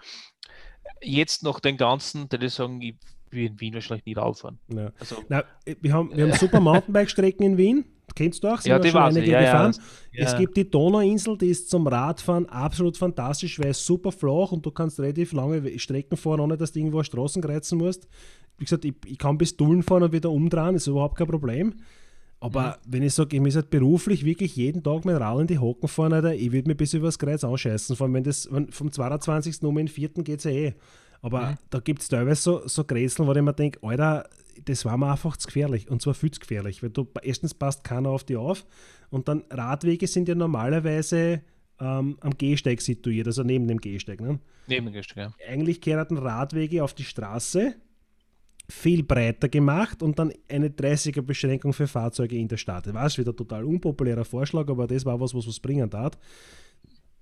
jetzt 1.01 1.43
nach 1.43 1.59
den 1.59 1.77
ganzen, 1.77 2.31
würde 2.31 2.47
ich 2.47 2.53
sagen, 2.53 2.81
ich 2.81 2.95
will 3.29 3.45
in 3.45 3.59
Wien 3.59 3.73
wahrscheinlich 3.73 4.05
nie 4.05 4.13
Radfahren. 4.13 4.59
Ja. 4.67 4.91
Also, 4.99 5.17
Na, 5.29 5.43
wir 5.65 5.93
haben, 5.93 6.15
wir 6.15 6.25
haben 6.25 6.33
super 6.33 6.59
Mountainbike-Strecken 6.59 7.45
in 7.45 7.57
Wien, 7.57 7.85
kennst 8.15 8.43
du 8.43 8.49
auch? 8.49 8.59
Sind 8.59 8.71
ja, 8.71 8.79
die 8.79 8.93
war 8.93 9.11
ja, 9.11 9.41
gefahren. 9.41 9.75
Ja, 10.11 10.25
es 10.25 10.37
gibt 10.37 10.57
die 10.57 10.69
Donauinsel, 10.69 11.37
die 11.37 11.47
ist 11.47 11.69
zum 11.69 11.87
Radfahren 11.87 12.47
absolut 12.47 12.97
fantastisch, 12.97 13.59
weil 13.59 13.69
es 13.69 13.85
super 13.85 14.11
flach 14.11 14.51
und 14.51 14.65
du 14.65 14.71
kannst 14.71 14.99
relativ 14.99 15.33
lange 15.33 15.77
Strecken 15.79 16.17
fahren, 16.17 16.39
ohne 16.39 16.57
dass 16.57 16.71
du 16.71 16.79
irgendwo 16.79 17.03
Straßen 17.03 17.41
kreuzen 17.41 17.77
musst. 17.77 18.07
Wie 18.61 18.65
gesagt, 18.65 18.85
ich, 18.85 18.93
ich 19.07 19.17
kann 19.17 19.39
bis 19.39 19.57
Dullen 19.57 19.81
fahren 19.81 20.03
und 20.03 20.13
wieder 20.13 20.29
umdrehen, 20.29 20.75
ist 20.75 20.85
überhaupt 20.85 21.17
kein 21.17 21.25
Problem. 21.25 21.73
Aber 22.39 22.77
mhm. 22.85 22.93
wenn 22.93 23.03
ich 23.03 23.15
sage, 23.15 23.35
ich 23.35 23.41
muss 23.41 23.55
halt 23.55 23.71
beruflich 23.71 24.23
wirklich 24.23 24.55
jeden 24.55 24.83
Tag 24.83 25.03
mit 25.03 25.19
Rad 25.19 25.41
in 25.41 25.47
die 25.47 25.57
Hocken 25.57 25.89
fahren, 25.89 26.13
Alter, 26.13 26.35
ich 26.35 26.51
würde 26.51 26.67
mir 26.67 26.75
bis 26.75 26.93
übers 26.93 27.17
Kreuz 27.17 27.43
ausscheißen. 27.43 27.95
Vor 27.95 28.05
allem, 28.05 28.13
wenn 28.13 28.23
das 28.23 28.47
wenn 28.51 28.71
vom 28.71 28.91
22. 28.91 29.63
um 29.63 29.75
den 29.75 29.87
4. 29.87 30.09
geht 30.09 30.39
es 30.39 30.43
ja 30.43 30.51
eh. 30.51 30.73
Aber 31.23 31.51
mhm. 31.51 31.57
da 31.71 31.79
gibt 31.79 32.03
es 32.03 32.07
teilweise 32.07 32.39
so, 32.39 32.67
so 32.67 32.83
Grätseln, 32.83 33.27
wo 33.27 33.33
ich 33.33 33.41
mir 33.41 33.53
denke, 33.53 33.79
Alter, 33.81 34.29
das 34.63 34.85
war 34.85 34.95
mir 34.95 35.11
einfach 35.11 35.37
zu 35.37 35.47
gefährlich. 35.47 35.89
Und 35.89 36.03
zwar 36.03 36.13
viel 36.13 36.29
zu 36.29 36.39
gefährlich. 36.39 36.83
Weil 36.83 36.91
du 36.91 37.07
erstens 37.23 37.55
passt 37.55 37.83
keiner 37.83 38.09
auf 38.09 38.23
die 38.23 38.35
auf. 38.35 38.63
Und 39.09 39.27
dann 39.27 39.43
Radwege 39.49 40.05
sind 40.05 40.27
ja 40.27 40.35
normalerweise 40.35 41.41
ähm, 41.79 42.17
am 42.21 42.37
Gehsteig 42.37 42.81
situiert, 42.81 43.25
also 43.27 43.43
neben 43.43 43.67
dem 43.67 43.79
Gehsteig. 43.79 44.21
Ne? 44.21 44.39
Neben 44.67 44.85
dem 44.85 44.93
Gehsteig, 44.93 45.17
ja. 45.17 45.33
Eigentlich 45.47 45.81
kehrten 45.81 46.17
Radwege 46.17 46.83
auf 46.83 46.93
die 46.93 47.03
Straße 47.03 47.75
viel 48.71 49.03
breiter 49.03 49.49
gemacht 49.49 50.01
und 50.01 50.17
dann 50.17 50.31
eine 50.49 50.69
30er 50.69 51.21
Beschränkung 51.21 51.73
für 51.73 51.87
Fahrzeuge 51.87 52.37
in 52.37 52.47
der 52.47 52.57
Stadt. 52.57 52.87
Ich 52.87 52.93
weiß, 52.93 53.17
wieder 53.17 53.35
total 53.35 53.63
unpopulärer 53.65 54.25
Vorschlag, 54.25 54.69
aber 54.69 54.87
das 54.87 55.05
war 55.05 55.19
was, 55.19 55.33
was 55.33 55.47
was 55.47 55.59
bringen 55.59 55.89
tat, 55.89 56.17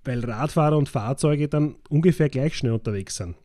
weil 0.04 0.24
Radfahrer 0.24 0.78
und 0.78 0.88
Fahrzeuge 0.88 1.48
dann 1.48 1.76
ungefähr 1.90 2.30
gleich 2.30 2.56
schnell 2.56 2.74
unterwegs 2.74 3.16
sind. 3.16 3.36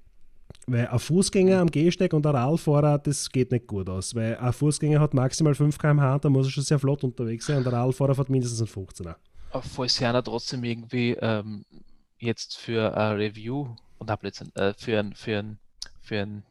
Weil 0.66 0.86
ein 0.86 0.98
Fußgänger 0.98 1.58
am 1.58 1.70
Gehsteig 1.70 2.12
und 2.12 2.26
ein 2.26 2.34
Radfahrer, 2.34 2.98
das 2.98 3.28
geht 3.28 3.50
nicht 3.50 3.66
gut 3.66 3.88
aus. 3.88 4.14
Weil 4.14 4.36
ein 4.36 4.52
Fußgänger 4.52 5.00
hat 5.00 5.14
maximal 5.14 5.54
5 5.54 5.76
km/h, 5.76 6.18
da 6.20 6.30
muss 6.30 6.46
er 6.46 6.50
schon 6.50 6.64
sehr 6.64 6.78
flott 6.78 7.04
unterwegs 7.04 7.46
sein 7.46 7.58
und 7.58 7.64
der 7.64 7.72
Radfahrer 7.72 8.16
hat 8.16 8.30
mindestens 8.30 8.60
einen 8.60 8.86
15er. 8.86 9.16
Falls 9.60 10.02
einer 10.02 10.22
trotzdem 10.22 10.64
irgendwie 10.64 11.16
ähm, 11.20 11.64
jetzt 12.18 12.56
für 12.58 12.96
ein 12.96 13.16
Review 13.16 13.68
und 13.98 14.10
äh, 14.10 14.74
für 14.76 14.98
ein, 14.98 15.14
für 15.14 15.38
ein, 15.38 15.58
für 16.00 16.20
ein 16.20 16.42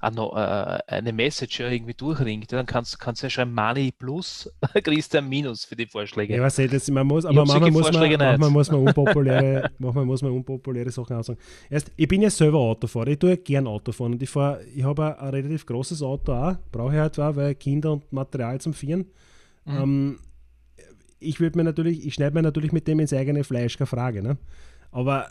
eine 0.00 1.12
Message 1.12 1.60
irgendwie 1.60 1.94
durchringt, 1.94 2.52
dann 2.52 2.66
kannst, 2.66 3.00
kannst 3.00 3.22
du 3.22 3.26
ja 3.26 3.30
schreiben 3.30 3.52
Money 3.52 3.92
plus, 3.92 4.50
kriegst 4.84 5.12
du 5.12 5.18
ein 5.18 5.28
Minus 5.28 5.64
für 5.64 5.74
die 5.74 5.86
Vorschläge. 5.86 6.36
Ja, 6.36 6.42
was 6.42 6.56
das, 6.56 6.88
man 6.90 7.06
muss, 7.06 7.24
aber 7.24 7.44
manchmal 7.44 7.70
muss 7.70 7.92
man, 7.92 8.10
manchmal 8.18 8.50
muss 8.50 8.70
man 8.70 8.80
unpopuläre, 8.86 9.70
manchmal 9.78 10.04
muss 10.04 10.22
man 10.22 10.32
unpopuläre 10.32 10.90
Sachen 10.90 11.16
aussagen. 11.16 11.38
Erst, 11.68 11.90
ich 11.96 12.06
bin 12.06 12.22
ja 12.22 12.30
selber 12.30 12.58
Autofahrer, 12.58 13.08
ich 13.08 13.18
tue 13.18 13.30
ja 13.30 13.36
gern 13.36 13.66
Autofahren 13.66 14.12
und 14.12 14.22
ich 14.22 14.30
fahre, 14.30 14.62
ich 14.64 14.84
habe 14.84 15.18
ein 15.18 15.30
relativ 15.30 15.66
großes 15.66 16.02
Auto 16.02 16.32
auch, 16.32 16.56
brauche 16.70 16.94
ich 16.94 17.00
halt 17.00 17.18
auch, 17.18 17.34
weil 17.34 17.54
Kinder 17.56 17.92
und 17.92 18.12
Material 18.12 18.60
zum 18.60 18.74
Vieren. 18.74 19.06
Mhm. 19.64 19.76
Ähm, 19.76 20.18
ich 21.18 21.40
würde 21.40 21.58
mir 21.58 21.64
natürlich, 21.64 22.06
ich 22.06 22.14
schneide 22.14 22.34
mir 22.34 22.42
natürlich 22.42 22.70
mit 22.70 22.86
dem 22.86 23.00
ins 23.00 23.12
eigene 23.12 23.42
Fleisch, 23.42 23.76
keine 23.76 23.86
Frage, 23.86 24.22
ne? 24.22 24.38
Aber 24.92 25.28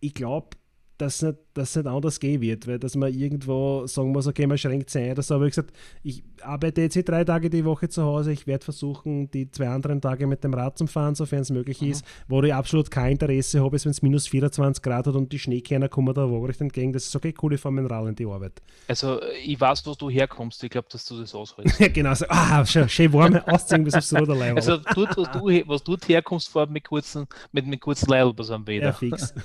ich 0.00 0.14
glaube, 0.14 0.56
dass 0.96 1.22
nicht, 1.22 1.36
dass 1.58 1.76
nicht 1.76 1.86
anders 1.86 2.20
gehen 2.20 2.40
wird, 2.40 2.66
weil 2.66 2.78
dass 2.78 2.96
man 2.96 3.12
irgendwo 3.12 3.86
sagen 3.86 4.12
muss, 4.12 4.26
okay, 4.26 4.46
man 4.46 4.58
schränkt 4.58 4.90
sich 4.90 5.02
ein 5.02 5.12
oder 5.12 5.22
so. 5.22 5.34
Aber 5.34 5.46
ich 5.46 5.50
gesagt, 5.50 5.72
ich 6.02 6.22
arbeite 6.42 6.82
jetzt 6.82 6.94
hier 6.94 7.02
drei 7.02 7.24
Tage 7.24 7.50
die 7.50 7.64
Woche 7.64 7.88
zu 7.88 8.02
Hause, 8.02 8.32
ich 8.32 8.46
werde 8.46 8.64
versuchen, 8.64 9.30
die 9.30 9.50
zwei 9.50 9.68
anderen 9.68 10.00
Tage 10.00 10.26
mit 10.26 10.44
dem 10.44 10.54
Rad 10.54 10.78
zu 10.78 10.86
fahren, 10.86 11.14
sofern 11.14 11.40
es 11.40 11.50
möglich 11.50 11.80
mhm. 11.80 11.90
ist. 11.90 12.04
Wo 12.28 12.42
ich 12.42 12.54
absolut 12.54 12.90
kein 12.90 13.12
Interesse 13.12 13.62
habe, 13.62 13.76
ist, 13.76 13.84
wenn 13.84 13.90
es 13.90 14.02
minus 14.02 14.28
24 14.28 14.82
Grad 14.82 15.06
hat 15.06 15.14
und 15.14 15.32
die 15.32 15.38
Schneekerner 15.38 15.88
kommen 15.88 16.14
da 16.14 16.30
waagrecht 16.30 16.60
entgegen. 16.60 16.92
Das 16.92 17.04
ist 17.06 17.16
okay, 17.16 17.34
cool, 17.42 17.54
ich 17.54 17.60
fahre 17.60 17.74
mit 17.74 17.84
dem 17.84 17.90
Rad 17.90 18.06
in 18.08 18.14
die 18.14 18.26
Arbeit. 18.26 18.62
Also 18.86 19.20
ich 19.44 19.60
weiß, 19.60 19.86
wo 19.86 19.94
du 19.94 20.08
herkommst, 20.10 20.62
ich 20.64 20.70
glaube, 20.70 20.88
dass 20.90 21.04
du 21.04 21.18
das 21.20 21.34
aushältst. 21.34 21.78
genau, 21.94 22.14
so, 22.14 22.26
ah, 22.28 22.64
schön, 22.64 22.88
schön 22.88 23.12
warm 23.12 23.36
ausziehen 23.46 23.84
bis 23.84 23.94
aufs 23.94 24.14
Ruderleib. 24.14 24.56
Also 24.56 24.78
dort, 24.78 25.16
wo 25.16 25.24
du, 25.24 25.68
was 25.68 25.82
du 25.82 25.96
herkommst, 26.06 26.48
fahrt 26.48 26.70
mit 26.70 26.84
kurzen, 26.84 27.26
mit, 27.52 27.66
mit 27.66 27.80
kurzen 27.80 28.08
Leibels 28.08 28.50
am 28.50 28.64
Bäder. 28.64 28.86
Ja, 28.86 28.92
fix. 28.92 29.34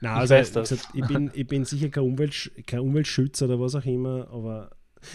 Nein, 0.00 0.16
also 0.16 0.34
ich, 0.34 0.52
gesagt, 0.52 0.88
ich, 0.94 1.06
bin, 1.06 1.30
ich 1.34 1.46
bin 1.46 1.64
sicher 1.64 1.88
kein, 1.90 2.04
Umwelt, 2.04 2.50
kein 2.66 2.80
Umweltschützer 2.80 3.46
oder 3.46 3.60
was 3.60 3.74
auch 3.74 3.84
immer, 3.84 4.28
aber 4.30 4.70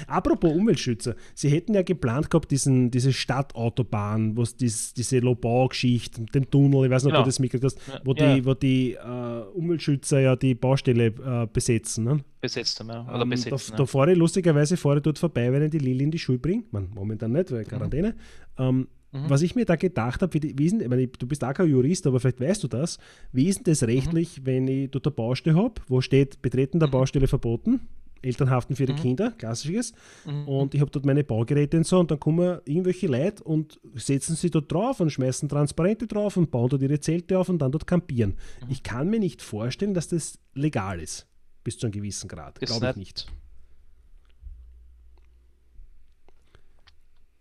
Apropos 0.08 0.52
Umweltschützer, 0.52 1.16
sie 1.34 1.50
hätten 1.50 1.74
ja 1.74 1.84
geplant 1.84 2.30
gehabt, 2.30 2.52
diesen, 2.52 2.92
diese 2.92 3.14
Stadtautobahn, 3.14 4.36
wo 4.36 4.44
dies, 4.44 4.94
diese 4.94 5.20
Lobau-Geschichte, 5.20 6.24
den 6.24 6.50
Tunnel, 6.50 6.86
ich 6.86 6.92
weiß 6.92 7.04
nicht, 7.04 7.12
genau. 7.12 7.20
ob 7.20 7.26
du 7.26 7.30
das 7.30 7.40
mitgekriegt 7.40 7.66
hast, 7.66 7.80
wo 8.04 8.14
ja. 8.14 8.36
die, 8.36 8.46
wo 8.46 8.54
die 8.54 8.94
äh, 8.94 9.42
Umweltschützer 9.54 10.20
ja 10.20 10.36
die 10.36 10.56
Baustelle 10.56 11.08
äh, 11.08 11.48
besetzen. 11.52 12.06
Ne? 12.06 12.20
Besetzt 12.42 12.80
haben, 12.80 12.90
ja. 12.90 13.08
Oder 13.08 13.22
ähm, 13.22 13.30
besetzen, 13.30 13.52
da, 13.52 13.74
ja. 13.74 13.78
da 13.78 13.86
fahre 13.86 14.12
ich 14.12 14.18
lustigerweise 14.18 14.78
fahre 14.78 14.98
ich 14.98 15.04
dort 15.04 15.20
vorbei, 15.20 15.52
wenn 15.52 15.64
ich 15.64 15.72
die 15.72 15.80
Lilly 15.80 16.04
in 16.04 16.12
die 16.12 16.20
Schule 16.20 16.40
bringe. 16.40 16.64
Man, 16.72 16.90
momentan 16.94 17.32
nicht, 17.32 17.52
weil 17.52 17.64
Quarantäne. 17.64 18.16
Mhm. 18.58 18.64
Ähm, 18.64 18.88
Mhm. 19.16 19.30
Was 19.30 19.42
ich 19.42 19.56
mir 19.56 19.66
da 19.66 19.76
gedacht 19.76 20.22
habe, 20.22 20.34
wie, 20.34 20.58
wie 20.58 20.66
ist, 20.66 20.74
ich 20.74 20.88
meine, 20.88 21.08
du 21.08 21.28
bist 21.28 21.44
auch 21.44 21.54
kein 21.54 21.70
Jurist, 21.70 22.06
aber 22.06 22.20
vielleicht 22.20 22.42
weißt 22.42 22.64
du 22.64 22.68
das. 22.68 22.98
Wie 23.32 23.48
ist 23.48 23.58
denn 23.60 23.72
das 23.72 23.84
rechtlich, 23.84 24.42
mhm. 24.42 24.46
wenn 24.46 24.68
ich 24.68 24.92
dort 24.92 25.08
eine 25.08 25.16
Baustelle 25.16 25.56
habe, 25.56 25.76
wo 25.88 26.02
steht 26.02 26.42
Betreten 26.42 26.80
der 26.80 26.90
mhm. 26.90 26.94
Baustelle 26.94 27.28
verboten? 27.28 27.88
Eltern 28.22 28.50
haften 28.50 28.76
für 28.76 28.84
ihre 28.84 28.94
mhm. 28.94 28.98
Kinder, 28.98 29.32
klassisches. 29.32 29.94
Mhm. 30.26 30.48
Und 30.48 30.74
ich 30.74 30.82
habe 30.82 30.90
dort 30.90 31.06
meine 31.06 31.24
Baugeräte 31.24 31.78
und 31.78 31.86
so 31.86 32.00
und 32.00 32.10
dann 32.10 32.20
kommen 32.20 32.60
irgendwelche 32.66 33.08
Leute 33.08 33.44
und 33.44 33.80
setzen 33.94 34.36
sie 34.36 34.50
dort 34.50 34.72
drauf 34.72 35.00
und 35.00 35.12
schmeißen 35.12 35.48
Transparente 35.48 36.08
drauf 36.08 36.36
und 36.36 36.50
bauen 36.52 36.70
dort 36.70 36.82
ihre 36.82 37.00
Zelte 37.00 37.38
auf 37.38 37.50
und 37.50 37.60
dann 37.60 37.72
dort 37.72 37.86
campieren. 37.86 38.32
Mhm. 38.62 38.72
Ich 38.72 38.84
kann 38.84 39.10
mir 39.10 39.20
nicht 39.20 39.42
vorstellen, 39.42 39.94
dass 39.94 40.08
das 40.08 40.40
legal 40.56 41.00
ist, 41.00 41.28
bis 41.64 41.78
zu 41.78 41.86
einem 41.86 41.94
gewissen 41.94 42.28
Grad. 42.28 42.60
Glaube 42.60 42.90
ich 42.90 42.96
nicht. 42.96 43.28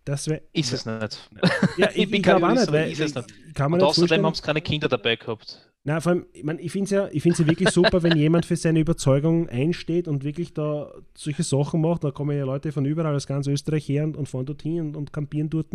Das 0.05 0.27
wär, 0.27 0.41
ist 0.53 0.71
es 0.71 0.85
nicht. 0.85 1.29
Ja, 1.77 1.89
ich, 1.89 2.03
ich, 2.03 2.13
ich 2.13 2.23
glaube 2.23 2.47
auch 2.47 2.53
nicht, 2.53 2.71
weil 2.71 2.91
ist 2.91 2.99
es 2.99 3.15
nicht. 3.15 3.55
Kann 3.55 3.71
man 3.71 3.81
Und 3.81 3.87
außerdem 3.87 4.23
haben 4.23 4.33
es 4.33 4.41
keine 4.41 4.61
Kinder 4.61 4.87
dabei 4.87 5.15
gehabt. 5.15 5.59
Nein, 5.83 6.01
vor 6.01 6.11
allem, 6.11 6.25
ich, 6.33 6.43
mein, 6.43 6.59
ich 6.59 6.71
finde 6.71 6.85
es 6.85 6.91
ja, 6.91 7.07
ich 7.11 7.23
ja 7.23 7.47
wirklich 7.47 7.69
super, 7.69 8.01
wenn 8.03 8.17
jemand 8.17 8.45
für 8.45 8.55
seine 8.55 8.79
Überzeugung 8.79 9.49
einsteht 9.49 10.07
und 10.07 10.23
wirklich 10.23 10.53
da 10.53 10.91
solche 11.15 11.43
Sachen 11.43 11.81
macht. 11.81 12.03
Da 12.03 12.11
kommen 12.11 12.37
ja 12.37 12.45
Leute 12.45 12.71
von 12.71 12.85
überall 12.85 13.15
aus 13.15 13.27
ganz 13.27 13.47
Österreich 13.47 13.87
her 13.89 14.03
und, 14.03 14.15
und 14.15 14.29
fahren 14.29 14.45
dorthin 14.45 14.81
und, 14.81 14.95
und 14.95 15.13
campieren 15.13 15.49
dort. 15.49 15.67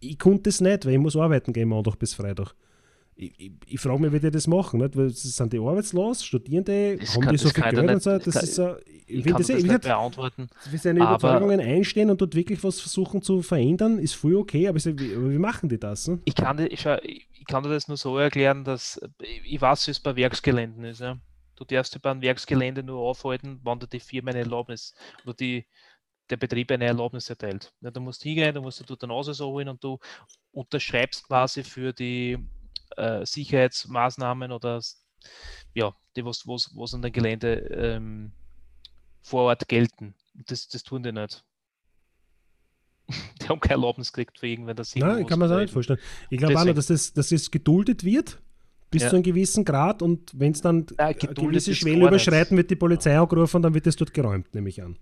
Ich 0.00 0.18
konnte 0.18 0.50
es 0.50 0.60
nicht, 0.60 0.86
weil 0.86 0.92
ich 0.92 0.98
muss 0.98 1.16
arbeiten 1.16 1.52
gehen 1.52 1.68
Montag 1.68 1.98
bis 1.98 2.14
Freitag 2.14 2.54
ich, 3.18 3.32
ich, 3.36 3.52
ich 3.66 3.80
frage 3.80 4.00
mich, 4.00 4.12
wie 4.12 4.20
die 4.20 4.30
das 4.30 4.46
machen. 4.46 4.80
Nicht? 4.80 4.96
Weil 4.96 5.10
sind 5.10 5.52
die 5.52 5.58
arbeitslos, 5.58 6.24
Studierende, 6.24 6.96
das 6.98 7.14
haben 7.14 7.22
kann, 7.22 7.34
die 7.34 7.38
so 7.38 7.48
viel 7.48 7.64
Geld 7.64 7.90
und 7.90 8.02
so? 8.02 8.18
Das 8.18 8.34
kann, 8.34 8.44
ist 8.44 8.54
so, 8.54 8.76
ich, 9.06 9.24
finde 9.24 9.38
das, 9.38 9.46
das 9.48 9.62
nicht 9.62 9.80
beantworten. 9.82 10.48
Für 10.60 10.78
seine 10.78 11.00
Überzeugungen 11.00 11.60
einstehen 11.60 12.10
und 12.10 12.20
dort 12.20 12.36
wirklich 12.36 12.62
was 12.62 12.80
versuchen 12.80 13.20
zu 13.20 13.42
verändern, 13.42 13.98
ist 13.98 14.14
voll 14.14 14.36
okay, 14.36 14.68
aber, 14.68 14.78
wie, 14.78 14.98
wie 14.98 15.38
machen 15.38 15.68
die 15.68 15.80
das? 15.80 16.06
Ne? 16.06 16.20
Ich, 16.26 16.36
kann, 16.36 16.60
ich, 16.60 16.86
ich 16.86 17.44
kann 17.46 17.64
dir 17.64 17.70
das 17.70 17.88
nur 17.88 17.96
so 17.96 18.16
erklären, 18.18 18.62
dass 18.62 19.00
ich 19.20 19.60
weiß, 19.60 19.88
wie 19.88 19.90
es 19.90 20.00
bei 20.00 20.14
Werksgeländen 20.14 20.84
ist. 20.84 21.00
Ja? 21.00 21.18
Du 21.56 21.64
darfst 21.64 22.00
bei 22.00 22.10
einem 22.12 22.22
Werksgelände 22.22 22.84
nur 22.84 23.00
aufhalten, 23.00 23.58
wann 23.64 23.80
dir 23.80 23.88
die 23.88 24.00
Firma 24.00 24.30
eine 24.30 24.40
Erlaubnis 24.40 24.94
oder 25.24 25.34
die, 25.34 25.66
der 26.30 26.36
Betrieb 26.36 26.70
eine 26.70 26.84
Erlaubnis 26.84 27.28
erteilt. 27.28 27.72
Ja, 27.80 27.90
du 27.90 28.00
musst 28.00 28.22
hingehen, 28.22 28.54
du 28.54 28.62
musst 28.62 28.78
dir 28.78 28.84
dort 28.84 29.02
eine 29.02 29.12
Nase 29.12 29.44
holen 29.44 29.68
und 29.68 29.82
du 29.82 29.98
unterschreibst 30.52 31.26
quasi 31.26 31.64
für 31.64 31.92
die 31.92 32.38
äh, 32.96 33.24
Sicherheitsmaßnahmen 33.24 34.52
oder 34.52 34.80
ja, 35.74 35.94
die, 36.16 36.24
was, 36.24 36.46
was, 36.46 36.70
was 36.74 36.94
an 36.94 37.02
dem 37.02 37.12
Gelände 37.12 37.54
ähm, 37.54 38.32
vor 39.22 39.42
Ort 39.42 39.68
gelten. 39.68 40.14
Das, 40.46 40.68
das 40.68 40.82
tun 40.82 41.02
die 41.02 41.12
nicht. 41.12 41.44
die 43.40 43.48
haben 43.48 43.60
keine 43.60 43.74
Erlaubnis 43.74 44.12
gekriegt 44.12 44.38
für 44.38 44.46
irgendwen, 44.46 44.76
das 44.76 44.94
Nein, 44.94 45.26
kann 45.26 45.38
man 45.38 45.48
sich 45.48 45.58
nicht 45.58 45.72
vorstellen. 45.72 45.98
Ich 46.30 46.38
glaube 46.38 46.58
auch 46.58 46.64
noch, 46.64 46.74
dass 46.74 46.86
das, 46.86 47.12
dass 47.12 47.30
das 47.30 47.50
geduldet 47.50 48.04
wird 48.04 48.38
bis 48.90 49.02
ja. 49.02 49.10
zu 49.10 49.16
einem 49.16 49.22
gewissen 49.22 49.64
Grad 49.64 50.02
und 50.02 50.32
wenn 50.38 50.52
es 50.52 50.62
dann 50.62 50.86
ja, 50.98 51.06
eine 51.06 51.14
gewisse 51.14 51.74
Schwelle 51.74 52.06
überschreiten, 52.06 52.56
wird 52.56 52.70
die 52.70 52.76
Polizei 52.76 53.18
angerufen 53.18 53.56
und 53.56 53.62
dann 53.62 53.74
wird 53.74 53.86
es 53.86 53.96
dort 53.96 54.14
geräumt, 54.14 54.54
nehme 54.54 54.68
ich 54.68 54.82
an. 54.82 54.96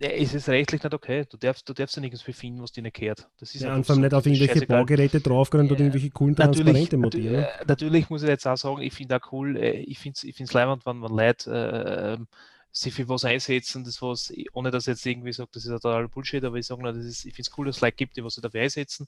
Ja, 0.00 0.08
es 0.08 0.32
ist 0.32 0.48
rechtlich 0.48 0.82
nicht 0.82 0.94
okay. 0.94 1.26
Du 1.28 1.36
darfst, 1.36 1.68
du 1.68 1.74
darfst 1.74 1.94
ja 1.94 2.00
nichts 2.00 2.22
befinden, 2.22 2.62
was 2.62 2.72
dir 2.72 2.82
nicht 2.82 2.96
gehört. 2.96 3.28
Das 3.38 3.54
ist 3.54 3.60
ja, 3.60 3.74
und 3.74 3.84
vor 3.84 3.94
allem 3.94 4.02
nicht 4.02 4.14
auf 4.14 4.24
irgendwelche 4.24 4.66
Baugeräte 4.66 5.20
draufgehen 5.20 5.66
ja, 5.66 5.72
oder 5.72 5.80
irgendwelche 5.80 6.10
coolen 6.10 6.34
Transparente 6.34 6.96
montieren. 6.96 7.34
Natürlich, 7.34 7.66
natürlich 7.68 8.10
muss 8.10 8.22
ich 8.22 8.30
jetzt 8.30 8.46
auch 8.46 8.56
sagen, 8.56 8.80
ich 8.80 8.94
finde 8.94 9.16
auch 9.16 9.32
cool, 9.32 9.58
äh, 9.58 9.80
ich 9.80 9.98
finde 9.98 10.16
es 10.16 10.24
ich 10.24 10.52
leibend, 10.54 10.86
wenn, 10.86 11.02
wenn 11.02 11.10
Leute 11.10 11.50
äh, 11.52 12.14
ähm, 12.14 12.28
sich 12.72 12.94
für 12.94 13.06
was 13.10 13.26
einsetzen, 13.26 13.84
das 13.84 14.00
was, 14.00 14.32
ohne 14.54 14.70
dass 14.70 14.84
ich 14.84 14.92
jetzt 14.92 15.04
irgendwie 15.04 15.34
sagt, 15.34 15.54
das 15.54 15.66
ist 15.66 15.70
total 15.70 16.08
Bullshit, 16.08 16.44
aber 16.44 16.56
ich 16.56 16.66
sage, 16.66 16.82
das 16.82 16.96
ist, 16.96 17.26
ich 17.26 17.34
finde 17.34 17.50
es 17.50 17.58
cool, 17.58 17.66
dass 17.66 17.76
es 17.76 17.82
Leute 17.82 17.96
gibt, 17.96 18.16
die 18.16 18.24
was 18.24 18.34
sich 18.34 18.42
dafür 18.42 18.62
einsetzen 18.62 19.06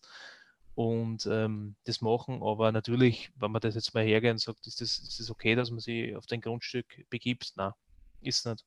und 0.74 1.26
ähm, 1.30 1.74
das 1.84 2.03
machen. 2.03 2.43
Aber 2.43 2.70
natürlich, 2.70 3.30
wenn 3.36 3.51
man 3.51 3.62
das 3.62 3.76
jetzt 3.76 3.95
mal 3.95 4.05
hergeht 4.05 4.32
und 4.32 4.40
sagt, 4.40 4.66
ist 4.66 4.82
das, 4.82 4.99
ist 4.99 5.20
das 5.20 5.30
okay, 5.30 5.55
dass 5.55 5.70
man 5.70 5.80
sich 5.80 6.14
auf 6.16 6.26
dein 6.26 6.43
Grundstück 6.43 7.09
begibt? 7.09 7.53
Nein, 7.57 7.72
ist 8.20 8.45
nicht. 8.45 8.62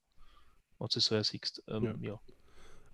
Und 0.78 0.96
du 0.96 1.00
so 1.00 1.16
ersiegst. 1.16 1.64
Ähm, 1.68 1.84
ja. 1.84 1.96
ja. 2.02 2.20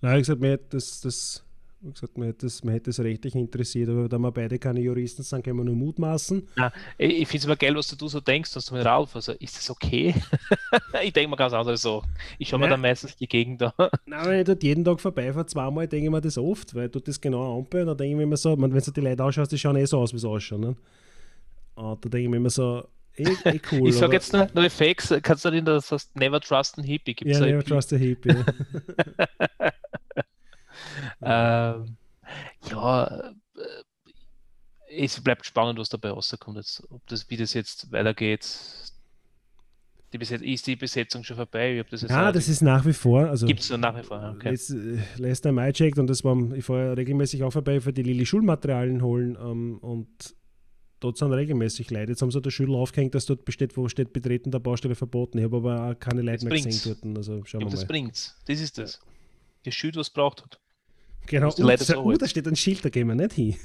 Nein, 0.01 0.17
ich 0.17 0.21
gesagt, 0.21 0.41
mir 0.41 0.57
das, 0.57 1.01
das 1.01 1.43
wie 1.82 1.91
gesagt, 1.91 2.17
man 2.17 2.27
hätte, 2.27 2.45
es, 2.45 2.63
man 2.63 2.75
hätte 2.75 2.91
es 2.91 2.99
rechtlich 2.99 3.34
interessiert, 3.34 3.89
aber 3.89 4.07
da 4.07 4.19
wir 4.19 4.32
beide 4.32 4.59
keine 4.59 4.79
Juristen 4.79 5.23
sind, 5.23 5.43
können 5.43 5.57
wir 5.57 5.63
nur 5.63 5.75
mutmaßen. 5.75 6.47
Ja, 6.55 6.71
ich 6.97 7.27
finde 7.27 7.38
es 7.38 7.45
immer 7.45 7.55
geil, 7.55 7.75
was 7.75 7.88
du 7.88 8.07
so 8.07 8.19
denkst, 8.19 8.53
dass 8.53 8.65
du 8.65 8.75
mit 8.75 8.86
Ralf, 8.86 9.15
also 9.15 9.32
ist 9.34 9.57
das 9.57 9.69
okay? 9.69 10.13
ich 11.03 11.11
denke 11.11 11.32
mir 11.32 11.38
ganz 11.38 11.53
anders 11.53 11.82
so. 11.82 12.03
Ich 12.38 12.49
schaue 12.49 12.59
mir 12.59 12.69
dann 12.69 12.82
meistens 12.82 13.15
die 13.15 13.27
Gegend 13.27 13.63
an. 13.63 13.71
Nein, 14.05 14.25
wenn 14.27 14.39
ich 14.39 14.45
dort 14.45 14.61
jeden 14.61 14.86
Tag 14.86 15.01
vorbeifahre, 15.01 15.47
zweimal, 15.47 15.88
denke 15.88 16.05
ich 16.05 16.11
mir 16.11 16.21
das 16.21 16.38
oft, 16.38 16.75
weil 16.75 16.88
du 16.88 16.99
das 16.99 17.19
genau 17.19 17.57
anbauen, 17.57 17.88
dann 17.88 17.97
denke 17.97 18.11
ich 18.11 18.17
mir 18.17 18.23
immer 18.23 18.38
so, 18.38 18.55
wenn 18.61 18.69
du 18.69 18.91
die 18.91 19.01
Leute 19.01 19.23
anschaust, 19.23 19.51
die 19.51 19.57
schauen 19.57 19.75
eh 19.75 19.86
so 19.86 19.97
aus, 19.99 20.13
wie 20.13 20.19
sie 20.19 20.29
ausschauen. 20.29 20.61
Ne? 20.61 20.75
Und 21.73 22.05
da 22.05 22.09
denke 22.09 22.25
ich 22.25 22.29
mir 22.29 22.38
immer 22.38 22.51
so, 22.51 22.88
Eh, 23.18 23.36
eh 23.45 23.59
cool, 23.72 23.89
ich 23.89 23.95
sage 23.95 24.14
jetzt 24.14 24.34
nur, 24.34 24.47
nur 24.53 24.70
Fakes, 24.70 25.14
kannst 25.22 25.45
du 25.45 25.49
erinnern, 25.49 25.76
das 25.76 25.91
heißt 25.91 26.16
Never 26.16 26.39
Trust 26.39 26.80
a 26.80 26.82
Hippie? 26.82 27.14
Gibt's 27.14 27.39
ja, 27.39 27.45
Never 27.45 27.64
Trust 27.64 27.93
a 27.93 27.97
Hippie. 27.97 28.30
ähm, 31.22 31.97
ja, 32.70 33.07
äh, 33.07 33.34
es 34.97 35.22
bleibt 35.22 35.45
spannend, 35.45 35.80
was 35.80 35.89
dabei 35.89 36.09
rauskommt. 36.09 36.57
Jetzt, 36.57 36.84
ob 36.89 37.05
das, 37.07 37.30
wie 37.30 37.38
das 37.38 37.53
jetzt 37.53 37.91
weitergeht. 37.91 38.47
Die 40.14 40.18
Beset 40.18 40.41
ist 40.41 40.68
die 40.68 40.76
Besetzung 40.76 41.24
schon 41.24 41.38
vorbei? 41.38 41.86
Das 41.89 42.01
ja, 42.01 42.34
das 42.34 42.49
ist 42.49 42.62
nach 42.62 42.86
wie 42.86 42.91
vor. 42.91 43.30
Also 43.30 43.47
Gibt 43.47 43.62
es 43.62 43.70
nach 43.70 43.97
wie 43.97 44.03
vor, 44.03 44.34
okay. 44.36 44.49
Letzt, 44.49 44.76
letzter 45.16 45.53
Mai 45.53 45.72
checkt 45.72 45.97
und 45.99 46.07
das 46.07 46.26
war, 46.26 46.36
ich 46.53 46.66
fahre 46.66 46.97
regelmäßig 46.97 47.43
auch 47.43 47.51
vorbei 47.51 47.80
für 47.80 47.93
die 47.93 48.03
Lili 48.03 48.26
Schulmaterialien 48.26 49.01
holen 49.01 49.38
ähm, 49.41 49.78
und 49.78 50.36
dort 51.01 51.17
sind 51.17 51.33
regelmäßig 51.33 51.91
Leute. 51.91 52.11
Jetzt 52.11 52.21
haben 52.21 52.31
sie 52.31 52.41
der 52.41 52.51
Schüler 52.51 52.77
aufgehängt, 52.77 53.13
dass 53.13 53.25
dort 53.25 53.43
besteht, 53.43 53.75
wo 53.75 53.89
steht 53.89 54.13
Betreten 54.13 54.51
der 54.51 54.59
Baustelle 54.59 54.95
verboten. 54.95 55.39
Ich 55.39 55.43
habe 55.43 55.57
aber 55.57 55.91
auch 55.91 55.99
keine 55.99 56.21
Leute 56.21 56.45
mehr 56.45 56.61
gesehen 56.61 56.97
dort. 57.01 57.17
Also 57.17 57.43
schauen 57.43 57.61
wir 57.61 57.65
mal. 57.65 57.71
Das 57.71 57.85
bringt's. 57.85 58.37
Das 58.45 58.61
ist 58.61 58.77
das. 58.77 59.01
Der 59.65 59.71
Schild, 59.71 59.97
was 59.97 60.09
braucht 60.09 60.43
hat. 60.43 60.59
Genau, 61.27 61.53
und 61.53 61.59
da, 61.59 61.77
so 61.77 62.03
uh, 62.03 62.17
da 62.17 62.27
steht 62.27 62.47
ein 62.47 62.55
Schild, 62.55 62.83
da 62.83 62.89
gehen 62.89 63.07
wir 63.07 63.15
nicht 63.15 63.33
hin. 63.33 63.55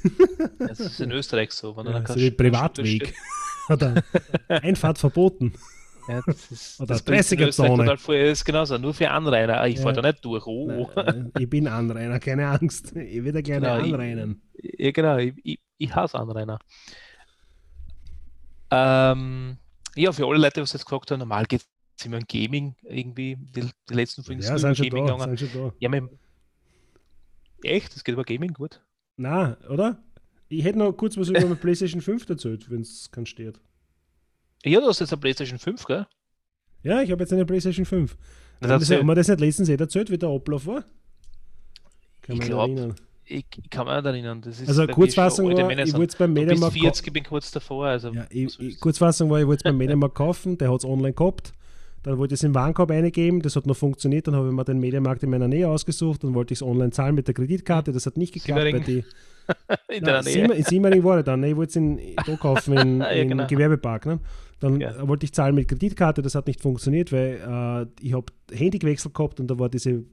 das 0.58 0.78
ist 0.78 1.00
in 1.00 1.10
Österreich 1.10 1.52
so. 1.52 1.76
Wenn 1.76 1.86
ja, 1.86 2.06
so 2.06 2.16
wie 2.16 2.30
Privatweg. 2.30 3.14
Oder 3.68 4.02
Einfahrt 4.48 4.98
verboten. 4.98 5.54
Ja, 6.06 6.22
das 6.24 6.50
ist, 6.52 6.80
Oder 6.80 6.96
30er-Zone. 6.96 7.84
Das 7.84 8.08
ist 8.08 8.44
genauso, 8.44 8.78
nur 8.78 8.94
für 8.94 9.10
Anrainer. 9.10 9.60
Ah, 9.60 9.66
ich 9.66 9.76
ja. 9.76 9.82
fahre 9.82 9.94
da 9.94 10.02
nicht 10.02 10.24
durch. 10.24 10.46
Oh. 10.46 10.88
Nein, 10.94 11.32
ich 11.38 11.48
bin 11.48 11.66
Anrainer, 11.66 12.20
keine 12.20 12.46
Angst. 12.46 12.94
Ich 12.94 13.24
will 13.24 13.32
da 13.32 13.40
gerne 13.40 13.66
genau, 13.66 13.82
anreinen. 13.82 14.42
Ich, 14.54 14.78
ja, 14.78 14.90
genau, 14.92 15.16
ich, 15.16 15.34
ich, 15.42 15.58
ich 15.78 15.94
hasse 15.94 16.18
Anrainer. 16.18 16.58
Ähm, 18.70 19.58
ja, 19.94 20.12
für 20.12 20.26
alle 20.26 20.38
Leute, 20.38 20.54
die 20.54 20.60
es 20.60 20.72
jetzt 20.72 20.84
gefragt 20.84 21.10
haben, 21.10 21.20
normal 21.20 21.46
geht 21.46 21.64
es 21.98 22.04
immer 22.04 22.18
um 22.18 22.24
Gaming 22.26 22.74
irgendwie. 22.82 23.36
Die, 23.36 23.70
die 23.88 23.94
letzten 23.94 24.22
Folgen 24.22 24.42
ja, 24.42 24.58
sind 24.58 24.76
schon 24.76 24.88
Gaming 24.88 25.06
da, 25.06 25.12
gegangen. 25.14 25.36
Sind 25.36 25.50
schon 25.50 25.62
da. 25.62 25.74
Ja, 25.78 25.88
mit, 25.88 26.04
Echt? 27.62 27.94
Das 27.94 28.04
geht 28.04 28.12
über 28.12 28.24
Gaming 28.24 28.52
gut? 28.52 28.80
Na, 29.16 29.56
oder? 29.68 30.02
Ich 30.48 30.64
hätte 30.64 30.78
noch 30.78 30.92
kurz 30.92 31.16
was 31.16 31.28
über 31.28 31.40
meine 31.40 31.56
PlayStation 31.56 32.00
5 32.00 32.28
erzählt, 32.28 32.70
wenn 32.70 32.82
es 32.82 33.10
kann 33.10 33.26
steht. 33.26 33.60
Ja, 34.64 34.80
du 34.80 34.86
hast 34.86 35.00
jetzt 35.00 35.12
eine 35.12 35.20
PlayStation 35.20 35.58
5, 35.58 35.84
gell? 35.84 36.06
Ja, 36.82 37.02
ich 37.02 37.10
habe 37.10 37.22
jetzt 37.22 37.32
eine 37.32 37.44
PlayStation 37.44 37.84
5. 37.84 38.16
Das 38.60 38.70
haben, 38.70 38.80
das, 38.80 38.90
haben 38.90 39.06
wir 39.06 39.14
das 39.14 39.28
nicht 39.28 39.40
letztens 39.40 39.68
eh 39.68 39.74
erzählt, 39.74 40.10
wie 40.10 40.18
der 40.18 40.28
Ablauf 40.28 40.66
war? 40.66 40.84
Kann 42.22 42.36
ich 42.36 42.42
glaube, 42.42 42.94
ich, 43.26 43.44
ich, 43.62 43.70
kann 43.70 43.86
mich 43.86 43.94
nicht 43.96 44.04
erinnern. 44.04 44.42
also 44.44 44.86
Kurzfassung 44.86 45.46
war, 45.46 45.70
ich 45.70 45.94
wollte 45.94 46.12
es 46.12 46.16
beim 46.16 46.32
Mediamarkt 46.32 46.74
kaufen. 46.74 46.82
40, 46.82 47.06
ich 47.06 47.12
bin 47.12 47.24
kurz 47.24 47.50
davor. 47.50 47.86
Also 47.86 48.10
ja, 48.10 48.26
ich, 48.30 48.58
ich, 48.60 48.80
Kurzfassung 48.80 49.30
war, 49.30 49.40
ich 49.40 49.46
wollte 49.46 49.60
es 49.60 49.64
beim 49.64 49.76
Mediamarkt 49.76 50.14
kaufen, 50.14 50.58
der 50.58 50.70
hat 50.70 50.78
es 50.78 50.84
online 50.84 51.12
gehabt. 51.12 51.52
Dann 52.06 52.18
wollte 52.18 52.34
ich 52.34 52.40
es 52.40 52.44
im 52.44 52.54
Warenkorb 52.54 52.92
eingeben, 52.92 53.42
das 53.42 53.56
hat 53.56 53.66
noch 53.66 53.76
funktioniert. 53.76 54.28
Dann 54.28 54.36
habe 54.36 54.46
ich 54.46 54.54
mir 54.54 54.64
den 54.64 54.78
Mediamarkt 54.78 55.24
in 55.24 55.30
meiner 55.30 55.48
Nähe 55.48 55.68
ausgesucht. 55.68 56.22
Dann 56.22 56.34
wollte 56.34 56.54
ich 56.54 56.58
es 56.58 56.62
online 56.62 56.92
zahlen 56.92 57.16
mit 57.16 57.26
der 57.26 57.34
Kreditkarte. 57.34 57.90
Das 57.90 58.06
hat 58.06 58.16
nicht 58.16 58.32
geklappt. 58.32 58.62
Siemering. 58.62 58.84
die, 58.84 59.04
in 59.92 60.04
deiner 60.04 60.22
Nähe. 60.22 60.52
in 60.52 60.62
Siemering 60.62 61.02
war 61.02 61.18
ich 61.18 61.24
dann. 61.24 61.42
Ich 61.42 61.56
wollte 61.56 61.70
es 61.70 61.76
in, 61.76 61.98
da 62.26 62.36
kaufen, 62.36 62.76
in, 62.76 63.00
ja, 63.00 63.24
genau. 63.24 63.46
Gewerbepark. 63.48 64.06
Ne? 64.06 64.20
Dann 64.60 64.80
ja. 64.80 65.06
wollte 65.06 65.24
ich 65.24 65.32
zahlen 65.32 65.54
mit 65.54 65.68
Kreditkarte, 65.68 66.22
das 66.22 66.34
hat 66.34 66.46
nicht 66.46 66.62
funktioniert, 66.62 67.12
weil 67.12 67.40
äh, 67.46 68.04
ich 68.04 68.14
habe 68.14 68.32
Handy 68.50 68.78
gewechselt 68.78 69.12
gehabt 69.14 69.38
und 69.38 69.48
da 69.48 69.58
war 69.58 69.68
diese 69.68 70.04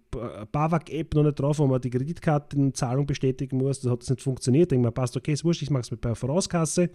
BAWAG-App 0.51 1.15
noch 1.15 1.23
nicht 1.23 1.39
drauf, 1.39 1.59
wo 1.59 1.67
man 1.67 1.79
die 1.79 1.89
Kreditkartenzahlung 1.89 3.05
bestätigen 3.05 3.57
muss. 3.57 3.79
Das 3.79 3.91
hat 3.91 4.01
das 4.01 4.09
nicht 4.09 4.21
funktioniert. 4.21 4.63
Ich 4.63 4.69
denke 4.69 4.87
mir, 4.87 4.91
passt, 4.91 5.15
okay, 5.15 5.31
ist 5.31 5.45
wurscht, 5.45 5.61
ich 5.61 5.69
mache 5.69 5.83
es 5.83 5.91
mit 5.91 6.03
der 6.03 6.15
Vorauskasse. 6.15 6.89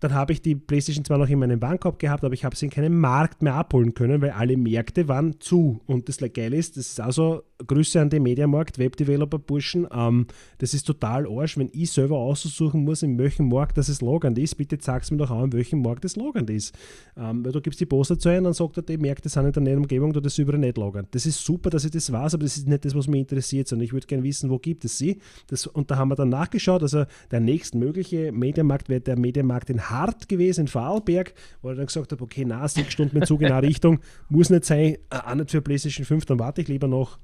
Dann 0.00 0.14
habe 0.14 0.32
ich 0.32 0.42
die 0.42 0.54
PlayStation 0.54 1.04
zwar 1.04 1.18
noch 1.18 1.28
in 1.28 1.38
meinem 1.38 1.60
Warenkorb 1.60 1.98
gehabt, 1.98 2.24
aber 2.24 2.34
ich 2.34 2.44
habe 2.44 2.56
sie 2.56 2.66
in 2.66 2.70
keinem 2.70 2.98
Markt 2.98 3.42
mehr 3.42 3.54
abholen 3.54 3.94
können, 3.94 4.22
weil 4.22 4.30
alle 4.30 4.56
Märkte 4.56 5.08
waren 5.08 5.40
zu. 5.40 5.80
Und 5.86 6.08
das 6.08 6.18
Geile 6.18 6.56
ist, 6.56 6.76
das 6.76 6.88
ist 6.88 7.00
also 7.00 7.42
Grüße 7.66 8.00
an 8.00 8.10
den 8.10 8.22
Mediamarkt, 8.22 8.78
Webdeveloper-Burschen. 8.78 9.88
Ähm, 9.92 10.26
das 10.58 10.74
ist 10.74 10.84
total 10.84 11.26
arsch, 11.26 11.58
wenn 11.58 11.70
ich 11.72 11.90
selber 11.90 12.18
aussuchen 12.18 12.84
muss, 12.84 13.02
in 13.02 13.18
welchem 13.18 13.48
Markt 13.48 13.78
das 13.78 13.88
es 13.88 14.00
logend 14.00 14.38
ist. 14.38 14.54
Bitte 14.54 14.78
sag's 14.80 15.10
mir 15.10 15.16
doch 15.16 15.30
auch, 15.30 15.44
in 15.44 15.52
welchem 15.52 15.82
Markt 15.82 16.04
es 16.04 16.14
logend 16.16 16.50
ist. 16.50 16.76
Ähm, 17.16 17.44
weil 17.44 17.52
du 17.52 17.60
gibst 17.60 17.80
die 17.80 17.86
Poster 17.86 18.18
zu 18.18 18.28
ein, 18.28 18.44
dann 18.44 18.52
sagt 18.52 18.76
er, 18.76 18.82
die 18.82 18.98
Märkte 18.98 19.28
sind 19.28 19.46
in 19.46 19.52
der 19.52 19.62
näheren 19.62 19.82
Umgebung, 19.82 20.12
du 20.12 20.20
das 20.20 20.38
überall 20.38 20.60
nicht 20.60 20.78
logend. 20.78 21.08
Das 21.12 21.26
ist 21.26 21.44
super, 21.44 21.70
dass 21.70 21.84
ich 21.84 21.90
das 21.90 22.12
weiß, 22.12 22.34
aber 22.34 22.44
das 22.44 22.56
ist 22.56 22.68
nicht 22.68 22.84
das, 22.84 22.94
was 22.94 23.08
mich 23.08 23.20
interessiert, 23.20 23.66
sondern 23.66 23.84
ich 23.84 23.92
würde 23.92 24.06
gerne 24.06 24.22
wissen, 24.22 24.50
wo 24.50 24.58
gibt 24.58 24.84
es 24.84 24.98
sie. 24.98 25.18
Das, 25.48 25.66
und 25.66 25.90
da 25.90 25.96
haben 25.96 26.08
wir 26.08 26.16
dann 26.16 26.28
nachgeschaut, 26.28 26.82
also 26.82 27.04
der 27.30 27.40
nächstmögliche 27.40 28.30
Mediamarkt 28.30 28.88
wäre 28.88 29.00
der 29.00 29.18
Mediamarkt 29.18 29.70
in 29.70 29.87
hart 29.90 30.28
gewesen 30.28 30.62
in 30.62 30.68
Vorarlberg, 30.68 31.34
wo 31.62 31.70
ich 31.70 31.76
dann 31.76 31.86
gesagt 31.86 32.12
habe, 32.12 32.22
okay, 32.22 32.44
na, 32.44 32.66
sechs 32.68 32.92
Stunden 32.92 33.18
mit 33.18 33.26
Zug 33.26 33.42
in 33.42 33.52
eine 33.52 33.66
Richtung, 33.66 34.00
muss 34.28 34.50
nicht 34.50 34.64
sein, 34.64 34.96
äh, 35.10 35.16
auch 35.24 35.34
nicht 35.34 35.50
für 35.50 35.62
PlayStation 35.62 36.04
5, 36.04 36.26
dann 36.26 36.38
warte 36.38 36.60
ich 36.60 36.68
lieber 36.68 36.88
noch. 36.88 37.18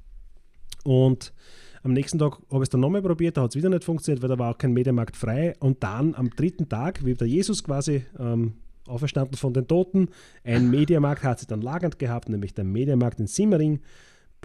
Und 0.83 1.33
am 1.83 1.93
nächsten 1.93 2.17
Tag 2.17 2.39
habe 2.49 2.63
ich 2.63 2.63
es 2.63 2.69
dann 2.69 2.81
nochmal 2.81 3.01
probiert, 3.01 3.37
da 3.37 3.43
hat 3.43 3.51
es 3.51 3.55
wieder 3.55 3.69
nicht 3.69 3.83
funktioniert, 3.83 4.21
weil 4.21 4.29
da 4.29 4.39
war 4.39 4.51
auch 4.51 4.57
kein 4.57 4.73
Mediamarkt 4.73 5.15
frei. 5.15 5.53
Und 5.59 5.83
dann 5.83 6.15
am 6.15 6.29
dritten 6.31 6.67
Tag, 6.67 7.05
wie 7.05 7.13
der 7.13 7.27
Jesus 7.27 7.63
quasi 7.63 8.05
ähm, 8.19 8.53
auferstanden 8.87 9.37
von 9.37 9.53
den 9.53 9.67
Toten, 9.67 10.09
ein 10.43 10.69
Mediamarkt 10.69 11.23
hat 11.23 11.39
sie 11.39 11.47
dann 11.47 11.61
lagernd 11.61 11.99
gehabt, 11.99 12.29
nämlich 12.29 12.53
der 12.53 12.63
Mediamarkt 12.63 13.19
in 13.19 13.27
Simmering. 13.27 13.81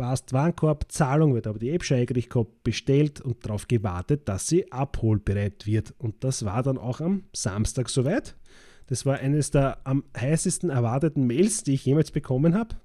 Passt 0.01 0.32
Warenkorb, 0.32 0.90
Zahlung 0.90 1.34
wird 1.34 1.46
aber 1.46 1.59
die 1.59 1.68
App 1.68 1.84
schon 1.84 1.98
eigentlich 1.98 2.30
gehabt, 2.30 2.64
bestellt 2.64 3.20
und 3.20 3.44
darauf 3.44 3.68
gewartet, 3.68 4.30
dass 4.30 4.48
sie 4.48 4.72
abholbereit 4.72 5.66
wird. 5.66 5.92
Und 5.98 6.24
das 6.24 6.46
war 6.46 6.62
dann 6.62 6.78
auch 6.78 7.03
am 7.03 7.24
Samstag 7.34 7.90
soweit. 7.90 8.34
Das 8.86 9.05
war 9.05 9.18
eines 9.18 9.51
der 9.51 9.78
am 9.84 10.05
heißesten 10.18 10.70
erwarteten 10.70 11.26
Mails, 11.26 11.64
die 11.64 11.74
ich 11.74 11.84
jemals 11.84 12.12
bekommen 12.12 12.55
habe. 12.55 12.76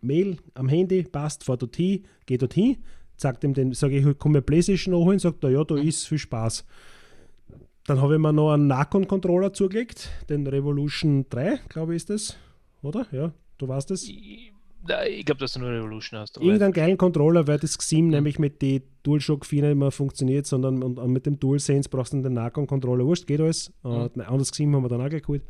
Mail 0.00 0.38
am 0.54 0.68
Handy, 0.68 1.04
passt, 1.04 1.44
fahr 1.44 1.58
dorthin, 1.58 2.04
geh 2.26 2.38
dorthin, 2.38 2.78
sagt 3.16 3.44
ihm 3.44 3.54
den, 3.54 3.72
sage 3.72 3.96
ich, 3.96 4.18
komm 4.18 4.32
mir 4.32 4.42
Playstation 4.42 4.96
holen, 4.96 5.20
sagt 5.20 5.44
er, 5.44 5.50
ja, 5.50 5.62
da 5.62 5.76
ist 5.76 6.08
viel 6.08 6.18
Spaß. 6.18 6.64
Dann 7.84 8.00
habe 8.02 8.14
ich 8.14 8.20
mir 8.20 8.32
noch 8.32 8.52
einen 8.52 8.66
Nacon-Controller 8.66 9.52
zugelegt, 9.52 10.08
den 10.28 10.44
Revolution 10.44 11.26
3, 11.30 11.60
glaube 11.68 11.92
ich, 11.92 11.98
ist 11.98 12.10
das, 12.10 12.36
oder? 12.82 13.06
Ja, 13.12 13.32
du 13.58 13.68
weißt 13.68 13.92
es. 13.92 14.10
Ich 15.08 15.24
glaube, 15.24 15.40
dass 15.40 15.52
du 15.52 15.60
nur 15.60 15.70
Revolution 15.70 16.20
hast. 16.20 16.36
Irgendeinen 16.38 16.72
geilen 16.72 16.96
Controller, 16.96 17.46
weil 17.46 17.58
das 17.58 17.76
XIM 17.78 18.08
nämlich 18.08 18.38
mit 18.38 18.62
den 18.62 18.82
DualShock 19.02 19.46
4 19.46 19.62
nicht 19.62 19.76
mehr 19.76 19.90
funktioniert, 19.90 20.46
sondern 20.46 20.82
und, 20.82 20.98
und 20.98 21.12
mit 21.12 21.26
dem 21.26 21.38
DualSense 21.38 21.88
brauchst 21.88 22.12
du 22.12 22.22
den 22.22 22.34
Nacon-Controller. 22.34 23.04
Wurscht, 23.04 23.26
geht 23.26 23.40
alles. 23.40 23.72
Mhm. 23.82 23.90
Uh, 23.90 24.08
ein 24.14 24.20
anderes 24.22 24.52
XIM 24.52 24.74
haben 24.74 24.84
wir 24.84 24.88
dann 24.88 25.00
auch 25.00 25.08
gleich 25.08 25.22
geholt. 25.22 25.42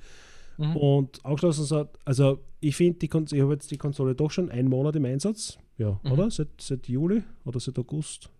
Mhm. 0.58 0.76
Und 0.76 1.24
angeschlossen 1.24 1.76
hat, 1.76 1.98
also 2.04 2.40
ich 2.60 2.76
finde, 2.76 3.04
ich 3.04 3.12
habe 3.12 3.52
jetzt 3.52 3.70
die 3.70 3.78
Konsole 3.78 4.14
doch 4.14 4.30
schon 4.30 4.50
einen 4.50 4.68
Monat 4.68 4.96
im 4.96 5.04
Einsatz. 5.04 5.58
Ja, 5.78 6.00
mhm. 6.02 6.12
oder? 6.12 6.30
Seit, 6.30 6.48
seit 6.60 6.88
Juli 6.88 7.22
oder 7.44 7.60
seit 7.60 7.78
August? 7.78 8.30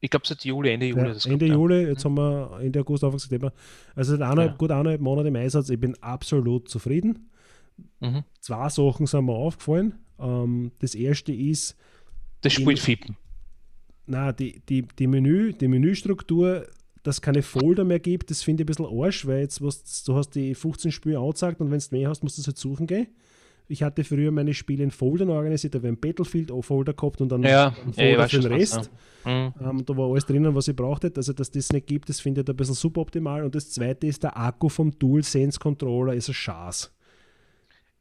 Ich 0.00 0.10
glaube 0.10 0.26
seit 0.26 0.44
Juli, 0.44 0.70
Ende 0.70 0.86
Juli. 0.86 1.00
Ja, 1.00 1.32
Ende 1.32 1.46
Juli, 1.46 1.82
ja. 1.82 1.88
jetzt 1.88 2.04
mhm. 2.04 2.18
haben 2.18 2.50
wir 2.50 2.60
Ende 2.60 2.80
August, 2.80 3.04
Anfang 3.04 3.18
September. 3.18 3.52
Also 3.94 4.12
seit 4.12 4.22
eineinhalb, 4.22 4.52
ja. 4.52 4.56
gut 4.56 4.70
eineinhalb 4.70 5.00
Monate 5.00 5.28
im 5.28 5.36
Einsatz. 5.36 5.68
Ich 5.68 5.80
bin 5.80 5.94
absolut 6.02 6.68
zufrieden. 6.68 7.30
Mhm. 8.00 8.24
Zwei 8.40 8.68
Sachen 8.68 9.06
sind 9.06 9.24
mir 9.26 9.32
aufgefallen. 9.32 9.94
Ähm, 10.18 10.72
das 10.78 10.94
erste 10.94 11.32
ist. 11.32 11.76
Das 12.42 12.52
spielt 12.52 12.78
Fippen. 12.78 13.16
Nein, 14.06 14.34
die, 14.38 14.60
die, 14.68 14.82
die, 14.82 15.06
Menü, 15.06 15.52
die 15.52 15.68
Menüstruktur, 15.68 16.66
dass 17.02 17.16
es 17.16 17.22
keine 17.22 17.42
Folder 17.42 17.84
mehr 17.84 17.98
gibt, 17.98 18.30
das 18.30 18.42
finde 18.42 18.62
ich 18.62 18.64
ein 18.64 18.68
bisschen 18.68 18.86
arsch, 18.86 19.26
weil 19.26 19.40
jetzt 19.40 19.62
was, 19.62 20.04
du 20.04 20.14
hast 20.14 20.30
die 20.30 20.54
15 20.54 20.92
Spiele 20.92 21.18
angezeigt 21.18 21.60
und 21.60 21.70
wenn 21.70 21.78
du 21.78 21.86
mehr 21.90 22.08
hast, 22.08 22.22
musst 22.22 22.38
du 22.38 22.42
es 22.42 22.46
halt 22.46 22.58
suchen 22.58 22.86
gehen. 22.86 23.08
Ich 23.68 23.82
hatte 23.82 24.04
früher 24.04 24.30
meine 24.30 24.54
Spiele 24.54 24.84
in 24.84 24.92
Foldern 24.92 25.28
organisiert, 25.28 25.74
da 25.74 25.78
habe 25.78 25.88
ein 25.88 25.98
Battlefield-Folder 25.98 26.94
gehabt 26.94 27.20
und 27.20 27.30
dann 27.30 27.42
ja, 27.42 27.74
einen 27.82 27.92
Folder 27.92 28.10
ja, 28.10 28.28
für 28.28 28.38
den 28.38 28.52
Rest. 28.52 28.90
Ja. 29.24 29.48
Mhm. 29.48 29.54
Ähm, 29.60 29.84
da 29.84 29.96
war 29.96 30.08
alles 30.08 30.24
drinnen, 30.24 30.54
was 30.54 30.68
ich 30.68 30.76
brauchte. 30.76 31.12
Also, 31.16 31.32
dass 31.32 31.50
das 31.50 31.72
nicht 31.72 31.88
gibt, 31.88 32.08
das 32.08 32.20
finde 32.20 32.42
ich 32.42 32.48
ein 32.48 32.56
bisschen 32.56 32.76
suboptimal. 32.76 33.42
Und 33.42 33.56
das 33.56 33.70
zweite 33.70 34.06
ist, 34.06 34.22
der 34.22 34.36
Akku 34.36 34.68
vom 34.68 34.96
DualSense 34.96 35.58
Controller 35.58 36.14
ist 36.14 36.28
ein 36.28 36.34
Schaß. 36.34 36.92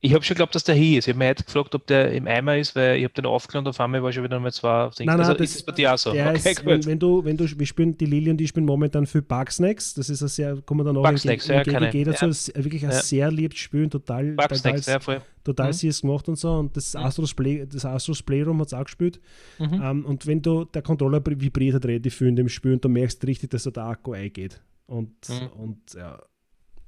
Ich 0.06 0.14
habe 0.14 0.24
schon 0.24 0.36
geglaubt, 0.36 0.54
dass 0.56 0.64
der 0.64 0.76
hier 0.76 1.00
ist. 1.00 1.08
Ich 1.08 1.14
habe 1.14 1.20
mich 1.20 1.30
heute 1.30 1.44
gefragt, 1.44 1.74
ob 1.76 1.88
der 1.88 2.12
im 2.12 2.28
Eimer 2.28 2.58
ist, 2.58 2.76
weil 2.76 2.98
ich 2.98 3.04
habe 3.04 3.14
den 3.14 3.26
aufgeladen 3.26 3.66
und 3.66 3.70
auf 3.72 3.80
einmal 3.80 4.04
war 4.04 4.12
schon 4.12 4.24
wieder 4.24 4.40
mal 4.40 4.52
zwei. 4.52 4.90
Nein, 5.00 5.08
nein, 5.08 5.20
also 5.20 5.34
das, 5.34 5.50
ist 5.50 5.56
es 5.56 5.64
bei 5.64 5.72
dir 5.72 5.94
auch 5.94 5.98
so? 5.98 6.12
Okay, 6.12 6.36
ist, 6.36 6.66
wenn, 6.66 6.86
wenn, 6.86 7.00
du, 7.00 7.24
wenn 7.26 7.38
du, 7.38 7.46
wir 7.60 7.66
spielen, 7.66 7.98
die 7.98 8.06
Lilly 8.06 8.30
und 8.32 8.38
die 8.38 8.48
spielen 8.48 8.66
momentan 8.66 9.06
für 9.08 9.22
Bugsnacks. 9.22 9.94
Das 9.96 10.10
ist 10.10 10.22
ein 10.22 10.28
sehr, 10.28 10.62
kommen 10.62 10.82
wir 10.82 10.84
dann 10.86 10.98
auch 10.98 11.04
Bugsnacks, 11.10 11.48
ja, 11.48 11.62
im 11.62 11.72
keine- 11.74 11.90
GGG 11.92 12.04
dazu. 12.06 12.26
ja. 12.26 12.28
Das 12.30 12.48
ist 12.50 12.64
wirklich 12.64 12.84
ein 12.86 12.92
Ja. 12.92 13.02
sehr 13.02 13.32
liebes 13.32 13.58
Spiel 13.58 13.84
und 13.86 13.90
total, 13.92 14.34
Bugsnacks, 14.34 14.82
total, 14.86 14.94
ja, 14.94 15.00
voll. 15.00 15.22
total 15.44 15.68
Mhm. 15.68 15.74
süß 15.74 16.02
gemacht 16.02 16.30
und 16.30 16.36
so. 16.38 16.52
Und 16.52 16.78
das 16.78 16.94
Mhm. 16.94 17.00
Astros, 17.02 17.34
Play, 17.34 17.66
das 17.66 17.86
Astros 17.86 18.22
Playroom 18.22 18.60
hat 18.62 18.68
es 18.68 18.74
auch 18.74 18.84
gespielt. 18.86 19.20
Mhm. 19.60 19.82
Ähm, 19.84 20.06
und 20.06 20.28
wenn 20.28 20.42
du, 20.42 20.66
der 20.66 20.82
Controller 20.82 21.22
vibriert 21.26 21.74
halt 21.74 21.86
relativ 21.86 22.16
viel 22.16 22.28
in 22.28 22.36
dem 22.36 22.50
Spiel 22.50 22.74
und 22.74 22.86
du 22.86 22.90
merkst 22.90 23.26
richtig, 23.26 23.50
dass 23.50 23.64
da 23.64 23.72
der 23.72 23.84
Akku 23.86 24.14
eingeht. 24.14 24.62
Und, 24.88 25.14
Mhm. 25.30 25.48
und 25.60 25.94
ja, 25.96 26.20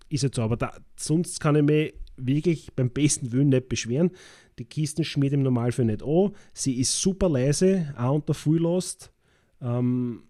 ist 0.10 0.24
jetzt 0.24 0.36
so. 0.36 0.44
Aber 0.44 0.56
da, 0.56 0.72
sonst 0.98 1.40
kann 1.40 1.56
ich 1.56 1.64
mich 1.64 1.94
wirklich 2.18 2.74
beim 2.76 2.90
besten 2.90 3.32
Willen 3.32 3.50
nicht 3.50 3.70
beschweren. 3.70 4.12
Die 4.60 4.66
Kisten 4.66 5.04
schmiert 5.04 5.34
im 5.34 5.44
Normalfall 5.44 5.86
nicht 5.86 6.04
an. 6.04 6.32
Sie 6.54 6.80
ist 6.80 7.00
super 7.00 7.30
leise, 7.30 7.94
auch 7.98 8.16
unter 8.16 8.34
Full-Last. 8.34 9.12
Ähm, 9.62 10.24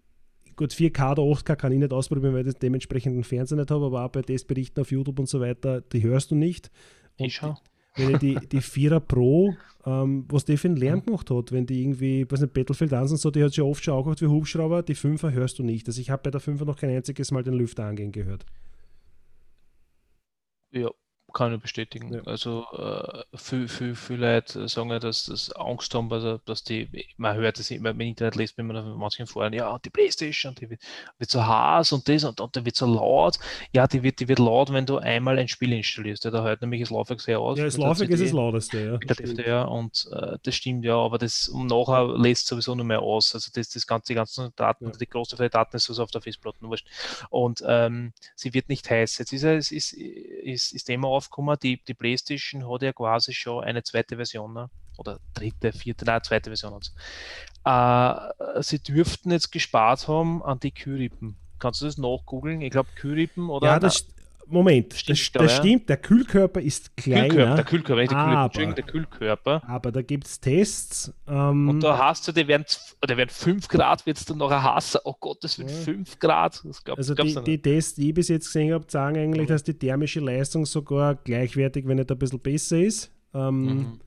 gut, 0.56 0.72
4K 0.72 1.12
oder 1.12 1.22
8K 1.22 1.56
kann 1.56 1.72
ich 1.72 1.78
nicht 1.78 1.92
ausprobieren, 1.92 2.34
weil 2.34 2.40
ich 2.40 2.52
das 2.52 2.58
dementsprechend 2.60 3.14
einen 3.14 3.24
Fernseher 3.24 3.56
nicht 3.58 3.70
habe, 3.70 3.86
aber 3.86 4.04
auch 4.04 4.10
bei 4.10 4.22
Testberichten 4.22 4.80
auf 4.80 4.90
YouTube 4.90 5.18
und 5.18 5.28
so 5.28 5.40
weiter, 5.40 5.80
die 5.80 6.02
hörst 6.02 6.30
du 6.30 6.34
nicht. 6.34 6.70
Und 7.18 7.26
Ich 7.26 7.34
schau. 7.34 7.56
wenn 7.96 8.10
ich 8.12 8.18
die, 8.18 8.34
die 8.48 8.60
4er 8.60 9.00
Pro, 9.00 9.54
ähm, 9.86 10.24
was 10.28 10.44
die 10.44 10.56
für 10.56 10.68
einen 10.68 10.76
Lärm 10.76 11.04
gemacht 11.04 11.30
hat, 11.30 11.52
wenn 11.52 11.66
die 11.66 11.82
irgendwie, 11.82 12.30
weiß 12.30 12.40
nicht, 12.42 12.52
Battlefield 12.52 12.92
1 12.92 13.10
und 13.12 13.16
so, 13.18 13.30
die 13.30 13.42
hat 13.42 13.54
schon 13.54 13.64
oft 13.64 13.82
schon 13.82 13.94
auch 13.94 14.02
gemacht 14.04 14.20
wie 14.20 14.26
Hubschrauber, 14.26 14.82
die 14.82 14.94
5er 14.94 15.32
hörst 15.32 15.58
du 15.58 15.62
nicht. 15.62 15.86
Also 15.88 16.00
ich 16.00 16.10
habe 16.10 16.22
bei 16.24 16.30
der 16.30 16.40
5er 16.40 16.64
noch 16.64 16.76
kein 16.76 16.90
einziges 16.90 17.30
Mal 17.30 17.42
den 17.42 17.54
Lüfter 17.54 17.84
angehen 17.84 18.12
gehört. 18.12 18.44
Ja, 20.70 20.90
kann 21.38 21.54
ich 21.54 21.60
bestätigen. 21.62 22.12
Ja. 22.12 22.20
Also 22.24 22.66
äh, 22.72 23.36
viel, 23.36 23.68
viel, 23.68 23.94
viel 23.94 24.16
Leute 24.16 24.68
sagen 24.68 24.90
ja, 24.90 24.98
dass 24.98 25.26
das 25.26 25.52
Angst 25.52 25.94
haben, 25.94 26.12
also, 26.12 26.38
dass 26.44 26.64
die, 26.64 27.06
man 27.16 27.36
hört 27.36 27.58
das 27.58 27.70
immer 27.70 27.90
im 27.90 28.00
Internet, 28.00 28.34
liest 28.36 28.58
wenn 28.58 28.66
man 28.66 28.76
auf 28.76 28.96
manchen 28.98 29.26
Foren, 29.26 29.52
ja, 29.52 29.78
die 29.78 29.90
Playstation, 29.90 30.54
die 30.56 30.68
wird, 30.68 30.80
wird 31.18 31.30
so 31.30 31.46
heiß 31.46 31.92
und 31.92 32.08
das 32.08 32.24
und, 32.24 32.40
und 32.40 32.56
die 32.56 32.64
wird 32.64 32.76
so 32.76 32.86
laut. 32.86 33.38
Ja, 33.72 33.86
die 33.86 34.02
wird, 34.02 34.20
die 34.20 34.28
wird 34.28 34.40
laut, 34.40 34.72
wenn 34.72 34.84
du 34.84 34.98
einmal 34.98 35.38
ein 35.38 35.48
Spiel 35.48 35.72
installierst. 35.72 36.24
Ja, 36.24 36.30
da 36.30 36.42
hört 36.42 36.60
nämlich 36.60 36.80
das 36.82 36.90
Laufwerk 36.90 37.20
sehr 37.20 37.38
aus. 37.38 37.56
Ja, 37.58 37.64
das 37.64 37.76
Laufwerk 37.76 38.10
ist 38.10 38.22
das 38.22 38.32
lauteste, 38.32 38.84
ja. 38.84 38.92
mit 38.98 39.08
der 39.08 39.16
DVR 39.16 39.70
und 39.70 40.08
äh, 40.12 40.36
das 40.42 40.54
stimmt 40.56 40.84
ja, 40.84 40.96
aber 40.96 41.18
das 41.18 41.48
um 41.48 41.66
nachher 41.66 42.06
lässt 42.18 42.48
sowieso 42.48 42.74
nur 42.74 42.84
mehr 42.84 43.00
aus. 43.00 43.34
Also 43.34 43.50
das, 43.54 43.68
das 43.70 43.86
ganze, 43.86 44.08
die 44.08 44.14
ganzen 44.16 44.50
Daten, 44.56 44.86
Ja. 44.86 44.90
die 44.92 45.06
große 45.06 45.36
Teil 45.36 45.48
der 45.48 45.60
Daten 45.60 45.76
ist 45.76 45.88
also 45.88 46.02
auf 46.02 46.10
der 46.10 46.20
Festplatte, 46.20 46.58
wurscht. 46.62 46.86
Und 47.30 47.62
ähm, 47.66 48.12
sie 48.34 48.52
wird 48.54 48.68
nicht 48.68 48.90
heiß. 48.90 49.18
Jetzt 49.18 49.32
ist, 49.32 49.42
ja- 49.42 49.54
es 49.54 49.70
ist, 49.70 49.92
ist, 49.92 50.72
ist 50.72 50.84
Thema 50.84 51.08
aufgekommen, 51.28 51.56
die, 51.62 51.82
die 51.84 51.94
PlayStation 51.94 52.70
hat 52.70 52.82
ja 52.82 52.92
quasi 52.92 53.32
schon 53.32 53.64
eine 53.64 53.82
zweite 53.82 54.16
Version, 54.16 54.52
ne? 54.52 54.70
oder 54.96 55.20
dritte, 55.34 55.72
vierte, 55.72 56.04
nein, 56.04 56.22
zweite 56.24 56.50
Version. 56.50 56.80
Äh, 57.64 58.62
sie 58.62 58.80
dürften 58.80 59.30
jetzt 59.30 59.52
gespart 59.52 60.08
haben 60.08 60.42
an 60.42 60.58
die 60.58 60.72
Kühlrippen. 60.72 61.36
Kannst 61.58 61.80
du 61.80 61.86
das 61.86 61.98
nachgoogeln? 61.98 62.60
Ich 62.62 62.70
glaube 62.70 62.88
Kühlrippen 62.96 63.48
oder 63.48 63.66
Ja, 63.66 63.78
das, 63.78 64.06
Moment, 64.50 64.94
Stimmt, 64.94 65.18
das, 65.20 65.30
aber 65.34 65.44
das 65.44 65.52
ja. 65.56 65.62
stimmt, 65.62 65.88
der 65.88 65.96
Kühlkörper 65.98 66.60
ist 66.60 66.96
Kühlkörper, 66.96 67.28
kleiner, 67.28 67.54
der 67.56 67.64
Kühlkörper, 67.64 68.00
nicht 68.00 68.10
der 68.12 68.18
Kühlrippen, 68.18 68.36
aber- 68.36 68.74
der 68.74 68.84
Kühlkörper. 68.84 69.62
aber 69.68 69.92
da 69.92 70.02
gibt 70.02 70.26
es 70.26 70.40
Tests. 70.40 71.12
Ähm, 71.26 71.68
Und 71.68 71.80
da 71.80 71.98
hast 71.98 72.26
du, 72.26 72.32
die 72.32 72.48
werden, 72.48 72.64
die 73.08 73.16
werden 73.16 73.28
5 73.30 73.68
Grad, 73.68 74.06
wird 74.06 74.16
es 74.16 74.24
dann 74.24 74.38
noch 74.38 74.50
ein 74.50 74.62
Hasser. 74.62 75.00
Oh 75.04 75.14
Gott, 75.20 75.44
das 75.44 75.58
wird 75.58 75.70
Ja. 75.70 75.76
5 75.76 76.18
Grad. 76.18 76.62
Das 76.64 76.82
glaub, 76.82 76.96
also 76.98 77.14
die, 77.14 77.34
die. 77.44 77.58
Tests, 77.62 77.94
die 77.94 78.08
ich 78.08 78.14
bis 78.14 78.28
jetzt 78.28 78.46
gesehen 78.46 78.72
habe, 78.72 78.84
sagen 78.88 79.16
eigentlich, 79.18 79.42
Mhm. 79.48 79.52
dass 79.52 79.62
die 79.64 79.74
thermische 79.74 80.20
Leistung 80.20 80.64
sogar 80.66 81.14
gleichwertig, 81.16 81.86
wenn 81.86 81.96
nicht 81.98 82.10
ein 82.10 82.18
bisschen 82.18 82.40
besser 82.40 82.78
ist. 82.78 83.10
Ähm, 83.34 83.64
Mhm. 83.64 84.00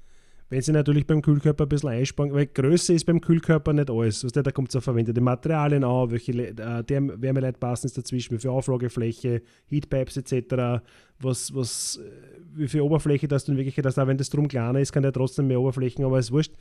Wenn 0.52 0.62
sie 0.62 0.74
natürlich 0.74 1.08
beim 1.08 1.22
Kühlkörper 1.22 1.64
ein 1.66 1.70
bisschen 1.70 1.90
einsparen, 1.92 2.34
weil 2.34 2.46
Größe 2.46 2.94
ist 2.94 3.06
beim 3.06 3.22
Kühlkörper 3.22 3.72
nicht 3.72 3.90
alles. 3.90 4.20
Du, 4.20 4.28
da 4.28 4.52
kommt 4.52 4.68
es 4.68 4.76
auf 4.76 4.84
verwendete 4.84 5.22
Materialien 5.22 5.86
an, 5.86 6.12
welche 6.12 6.34
äh, 6.34 6.84
der 6.84 7.22
Wärmeleitpassen 7.22 7.88
ist 7.88 7.98
dazwischen, 7.98 8.36
wie 8.36 8.40
viel 8.42 8.50
Auflagefläche, 8.50 9.44
Heatpipes 9.70 10.18
etc., 10.18 10.84
was, 11.22 11.56
was, 11.56 12.02
äh, 12.04 12.12
wie 12.54 12.68
viel 12.68 12.82
Oberfläche 12.82 13.30
das 13.30 13.46
du 13.46 13.54
in 13.54 13.58
Wirklichkeit 13.58 13.86
hast. 13.86 13.98
Auch 13.98 14.08
wenn 14.08 14.18
das 14.18 14.30
drum 14.30 14.50
kleiner 14.50 14.82
ist, 14.82 14.92
kann 14.92 15.04
der 15.04 15.14
trotzdem 15.14 15.48
mehr 15.48 15.62
Oberflächen, 15.62 16.04
aber 16.04 16.20
ist 16.20 16.34
wurscht. 16.34 16.52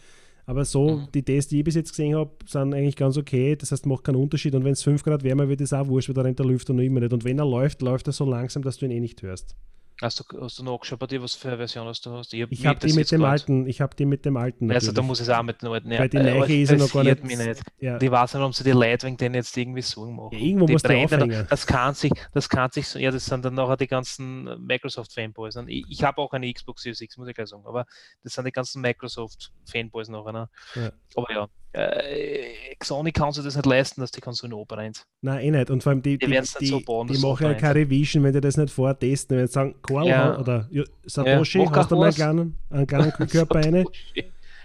Aber 0.46 0.64
so, 0.64 0.98
Mhm. 0.98 1.08
die 1.12 1.24
Tests, 1.24 1.50
die 1.50 1.58
ich 1.58 1.64
bis 1.64 1.74
jetzt 1.74 1.90
gesehen 1.90 2.14
habe, 2.14 2.30
sind 2.46 2.72
eigentlich 2.72 2.94
ganz 2.96 3.16
okay. 3.18 3.56
Das 3.56 3.72
heißt, 3.72 3.86
macht 3.86 4.04
keinen 4.04 4.16
Unterschied. 4.16 4.54
Und 4.54 4.62
wenn 4.64 4.72
es 4.72 4.84
5 4.84 5.02
Grad 5.02 5.24
wärmer 5.24 5.48
wird, 5.48 5.60
ist 5.60 5.72
auch 5.72 5.88
wurscht, 5.88 6.08
weil 6.08 6.14
da 6.14 6.22
rennt 6.22 6.38
der 6.38 6.46
Lüfter 6.46 6.72
noch 6.74 6.82
immer 6.84 7.00
nicht. 7.00 7.12
Und 7.12 7.24
wenn 7.24 7.40
er 7.40 7.44
läuft, 7.44 7.82
läuft 7.82 8.06
er 8.06 8.12
so 8.12 8.24
langsam, 8.24 8.62
dass 8.62 8.78
du 8.78 8.86
ihn 8.86 8.92
eh 8.92 9.00
nicht 9.00 9.20
hörst. 9.22 9.56
Hast 10.02 10.18
du, 10.20 10.40
hast 10.40 10.58
du 10.58 10.64
nachgeschaut 10.64 10.98
bei 10.98 11.06
dir, 11.06 11.22
was 11.22 11.34
für 11.34 11.48
eine 11.48 11.58
Version 11.58 11.86
hast 11.86 12.06
du 12.06 12.12
hast? 12.12 12.32
Ich 12.32 12.40
habe 12.66 12.78
die 12.86 12.92
mit 12.94 13.10
dem 13.12 13.20
grad. 13.20 13.32
alten, 13.32 13.66
ich 13.66 13.82
habe 13.82 13.94
die 13.94 14.06
mit 14.06 14.24
dem 14.24 14.36
alten. 14.38 14.70
Also 14.72 14.92
da 14.92 15.02
muss 15.02 15.20
es 15.20 15.28
auch 15.28 15.42
mit 15.42 15.60
dem 15.60 15.70
alten. 15.70 15.90
Weil 15.90 16.08
die 16.08 16.16
äh, 16.16 16.38
Neiche 16.40 16.54
ist 16.54 16.70
ja 16.70 16.76
noch 16.78 16.90
gar 16.92 17.04
nicht- 17.04 17.22
mich 17.24 17.36
nicht. 17.36 17.62
ja. 17.80 17.98
Die 17.98 18.10
weiß 18.10 18.32
nicht, 18.32 18.40
warum 18.40 18.52
sie 18.54 18.64
die 18.64 18.70
Leute 18.70 19.06
wegen 19.06 19.18
denen 19.18 19.34
jetzt 19.34 19.54
irgendwie 19.58 19.82
Sorgen 19.82 20.16
machen. 20.16 20.30
Ja, 20.32 20.38
irgendwo 20.38 20.66
die 20.66 20.76
dann- 20.76 21.46
Das 21.50 21.66
kann 21.66 21.94
sich, 21.94 22.12
das 22.32 22.48
kann 22.48 22.70
sich 22.70 22.88
so, 22.88 22.98
ja, 22.98 23.10
das 23.10 23.26
sind 23.26 23.44
dann 23.44 23.54
nachher 23.54 23.76
die 23.76 23.88
ganzen 23.88 24.44
Microsoft-Fanboys. 24.64 25.56
Ich, 25.66 25.84
ich 25.88 26.02
habe 26.02 26.18
auch 26.22 26.32
eine 26.32 26.50
Xbox 26.50 26.82
Series 26.82 27.00
X, 27.02 27.18
muss 27.18 27.28
ich 27.28 27.34
gleich 27.34 27.48
sagen, 27.48 27.66
aber 27.66 27.84
das 28.24 28.32
sind 28.32 28.46
die 28.46 28.52
ganzen 28.52 28.80
Microsoft-Fanboys 28.80 30.08
nachher. 30.08 30.32
Ne? 30.32 30.48
Ja. 30.76 30.92
Aber 31.14 31.30
ja, 31.32 31.48
äh, 31.72 32.74
Sony 32.82 33.12
kann 33.12 33.32
sich 33.32 33.44
das 33.44 33.54
nicht 33.56 33.66
leisten, 33.66 34.00
dass 34.00 34.10
die 34.10 34.20
Konsole 34.20 34.56
operennt. 34.56 35.04
Nein, 35.22 35.40
eh 35.44 35.50
nicht. 35.50 35.70
Und 35.70 35.82
vor 35.82 35.90
allem 35.90 36.02
die, 36.02 36.18
Die 36.18 36.26
die, 36.26 36.40
die, 36.60 36.66
so 36.66 36.80
bauen, 36.80 37.06
die 37.08 37.18
machen 37.18 37.46
ja 37.46 37.54
keine 37.54 37.76
Revision, 37.76 38.22
wenn 38.24 38.32
die 38.32 38.40
das 38.40 38.56
nicht 38.56 38.72
vorher 38.72 38.98
testen. 38.98 39.36
Wenn 39.38 39.46
sie 39.46 39.52
sagen, 39.52 39.74
Karl 39.82 40.06
Ja. 40.06 40.38
oder 40.38 40.66
ja, 40.70 40.82
Satoshi, 41.04 41.62
Ja, 41.62 41.70
hast 41.72 41.90
du 41.90 41.96
mal 41.96 42.04
einen 42.06 42.14
kleinen, 42.14 42.58
einen 42.70 42.86
kleinen 42.86 43.12
Kühlkörper 43.12 43.58
eine? 43.64 43.84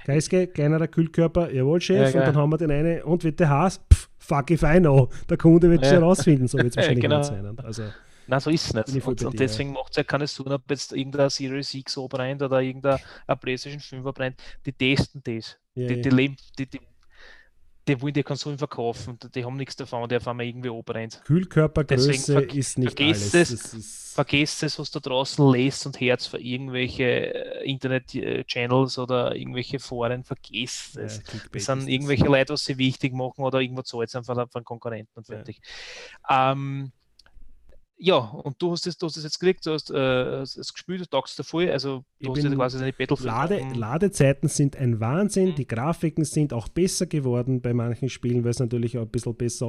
Geiske, 0.06 0.48
kleinerer 0.48 0.88
Kühlkörper, 0.88 1.52
jawohl, 1.52 1.82
Chef. 1.82 2.14
Ja, 2.14 2.20
und 2.22 2.28
dann 2.28 2.36
haben 2.38 2.50
wir 2.52 2.58
den 2.58 2.72
eine, 2.72 3.04
und 3.06 3.24
wird 3.24 3.40
der 3.40 3.50
Haas? 3.50 3.82
Pff, 3.92 4.08
fuck 4.20 4.52
if 4.52 4.62
I 4.62 4.80
know. 4.80 5.10
Der 5.30 5.38
Kunde 5.38 5.70
wird 5.70 5.84
es 5.84 5.92
Ja. 5.92 6.00
rausfinden, 6.00 6.48
so 6.48 6.58
wird 6.60 6.68
es 6.68 6.76
wahrscheinlich 6.78 7.02
genau. 7.02 7.18
nicht 7.18 7.28
sein. 7.28 7.58
Also, 7.64 7.84
Nein, 8.28 8.40
so 8.40 8.50
ist 8.50 8.66
es 8.66 8.74
nicht. 8.94 9.06
Und, 9.06 9.24
und 9.24 9.40
deswegen 9.40 9.72
macht 9.72 9.92
es 9.92 9.98
ja 9.98 10.04
keine 10.04 10.26
Sinn, 10.26 10.48
ob 10.48 10.64
jetzt 10.70 10.94
irgendein 10.94 11.30
Series 11.30 11.72
X 11.76 12.00
brennt 12.10 12.42
oder 12.42 12.60
irgendein 12.62 12.98
ein 13.28 13.38
PlayStation 13.40 13.80
5 13.80 14.14
brennt. 14.16 14.42
Die 14.66 14.74
testen 14.74 15.22
das. 15.24 15.58
ja, 15.76 15.88
Die, 15.88 16.02
die, 16.02 16.10
leben, 16.10 16.36
die, 16.58 16.66
die, 16.68 16.80
die 17.88 18.02
wollen 18.02 18.14
die 18.14 18.24
Konsolen 18.24 18.58
verkaufen. 18.58 19.18
Die, 19.22 19.30
die 19.30 19.46
haben 19.46 19.58
nichts 19.58 19.76
davon, 19.76 20.12
auf 20.12 20.28
einmal 20.28 20.46
irgendwie 20.46 20.70
brennt. 20.84 21.22
Kühlkörpergröße 21.26 22.12
Deswegen 22.12 22.58
ist 22.58 22.78
nicht 22.78 22.98
vergiss 22.98 23.34
alles. 23.34 23.52
es. 23.52 23.74
Ist, 23.74 24.14
Vergesst 24.16 24.64
es, 24.64 24.80
was 24.80 24.92
da 24.92 25.02
draußen 25.02 25.46
lest 25.52 25.86
und 25.86 26.00
Herz 26.00 26.26
für 26.26 26.40
irgendwelche 26.40 27.04
äh, 27.04 27.70
Internet-Channels 27.70 28.98
oder 28.98 29.36
irgendwelche 29.36 29.80
Foren. 29.80 30.24
Vergesst 30.24 30.96
ja, 30.96 31.02
es. 31.02 31.22
Clickbait 31.22 31.56
Das 31.56 31.66
sind 31.66 31.90
irgendwelche 31.90 32.24
Leute, 32.26 32.54
was 32.54 32.64
sie 32.64 32.78
wichtig 32.78 33.14
machen 33.14 33.44
oder 33.44 33.60
irgendwo 33.60 33.82
zahlt 33.82 34.08
es 34.08 34.16
einfach 34.16 34.50
von 34.50 34.64
Konkurrenten 34.64 35.12
und 35.16 35.28
Ja. 35.28 35.36
fertig. 35.36 35.60
Ähm, 36.30 36.94
ja, 37.98 38.16
und 38.18 38.62
du 38.62 38.72
hast 38.72 38.86
es, 38.88 38.98
du 38.98 39.06
hast 39.06 39.16
es 39.18 39.24
jetzt 39.24 39.40
gekriegt, 39.40 39.66
du 39.66 39.72
hast 39.72 39.90
äh, 39.90 40.42
es 40.42 40.58
es 40.58 40.74
gespielt, 40.74 41.02
du 41.02 41.06
tagst 41.06 41.42
voll, 41.46 41.70
also 41.70 42.04
Ich 42.20 42.28
du 42.28 42.34
hast 42.34 42.44
dir 42.44 42.50
bin- 42.50 42.58
quasi 42.58 42.78
deine 42.80 42.92
Battlefield. 42.94 43.26
Lade, 43.28 43.60
Sachen- 43.60 43.76
Ladezeiten 43.76 44.50
sind 44.50 44.76
ein 44.76 45.00
Wahnsinn, 45.00 45.50
Mhm. 45.50 45.56
die 45.56 45.68
Grafiken 45.68 46.26
sind 46.26 46.52
auch 46.54 46.68
besser 46.68 47.06
geworden 47.06 47.62
bei 47.62 47.74
manchen 47.74 48.10
Spielen, 48.10 48.44
weil 48.44 48.52
es 48.52 48.60
natürlich 48.60 48.98
auch 48.98 49.04
ein 49.04 49.10
bisschen 49.10 49.36
besser 49.36 49.68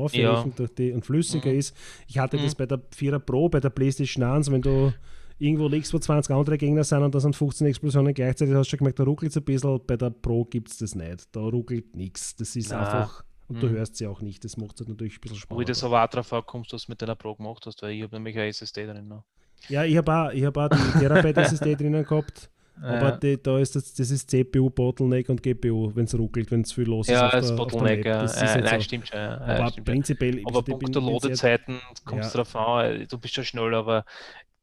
durch 0.56 0.74
die, 0.74 0.92
und 0.92 1.04
flüssiger 1.06 1.50
Mhm. 1.52 1.58
ist. 1.58 1.76
Ich 2.08 2.18
hatte 2.18 2.36
das 2.36 2.54
Mhm. 2.54 2.58
bei 2.58 2.66
der 2.66 2.80
4er 2.90 3.18
Pro, 3.20 3.48
bei 3.48 3.60
der 3.60 3.70
PlayStation 3.70 4.24
1, 4.24 4.50
wenn 4.50 4.62
du 4.62 4.92
irgendwo 5.38 5.68
liegst, 5.68 5.92
wo 5.94 5.98
20 5.98 6.34
andere 6.34 6.56
Gegner 6.58 6.82
sind 6.82 7.02
und 7.02 7.14
da 7.14 7.20
sind 7.20 7.36
15 7.36 7.66
Explosionen 7.66 8.14
gleichzeitig, 8.14 8.54
hast 8.54 8.66
du 8.66 8.70
schon 8.70 8.78
gemerkt, 8.78 8.98
da 8.98 9.04
ruckelt 9.04 9.30
es 9.30 9.36
ein 9.36 9.44
bisschen. 9.44 9.78
Bei 9.86 9.96
der 9.96 10.10
Pro 10.10 10.44
gibt 10.46 10.70
es 10.70 10.78
das 10.78 10.94
nicht. 10.94 11.28
Da 11.36 11.40
ruckelt 11.40 11.94
nichts. 11.94 12.34
Das 12.36 12.56
ist 12.56 12.70
Na. 12.70 12.78
einfach, 12.80 13.22
und 13.48 13.62
du 13.62 13.66
Mhm. 13.68 13.72
hörst 13.76 13.96
sie 13.96 14.06
auch 14.06 14.20
nicht. 14.20 14.44
Das 14.44 14.56
macht 14.56 14.80
es 14.80 14.86
natürlich 14.88 15.16
ein 15.18 15.20
bisschen 15.20 15.42
Wo 15.48 15.60
ich 15.60 15.66
das 15.66 15.82
aber 15.84 16.04
auch 16.04 16.08
drauf 16.08 16.32
ankommst, 16.32 16.72
was 16.72 16.86
du 16.86 16.92
mit 16.92 17.02
deiner 17.02 17.14
Pro 17.16 17.34
gemacht 17.34 17.64
hast, 17.66 17.82
weil 17.82 17.92
ich 17.92 18.02
habe 18.02 18.14
nämlich 18.16 18.36
eine 18.36 18.46
SSD 18.48 18.86
drin. 18.86 19.08
Ne? 19.08 19.22
Ja, 19.68 19.84
ich 19.84 19.96
habe 19.96 20.12
auch, 20.14 20.30
ich 20.32 20.44
hab 20.44 20.56
auch 20.56 20.68
die 20.68 20.76
Terabyte-SSD 20.98 21.74
drinnen 21.76 22.04
gehabt. 22.04 22.50
Aber 22.82 23.08
Ja. 23.08 23.16
die, 23.16 23.42
da 23.42 23.58
ist 23.58 23.74
das, 23.74 23.94
das 23.94 24.10
ist 24.10 24.30
CPU, 24.30 24.68
Bottleneck 24.68 25.30
und 25.30 25.42
GPU, 25.42 25.90
wenn 25.94 26.04
es 26.04 26.14
ruckelt, 26.18 26.50
wenn 26.50 26.60
es 26.60 26.72
viel 26.72 26.84
los 26.84 27.06
ja, 27.08 27.30
ist. 27.30 27.48
der, 27.48 27.56
Bottleneck, 27.56 28.04
ja. 28.04 28.20
Das 28.22 28.36
ist 28.36 28.42
Äh, 28.42 28.46
halt 28.48 28.64
nein, 28.66 28.80
so. 28.80 28.84
stimmt 28.84 29.08
schon. 29.08 29.18
Ja, 29.18 29.38
Aber 29.40 29.58
ja, 29.60 29.68
stimmt, 29.70 29.88
ja. 29.88 29.94
prinzipiell. 29.94 30.42
Aber 30.44 30.62
Punkt 30.62 30.94
der 30.94 31.00
Ladezeiten 31.02 31.80
kommst 32.04 32.24
Ja. 32.26 32.30
du 32.32 32.36
drauf 32.36 32.54
an, 32.56 33.06
du 33.08 33.18
bist 33.18 33.34
schon 33.34 33.44
schnell, 33.44 33.74
aber 33.74 34.04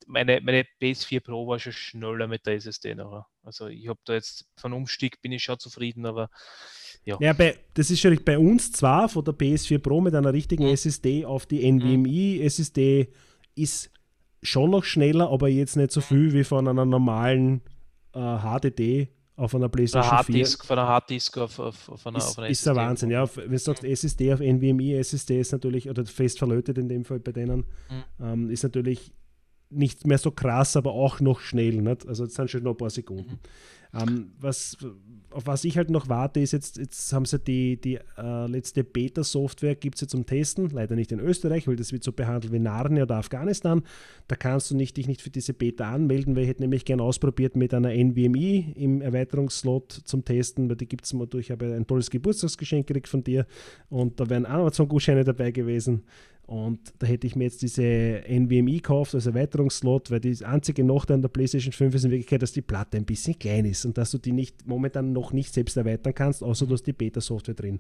meine, 0.06 0.42
meine 0.42 0.64
PS4 0.80 1.22
Pro 1.22 1.48
war 1.48 1.58
schon 1.58 1.72
schneller 1.74 2.28
mit 2.28 2.46
der 2.46 2.54
SSD 2.54 2.94
nachher. 2.94 3.26
Also 3.42 3.68
ich 3.68 3.88
habe 3.88 4.00
da 4.06 4.14
jetzt 4.14 4.46
von 4.58 4.74
Umstieg 4.74 5.20
bin 5.22 5.32
ich 5.32 5.42
schon 5.44 5.58
zufrieden, 5.58 6.06
aber 6.06 6.30
Ja, 7.06 7.34
bei, 7.34 7.56
das 7.74 7.92
ist 7.92 8.00
schon 8.00 8.10
richtig. 8.12 8.26
Bei 8.26 8.38
uns 8.40 8.72
zwar 8.72 9.10
von 9.10 9.24
der 9.26 9.34
PS4 9.34 9.80
Pro 9.80 10.00
mit 10.02 10.16
einer 10.16 10.32
richtigen 10.34 10.64
Mhm. 10.64 10.70
SSD 10.74 11.26
auf 11.26 11.46
die 11.46 11.64
NVMe 11.70 12.42
SSD 12.44 13.10
ist 13.56 13.90
schon 14.42 14.72
noch 14.72 14.84
schneller, 14.84 15.30
aber 15.30 15.50
jetzt 15.50 15.76
nicht 15.76 15.92
so 15.92 16.00
Mhm. 16.00 16.04
viel 16.04 16.34
wie 16.34 16.44
von 16.44 16.68
einer 16.68 16.86
normalen 16.86 17.62
äh, 18.14 18.20
HDD 18.20 19.08
auf 19.36 19.56
einer 19.56 19.68
PlayStation 19.70 20.12
einer 20.14 20.24
4. 20.24 20.36
Harddisk, 20.36 20.66
von 20.66 20.78
einer 20.80 20.88
Harddisk 20.88 21.38
auf, 21.40 21.60
auf, 21.60 21.90
auf 21.90 22.06
einer, 22.08 22.20
Ist, 22.20 22.26
auf 22.30 22.38
einer 22.40 22.48
ist 22.50 22.66
der 22.66 22.72
SSD. 22.74 22.86
Wahnsinn, 22.88 23.10
ja. 23.12 23.36
Wenn 23.36 23.50
du 23.52 23.58
sagst 23.58 23.84
SSD 23.84 24.34
auf 24.34 24.40
NVMe, 24.40 24.96
SSD 24.98 25.40
ist 25.40 25.52
natürlich, 25.52 25.90
oder 25.90 26.06
fest 26.06 26.38
verlötet 26.40 26.78
in 26.78 26.88
dem 26.88 27.04
Fall 27.04 27.20
bei 27.20 27.32
denen, 27.32 27.66
Mhm. 27.90 28.04
ähm, 28.24 28.50
ist 28.50 28.64
natürlich 28.64 29.12
nicht 29.70 30.06
mehr 30.06 30.20
so 30.20 30.30
krass, 30.30 30.78
aber 30.78 30.92
auch 30.94 31.20
noch 31.20 31.40
schnell. 31.40 31.82
Nicht? 31.82 32.08
Also 32.08 32.26
jetzt 32.26 32.36
sind 32.36 32.52
schon 32.52 32.62
noch 32.64 32.72
ein 32.72 32.78
paar 32.78 32.92
Sekunden. 32.92 33.32
Mhm. 33.32 33.40
Ähm, 33.96 34.32
was, 34.40 34.76
auf 35.30 35.46
was 35.46 35.64
ich 35.66 35.78
halt 35.78 35.92
noch 35.92 36.10
warte, 36.10 36.40
ist 36.40 36.52
jetzt, 36.52 36.78
jetzt 36.78 37.14
haben 37.14 37.26
sie 37.26 37.38
die, 37.38 37.80
die 37.80 38.00
äh, 38.18 38.48
letzte 38.48 38.84
Beta-Software, 38.84 39.76
gibt 39.76 39.96
es 39.96 40.02
jetzt 40.02 40.12
zum 40.12 40.26
Testen, 40.26 40.70
leider 40.70 40.96
nicht 40.96 41.12
in 41.12 41.20
Österreich, 41.20 41.68
weil 41.68 41.76
das 41.76 41.92
wird 41.92 42.04
so 42.04 42.12
behandelt 42.12 42.52
wie 42.52 42.60
Narnia 42.60 43.04
oder 43.04 43.18
Afghanistan. 43.18 43.84
Da 44.28 44.36
kannst 44.36 44.72
du 44.72 44.76
nicht, 44.76 44.98
dich 44.98 45.08
nicht 45.08 45.22
für 45.22 45.30
diese 45.30 45.54
Beta 45.54 45.92
anmelden, 45.92 46.36
weil 46.36 46.44
ich 46.44 46.50
hätte 46.50 46.64
nämlich 46.64 46.86
gerne 46.86 47.04
ausprobiert 47.04 47.56
mit 47.56 47.74
einer 47.74 47.92
NVMe 47.94 48.74
im 48.76 49.02
Erweiterungsslot 49.02 49.92
zum 50.06 50.26
Testen, 50.26 50.70
weil 50.70 50.78
die 50.78 50.88
gibt 50.88 51.06
es 51.06 51.14
mal 51.14 51.28
durch, 51.28 51.48
ich 51.48 51.52
habe 51.52 51.74
ein 51.74 51.86
tolles 51.86 52.10
Geburtstagsgeschenk 52.10 52.88
gekriegt 52.88 53.08
von 53.08 53.24
dir 53.24 53.46
und 53.90 54.20
da 54.20 54.28
wären 54.30 54.48
Amazon-Gutscheine 54.48 55.24
dabei 55.24 55.52
gewesen. 55.52 56.04
Und 56.46 56.94
da 57.00 57.08
hätte 57.08 57.26
ich 57.26 57.36
mir 57.36 57.46
jetzt 57.46 57.62
diese 57.62 57.82
NVMe 58.28 58.74
gekauft 58.74 59.16
als 59.16 59.26
Erweiterungsslot, 59.28 60.12
weil 60.12 60.20
die 60.20 60.44
einzige 60.44 60.84
Nachteil 60.84 61.16
an 61.16 61.22
der 61.22 61.30
PlayStation 61.30 61.72
5 61.72 61.96
ist 61.96 62.06
in 62.06 62.12
Wirklichkeit, 62.12 62.42
dass 62.42 62.52
die 62.52 62.62
Platte 62.62 62.98
ein 62.98 63.06
bisschen 63.06 63.40
klein 63.40 63.66
ist 63.66 63.83
und 63.86 63.98
dass 63.98 64.12
du 64.12 64.18
die 64.18 64.32
nicht 64.32 64.68
momentan 64.68 65.14
noch 65.14 65.34
nicht 65.34 65.54
selbst 65.54 65.78
erweitern 65.78 66.14
kannst, 66.14 66.44
außer 66.44 66.66
du 66.66 66.74
hast 66.74 66.84
die 66.84 66.94
Beta-Software 66.94 67.56
drin. 67.56 67.80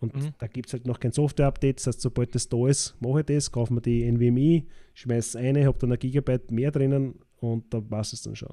Und 0.00 0.14
mhm. 0.14 0.34
da 0.38 0.46
gibt 0.46 0.66
es 0.68 0.72
halt 0.72 0.86
noch 0.86 0.98
kein 0.98 1.12
Software-Update. 1.12 1.78
Das 1.78 1.86
heißt, 1.86 2.00
sobald 2.00 2.34
das 2.34 2.48
da 2.48 2.66
ist, 2.66 2.96
mache 3.00 3.20
ich 3.20 3.26
das, 3.26 3.52
kaufe 3.52 3.72
mir 3.72 3.80
die 3.80 4.10
NVMe, 4.10 4.64
schmeiße 4.94 5.38
eine, 5.38 5.66
habe 5.66 5.78
dann 5.78 5.92
ein 5.92 5.98
Gigabyte 5.98 6.50
mehr 6.50 6.70
drinnen 6.70 7.20
und 7.40 7.72
da 7.72 7.82
war 7.90 8.00
es 8.00 8.20
dann 8.22 8.36
schon. 8.36 8.52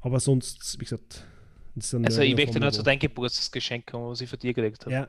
Aber 0.00 0.20
sonst, 0.20 0.76
wie 0.78 0.84
gesagt, 0.84 1.26
also 1.76 2.22
ich 2.22 2.34
möchte 2.34 2.58
nur 2.58 2.72
zu 2.72 2.82
deinem 2.82 3.00
Geburtstagsgeschenk 3.00 3.86
kommen, 3.86 4.08
was 4.08 4.20
ich 4.20 4.30
für 4.30 4.38
dir 4.38 4.54
gekriegt 4.54 4.86
habe. 4.86 4.94
Ja. 4.94 5.06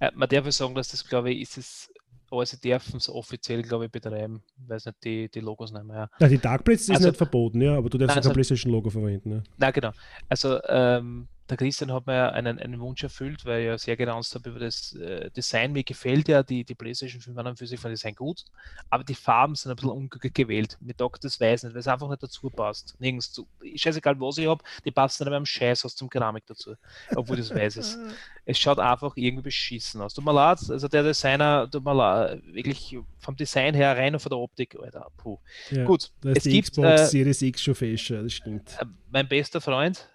Äh, 0.00 0.10
man 0.14 0.28
darf 0.28 0.50
sagen, 0.50 0.74
dass 0.74 0.88
das, 0.88 1.06
glaube 1.06 1.32
ich, 1.32 1.42
ist 1.42 1.58
es 1.58 1.93
aber 2.34 2.46
sie 2.46 2.60
dürfen 2.60 2.96
es 2.98 3.08
offiziell, 3.08 3.62
glaube 3.62 3.86
ich, 3.86 3.90
betreiben. 3.90 4.42
Ich 4.62 4.68
weiß 4.68 4.86
nicht, 4.86 5.04
die, 5.04 5.28
die 5.30 5.40
Logos 5.40 5.72
nicht 5.72 5.84
mehr. 5.84 6.10
Ja, 6.18 6.28
die 6.28 6.38
Darkblades 6.38 6.88
also, 6.90 7.00
ist 7.00 7.06
nicht 7.06 7.16
verboten, 7.16 7.60
ja, 7.60 7.76
aber 7.76 7.88
du 7.88 7.98
darfst 7.98 8.10
nein, 8.10 8.18
also, 8.18 8.28
kein 8.30 8.34
PlayStation-Logo 8.34 8.90
verwenden. 8.90 9.30
Ja. 9.30 9.42
Nein, 9.56 9.72
genau. 9.72 9.90
Also 10.28 10.60
ähm, 10.68 11.28
der 11.48 11.56
Christian 11.58 11.92
hat 11.92 12.06
mir 12.06 12.32
einen, 12.32 12.58
einen 12.58 12.80
Wunsch 12.80 13.02
erfüllt, 13.02 13.44
weil 13.44 13.60
ich 13.60 13.66
ja 13.66 13.78
sehr 13.78 13.96
geranzt 13.96 14.34
habe 14.34 14.48
über 14.48 14.60
das 14.60 14.94
äh, 14.94 15.30
Design. 15.30 15.72
Mir 15.72 15.84
gefällt 15.84 16.28
ja 16.28 16.42
die, 16.42 16.64
die 16.64 16.74
PlayStation 16.74 17.20
5 17.20 17.36
an 17.36 17.48
und 17.48 17.58
für 17.58 17.66
sich 17.66 17.78
von 17.78 17.90
Design 17.90 18.14
gut, 18.14 18.44
aber 18.88 19.04
die 19.04 19.14
Farben 19.14 19.54
sind 19.54 19.70
ein 19.70 19.76
bisschen 19.76 19.90
unglücklich 19.90 20.32
gewählt. 20.32 20.78
Mir 20.80 20.96
taugt 20.96 21.22
das 21.24 21.40
Weiß 21.40 21.64
nicht, 21.64 21.74
weil 21.74 21.80
es 21.80 21.88
einfach 21.88 22.08
nicht 22.08 22.22
dazu 22.22 22.48
passt. 22.48 22.96
Nirgends 22.98 23.32
zu. 23.32 23.46
Scheißegal, 23.74 24.18
was 24.20 24.38
ich 24.38 24.46
habe, 24.46 24.64
die 24.84 24.90
passen 24.90 25.24
nicht 25.24 25.30
beim 25.30 25.44
Scheiß 25.44 25.84
aus 25.84 25.96
dem 25.96 26.08
Keramik 26.08 26.46
dazu, 26.46 26.74
obwohl 27.14 27.36
das 27.36 27.54
weiß 27.54 27.76
ist. 27.76 27.98
es 28.46 28.58
schaut 28.58 28.78
einfach 28.78 29.12
irgendwie 29.16 29.44
beschissen 29.44 30.00
aus. 30.00 30.14
Tut 30.14 30.24
mir 30.24 30.32
leid, 30.32 30.58
also 30.68 30.88
der 30.88 31.02
Designer, 31.02 31.68
tut 31.70 31.84
mir 31.84 31.94
leid, 31.94 32.42
wirklich 32.46 32.96
vom 33.18 33.36
Design 33.36 33.74
her 33.74 33.96
rein 33.96 34.14
und 34.14 34.20
von 34.20 34.30
der 34.30 34.38
Optik, 34.38 34.76
Alter, 34.80 35.10
puh. 35.16 35.38
Ja, 35.70 35.84
gut, 35.84 36.10
es 36.24 36.44
die 36.44 36.50
gibt, 36.50 36.70
Xbox 36.70 37.00
äh, 37.00 37.06
Series 37.06 37.42
X 37.42 37.62
schon 37.62 37.74
fescher, 37.74 38.22
das 38.22 38.32
stimmt. 38.32 38.76
Äh, 38.80 38.86
mein 39.10 39.28
bester 39.28 39.60
Freund, 39.60 40.08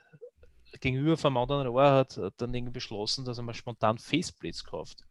gegenüber 0.80 1.18
vom 1.18 1.38
anderen 1.38 1.68
Rohr 1.68 1.91
hat 1.91 2.20
dann 2.38 2.54
irgendwie 2.54 2.74
beschlossen, 2.74 3.26
dass 3.26 3.38
er 3.38 3.44
mal 3.44 3.54
spontan 3.54 3.98
Faceplates 3.98 4.64
kauft. 4.64 5.06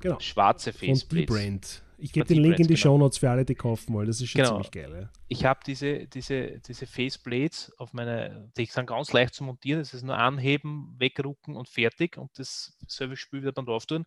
Genau. 0.00 0.18
Schwarze 0.20 0.72
Faceplates. 0.72 1.26
Von 1.26 1.26
brand 1.26 1.82
Ich 1.98 2.12
gebe 2.12 2.26
den 2.26 2.42
Link 2.42 2.58
in 2.58 2.66
die 2.66 2.74
genau. 2.74 2.78
Show 2.78 2.98
Notes 2.98 3.18
für 3.18 3.30
alle, 3.30 3.44
die 3.44 3.54
kaufen 3.54 3.92
wollen. 3.92 4.06
Das 4.06 4.20
ist 4.20 4.30
schon 4.30 4.40
genau. 4.40 4.52
ziemlich 4.52 4.70
geil. 4.70 5.02
Ja. 5.02 5.10
Ich 5.28 5.44
habe 5.44 5.60
diese, 5.66 6.06
diese, 6.06 6.58
diese 6.60 6.86
Faceplates 6.86 7.72
auf 7.78 7.92
meine, 7.92 8.50
die 8.56 8.64
sind 8.64 8.86
ganz 8.86 9.12
leicht 9.12 9.34
zu 9.34 9.44
montieren. 9.44 9.80
Das 9.80 9.92
ist 9.92 10.02
nur 10.02 10.16
anheben, 10.16 10.94
wegrucken 10.98 11.54
und 11.54 11.68
fertig. 11.68 12.16
Und 12.16 12.30
das 12.38 12.76
selbe 12.86 13.16
Spiel 13.16 13.42
wieder 13.42 13.52
dann 13.52 13.66
drauf 13.66 13.84
tun. 13.84 14.06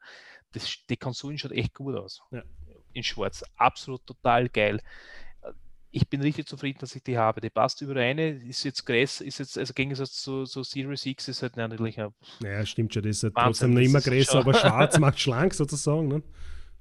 Das, 0.54 0.68
die 0.90 0.98
Konsole 0.98 1.38
schaut 1.38 1.52
echt 1.52 1.76
gut 1.76 1.96
aus. 1.96 2.22
Ja. 2.32 2.42
In 2.94 3.04
schwarz. 3.04 3.44
Absolut 3.56 4.06
total 4.06 4.50
geil 4.50 4.82
ich 5.94 6.10
bin 6.10 6.22
richtig 6.22 6.48
zufrieden, 6.48 6.80
dass 6.80 6.96
ich 6.96 7.04
die 7.04 7.18
habe. 7.18 7.40
Die 7.40 7.52
passt 7.52 7.82
über 7.82 7.96
eine, 7.96 8.30
ist 8.30 8.64
jetzt 8.64 8.84
größer, 8.86 9.24
ist 9.24 9.38
jetzt, 9.38 9.58
also 9.60 9.74
Gegensatz 9.74 10.14
zu, 10.14 10.44
zu 10.46 10.64
Series 10.64 11.06
X 11.06 11.28
ist 11.28 11.44
halt 11.44 11.56
natürlich 11.56 12.00
ein. 12.00 12.12
Naja, 12.40 12.66
stimmt 12.66 12.94
schon, 12.94 13.04
das 13.04 13.18
ist 13.18 13.24
halt 13.24 13.36
trotzdem 13.36 13.76
noch 13.76 13.82
immer 13.82 14.02
größer, 14.02 14.40
aber 14.40 14.54
schwarz 14.60 14.98
macht 14.98 15.20
schlank 15.20 15.54
sozusagen. 15.54 16.08
Ne? 16.08 16.24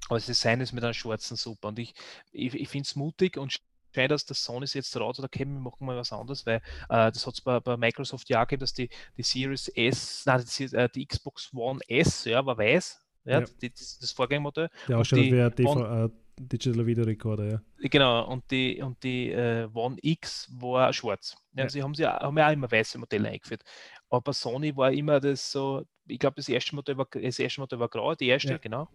Aber 0.09 0.17
das 0.17 0.27
Design 0.27 0.63
ist 0.63 0.73
mit 0.73 0.83
einem 0.83 0.95
schwarzen 0.95 1.37
super. 1.37 1.69
Und 1.69 1.79
ich, 1.79 1.95
ich, 2.33 2.55
ich 2.55 2.69
finde 2.71 2.87
es 2.87 2.97
mutig 2.97 3.37
und 3.37 3.61
scheint, 3.95 4.11
dass 4.11 4.25
das 4.25 4.43
Sony 4.43 4.65
ist 4.65 4.73
jetzt 4.73 4.97
raus 4.97 5.19
oder 5.19 5.27
okay, 5.27 5.45
wir 5.45 5.61
machen 5.61 5.85
mal 5.85 5.97
was 5.97 6.11
anderes, 6.11 6.47
weil 6.47 6.57
äh, 6.89 7.13
das 7.13 7.27
hat 7.27 7.35
es 7.35 7.43
bei, 7.43 7.61
bei, 7.61 7.77
Microsoft 7.77 8.31
ja 8.31 8.43
gegeben, 8.45 8.61
dass 8.61 8.73
die, 8.73 8.89
die 9.19 9.23
Series 9.23 9.69
S, 9.69 10.23
nein, 10.25 10.43
die, 10.59 10.65
äh, 10.75 10.89
die 10.89 11.05
Xbox 11.05 11.51
One 11.53 11.81
S, 11.87 12.25
ja, 12.25 12.45
war 12.47 12.57
weiß, 12.57 12.99
ja, 13.27 13.41
ja. 13.41 13.47
Die, 13.61 13.71
das, 13.71 13.99
das 13.99 14.13
Vorgängermodell. 14.13 14.71
Ja, 14.89 15.05
schon 15.05 15.19
wie 15.19 15.39
ein 15.39 16.13
Digital 16.39 16.87
Video 16.87 17.05
Recorder, 17.05 17.45
ja. 17.51 17.63
Genau, 17.79 18.27
und 18.27 18.51
die, 18.51 18.81
und 18.83 19.03
die 19.03 19.31
äh, 19.31 19.69
One 19.75 19.97
X 20.01 20.51
war 20.59 20.93
schwarz. 20.93 21.37
Ja, 21.55 21.65
ja. 21.65 21.69
Sie 21.69 21.83
haben, 21.83 21.95
sie 21.95 22.07
auch, 22.07 22.21
haben 22.21 22.39
ja 22.39 22.49
auch 22.49 22.53
immer 22.53 22.71
weiße 22.71 22.99
Modelle 22.99 23.29
eingeführt. 23.29 23.63
Aber 24.09 24.33
Sony 24.33 24.77
war 24.77 24.93
immer 24.93 25.21
das 25.21 25.53
so, 25.53 25.87
ich 26.07 26.19
glaube, 26.19 26.37
das 26.37 26.49
erste 26.49 26.75
Modell 26.75 26.97
war 26.97 27.07
das 27.11 27.39
erste 27.39 27.61
Modell 27.61 27.79
war 27.79 27.89
grau, 27.89 28.15
die 28.15 28.29
erste, 28.29 28.53
ja. 28.53 28.59
genau. 28.59 28.89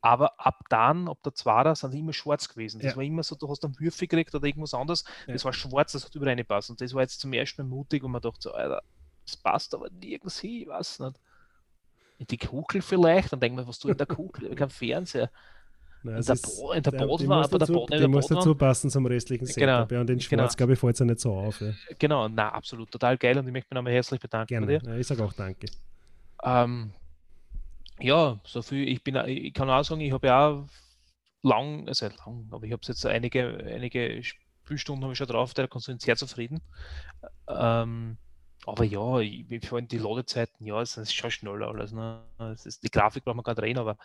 Aber 0.00 0.38
ab 0.40 0.64
dann, 0.68 1.08
ab 1.08 1.18
der 1.24 1.34
Zweiter, 1.34 1.76
sind 1.76 1.94
die 1.94 2.00
immer 2.00 2.12
schwarz 2.12 2.48
gewesen. 2.48 2.80
Das 2.80 2.92
ja. 2.92 2.96
war 2.96 3.04
immer 3.04 3.22
so, 3.22 3.36
du 3.36 3.48
hast 3.48 3.64
einen 3.64 3.78
Würfel 3.78 4.08
gekriegt 4.08 4.34
oder 4.34 4.46
irgendwas 4.46 4.74
anderes. 4.74 5.04
Das 5.28 5.44
war 5.44 5.52
schwarz, 5.52 5.92
das 5.92 6.04
hat 6.04 6.14
überall 6.16 6.30
reingepasst. 6.30 6.70
Und 6.70 6.80
das 6.80 6.92
war 6.92 7.02
jetzt 7.02 7.20
zum 7.20 7.32
ersten 7.32 7.62
Mal 7.62 7.68
mutig 7.68 8.02
und 8.02 8.10
man 8.10 8.20
dachte 8.20 8.40
so, 8.40 8.52
Alter, 8.52 8.82
das 9.24 9.36
passt 9.36 9.74
aber 9.74 9.88
nirgends 9.90 10.40
hin, 10.40 10.62
ich 10.62 10.66
weiß 10.66 11.00
nicht. 11.00 11.20
In 12.18 12.26
die 12.26 12.38
Kugel 12.38 12.82
vielleicht, 12.82 13.32
dann 13.32 13.40
denkt 13.40 13.56
man, 13.56 13.66
was 13.66 13.78
du 13.78 13.88
in 13.88 13.96
der 13.96 14.06
Kugel, 14.06 14.54
kein 14.56 14.70
Fernseher. 14.70 15.30
Nein, 16.04 16.16
in, 16.16 16.22
der 16.24 16.34
Bo 16.34 16.72
in 16.72 16.82
der 16.82 16.90
Boden 16.90 17.28
war, 17.28 17.44
aber 17.44 17.58
der 17.58 17.66
Boden 17.66 17.98
Der 17.98 18.08
muss 18.08 18.26
dazu 18.26 18.54
passen 18.54 18.90
zum 18.90 19.06
restlichen 19.06 19.46
Setup. 19.46 19.88
Genau. 19.88 19.94
Ja, 19.94 20.00
und 20.00 20.06
den 20.08 20.18
genau. 20.18 20.42
Schwarz, 20.42 20.56
genau. 20.56 20.56
glaube 20.56 20.72
ich, 20.72 20.78
fällt 20.78 20.94
es 20.94 20.98
ja 21.00 21.06
nicht 21.06 21.20
so 21.20 21.34
auf. 21.34 21.60
Ja. 21.60 21.72
Genau, 21.98 22.28
na 22.28 22.50
absolut, 22.50 22.90
total 22.90 23.16
geil 23.16 23.38
und 23.38 23.46
ich 23.46 23.52
möchte 23.52 23.68
mich 23.70 23.76
nochmal 23.76 23.92
herzlich 23.92 24.20
bedanken 24.20 24.48
Gerne. 24.48 24.66
bei 24.66 24.78
dir. 24.78 24.90
Ja, 24.90 24.96
ich 24.96 25.06
sage 25.06 25.24
auch 25.24 25.32
danke. 25.32 25.66
Ähm, 26.42 26.92
ja, 28.00 28.40
so 28.44 28.62
viel, 28.62 28.88
ich 28.88 29.02
bin, 29.04 29.16
ich 29.26 29.54
kann 29.54 29.70
auch 29.70 29.84
sagen, 29.84 30.00
ich 30.00 30.12
habe 30.12 30.26
ja 30.26 30.48
auch 30.48 30.66
lang, 31.42 31.88
also 31.88 32.06
lang, 32.06 32.48
aber 32.50 32.64
ich 32.64 32.72
habe 32.72 32.82
jetzt 32.86 33.06
einige, 33.06 33.58
einige 33.58 34.22
Spielstunden 34.22 35.04
habe 35.04 35.12
ich 35.12 35.18
schon 35.18 35.28
drauf, 35.28 35.54
der 35.54 35.68
Konsum 35.68 35.98
sehr 35.98 36.16
zufrieden. 36.16 36.60
Ähm, 37.48 38.16
aber 38.64 38.84
ja, 38.84 39.18
ich, 39.18 39.46
vor 39.66 39.78
allem 39.78 39.88
die 39.88 39.98
Ladezeiten, 39.98 40.66
ja, 40.66 40.80
es 40.80 40.96
ist 40.96 41.14
schon 41.14 41.30
schneller 41.30 41.68
alles. 41.68 41.92
Ne? 41.92 42.22
Ist, 42.64 42.82
die 42.84 42.90
Grafik 42.90 43.24
braucht 43.24 43.36
man 43.36 43.42
gar 43.42 43.54
nicht 43.54 43.62
reden, 43.62 43.78
aber 43.80 43.96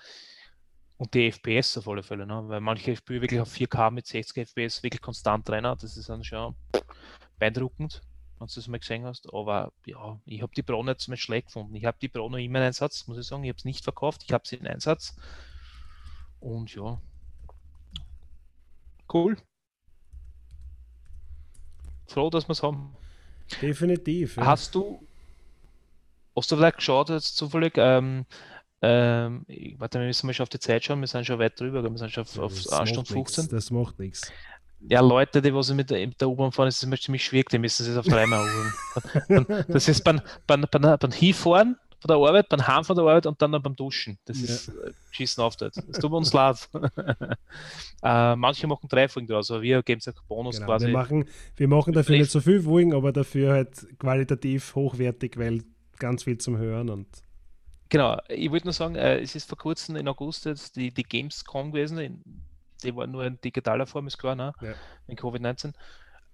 und 0.97 1.13
die 1.13 1.31
FPS 1.31 1.77
auf 1.77 1.87
alle 1.87 2.03
Fälle, 2.03 2.25
ne? 2.25 2.43
weil 2.47 2.59
manche 2.59 2.95
Spiele 2.95 3.21
wirklich 3.21 3.39
auf 3.39 3.53
4K 3.53 3.91
mit 3.91 4.07
60 4.07 4.47
FPS 4.49 4.81
wirklich 4.83 5.01
konstant 5.01 5.49
rennen. 5.49 5.75
Das 5.79 5.95
ist 5.95 6.09
dann 6.09 6.23
schon 6.23 6.55
beeindruckend, 7.37 8.01
wenn 8.39 8.47
du 8.47 8.53
das 8.55 8.67
mal 8.67 8.79
gesehen 8.79 9.05
hast. 9.05 9.31
Aber 9.31 9.71
ja, 9.85 10.19
ich 10.25 10.41
habe 10.41 10.53
die 10.55 10.63
Pro 10.63 10.83
nicht 10.83 11.01
so 11.01 11.15
schlecht 11.15 11.47
gefunden. 11.47 11.75
Ich 11.75 11.85
habe 11.85 11.97
die 12.01 12.09
Pro 12.09 12.29
noch 12.29 12.37
immer 12.37 12.59
in 12.59 12.65
Einsatz, 12.65 13.07
muss 13.07 13.19
ich 13.19 13.27
sagen. 13.27 13.43
Ich 13.43 13.49
habe 13.49 13.57
es 13.57 13.65
nicht 13.65 13.83
verkauft, 13.83 14.23
ich 14.25 14.33
habe 14.33 14.47
sie 14.47 14.55
in 14.55 14.67
Einsatz. 14.67 15.15
Und 16.39 16.73
ja, 16.73 16.99
cool. 19.13 19.37
Froh, 22.07 22.29
dass 22.29 22.47
wir 22.47 22.53
es 22.53 22.63
haben. 22.63 22.95
Definitiv. 23.61 24.37
Ja. 24.37 24.45
Hast 24.47 24.73
du, 24.73 25.05
hast 26.35 26.51
du 26.51 26.55
vielleicht 26.55 26.77
geschaut, 26.77 27.09
jetzt 27.09 27.37
zufällig, 27.37 27.73
ähm, 27.77 28.25
ähm, 28.81 29.45
warte, 29.77 29.99
wir 29.99 30.07
müssen 30.07 30.27
mal 30.27 30.33
schon 30.33 30.43
auf 30.43 30.49
die 30.49 30.59
Zeit 30.59 30.83
schauen, 30.83 30.99
wir 30.99 31.07
sind 31.07 31.25
schon 31.25 31.39
weit 31.39 31.59
drüber, 31.59 31.83
wir 31.83 31.97
sind 31.97 32.11
schon 32.11 32.23
auf, 32.23 32.37
auf 32.37 32.79
1 32.79 32.89
Stunde 32.89 33.11
15. 33.11 33.43
Nix, 33.43 33.51
das 33.51 33.71
macht 33.71 33.97
nichts. 33.99 34.31
Ja, 34.81 35.01
Leute, 35.01 35.41
die 35.41 35.53
was 35.53 35.73
mit 35.73 35.89
der, 35.89 36.05
mit 36.05 36.21
der 36.21 36.29
U-Bahn 36.29 36.51
fahren, 36.51 36.67
ist 36.67 36.83
immer 36.83 36.97
ziemlich 36.97 37.25
schwierig, 37.25 37.49
die 37.49 37.57
müssen 37.57 37.83
sich 37.83 37.97
auf 37.97 38.05
dreimal 38.05 38.45
holen. 38.45 39.65
das 39.67 39.87
ist 39.87 40.03
beim, 40.03 40.21
beim, 40.45 40.65
beim, 40.69 40.97
beim 40.99 41.11
Hinfahren 41.11 41.77
von 41.99 42.07
der 42.07 42.17
Arbeit, 42.17 42.49
beim 42.49 42.67
Heim 42.67 42.83
von 42.83 42.95
der 42.95 43.05
Arbeit 43.05 43.25
und 43.25 43.41
dann 43.41 43.51
beim 43.51 43.75
Duschen. 43.75 44.19
Das 44.25 44.39
ja. 44.39 44.45
ist 44.45 44.69
äh, 44.69 44.91
schießen 45.11 45.43
auf 45.43 45.55
das. 45.55 45.73
Das 45.73 45.97
tut 45.99 46.11
uns 46.11 46.31
leid. 46.31 46.69
äh, 48.03 48.35
manche 48.35 48.67
machen 48.67 48.87
drei 48.87 49.07
Folgen 49.07 49.27
draus, 49.27 49.49
aber 49.49 49.63
wir 49.63 49.81
geben 49.81 49.99
es 49.99 50.07
auch 50.07 50.21
Bonus 50.27 50.57
genau, 50.57 50.67
quasi. 50.67 50.85
Wir 50.85 50.93
machen, 50.93 51.25
wir 51.55 51.67
machen 51.67 51.93
dafür 51.93 52.17
nicht 52.17 52.29
so 52.29 52.39
viel 52.39 52.61
Folgen, 52.61 52.93
aber 52.93 53.11
dafür 53.11 53.53
halt 53.53 53.87
qualitativ 53.97 54.75
hochwertig, 54.75 55.37
weil 55.37 55.63
ganz 55.97 56.23
viel 56.23 56.37
zum 56.37 56.57
Hören 56.57 56.89
und 56.89 57.07
Genau, 57.89 58.19
ich 58.27 58.51
wollte 58.51 58.65
nur 58.65 58.73
sagen, 58.73 58.95
äh, 58.95 59.19
es 59.19 59.35
ist 59.35 59.47
vor 59.47 59.57
kurzem 59.57 59.95
in 59.95 60.07
August 60.07 60.45
jetzt 60.45 60.75
die, 60.75 60.91
die 60.91 61.03
Gamescom 61.03 61.71
gewesen, 61.71 61.97
in, 61.99 62.23
die 62.83 62.95
war 62.95 63.07
nur 63.07 63.25
in 63.25 63.39
digitaler 63.39 63.85
Form, 63.85 64.07
ist 64.07 64.17
klar, 64.17 64.35
ne? 64.35 64.53
Ja. 64.61 64.73
in 65.07 65.17
Covid-19. 65.17 65.73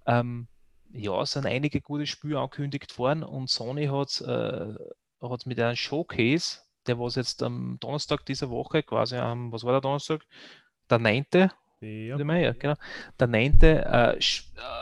Ähm, 0.05 0.47
ja, 0.91 1.21
es 1.21 1.31
sind 1.31 1.45
einige 1.45 1.81
gute 1.81 2.05
Spiele 2.05 2.39
angekündigt 2.39 2.97
worden 2.97 3.23
und 3.23 3.49
Sony 3.49 3.87
hat 3.87 4.21
äh, 4.21 4.73
mit 5.45 5.59
einem 5.59 5.75
Showcase, 5.75 6.59
der 6.85 6.99
was 6.99 7.15
jetzt 7.15 7.41
am 7.41 7.77
Donnerstag 7.79 8.25
dieser 8.25 8.49
Woche, 8.49 8.83
quasi 8.83 9.15
am, 9.15 9.51
was 9.51 9.63
war 9.63 9.71
der 9.71 9.81
Donnerstag? 9.81 10.21
Der 10.89 10.99
9. 10.99 11.25
Ja. 11.81 12.53
genau. 12.53 12.75
Der 13.19 13.27
9. 13.27 13.59
Äh, 13.61 13.75
äh, 13.75 14.19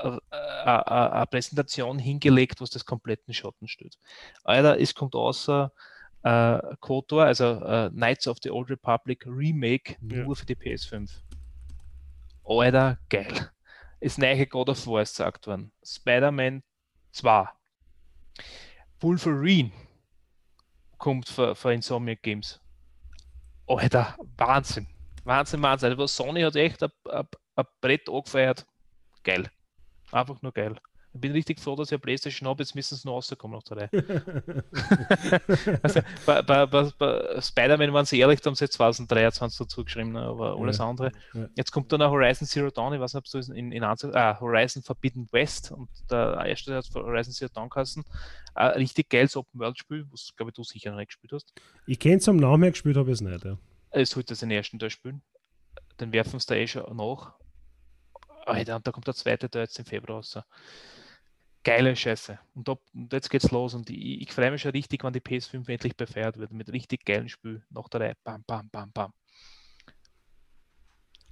äh, 0.04 0.20
eine 0.66 1.28
Präsentation 1.28 2.00
hingelegt, 2.00 2.62
was 2.62 2.70
das 2.70 2.86
kompletten 2.86 3.34
Schatten 3.34 3.68
steht. 3.68 3.98
Alter, 4.44 4.80
es 4.80 4.94
kommt 4.94 5.16
außer 5.16 5.72
äh, 6.24 6.60
KOTOR, 6.80 7.26
also 7.26 7.62
äh, 7.64 7.90
Knights 7.90 8.28
of 8.28 8.38
the 8.44 8.52
Old 8.52 8.70
Republic 8.70 9.26
Remake, 9.26 9.98
nur 10.02 10.28
ja. 10.28 10.34
für 10.36 10.46
die 10.46 10.56
PS5. 10.56 11.10
Alter, 12.44 13.00
geil. 13.10 13.52
das 14.02 14.18
neue 14.18 14.46
God 14.48 14.70
of 14.70 14.88
War 14.88 15.02
ist 15.02 15.18
gesagt 15.18 15.48
worden. 15.48 15.72
Spider-Man 15.84 16.64
2. 17.12 17.48
Wolverine 19.00 19.72
kommt 20.98 21.28
für 21.30 21.74
Insomniac 21.74 22.22
Games. 22.22 22.60
Alter, 23.68 24.16
Wahnsinn. 24.38 24.88
Wahnsinn, 25.24 25.62
Wahnsinn. 25.62 25.92
Aber 25.94 26.08
Sony 26.08 26.42
hat 26.42 26.56
echt 26.56 26.84
ein 26.84 27.66
Brett 27.80 28.10
angefeiert. 28.10 28.66
Geil. 29.24 29.50
Einfach 30.12 30.42
nur 30.42 30.52
geil. 30.52 30.76
Ich 31.14 31.20
bin 31.20 31.34
richtig 31.34 31.60
froh, 31.60 31.76
dass 31.76 31.90
ich 31.90 31.94
eine 31.94 32.00
Playstation 32.00 32.48
habe, 32.48 32.64
jetzt 32.64 32.74
müssen 32.74 32.96
sie 32.96 33.06
noch 33.06 33.16
rauskommen 33.16 33.58
noch 33.58 33.64
drei. 33.64 33.90
also, 35.84 36.00
bei, 36.26 36.42
bei, 36.42 36.66
bei, 36.66 36.90
bei 36.98 37.42
Spider-Man 37.42 37.92
waren 37.92 38.06
sie 38.06 38.20
ehrlich, 38.20 38.40
da 38.40 38.48
haben 38.48 38.56
sie 38.56 38.64
jetzt 38.64 38.76
2023 38.76 39.58
dazu 39.60 39.84
geschrieben, 39.84 40.16
aber 40.16 40.56
alles 40.58 40.78
ja, 40.78 40.90
andere. 40.90 41.12
Ja. 41.34 41.50
Jetzt 41.56 41.72
kommt 41.72 41.92
dann 41.92 42.02
auch 42.02 42.12
Horizon 42.12 42.48
Zero 42.48 42.70
Dawn, 42.70 42.94
ich 42.94 43.02
weiß 43.02 43.14
nicht, 43.14 43.36
ob 43.36 43.44
du 43.44 43.54
in, 43.54 43.74
in 43.74 43.84
Ansatz, 43.84 44.16
ah, 44.16 44.40
Horizon 44.40 44.84
Forbidden 44.84 45.28
West 45.34 45.72
und 45.72 45.90
der 46.10 46.46
erste 46.46 46.76
hat 46.76 46.90
Horizon 46.94 47.34
Zero 47.34 47.52
Dawn 47.54 47.70
geheißen. 47.70 48.06
Ein 48.54 48.72
richtig 48.72 49.10
geiles 49.10 49.36
Open-World-Spiel, 49.36 50.08
was 50.12 50.34
glaube 50.36 50.52
ich 50.52 50.56
du 50.56 50.64
sicher 50.64 50.92
noch 50.92 50.98
nicht 50.98 51.10
gespielt 51.10 51.34
hast. 51.34 51.54
Ich 51.88 52.00
kenne 52.00 52.18
es 52.18 52.30
am 52.30 52.38
Namen 52.38 52.64
her, 52.64 52.72
gespielt 52.72 52.96
habe 52.96 53.10
ich 53.10 53.16
es 53.16 53.22
nicht. 53.22 53.44
Ja. 53.44 53.58
Es 53.90 54.12
sollte 54.12 54.34
den 54.34 54.52
ersten 54.52 54.80
Teil 54.80 54.90
spielen. 54.90 55.22
Den 56.00 56.14
werfen 56.14 56.40
sie 56.40 56.48
da 56.48 56.56
eh 56.56 56.68
schon 56.68 56.96
nach. 56.96 57.34
Alter, 58.46 58.78
und 58.78 58.88
da 58.88 58.92
kommt 58.92 59.08
der 59.08 59.14
zweite 59.14 59.50
Teil 59.50 59.64
jetzt 59.64 59.78
im 59.78 59.86
Februar 59.86 60.18
raus 60.18 60.38
geile 61.64 61.96
Scheiße. 61.96 62.40
Und, 62.54 62.70
ob, 62.70 62.82
und 62.94 63.12
jetzt 63.14 63.30
geht's 63.30 63.52
los 63.52 63.74
und 63.74 63.90
ich, 63.90 64.22
ich 64.22 64.32
freue 64.32 64.52
mich 64.52 64.62
schon 64.62 64.72
richtig, 64.72 65.04
wenn 65.04 65.14
die 65.14 65.20
PS5 65.20 65.68
endlich 65.70 65.96
befeiert 65.96 66.38
wird, 66.38 66.52
mit 66.52 66.72
richtig 66.72 67.06
geilen 67.06 67.30
Spiel 67.30 67.64
nach 67.70 67.90
der 67.90 68.02
Reihe. 68.02 68.16
Bam, 68.24 68.44
bam, 68.46 68.70
bam, 68.70 68.92
bam. 68.92 69.14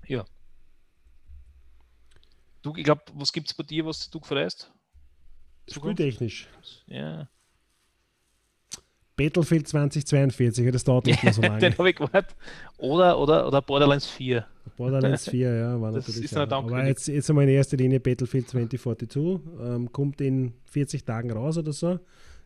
Ja. 0.07 0.26
Du, 2.61 2.76
ich 2.76 2.84
glaube, 2.84 3.03
was 3.14 3.31
gibt 3.31 3.47
es 3.47 3.53
bei 3.53 3.64
dir, 3.64 3.85
was 3.85 4.10
du 4.10 4.19
freust? 4.19 4.72
Spieltechnisch. 5.68 6.47
Ja. 6.88 7.30
Battlefield 9.20 9.68
2042, 9.68 10.72
das 10.72 10.86
dauert 10.86 11.06
nicht 11.06 11.22
mehr 11.22 11.34
so 11.34 11.41
lange. 11.44 11.60
Den 11.60 11.78
habe 11.78 11.90
ich 11.90 11.98
gewartet. 11.98 12.36
Oder, 12.78 13.20
oder, 13.20 13.48
oder 13.48 13.62
Borderlands 13.62 14.08
4. 14.08 14.46
Borderlands 14.78 15.30
4, 15.30 15.54
ja, 15.54 15.82
war 15.82 15.91
das 15.91 16.08
natürlich. 16.08 16.32
Ist 16.32 16.38
auch. 16.38 16.52
Aber 16.52 16.86
jetzt, 16.86 17.08
jetzt 17.10 17.30
einmal 17.30 17.44
in 17.44 17.50
erster 17.50 17.76
Linie 17.76 18.00
Battlefield 18.00 18.48
2042. 18.48 19.41
Ähm, 19.62 19.91
kommt 19.91 20.22
in 20.22 20.54
40 20.66 21.04
Tagen 21.04 21.32
raus 21.32 21.58
oder 21.58 21.74
so. 21.74 22.00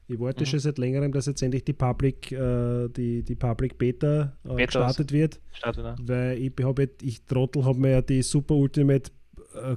Ich 0.08 0.20
warte 0.20 0.42
mhm. 0.42 0.46
schon 0.48 0.60
seit 0.60 0.80
längerem, 0.80 1.12
dass 1.12 1.28
jetzt 1.28 1.44
endlich 1.44 1.64
die 1.64 1.74
Public, 1.74 2.32
äh, 2.32 2.90
die, 2.90 3.22
die 3.22 3.36
Public 3.36 3.78
Beta, 3.78 4.34
äh, 4.44 4.48
Beta 4.48 4.66
gestartet 4.66 5.12
wird. 5.12 5.40
Startet, 5.52 5.86
ja. 5.86 5.96
Weil 6.02 6.40
ich, 6.40 6.52
hab, 6.64 6.80
ich 6.80 7.24
Trottel 7.26 7.64
habe 7.66 7.80
mir 7.80 7.92
ja 7.92 8.02
die 8.02 8.24
Super 8.24 8.56
Ultimate 8.56 9.12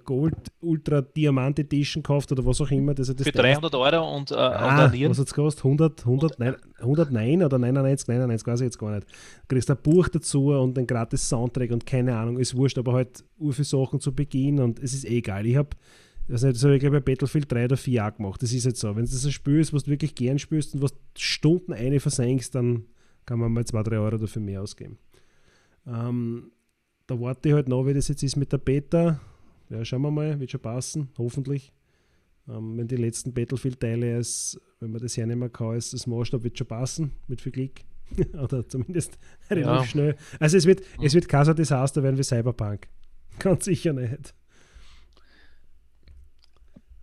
Gold 0.05 0.35
Ultra 0.61 1.03
Diamant 1.03 1.59
Edition 1.59 2.03
gekauft 2.03 2.31
oder 2.33 2.45
was 2.45 2.61
auch 2.61 2.71
immer. 2.71 2.95
Das, 2.95 3.15
das 3.15 3.27
Für 3.27 3.33
300 3.33 3.75
Euro 3.75 4.17
und 4.17 4.31
äh, 4.31 4.35
ah, 4.35 4.91
was 4.93 5.19
hat 5.19 5.27
es 5.27 5.35
gekostet? 5.35 5.65
100, 5.65 6.01
100, 6.01 6.39
nein, 6.39 6.57
109 6.79 7.43
oder 7.43 7.59
99, 7.59 8.09
99, 8.09 8.47
weiß 8.47 8.61
ich 8.61 8.65
jetzt 8.65 8.79
gar 8.79 8.95
nicht. 8.95 9.07
Du 9.09 9.55
kriegst 9.55 9.71
ein 9.71 9.77
Buch 9.83 10.09
dazu 10.09 10.49
und 10.53 10.77
einen 10.79 10.87
gratis 10.87 11.29
Soundtrack 11.29 11.71
und 11.71 11.87
keine 11.87 12.17
Ahnung, 12.17 12.39
ist 12.39 12.57
wurscht, 12.57 12.79
aber 12.79 12.93
halt 12.95 13.25
ur 13.39 13.53
viele 13.53 13.65
Sachen 13.65 14.01
zu 14.01 14.15
Beginn 14.15 14.61
und 14.61 14.79
es 14.79 14.95
ist 14.95 15.05
eh 15.05 15.21
geil. 15.21 15.47
Ich 15.47 15.57
habe 15.57 15.71
das 16.29 16.43
habe 16.43 16.75
ich 16.75 16.81
glaube 16.81 17.01
bei 17.01 17.13
Battlefield 17.13 17.51
3 17.51 17.67
oder 17.67 17.77
4 17.77 18.07
auch 18.07 18.17
gemacht. 18.17 18.43
Das 18.43 18.53
ist 18.53 18.65
jetzt 18.65 18.81
so. 18.81 18.97
Wenn 18.97 19.05
es 19.05 19.13
das 19.13 19.25
ein 19.25 19.33
Spiel 19.33 19.61
ist, 19.61 19.73
was 19.73 19.85
du 19.85 19.91
wirklich 19.91 20.15
gern 20.15 20.39
spielst 20.39 20.75
und 20.75 20.83
was 20.83 20.93
Stunden 21.17 21.73
eine 21.73 22.01
versenkst, 22.01 22.55
dann 22.55 22.87
kann 23.27 23.39
man 23.39 23.53
mal 23.53 23.63
2-3 23.63 23.93
Euro 24.03 24.17
dafür 24.19 24.43
mehr 24.43 24.63
ausgeben. 24.63 24.99
Ähm, 25.87 26.51
da 27.07 27.21
warte 27.21 27.49
ich 27.49 27.55
halt 27.55 27.69
noch, 27.69 27.87
wie 27.87 27.95
das 27.95 28.09
jetzt 28.09 28.25
ist 28.25 28.37
mit 28.37 28.53
der 28.53 28.59
Beta 28.59 29.21
ja, 29.71 29.85
schauen 29.85 30.03
wir 30.03 30.11
mal, 30.11 30.39
wird 30.39 30.51
schon 30.51 30.61
passen, 30.61 31.09
hoffentlich. 31.19 31.73
Ähm, 32.49 32.79
wenn 32.79 32.87
die 32.87 32.97
letzten 32.97 33.35
Battlefield-Teile, 33.35 34.23
wenn 34.81 34.93
man 34.93 35.01
das 35.01 35.17
hernehmen 35.17 35.53
kann, 35.53 35.71
als 35.71 35.91
das 35.91 36.07
Maßstab 36.07 36.45
wird 36.45 36.59
schon 36.59 36.67
passen, 36.67 37.13
mit 37.27 37.41
viel 37.41 37.53
Glück. 37.53 37.81
Oder 38.41 38.69
zumindest 38.69 39.19
relativ 39.51 39.67
ja. 39.67 39.85
schnell. 39.85 40.17
Also 40.39 40.57
es 40.57 40.67
wird, 40.67 40.83
es 41.03 41.15
wird 41.15 41.29
kein 41.29 41.55
Desaster 41.57 42.03
werden 42.03 42.19
wie 42.19 42.23
Cyberpunk. 42.23 42.87
Ganz 43.39 43.65
sicher 43.65 43.93
nicht. 43.93 44.35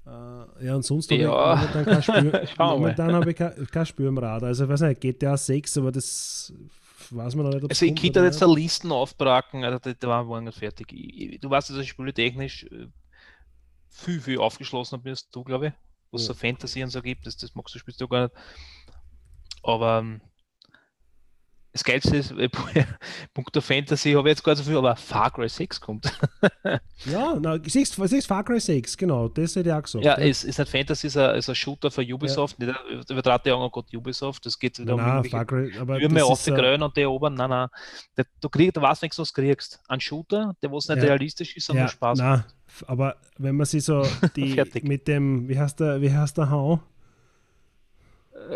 Äh, 0.06 0.65
ja, 0.65 0.76
und 0.76 0.84
sonst 0.84 1.11
ja. 1.11 1.30
habe 1.30 1.65
ich 1.65 1.72
momentan 1.73 1.85
kein 1.85 2.03
Spür, 2.03 2.48
momentan 2.60 3.14
habe 3.14 3.31
ich 3.31 3.35
kein, 3.35 3.68
kein 3.68 3.85
Spür 3.85 4.10
im 4.10 4.18
Rad. 4.18 4.44
Also 4.44 4.65
ich 4.65 4.69
weiß 4.69 4.81
nicht, 4.81 5.02
GTA 5.02 5.38
6, 5.38 5.77
aber 5.77 5.91
das 5.91 6.53
weiß 7.11 7.35
man 7.35 7.45
noch 7.45 7.53
nicht. 7.53 7.69
Also 7.69 7.85
ich 7.85 7.95
könnte 7.95 8.23
jetzt 8.23 8.41
eine 8.43 8.53
Listen 8.53 8.91
aufbracken, 8.91 9.63
also 9.63 9.80
da, 9.80 9.93
da 9.93 10.27
waren 10.27 10.45
wir 10.45 10.51
fertig. 10.51 10.91
Ich, 10.93 11.39
du 11.39 11.49
weißt, 11.49 11.69
dass 11.69 11.77
ich 11.77 11.89
spiele 11.89 12.13
technisch 12.13 12.63
äh, 12.65 12.88
viel, 13.89 14.21
viel 14.21 14.38
aufgeschlossener 14.38 15.01
bist 15.01 15.35
du, 15.35 15.43
glaube 15.43 15.67
ich. 15.67 15.73
Was 16.11 16.21
ja. 16.21 16.27
so 16.27 16.34
Fantasy 16.35 16.84
und 16.84 16.89
so 16.89 17.01
gibt, 17.01 17.25
das, 17.25 17.38
das 17.38 17.55
magst 17.55 17.73
du, 17.73 17.80
spielst 17.80 17.99
du 17.99 18.07
gar 18.07 18.23
nicht. 18.23 18.35
Aber 19.63 20.19
ist, 21.73 22.31
äh, 22.31 22.49
Punkt 23.33 23.55
der 23.55 23.61
Fantasy 23.61 24.13
habe 24.13 24.29
ich 24.29 24.33
jetzt 24.33 24.43
gar 24.43 24.55
so 24.55 24.63
viel, 24.63 24.77
aber 24.77 24.95
Far 24.95 25.31
Cry 25.31 25.49
6 25.49 25.81
kommt. 25.81 26.05
ja, 27.05 27.37
na, 27.39 27.57
siehst, 27.65 27.95
siehst 27.95 28.27
Far 28.27 28.43
Cry 28.43 28.59
6, 28.59 28.95
genau, 28.95 29.27
das 29.27 29.55
hätte 29.55 29.69
ich 29.69 29.75
auch 29.75 29.81
gesagt. 29.81 30.05
Ja, 30.05 30.19
ja. 30.19 30.25
Es, 30.25 30.43
ist 30.43 30.59
nicht 30.59 30.69
Fantasy, 30.69 31.07
ist 31.07 31.17
ein, 31.17 31.35
ist 31.35 31.49
ein 31.49 31.55
Shooter 31.55 31.89
für 31.89 32.01
Ubisoft, 32.01 32.57
ja. 32.59 32.67
nicht 32.67 33.09
übertragt 33.09 33.47
ja 33.47 33.55
auch 33.55 33.71
Gott 33.71 33.93
Ubisoft, 33.93 34.45
das 34.45 34.57
geht 34.57 34.77
wieder 34.77 34.95
nein, 34.95 35.17
um 35.17 35.23
Far 35.25 35.45
Cry, 35.45 35.73
aber 35.79 35.99
auf 36.23 36.43
die 36.43 36.51
Grün 36.51 36.83
und 36.83 36.95
die 36.95 37.05
oben, 37.05 37.33
nein, 37.33 37.49
nein, 37.49 37.67
der, 38.17 38.25
du, 38.39 38.49
kriegst, 38.49 38.77
du 38.77 38.81
weißt 38.81 39.01
nichts, 39.01 39.17
was 39.17 39.33
du 39.33 39.41
kriegst. 39.41 39.79
Ein 39.87 39.99
Shooter, 39.99 40.55
der 40.61 40.71
was 40.71 40.87
nicht 40.87 40.99
ja. 40.99 41.05
realistisch 41.05 41.55
ist, 41.57 41.65
sondern 41.65 41.85
ja, 41.85 41.91
Spaß 41.91 42.19
nein, 42.19 42.29
macht. 42.37 42.55
Aber 42.87 43.15
wenn 43.37 43.55
man 43.55 43.65
sich 43.65 43.83
so 43.83 44.05
die 44.35 44.61
mit 44.83 45.07
dem, 45.07 45.47
wie 45.47 45.57
heißt 45.57 45.79
der, 45.79 46.01
wie 46.01 46.11
heißt 46.11 46.37
der 46.37 46.49
Hau? 46.49 46.81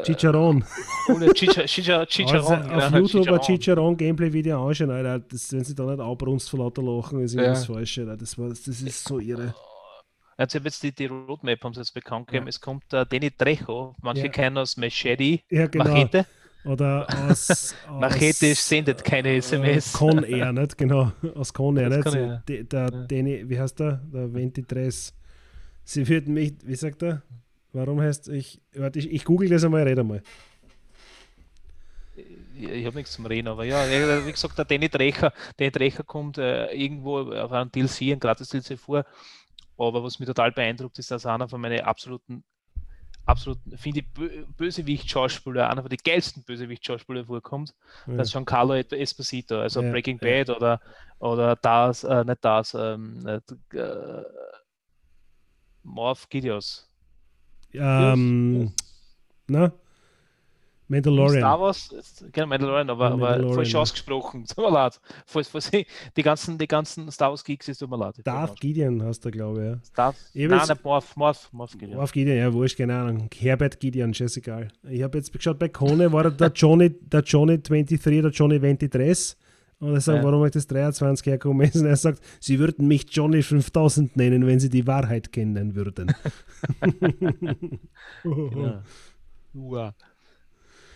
Chicharron. 0.03 0.63
Ohne 1.07 1.33
Chicharron. 1.33 2.07
Also 2.37 2.53
auf 2.53 2.91
YouTube 2.91 3.27
ein 3.29 3.39
Chicharron-Gameplay-Video 3.41 4.67
anschauen, 4.67 4.91
Alter. 4.91 5.19
Das, 5.19 5.51
wenn 5.53 5.63
sie 5.63 5.75
da 5.75 5.85
nicht 5.85 5.99
abbrunst 5.99 6.49
vor 6.49 6.59
lauter 6.59 6.81
Lachen, 6.81 7.21
ist 7.21 7.35
irgendwas 7.35 7.67
ja. 7.67 7.73
falsch. 7.73 7.99
Alter. 7.99 8.17
Das, 8.17 8.37
war, 8.37 8.49
das 8.49 8.67
ist 8.67 9.07
so 9.07 9.19
irre. 9.19 9.53
Also 10.37 10.59
jetzt 10.59 10.83
die, 10.83 10.91
die 10.91 11.07
Roadmap 11.07 11.63
haben 11.63 11.73
sie 11.73 11.79
jetzt 11.79 11.93
bekannt 11.93 12.27
gegeben. 12.27 12.45
Ja. 12.45 12.49
Es 12.49 12.61
kommt 12.61 12.83
uh, 12.93 13.03
Danny 13.05 13.31
Trejo, 13.31 13.95
manche 14.01 14.25
ja. 14.25 14.29
kennen 14.29 14.59
aus 14.59 14.77
Machete, 14.77 15.39
ja, 15.49 15.65
genau. 15.65 15.85
Machete. 15.85 16.27
Oder 16.63 17.07
aus, 17.27 17.73
Machete 17.91 18.53
sendet 18.53 19.03
keine 19.03 19.35
SMS. 19.35 19.95
Äh, 19.95 19.97
Con 19.97 20.23
Air, 20.23 20.53
nicht? 20.53 20.77
Genau, 20.77 21.11
aus 21.33 21.51
Con 21.51 21.77
Air, 21.77 21.89
nicht? 21.89 22.13
Der, 22.47 22.63
der 22.63 22.81
ja. 22.81 22.89
Danny, 22.91 23.49
wie 23.49 23.59
heißt 23.59 23.79
der? 23.79 23.99
Der 24.13 24.31
Ventitres. 24.31 25.15
Sie 25.83 26.07
würden 26.07 26.35
mich, 26.35 26.53
wie 26.63 26.75
sagt 26.75 27.01
er? 27.01 27.23
Warum 27.77 28.01
heißt 28.01 28.29
ich, 28.29 28.59
warte, 28.73 28.97
ich, 28.97 29.11
ich 29.11 29.23
google 29.23 29.49
das 29.49 29.63
einmal, 29.63 29.83
rede 29.83 30.03
mal. 30.03 30.23
Ich, 32.55 32.69
ich 32.69 32.85
habe 32.87 32.95
nichts 32.95 33.11
zum 33.11 33.27
Reden, 33.27 33.47
aber 33.47 33.65
ja, 33.65 33.85
wie 34.25 34.31
gesagt, 34.31 34.57
der 34.57 34.65
Danny 34.65 34.89
Drecher, 34.89 35.31
Danny 35.57 35.69
Drecher 35.69 36.03
kommt 36.03 36.39
äh, 36.39 36.71
irgendwo 36.73 37.19
auf 37.19 37.51
einem 37.51 37.71
DLC, 37.71 38.13
ein 38.13 38.19
gratis 38.19 38.49
DLC 38.49 38.79
vor. 38.79 39.05
Aber 39.77 40.03
was 40.03 40.17
mich 40.17 40.25
total 40.25 40.51
beeindruckt 40.51 40.97
ist, 40.97 41.11
dass 41.11 41.27
einer 41.27 41.47
von 41.47 41.61
meinen 41.61 41.81
absoluten, 41.81 42.43
absoluten, 43.27 43.77
finde 43.77 43.99
ich, 43.99 44.05
Bösewicht-Schauspieler, 44.57 45.69
einer 45.69 45.83
von 45.83 45.89
den 45.89 45.99
geilsten 46.03 46.43
Bösewicht-Schauspieler 46.45 47.25
vorkommt. 47.25 47.75
Ja. 48.07 48.15
Das 48.15 48.29
ist 48.29 48.33
Giancarlo 48.33 48.73
Esposito, 48.73 49.59
also 49.59 49.83
ja, 49.83 49.91
Breaking 49.91 50.17
ja. 50.23 50.43
Bad 50.43 50.49
oder, 50.49 50.81
oder 51.19 51.55
das, 51.57 52.03
äh, 52.03 52.23
nicht 52.23 52.43
das, 52.43 52.73
ähm, 52.73 53.23
äh, 53.27 54.23
Morph 55.83 56.27
Gideos. 56.27 56.86
Ähm, 57.73 58.71
na? 59.47 59.73
Mandalorian. 60.89 61.41
Star 61.41 61.59
Wars, 61.59 61.89
genau, 62.31 62.47
Mandalorian, 62.47 62.89
aber, 62.89 63.09
Mandalorian, 63.09 63.45
aber 63.45 63.53
falsch 63.55 63.75
ausgesprochen. 63.75 64.45
Tut 64.47 64.57
mir 64.57 64.71
leid. 64.71 64.99
Falls, 65.25 65.49
falls, 65.49 65.69
die, 65.69 66.23
ganzen, 66.23 66.57
die 66.57 66.67
ganzen 66.67 67.11
Star 67.11 67.29
Wars 67.29 67.43
Geeks 67.43 67.67
ist 67.67 67.79
tut 67.79 67.89
mir 67.89 67.97
leid. 67.97 68.15
Darth 68.23 68.59
Gideon 68.59 69.03
hast 69.03 69.25
du, 69.25 69.31
glaube 69.31 69.59
ich. 69.59 69.65
Ja. 69.65 69.95
Darth, 69.95 70.15
ich 70.33 70.47
nein, 70.47 70.61
nicht 70.67 70.83
Morph, 70.83 71.15
Morph, 71.17 71.51
Morph 71.51 71.73
Gideon. 71.73 71.97
Morph 71.97 72.13
Gideon, 72.13 72.37
ja, 72.37 72.53
wurscht, 72.53 72.77
keine 72.77 72.95
Ahnung. 72.95 73.29
Herbert 73.37 73.79
Gideon, 73.79 74.13
scheißegal. 74.13 74.69
Ich 74.89 75.03
habe 75.03 75.17
jetzt 75.17 75.33
geschaut, 75.33 75.59
bei 75.59 75.67
Kone 75.67 76.11
war 76.13 76.31
der 76.31 76.51
Johnny, 76.53 76.89
der 76.89 77.21
Johnny 77.21 77.61
23, 77.61 78.21
der 78.21 78.31
Johnny 78.31 78.59
23 78.59 79.35
und 79.79 79.93
er 79.93 80.01
sagt, 80.01 80.17
ja. 80.17 80.23
warum 80.23 80.45
ich 80.45 80.51
das 80.51 80.65
23 80.67 81.27
herkomme. 81.27 81.69
Und 81.73 81.85
er 81.85 81.95
sagt, 81.95 82.21
sie 82.39 82.57
würden 82.57 82.87
mich 82.87 83.05
Johnny 83.11 83.43
5000 83.43 84.17
nennen, 84.17 84.45
wenn 84.47 84.59
sie 84.59 84.69
die 84.69 84.87
Wahrheit 84.87 85.31
kennen 85.31 85.75
würden. 85.75 86.13
genau. 88.23 88.81
Uah. 89.53 89.93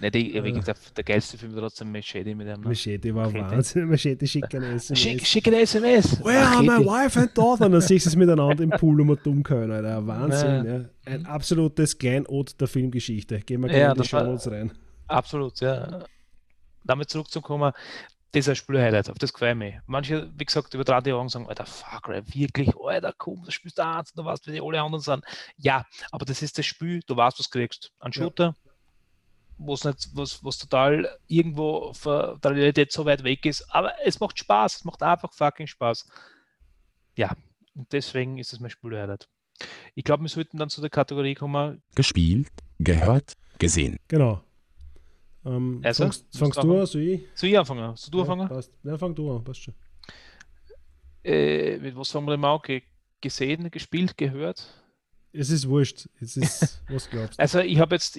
Ne, 0.02 0.10
die, 0.10 0.44
wie 0.44 0.52
gesagt, 0.52 0.98
der 0.98 1.04
geilste 1.04 1.38
Film 1.38 1.54
war 1.54 1.62
trotzdem 1.62 1.92
Machete 1.92 2.34
mit 2.34 2.48
dem. 2.48 2.62
Machete 2.62 3.14
war 3.14 3.32
Wahnsinn. 3.32 3.88
Machete 3.88 4.26
schickt 4.26 4.56
eine 4.56 4.70
SMS. 4.74 5.00
Schick, 5.00 5.28
schick 5.28 5.48
eine 5.48 5.60
SMS. 5.60 6.20
Where 6.24 6.44
are 6.44 6.64
my 6.64 6.84
wife 6.84 7.20
and 7.20 7.38
daughter? 7.38 7.68
Und 7.68 7.74
dann 7.74 7.82
siehst 7.82 8.08
du 8.08 8.10
es 8.10 8.16
miteinander 8.16 8.64
im 8.64 8.72
Pool 8.72 9.00
und 9.02 9.24
dumm 9.24 9.44
können, 9.44 9.72
Alter. 9.72 10.08
Wahnsinn. 10.08 10.66
Ja. 10.66 10.78
Ja. 10.78 10.86
Ein 11.06 11.28
absolutes 11.28 11.96
Kleinod 12.00 12.60
der 12.60 12.68
Filmgeschichte. 12.68 13.42
Gehen 13.42 13.62
wir 13.62 13.68
gerne 13.68 13.80
ja, 13.80 13.92
in 13.92 14.02
die 14.02 14.08
Show 14.08 14.50
rein. 14.50 14.72
Absolut, 15.08 15.60
ja. 15.60 16.04
Damit 16.84 17.12
zurückzukommen, 17.12 17.72
das 18.32 18.46
ist 18.46 18.50
ein 18.50 18.56
Spielhighlight, 18.56 19.10
auf 19.10 19.18
das 19.18 19.34
gefällt 19.34 19.58
mich. 19.58 19.76
Manche, 19.88 20.32
wie 20.38 20.46
gesagt, 20.46 20.74
über 20.74 20.86
drei 20.86 21.02
Jahre 21.02 21.30
sagen, 21.30 21.48
Alter, 21.48 21.66
fuck, 21.66 22.08
wirklich, 22.08 22.74
Alter, 22.78 23.14
komm, 23.18 23.44
das 23.44 23.54
spielst 23.54 23.78
du 23.78 23.86
eins, 23.86 24.14
du 24.14 24.24
weißt, 24.24 24.48
wie 24.48 24.54
die 24.54 24.62
alle 24.62 24.82
anderen 24.82 25.02
sind. 25.02 25.26
Ja, 25.58 25.86
aber 26.12 26.26
das 26.26 26.42
ist 26.42 26.58
das 26.58 26.66
Spiel, 26.66 27.02
du 27.06 27.16
weißt, 27.16 27.40
was 27.40 27.50
du 27.50 27.60
kriegst. 27.60 27.92
Ein 28.00 28.14
Shooter, 28.14 28.56
ja. 28.56 28.72
was 29.58 29.84
nicht, 29.84 30.10
was, 30.14 30.44
was 30.46 30.58
total 30.58 31.18
irgendwo 31.28 31.94
von 31.94 32.40
der 32.40 32.52
Realität 32.52 32.94
so 32.94 33.06
weit 33.06 33.24
weg 33.26 33.46
ist, 33.46 33.64
aber 33.70 33.94
es 34.06 34.20
macht 34.20 34.40
Spaß, 34.40 34.78
es 34.78 34.84
macht 34.86 35.04
einfach 35.04 35.34
fucking 35.34 35.68
Spaß. 35.68 36.08
Ja, 37.18 37.36
und 37.76 37.92
deswegen 37.92 38.38
ist 38.38 38.54
es 38.54 38.62
mein 38.62 38.70
Spielhighlight. 38.70 39.28
Ich 39.94 40.06
glaube, 40.06 40.24
wir 40.24 40.30
sollten 40.30 40.58
dann 40.58 40.70
zu 40.70 40.80
der 40.80 40.90
Kategorie 40.90 41.36
kommen. 41.36 41.84
Gespielt, 41.96 42.50
gehört, 42.80 43.34
gesehen. 43.60 43.98
Genau. 44.08 44.42
Ähm, 45.46 45.82
also, 45.84 46.04
fangst, 46.04 46.38
fangst 46.38 46.64
du 46.64 46.80
an, 46.80 46.86
soll 46.86 47.02
ich? 47.02 47.22
Soll 47.34 47.50
ich 47.50 47.58
anfangen? 47.58 47.96
Soll 47.96 48.12
du 48.12 48.18
ja, 48.18 48.24
anfangen? 48.24 48.48
Passt. 48.48 48.72
Ja, 48.84 48.98
fang 48.98 49.16
du 49.16 49.36
an, 49.36 49.44
passt 49.44 49.62
schon. 49.64 49.74
Äh, 51.24 51.78
mit 51.78 51.96
was 51.96 52.14
haben 52.14 52.26
wir 52.26 52.32
denn 52.32 52.40
mal 52.40 52.60
gesehen, 53.20 53.70
gespielt, 53.72 54.18
gehört? 54.18 54.66
Es 55.34 55.50
ist 55.50 55.68
wurscht. 55.68 56.08
Es 56.20 56.38
ist, 56.38 56.84
was 56.90 57.10
glaubst 57.10 57.40
du? 57.40 57.42
Also, 57.42 57.60
ich 57.60 57.80
habe 57.80 57.96
jetzt 57.96 58.18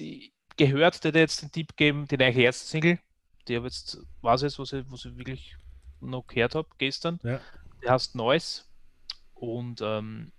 gehört, 0.57 1.03
der 1.03 1.09
hat 1.09 1.15
jetzt 1.15 1.41
den 1.41 1.51
Tipp 1.51 1.75
gegeben, 1.75 2.07
die 2.09 2.17
neue 2.17 2.33
erste 2.33 2.65
Single. 2.65 2.99
Die 3.47 3.55
habe 3.55 3.67
jetzt, 3.67 3.97
weiß 4.21 4.41
jetzt, 4.41 4.59
was 4.59 4.73
ich, 4.73 4.85
was 4.89 5.05
ich 5.05 5.17
wirklich 5.17 5.55
noch 5.99 6.27
gehört 6.27 6.55
habe 6.55 6.67
gestern. 6.77 7.19
Ja. 7.23 7.39
Der 7.81 7.91
heißt 7.91 8.15
Noise. 8.15 8.63
Und 9.33 9.81
ähm, 9.81 10.31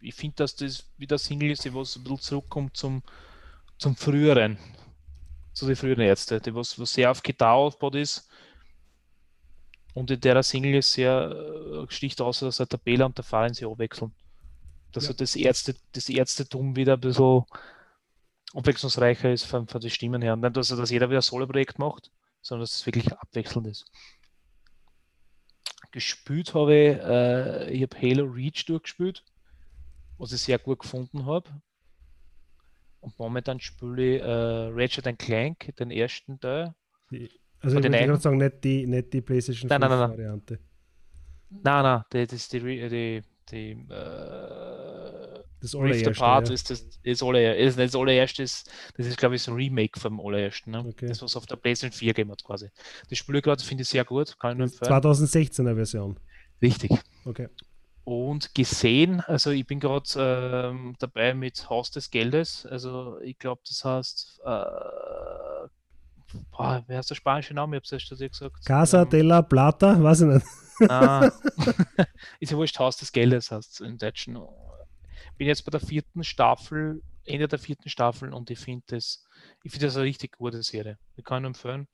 ich 0.00 0.14
finde, 0.14 0.36
dass 0.36 0.56
das 0.56 0.92
wieder 0.98 1.18
Single 1.18 1.50
ist, 1.50 1.72
was 1.74 1.96
ein 1.96 2.02
bisschen 2.02 2.20
zurückkommt 2.20 2.76
zum, 2.76 3.02
zum 3.78 3.96
früheren 3.96 4.58
zu 5.54 5.66
den 5.66 5.76
früheren 5.76 6.02
Ärzte, 6.02 6.40
die 6.40 6.54
was, 6.54 6.78
was 6.78 6.92
sehr 6.92 7.10
auf 7.10 7.22
Gitarre 7.22 7.58
aufgebaut 7.58 7.94
ist. 7.94 8.28
Und 9.94 10.10
in 10.10 10.20
der 10.20 10.42
Single 10.42 10.74
ist 10.74 10.92
sehr 10.92 11.30
äh, 11.30 11.92
sticht 11.92 12.20
aus, 12.20 12.40
dass 12.40 12.56
der 12.56 12.68
Tabella 12.68 13.06
und 13.06 13.16
der 13.16 13.24
Fallen 13.24 13.54
sich 13.54 13.66
abwechseln. 13.66 14.12
Dass 14.92 15.04
ja. 15.04 15.08
so 15.08 15.14
das, 15.14 15.36
Ärzte, 15.36 15.76
das 15.92 16.08
Ärztetum 16.08 16.74
wieder 16.74 16.94
ein 16.94 17.00
bisschen 17.00 17.44
abwechslungsreicher 18.52 19.32
ist 19.32 19.44
von, 19.44 19.68
von 19.68 19.80
den 19.80 19.90
Stimmen 19.90 20.20
her. 20.20 20.36
nicht, 20.36 20.56
dass, 20.56 20.68
dass 20.68 20.90
jeder 20.90 21.08
wieder 21.08 21.20
ein 21.20 21.22
Solo-Projekt 21.22 21.78
macht, 21.78 22.10
sondern 22.42 22.64
dass 22.64 22.74
es 22.74 22.86
wirklich 22.86 23.12
abwechselnd 23.12 23.68
ist. 23.68 23.86
Gespielt 25.92 26.54
habe 26.54 26.74
ich, 26.74 26.98
äh, 26.98 27.72
ich 27.72 27.82
habe 27.82 28.02
Halo 28.02 28.24
Reach 28.24 28.64
durchgespielt, 28.66 29.22
was 30.18 30.32
ich 30.32 30.40
sehr 30.40 30.58
gut 30.58 30.80
gefunden 30.80 31.24
habe. 31.26 31.50
Und 33.04 33.18
momentan 33.18 33.60
spiele 33.60 34.16
ich 34.16 34.22
äh, 34.22 34.70
Ratchet 34.72 35.18
Clank, 35.18 35.76
den 35.78 35.90
ersten 35.90 36.40
Teil. 36.40 36.74
Die, 37.10 37.30
also 37.60 37.78
ich 37.78 37.84
würde 37.84 37.98
gerade 37.98 38.20
sagen, 38.20 38.38
nicht 38.38 38.64
die, 38.64 38.86
nicht 38.86 39.12
die 39.12 39.20
PlayStation 39.20 39.68
nein, 39.68 39.80
5 39.80 39.90
nein, 39.90 40.00
nein, 40.00 40.10
Variante. 40.10 40.58
Nein, 41.50 41.82
nein, 41.82 42.02
das 42.08 42.32
ist 42.32 42.52
die, 42.52 42.60
die, 42.60 43.22
die 43.50 43.70
äh, 43.72 45.42
das 45.60 45.74
allererste. 45.74 46.10
Apart 46.10 46.48
ja. 46.48 46.54
ist 46.54 46.70
das, 46.70 47.00
das, 47.04 47.22
aller, 47.22 47.56
ist 47.56 47.78
das 47.78 47.94
allererste, 47.94 48.42
ist, 48.42 48.70
das 48.96 49.06
ist 49.06 49.18
glaube 49.18 49.34
ich 49.34 49.42
so 49.42 49.52
ein 49.52 49.56
Remake 49.56 50.00
vom 50.00 50.18
allerersten. 50.18 50.70
Ne? 50.70 50.84
Okay. 50.86 51.06
Das, 51.06 51.20
was 51.20 51.36
auf 51.36 51.44
der 51.44 51.56
PlayStation 51.56 51.96
4 51.98 52.14
gegeben 52.14 52.30
hat 52.30 52.42
quasi. 52.42 52.70
Das 53.10 53.18
Spiel 53.18 53.42
gerade 53.42 53.62
finde 53.62 53.82
ich 53.82 53.88
sehr 53.88 54.04
gut, 54.06 54.38
kann 54.38 54.52
ich 54.52 54.58
nur 54.58 54.66
empfehlen. 54.66 54.90
2016er 54.90 55.74
Version. 55.74 56.18
Richtig. 56.62 56.90
Okay 57.26 57.48
und 58.04 58.54
gesehen. 58.54 59.20
Also 59.20 59.50
ich 59.50 59.66
bin 59.66 59.80
gerade 59.80 60.70
ähm, 60.70 60.94
dabei 60.98 61.34
mit 61.34 61.68
Haus 61.70 61.90
des 61.90 62.10
Geldes. 62.10 62.66
Also 62.66 63.18
ich 63.20 63.38
glaube, 63.38 63.62
das 63.66 63.84
heißt, 63.84 64.40
äh, 64.44 65.68
boah, 66.50 66.84
wer 66.86 66.98
heißt 66.98 67.10
der 67.10 67.14
spanische 67.14 67.54
Name? 67.54 67.76
Ich 67.76 67.78
habe 67.78 67.96
es 67.96 68.10
erst 68.10 68.32
gesagt. 68.32 68.64
Casa 68.64 69.02
ähm, 69.02 69.08
de 69.08 69.22
la 69.22 69.42
Plata, 69.42 70.02
weiß 70.02 70.22
ich 70.22 70.26
nicht. 70.28 70.46
Ah, 70.90 71.30
ist 72.40 72.52
ja 72.52 72.58
wurscht, 72.58 72.78
Haus 72.78 72.96
des 72.98 73.12
Geldes 73.12 73.50
heißt 73.50 73.72
es 73.72 73.80
im 73.80 73.96
Deutschen. 73.96 74.38
Bin 75.38 75.48
jetzt 75.48 75.64
bei 75.64 75.70
der 75.70 75.80
vierten 75.80 76.24
Staffel, 76.24 77.02
Ende 77.24 77.48
der 77.48 77.58
vierten 77.58 77.88
Staffel 77.88 78.32
und 78.34 78.50
ich 78.50 78.58
finde 78.58 78.84
das, 78.88 79.24
ich 79.62 79.72
finde 79.72 79.86
das 79.86 79.96
eine 79.96 80.04
richtig 80.04 80.36
gute 80.36 80.62
Serie. 80.62 80.98
Ich 81.16 81.24
kann 81.24 81.44
empfehlen. 81.44 81.88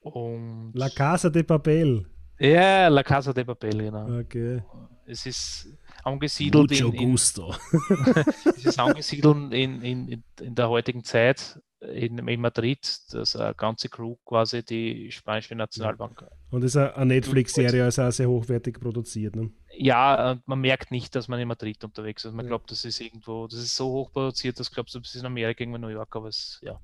Und 0.00 0.72
La 0.74 0.88
Casa 0.88 1.30
de 1.30 1.42
Papel. 1.42 2.06
Ja, 2.42 2.88
La 2.88 3.04
Casa 3.04 3.32
de 3.32 3.44
Papel, 3.44 3.78
genau. 3.78 4.18
Okay. 4.18 4.62
Es 5.06 5.26
ist 5.26 5.68
angesiedelt 6.02 6.70
Mucho 6.70 6.88
in, 6.88 6.94
in, 6.94 7.10
gusto. 7.10 7.54
es 8.56 8.64
ist 8.64 8.80
angesiedelt 8.80 9.52
in, 9.52 9.80
in, 9.80 10.24
in 10.40 10.54
der 10.54 10.68
heutigen 10.68 11.04
Zeit 11.04 11.60
in, 11.80 12.18
in 12.26 12.40
Madrid, 12.40 12.80
dass 13.12 13.36
eine 13.36 13.54
ganze 13.54 13.88
Crew 13.88 14.16
quasi 14.24 14.64
die 14.64 15.12
spanische 15.12 15.54
Nationalbank. 15.54 16.24
Und 16.50 16.64
es 16.64 16.74
ist 16.74 16.76
eine 16.78 17.14
Netflix-Serie, 17.14 17.84
also 17.84 18.02
auch 18.02 18.10
sehr 18.10 18.28
hochwertig 18.28 18.80
produziert. 18.80 19.36
Ne? 19.36 19.52
Ja, 19.76 20.36
man 20.46 20.60
merkt 20.60 20.90
nicht, 20.90 21.14
dass 21.14 21.28
man 21.28 21.38
in 21.38 21.46
Madrid 21.46 21.84
unterwegs 21.84 22.24
ist. 22.24 22.34
Man 22.34 22.46
ja. 22.46 22.50
glaubt, 22.50 22.72
das 22.72 22.84
ist 22.84 23.00
irgendwo, 23.00 23.46
das 23.46 23.60
ist 23.60 23.76
so 23.76 23.88
hoch 23.88 24.12
produziert, 24.12 24.58
dass 24.58 24.72
glaubst 24.72 24.96
du, 24.96 24.98
das 24.98 25.14
ist 25.14 25.20
in 25.20 25.26
Amerika, 25.26 25.60
irgendwo 25.60 25.76
in 25.76 25.82
New 25.82 25.88
York, 25.88 26.16
aber 26.16 26.26
es, 26.26 26.58
ja. 26.62 26.80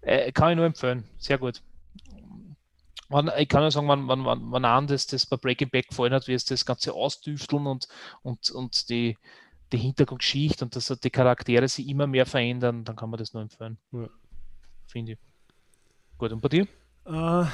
Äh, 0.00 0.32
kann 0.32 0.50
ich 0.50 0.56
nur 0.56 0.66
empfehlen. 0.66 1.04
Sehr 1.18 1.38
gut 1.38 1.62
wann, 3.08 3.30
ich 3.38 3.48
kann 3.48 3.62
ja 3.62 3.70
sagen, 3.70 3.88
wann, 3.88 4.08
wann, 4.08 4.24
wann, 4.24 4.40
wann 4.50 4.64
an 4.64 4.86
das, 4.86 5.06
das 5.06 5.26
bei 5.26 5.36
Breaking 5.36 5.70
Back 5.70 5.88
gefallen 5.88 6.12
hat, 6.12 6.28
wie 6.28 6.32
es 6.32 6.44
das 6.44 6.64
Ganze 6.64 6.92
ausdüfteln 6.92 7.66
und, 7.66 7.88
und, 8.22 8.50
und 8.50 8.88
die, 8.88 9.16
die 9.72 9.78
Hintergrundgeschichte 9.78 10.64
und 10.64 10.76
dass 10.76 10.86
die 10.86 11.10
Charaktere 11.10 11.68
sich 11.68 11.88
immer 11.88 12.06
mehr 12.06 12.26
verändern, 12.26 12.84
dann 12.84 12.96
kann 12.96 13.10
man 13.10 13.18
das 13.18 13.32
nur 13.32 13.42
empfehlen. 13.42 13.78
Ja. 13.92 14.08
Finde 14.86 15.12
ich. 15.12 15.18
Gut, 16.18 16.32
und 16.32 16.40
bei 16.40 16.48
dir? 16.48 16.66
Äh, 17.06 17.44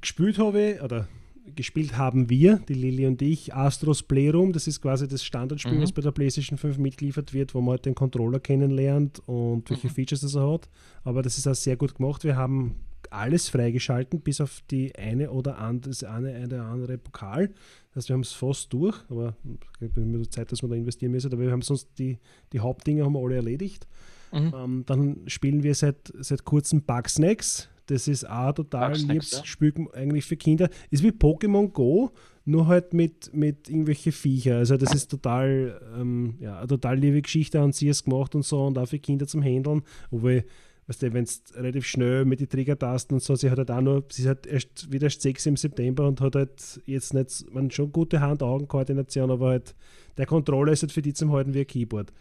gespielt 0.00 0.38
habe 0.38 0.62
ich, 0.62 0.82
oder 0.82 1.08
gespielt 1.54 1.96
haben 1.96 2.28
wir, 2.30 2.56
die 2.68 2.74
Lilly 2.74 3.06
und 3.06 3.20
ich, 3.22 3.54
Astros 3.54 4.02
Playroom. 4.02 4.52
Das 4.52 4.66
ist 4.66 4.80
quasi 4.80 5.08
das 5.08 5.24
Standardspiel, 5.24 5.78
mhm. 5.78 5.82
was 5.82 5.92
bei 5.92 6.02
der 6.02 6.12
PlayStation 6.12 6.58
5 6.58 6.78
mitgeliefert 6.78 7.32
wird, 7.32 7.54
wo 7.54 7.60
man 7.60 7.72
halt 7.72 7.86
den 7.86 7.94
Controller 7.94 8.40
kennenlernt 8.40 9.20
und 9.26 9.68
welche 9.70 9.88
mhm. 9.88 9.92
Features 9.92 10.20
das 10.20 10.34
er 10.34 10.52
hat. 10.52 10.68
Aber 11.04 11.22
das 11.22 11.38
ist 11.38 11.46
auch 11.46 11.54
sehr 11.54 11.76
gut 11.76 11.94
gemacht. 11.94 12.24
Wir 12.24 12.36
haben 12.36 12.76
alles 13.12 13.48
freigeschalten, 13.48 14.20
bis 14.20 14.40
auf 14.40 14.62
die 14.70 14.94
eine 14.96 15.30
oder 15.30 15.58
andere, 15.58 15.90
das 15.90 16.04
eine 16.04 16.44
oder 16.44 16.64
andere 16.64 16.98
Pokal. 16.98 17.48
Das 17.88 18.04
heißt, 18.04 18.08
wir 18.08 18.14
haben 18.14 18.22
es 18.22 18.32
fast 18.32 18.72
durch, 18.72 18.98
aber 19.08 19.36
es 19.80 19.96
ist 19.96 20.32
Zeit, 20.32 20.50
dass 20.50 20.62
wir 20.62 20.68
da 20.68 20.74
investieren 20.74 21.12
müssen. 21.12 21.32
Aber 21.32 21.42
wir 21.42 21.50
haben 21.50 21.62
sonst 21.62 21.88
die, 21.98 22.18
die 22.52 22.60
Hauptdinge 22.60 23.04
haben 23.04 23.12
wir 23.12 23.20
alle 23.20 23.36
erledigt. 23.36 23.86
Mhm. 24.32 24.52
Ähm, 24.56 24.82
dann 24.86 25.16
spielen 25.26 25.62
wir 25.62 25.74
seit, 25.74 26.12
seit 26.18 26.44
kurzem 26.44 26.82
Bugsnacks. 26.82 27.68
Das 27.86 28.08
ist 28.08 28.28
auch 28.28 28.52
total 28.52 28.94
liebes 28.96 29.32
ja. 29.32 29.44
Spiel 29.44 29.74
eigentlich 29.92 30.24
für 30.24 30.36
Kinder. 30.36 30.70
Ist 30.90 31.02
wie 31.02 31.10
Pokémon 31.10 31.68
Go, 31.68 32.12
nur 32.44 32.66
halt 32.66 32.94
mit, 32.94 33.34
mit 33.34 33.68
irgendwelche 33.68 34.12
Viecher. 34.12 34.56
Also 34.56 34.76
das 34.76 34.94
ist 34.94 35.10
total, 35.10 35.80
ähm, 35.98 36.36
ja, 36.40 36.58
eine 36.58 36.68
total 36.68 36.98
liebe 36.98 37.20
Geschichte 37.20 37.60
an 37.60 37.72
sie 37.72 37.88
es 37.88 38.04
gemacht 38.04 38.34
und 38.34 38.44
so 38.44 38.64
und 38.64 38.78
auch 38.78 38.86
für 38.86 38.98
Kinder 38.98 39.26
zum 39.26 39.42
Handeln. 39.42 39.82
Obwohl 40.10 40.44
weißt 40.92 41.02
du, 41.02 41.12
wenn 41.14 41.24
es 41.24 41.42
relativ 41.54 41.86
schnell 41.86 42.24
mit 42.26 42.40
den 42.40 42.48
Triggertasten 42.48 43.14
und 43.14 43.22
so, 43.22 43.34
sie 43.34 43.50
hat 43.50 43.58
halt 43.58 43.70
auch 43.70 43.80
nur, 43.80 44.04
sie 44.10 44.28
hat 44.28 44.46
erst 44.46 44.92
wieder 44.92 45.04
erst 45.04 45.22
6 45.22 45.46
im 45.46 45.56
September 45.56 46.06
und 46.06 46.20
hat 46.20 46.34
halt 46.34 46.80
jetzt 46.84 47.14
nicht, 47.14 47.52
man 47.52 47.70
schon 47.70 47.92
gute 47.92 48.20
Hand-Augen-Koordination, 48.20 49.30
aber 49.30 49.48
halt 49.48 49.74
der 50.18 50.26
Controller 50.26 50.72
ist 50.72 50.82
halt 50.82 50.92
für 50.92 51.02
die 51.02 51.14
zum 51.14 51.32
Halten 51.32 51.54
wie 51.54 51.60
ein 51.60 51.66
Keyboard. 51.66 52.12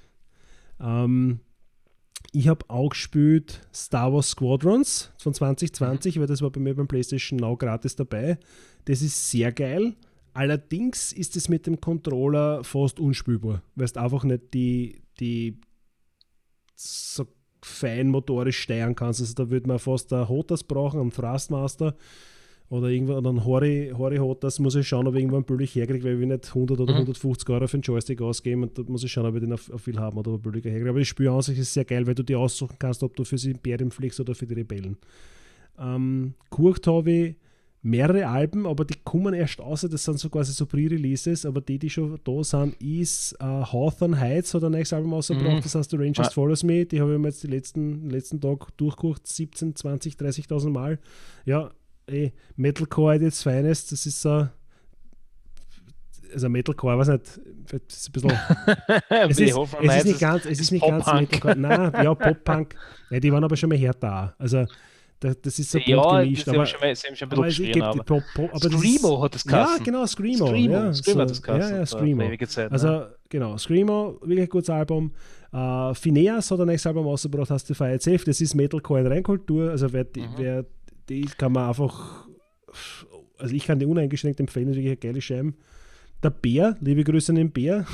Ähm, 0.79 1.41
ich 2.31 2.47
habe 2.47 2.69
auch 2.69 2.89
gespielt 2.89 3.67
Star 3.73 4.13
Wars 4.13 4.29
Squadrons 4.29 5.11
von 5.17 5.33
2020, 5.33 6.15
mhm. 6.15 6.21
weil 6.21 6.27
das 6.27 6.41
war 6.41 6.49
bei 6.49 6.61
mir 6.61 6.73
beim 6.73 6.87
PlayStation 6.87 7.37
Now 7.37 7.57
gratis 7.57 7.97
dabei. 7.97 8.37
Das 8.85 9.01
ist 9.01 9.29
sehr 9.29 9.51
geil. 9.51 9.95
Allerdings 10.33 11.11
ist 11.11 11.35
es 11.35 11.49
mit 11.49 11.67
dem 11.67 11.81
Controller 11.81 12.63
fast 12.63 13.01
unspielbar, 13.01 13.63
weil 13.75 13.85
es 13.85 13.97
einfach 13.97 14.23
nicht 14.23 14.53
die, 14.53 15.01
die 15.19 15.59
so 16.75 17.27
fein 17.63 18.09
motorisch 18.09 18.59
steuern 18.59 18.95
kannst. 18.95 19.21
Also 19.21 19.33
da 19.33 19.49
würde 19.49 19.67
man 19.67 19.79
fast 19.79 20.11
ein 20.13 20.27
Hotas 20.27 20.63
brauchen, 20.63 20.99
einen 20.99 21.11
Thrustmaster 21.11 21.95
oder 22.69 22.87
irgendwo 22.87 23.17
einen 23.17 23.45
Hori, 23.45 23.91
Hori 23.95 24.17
Hotas. 24.17 24.59
Muss 24.59 24.75
ich 24.75 24.87
schauen, 24.87 25.07
ob 25.07 25.15
ich 25.15 25.21
irgendwann 25.21 25.43
billig 25.43 25.75
herkriege, 25.75 26.03
weil 26.03 26.19
wir 26.19 26.27
nicht 26.27 26.47
100 26.47 26.79
oder 26.79 26.93
mhm. 26.93 26.99
150 26.99 27.49
Euro 27.49 27.67
für 27.67 27.75
einen 27.75 27.83
Joystick 27.83 28.21
ausgeben 28.21 28.63
und 28.63 28.77
da 28.77 28.83
muss 28.83 29.03
ich 29.03 29.11
schauen, 29.11 29.25
ob 29.25 29.35
ich 29.35 29.41
den 29.41 29.53
auf, 29.53 29.71
auf 29.71 29.81
viel 29.81 29.99
haben 29.99 30.17
oder 30.17 30.37
billiger 30.37 30.69
herkriege. 30.69 30.89
Aber 30.89 30.99
das 30.99 31.07
Spiel 31.07 31.27
an 31.27 31.41
sich 31.41 31.59
ist 31.59 31.73
sehr 31.73 31.85
geil, 31.85 32.07
weil 32.07 32.15
du 32.15 32.23
dir 32.23 32.39
aussuchen 32.39 32.75
kannst, 32.79 33.03
ob 33.03 33.15
du 33.15 33.23
für 33.23 33.35
das 33.35 33.45
Imperium 33.45 33.91
fliegst 33.91 34.19
oder 34.19 34.33
für 34.33 34.47
die 34.47 34.55
Rebellen. 34.55 34.97
Ähm, 35.77 36.33
Kurcht 36.49 36.87
habe 36.87 37.11
ich 37.11 37.35
mehrere 37.83 38.27
Alben, 38.27 38.67
aber 38.67 38.85
die 38.85 38.97
kommen 39.03 39.33
erst 39.33 39.59
aus, 39.59 39.81
das 39.81 40.03
sind 40.03 40.19
so 40.19 40.29
quasi 40.29 40.51
so 40.51 40.65
Pre-Releases, 40.65 41.45
aber 41.45 41.61
die, 41.61 41.79
die 41.79 41.89
schon 41.89 42.19
da 42.23 42.43
sind, 42.43 42.79
ist 42.81 43.33
äh, 43.39 43.43
Hawthorne 43.43 44.19
Heights 44.19 44.53
hat 44.53 44.63
ein 44.63 44.71
neues 44.71 44.93
Album 44.93 45.13
ausgebracht, 45.15 45.55
mhm. 45.55 45.61
das 45.61 45.73
heißt 45.73 45.89
The 45.89 45.97
Rangers 45.97 46.27
ja. 46.27 46.31
Follows 46.31 46.63
Me, 46.63 46.85
die 46.85 47.01
habe 47.01 47.13
ich 47.13 47.19
mir 47.19 47.29
jetzt 47.29 47.43
die 47.43 47.47
letzten, 47.47 48.09
letzten 48.09 48.39
Tag 48.39 48.77
durchgeguckt, 48.77 49.27
17, 49.27 49.75
20, 49.75 50.13
30.000 50.15 50.69
Mal. 50.69 50.99
Ja, 51.45 51.71
ey, 52.05 52.33
Metalcore 52.55 53.15
at 53.15 53.21
its 53.21 53.41
finest, 53.41 53.91
das 53.91 54.05
ist 54.05 54.21
so 54.21 54.47
also 56.33 56.49
Metalcore, 56.49 56.97
weiß 56.97 57.09
nicht, 57.09 57.41
das 57.71 57.97
ist 57.97 58.09
ein 58.09 58.11
bisschen. 58.13 58.31
es, 59.09 59.39
ist, 59.39 59.57
es 59.57 59.95
ist 59.97 60.05
nicht 60.05 60.19
ganz, 60.19 60.45
es 60.45 60.59
ist 60.59 60.71
nicht 60.71 60.85
ganz 60.85 61.05
Metalcore. 61.05 61.57
Nein, 61.57 61.91
ja, 62.03 62.15
Pop-Punk. 62.15 62.75
Ja, 63.09 63.19
die 63.19 63.33
waren 63.33 63.43
aber 63.43 63.57
schon 63.57 63.69
mal 63.69 63.77
härter. 63.77 64.33
Also 64.37 64.65
Da- 65.21 65.33
Das 65.39 65.57
ist 65.59 65.71
so 65.71 65.77
ja, 65.77 65.95
bunt 66.01 66.05
das 66.13 66.23
gemischt. 66.23 66.47
haben 66.47 66.55
aber, 66.55 66.65
schon, 66.65 66.79
mal- 66.81 66.95
schon 66.95 67.09
ein 67.27 67.31
aber 67.31 67.43
bisschen 67.43 67.65
es 67.67 67.71
gibt 67.73 67.85
aber. 67.85 68.03
Pop, 68.03 68.23
Pop, 68.35 68.49
aber 68.53 68.69
das 68.69 68.71
Screamo 68.81 69.15
ist, 69.17 69.21
hat 69.23 69.35
das 69.35 69.43
Ja, 69.45 69.51
geheißen. 69.51 69.83
genau, 69.85 70.05
Screamo. 70.07 70.47
Screamo, 70.47 70.73
ja, 70.73 70.93
Screamo 70.93 71.15
so, 71.15 71.21
hat 71.21 71.29
das 71.29 71.41
geheißen. 71.43 71.71
Ja, 71.71 71.77
ja, 71.77 71.85
Screamo. 71.85 72.35
Zeit, 72.47 72.65
ne? 72.65 72.71
Also, 72.71 73.05
genau, 73.29 73.57
Screamo, 73.57 74.17
wirklich 74.21 74.41
ein 74.41 74.49
gutes 74.49 74.69
Album. 74.71 75.11
Äh, 75.53 75.93
Phineas 75.93 76.49
hat 76.51 76.59
ein 76.59 76.67
nächstes 76.67 76.87
Album 76.87 77.05
rausgebracht, 77.05 77.49
hast 77.51 77.69
du 77.69 77.73
feiert 77.75 78.01
safe. 78.01 78.25
Das 78.25 78.41
ist 78.41 78.55
Metalcore 78.55 79.01
in 79.01 79.07
Reinkultur. 79.07 79.69
Also, 79.71 79.93
wer, 79.93 80.03
die, 80.05 80.21
Mhm. 80.21 80.27
wer 80.37 80.65
die 81.07 81.21
kann 81.37 81.51
man 81.51 81.69
einfach. 81.69 82.27
Also, 83.37 83.53
ich 83.55 83.65
kann 83.65 83.77
die 83.79 83.85
uneingeschränkt 83.85 84.39
empfehlen, 84.39 84.67
das 84.67 84.75
ist 84.77 84.83
wirklich 84.83 84.91
eine 85.03 85.13
geile 85.13 85.21
Scheibe. 85.21 85.53
Der 86.23 86.29
Bär, 86.31 86.77
liebe 86.81 87.03
Grüße 87.03 87.31
an 87.31 87.35
den 87.35 87.51
Bär, 87.51 87.85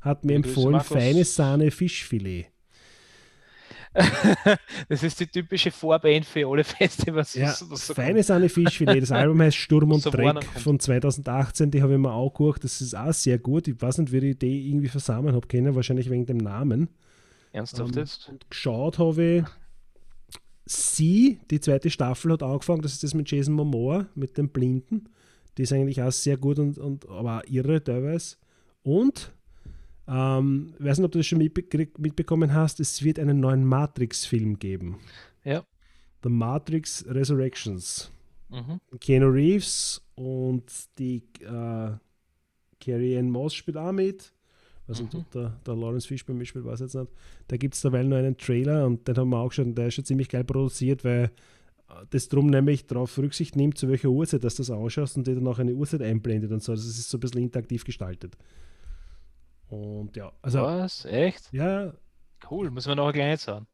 hat 0.00 0.24
mir 0.24 0.34
Grüße, 0.40 0.48
empfohlen, 0.48 0.72
Markus. 0.72 0.88
feine 0.96 1.24
Sahne 1.24 1.70
Fischfilet. 1.70 2.46
das 4.88 5.02
ist 5.02 5.20
die 5.20 5.26
typische 5.26 5.70
Vorband 5.70 6.24
für 6.26 6.46
alle 6.48 6.64
Festivals. 6.64 7.34
Ja, 7.34 7.52
so 7.52 7.94
feine 7.94 8.22
Sahne 8.22 8.48
Fischfilet. 8.48 9.00
Das 9.00 9.12
Album 9.12 9.40
heißt 9.40 9.56
Sturm 9.56 9.92
und 9.92 10.02
So 10.02 10.10
Dreck 10.10 10.44
von 10.44 10.80
2018. 10.80 11.70
Die 11.70 11.82
habe 11.82 11.92
ich 11.92 11.98
mir 11.98 12.12
auch 12.12 12.30
geguckt. 12.30 12.64
Das 12.64 12.80
ist 12.80 12.96
auch 12.96 13.12
sehr 13.12 13.38
gut. 13.38 13.68
Ich 13.68 13.80
weiß 13.80 13.98
nicht, 13.98 14.12
wie 14.12 14.30
ich 14.30 14.38
die 14.38 14.68
irgendwie 14.68 14.88
versammelt 14.88 15.34
habe 15.34 15.46
können. 15.46 15.74
Wahrscheinlich 15.74 16.10
wegen 16.10 16.26
dem 16.26 16.38
Namen. 16.38 16.88
Ernsthaft 17.52 17.94
Ähm, 17.94 18.02
jetzt? 18.02 18.28
Und 18.28 18.50
geschaut 18.50 18.98
habe 18.98 19.22
ich 19.22 19.44
Sie, 20.66 21.40
die 21.50 21.60
zweite 21.60 21.90
Staffel 21.90 22.32
hat 22.32 22.42
angefangen, 22.42 22.80
das 22.80 22.94
ist 22.94 23.02
das 23.02 23.12
mit 23.12 23.30
Jason 23.30 23.54
Momoa, 23.54 24.06
mit 24.14 24.38
dem 24.38 24.48
Blinden. 24.48 25.10
Die 25.58 25.62
ist 25.62 25.72
eigentlich 25.72 26.02
auch 26.02 26.10
sehr 26.10 26.36
gut 26.36 26.58
und, 26.58 26.78
und 26.78 27.08
aber 27.08 27.38
auch 27.38 27.50
irre 27.50 27.84
teilweise. 27.84 28.36
Und, 28.82 29.32
ähm, 30.06 30.74
ich 30.78 30.84
weiß 30.84 30.98
nicht, 30.98 31.06
ob 31.06 31.12
du 31.12 31.18
das 31.18 31.26
schon 31.26 31.38
mitbekommen 31.38 32.52
hast, 32.52 32.80
es 32.80 33.02
wird 33.02 33.18
einen 33.18 33.40
neuen 33.40 33.64
Matrix-Film 33.64 34.58
geben. 34.58 34.98
Ja. 35.44 35.64
The 36.22 36.28
Matrix 36.28 37.04
Resurrections. 37.08 38.10
Mhm. 38.50 38.80
Keanu 39.00 39.28
Reeves 39.28 40.02
und 40.14 40.64
die 40.98 41.22
äh, 41.40 41.92
Carrie 42.80 43.18
Ann 43.18 43.30
Moss 43.30 43.54
spielt 43.54 43.76
auch 43.76 43.92
mit. 43.92 44.32
Was 44.86 45.00
Mhm. 45.00 45.08
mhm. 45.12 45.24
der, 45.32 45.60
der 45.66 45.76
Lawrence 45.76 46.06
Fishburne 46.06 46.38
mitspielt, 46.38 46.64
weiß 46.64 46.80
ich 46.80 46.84
jetzt 46.84 46.94
nicht. 46.94 47.10
Da 47.48 47.56
gibt 47.56 47.74
es 47.74 47.80
derweil 47.80 48.06
noch 48.06 48.18
einen 48.18 48.36
Trailer 48.36 48.86
und 48.86 49.08
den 49.08 49.16
haben 49.16 49.30
wir 49.30 49.38
auch 49.38 49.56
und 49.58 49.76
der 49.76 49.88
ist 49.88 49.94
schon 49.94 50.04
ziemlich 50.04 50.28
geil 50.28 50.44
produziert, 50.44 51.04
weil 51.04 51.30
äh, 51.88 52.06
das 52.10 52.28
drum 52.28 52.48
nämlich 52.48 52.86
darauf 52.86 53.16
Rücksicht 53.16 53.56
nimmt, 53.56 53.78
zu 53.78 53.88
welcher 53.88 54.10
Uhrzeit 54.10 54.44
dass 54.44 54.56
das 54.56 54.70
ausschaust 54.70 55.16
und 55.16 55.26
dir 55.26 55.34
dann 55.34 55.46
auch 55.46 55.58
eine 55.58 55.72
Uhrzeit 55.72 56.02
einblendet 56.02 56.52
und 56.52 56.62
so. 56.62 56.72
Also 56.72 56.86
es 56.88 56.98
ist 56.98 57.08
so 57.08 57.16
ein 57.16 57.20
bisschen 57.20 57.42
interaktiv 57.42 57.84
gestaltet. 57.84 58.36
Und 59.68 60.16
ja, 60.16 60.32
also 60.42 60.62
Was? 60.62 61.04
Echt? 61.04 61.52
ja, 61.52 61.92
Cool, 62.50 62.70
müssen 62.70 62.88
wir 62.88 62.96
noch 62.96 63.12
gleich 63.12 63.40
sagen. 63.40 63.66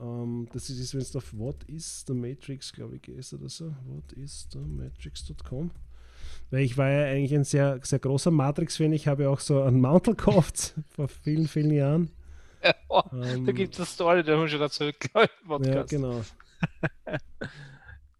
ähm, 0.00 0.48
das 0.52 0.68
ist, 0.68 0.92
wenn 0.94 1.00
es 1.00 1.16
auf 1.16 1.32
What 1.36 1.64
is 1.64 2.04
the 2.06 2.12
Matrix, 2.14 2.72
glaube 2.72 2.96
ich, 2.96 3.02
gehst 3.02 3.32
oder 3.32 3.48
so. 3.48 3.74
What 3.86 4.12
is 4.12 4.46
the 4.52 4.58
Matrix.com. 4.58 5.70
Weil 6.50 6.60
ich 6.60 6.76
war 6.76 6.90
ja 6.90 7.06
eigentlich 7.06 7.34
ein 7.34 7.44
sehr, 7.44 7.80
sehr 7.82 7.98
großer 8.00 8.30
Matrix-Fan. 8.30 8.92
Ich 8.92 9.08
habe 9.08 9.24
ja 9.24 9.30
auch 9.30 9.40
so 9.40 9.62
einen 9.62 9.80
Mantel 9.80 10.14
gekauft 10.16 10.74
vor 10.90 11.08
vielen, 11.08 11.48
vielen 11.48 11.72
Jahren. 11.72 12.10
Oh, 12.88 13.02
Ähm, 13.12 13.44
da 13.44 13.52
gibt 13.52 13.74
es 13.74 13.80
eine 13.80 13.86
Story, 13.86 14.22
die 14.24 14.30
haben 14.30 14.40
wir 14.40 14.48
schon 14.48 14.62
erzählt, 14.62 14.98
glaube 14.98 15.28
ich, 15.28 15.66
Ja, 15.66 15.82
genau. 15.82 16.22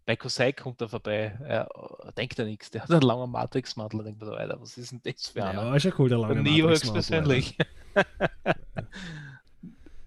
Bei 0.05 0.15
Kosei 0.15 0.51
kommt 0.53 0.79
er 0.81 0.89
vorbei, 0.89 1.35
er 1.43 1.67
äh, 2.05 2.11
denkt 2.13 2.37
er 2.37 2.45
nichts, 2.45 2.69
der 2.69 2.83
hat 2.83 2.91
einen 2.91 3.01
langen 3.01 3.31
Matrix-Mantel, 3.31 4.03
denkt 4.03 4.19
man 4.19 4.29
so, 4.29 4.35
Alter, 4.35 4.61
was 4.61 4.77
ist 4.77 4.91
denn 4.91 5.01
das 5.03 5.29
für 5.29 5.39
Ja, 5.39 5.49
einer? 5.49 5.71
war 5.71 5.79
schon 5.79 5.93
cool, 5.97 6.09
der 6.09 6.19
lange 6.19 6.43
Neo 6.43 6.69
höchstpersönlich. 6.69 7.57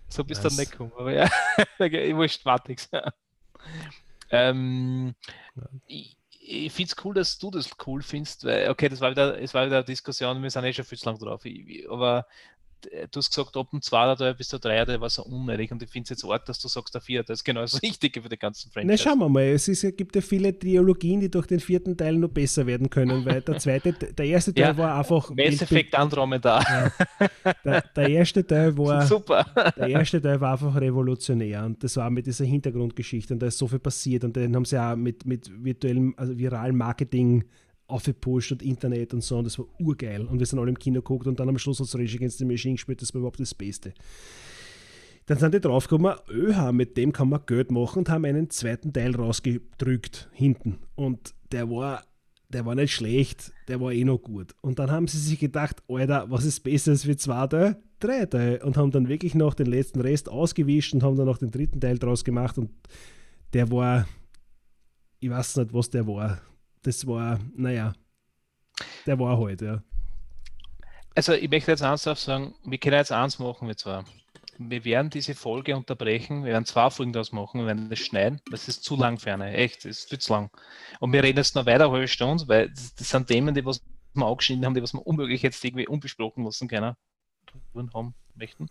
so 0.08 0.24
bist 0.24 0.44
du 0.44 0.48
Nice. 0.48 0.58
nicht 0.58 0.72
gekommen, 0.72 0.92
aber 0.96 1.12
ja, 1.12 1.28
ich 1.80 2.14
wurscht 2.14 2.44
Matrix. 2.44 2.88
ähm, 4.30 5.14
ich 5.86 6.16
ich 6.50 6.72
finde 6.72 6.92
es 6.96 7.04
cool, 7.04 7.12
dass 7.14 7.38
du 7.38 7.50
das 7.50 7.70
cool 7.86 8.00
findest, 8.02 8.42
weil, 8.44 8.70
okay, 8.70 8.88
das 8.88 9.00
war 9.02 9.10
wieder, 9.10 9.38
es 9.38 9.52
war 9.52 9.66
wieder 9.66 9.76
eine 9.76 9.84
Diskussion, 9.84 10.42
wir 10.42 10.50
sind 10.50 10.64
eh 10.64 10.72
schon 10.72 10.86
viel 10.86 10.96
zu 10.96 11.04
lang 11.06 11.18
drauf, 11.18 11.44
ich, 11.44 11.86
aber 11.90 12.26
du 12.82 13.16
hast 13.18 13.30
gesagt, 13.30 13.56
ob 13.56 13.72
ein 13.72 13.82
Zweiter 13.82 14.16
da 14.16 14.32
bis 14.32 14.48
der 14.48 14.58
Dreier, 14.58 14.86
der 14.86 15.00
war 15.00 15.10
so 15.10 15.24
unnötig 15.24 15.70
und 15.72 15.82
ich 15.82 15.90
finde 15.90 16.04
es 16.04 16.10
jetzt 16.10 16.24
arg, 16.24 16.44
dass 16.46 16.58
du 16.60 16.68
sagst, 16.68 16.94
der 16.94 17.00
Vierter 17.00 17.32
ist 17.32 17.44
genau 17.44 17.60
das 17.62 17.82
Richtige 17.82 18.22
für 18.22 18.28
den 18.28 18.38
ganzen 18.38 18.70
Na, 18.74 18.80
Franchise. 18.82 19.02
schauen 19.02 19.18
wir 19.18 19.28
mal. 19.28 19.42
Es 19.44 19.68
ist, 19.68 19.82
ja- 19.82 19.90
gibt 19.90 20.14
ja 20.16 20.22
viele 20.22 20.56
Triologien, 20.58 21.20
die 21.20 21.30
durch 21.30 21.46
den 21.46 21.60
vierten 21.60 21.96
Teil 21.96 22.16
noch 22.16 22.28
besser 22.28 22.66
werden 22.66 22.88
können, 22.90 23.24
weil 23.24 23.40
der 23.42 23.58
zweite, 23.58 23.92
der 24.18 24.26
erste 24.26 24.54
Teil 24.54 24.64
Ja, 24.64 24.76
war 24.76 24.98
einfach. 24.98 25.30
Mass 25.30 25.62
Effect 25.62 25.94
Andromeda, 25.94 26.62
Der, 27.64 27.82
der 27.96 28.08
erste 28.08 28.46
Teil 28.46 28.76
war. 28.76 29.06
super. 29.06 29.44
Der 29.76 29.88
erste 29.88 30.20
Teil 30.20 30.40
war 30.40 30.52
einfach 30.52 30.74
revolutionär 30.80 31.64
und 31.64 31.82
das 31.82 31.96
war 31.96 32.10
mit 32.10 32.26
dieser 32.26 32.44
Hintergrundgeschichte 32.44 33.34
und 33.34 33.40
da 33.40 33.46
ist 33.46 33.58
so 33.58 33.66
viel 33.66 33.78
passiert 33.78 34.24
und 34.24 34.36
den 34.36 34.54
haben 34.54 34.64
sie 34.64 34.78
auch 34.80 34.96
mit, 34.96 35.24
mit 35.26 35.50
virtuellem, 35.64 36.14
also 36.16 36.36
viralem 36.38 36.76
Marketing 36.76 37.44
aufgepusht 37.88 38.52
und 38.52 38.62
Internet 38.62 39.14
und 39.14 39.22
so 39.22 39.38
und 39.38 39.44
das 39.44 39.58
war 39.58 39.66
urgeil 39.80 40.26
und 40.26 40.38
wir 40.38 40.46
sind 40.46 40.58
alle 40.58 40.68
im 40.68 40.78
Kino 40.78 41.00
geguckt 41.00 41.26
und 41.26 41.40
dann 41.40 41.48
am 41.48 41.58
Schluss 41.58 41.80
hat 41.80 41.86
es 41.86 41.94
Rage 41.94 42.16
Against 42.16 42.38
the 42.38 42.44
Machine 42.44 42.74
gespielt, 42.74 43.02
das 43.02 43.12
war 43.14 43.20
überhaupt 43.20 43.40
das 43.40 43.54
Beste. 43.54 43.94
Dann 45.26 45.38
sind 45.38 45.52
die 45.52 45.60
draufgekommen, 45.60 46.14
öha, 46.30 46.72
mit 46.72 46.96
dem 46.96 47.12
kann 47.12 47.28
man 47.28 47.40
Geld 47.44 47.70
machen 47.70 47.98
und 47.98 48.08
haben 48.08 48.24
einen 48.24 48.48
zweiten 48.48 48.92
Teil 48.92 49.14
rausgedrückt 49.14 50.30
hinten 50.32 50.78
und 50.94 51.34
der 51.50 51.68
war 51.68 52.02
der 52.48 52.64
war 52.64 52.74
nicht 52.74 52.94
schlecht, 52.94 53.52
der 53.68 53.80
war 53.80 53.92
eh 53.92 54.04
noch 54.04 54.18
gut. 54.18 54.54
Und 54.62 54.78
dann 54.78 54.90
haben 54.90 55.06
sie 55.06 55.18
sich 55.18 55.38
gedacht, 55.38 55.82
Alter, 55.88 56.30
was 56.30 56.44
ist 56.44 56.60
besser 56.60 56.92
als 56.92 57.06
wie 57.06 57.16
zwei 57.16 57.46
Teile? 57.46 57.76
Drei 58.00 58.26
Teile. 58.26 58.64
Und 58.64 58.76
haben 58.76 58.90
dann 58.90 59.08
wirklich 59.08 59.34
noch 59.34 59.54
den 59.54 59.66
letzten 59.66 60.00
Rest 60.00 60.28
ausgewischt 60.28 60.94
und 60.94 61.02
haben 61.02 61.16
dann 61.16 61.26
noch 61.26 61.38
den 61.38 61.50
dritten 61.50 61.80
Teil 61.80 61.98
draus 61.98 62.24
gemacht. 62.24 62.56
Und 62.56 62.70
der 63.52 63.70
war, 63.70 64.08
ich 65.20 65.28
weiß 65.28 65.56
nicht, 65.56 65.74
was 65.74 65.90
der 65.90 66.06
war. 66.06 66.40
Das 66.82 67.06
war, 67.06 67.38
naja, 67.54 67.94
der 69.06 69.18
war 69.18 69.38
halt, 69.38 69.60
ja. 69.62 69.82
Also 71.14 71.32
ich 71.32 71.50
möchte 71.50 71.70
jetzt 71.72 71.80
ernsthaft 71.80 72.20
sagen, 72.20 72.54
wir 72.64 72.78
können 72.78 72.96
jetzt 72.96 73.12
eins 73.12 73.38
machen, 73.38 73.66
wir 73.66 73.76
zwar. 73.76 74.04
Wir 74.60 74.84
werden 74.84 75.10
diese 75.10 75.34
Folge 75.34 75.76
unterbrechen, 75.76 76.44
wir 76.44 76.52
werden 76.52 76.64
zwei 76.64 76.90
Folgen 76.90 77.12
daraus 77.12 77.32
machen, 77.32 77.60
wir 77.60 77.66
werden 77.66 77.88
das 77.90 78.00
schneiden, 78.00 78.40
das 78.50 78.66
ist 78.66 78.82
zu 78.82 78.96
lang 78.96 79.18
für 79.18 79.32
eine, 79.32 79.52
echt, 79.52 79.84
das 79.84 79.98
ist 79.98 80.08
viel 80.08 80.18
zu 80.18 80.32
lang. 80.32 80.50
Und 80.98 81.12
wir 81.12 81.22
reden 81.22 81.38
jetzt 81.38 81.54
noch 81.54 81.66
weiter 81.66 81.84
eine 81.84 81.92
halbe 81.92 82.08
Stunde, 82.08 82.46
weil 82.48 82.68
das, 82.70 82.94
das 82.94 83.08
sind 83.08 83.28
Themen, 83.28 83.54
die 83.54 83.64
was 83.64 83.80
wir 84.14 84.26
angeschnitten 84.26 84.64
haben, 84.64 84.74
die 84.74 84.82
was 84.82 84.94
wir 84.94 85.06
unmöglich 85.06 85.42
jetzt 85.42 85.64
irgendwie 85.64 85.86
unbesprochen 85.86 86.44
lassen 86.44 86.66
können, 86.66 86.96
haben 87.94 88.14
möchten. 88.34 88.68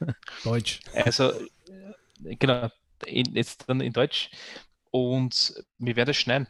Deutsch. 0.44 0.80
Also, 0.94 1.32
äh, 1.32 2.36
genau, 2.36 2.70
in, 3.06 3.34
jetzt 3.34 3.68
dann 3.68 3.80
in 3.80 3.92
Deutsch. 3.92 4.30
Und 4.90 5.54
wir 5.78 5.96
werden 5.96 6.08
das 6.08 6.16
schneiden. 6.16 6.48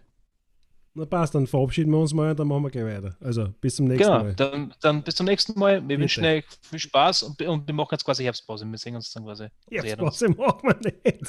Na 0.98 1.04
passt, 1.06 1.34
dann 1.34 1.46
verabschieden 1.46 1.92
wir 1.92 1.98
uns 1.98 2.12
mal 2.12 2.32
und 2.32 2.38
dann 2.40 2.48
machen 2.48 2.64
wir 2.64 2.70
gleich 2.70 2.84
weiter. 2.84 3.16
Also, 3.20 3.48
bis 3.60 3.76
zum 3.76 3.86
nächsten 3.86 4.02
Genau, 4.04 4.24
Mal. 4.24 4.34
dann, 4.34 4.74
dann 4.80 5.02
bis 5.04 5.14
zum 5.14 5.26
nächsten 5.26 5.56
Mal. 5.58 5.74
Wir 5.74 5.80
Bitte. 5.86 6.00
wünschen 6.00 6.24
euch 6.24 6.44
viel 6.62 6.78
Spaß 6.80 7.22
und, 7.22 7.40
und 7.42 7.66
wir 7.68 7.74
machen 7.74 7.90
jetzt 7.92 8.04
quasi 8.04 8.24
Herbstpause. 8.24 8.66
Wir 8.66 8.78
sehen 8.78 8.96
uns 8.96 9.12
dann 9.12 9.24
quasi. 9.24 9.46
Ja, 9.70 9.82
drehen 9.82 10.00
uns. 10.00 10.18
Pause 10.18 10.28
machen 10.30 10.60
wir 10.62 10.76
nicht. 11.04 11.22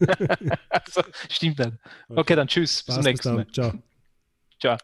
Also, 0.68 1.02
stimmt 1.30 1.60
dann. 1.60 1.78
Okay, 2.08 2.34
dann 2.34 2.48
tschüss. 2.48 2.82
Bis 2.82 2.86
zum 2.86 2.94
Passt, 2.96 3.06
nächsten 3.06 3.34
Mal. 3.34 3.44
dann. 3.44 3.52
Ciao. 3.52 3.72
Ciao. 4.60 4.76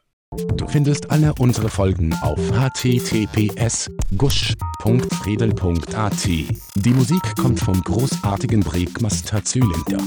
Du 0.57 0.69
findest 0.69 1.11
alle 1.11 1.35
unsere 1.40 1.69
Folgen 1.69 2.15
auf 2.23 2.39
https 2.52 3.90
gusch.redel.at. 4.16 6.24
Die 6.24 6.90
Musik 6.90 7.36
kommt 7.36 7.59
vom 7.59 7.82
großartigen 7.82 8.61
Breakmaster 8.61 9.44
Zylinder. 9.44 9.98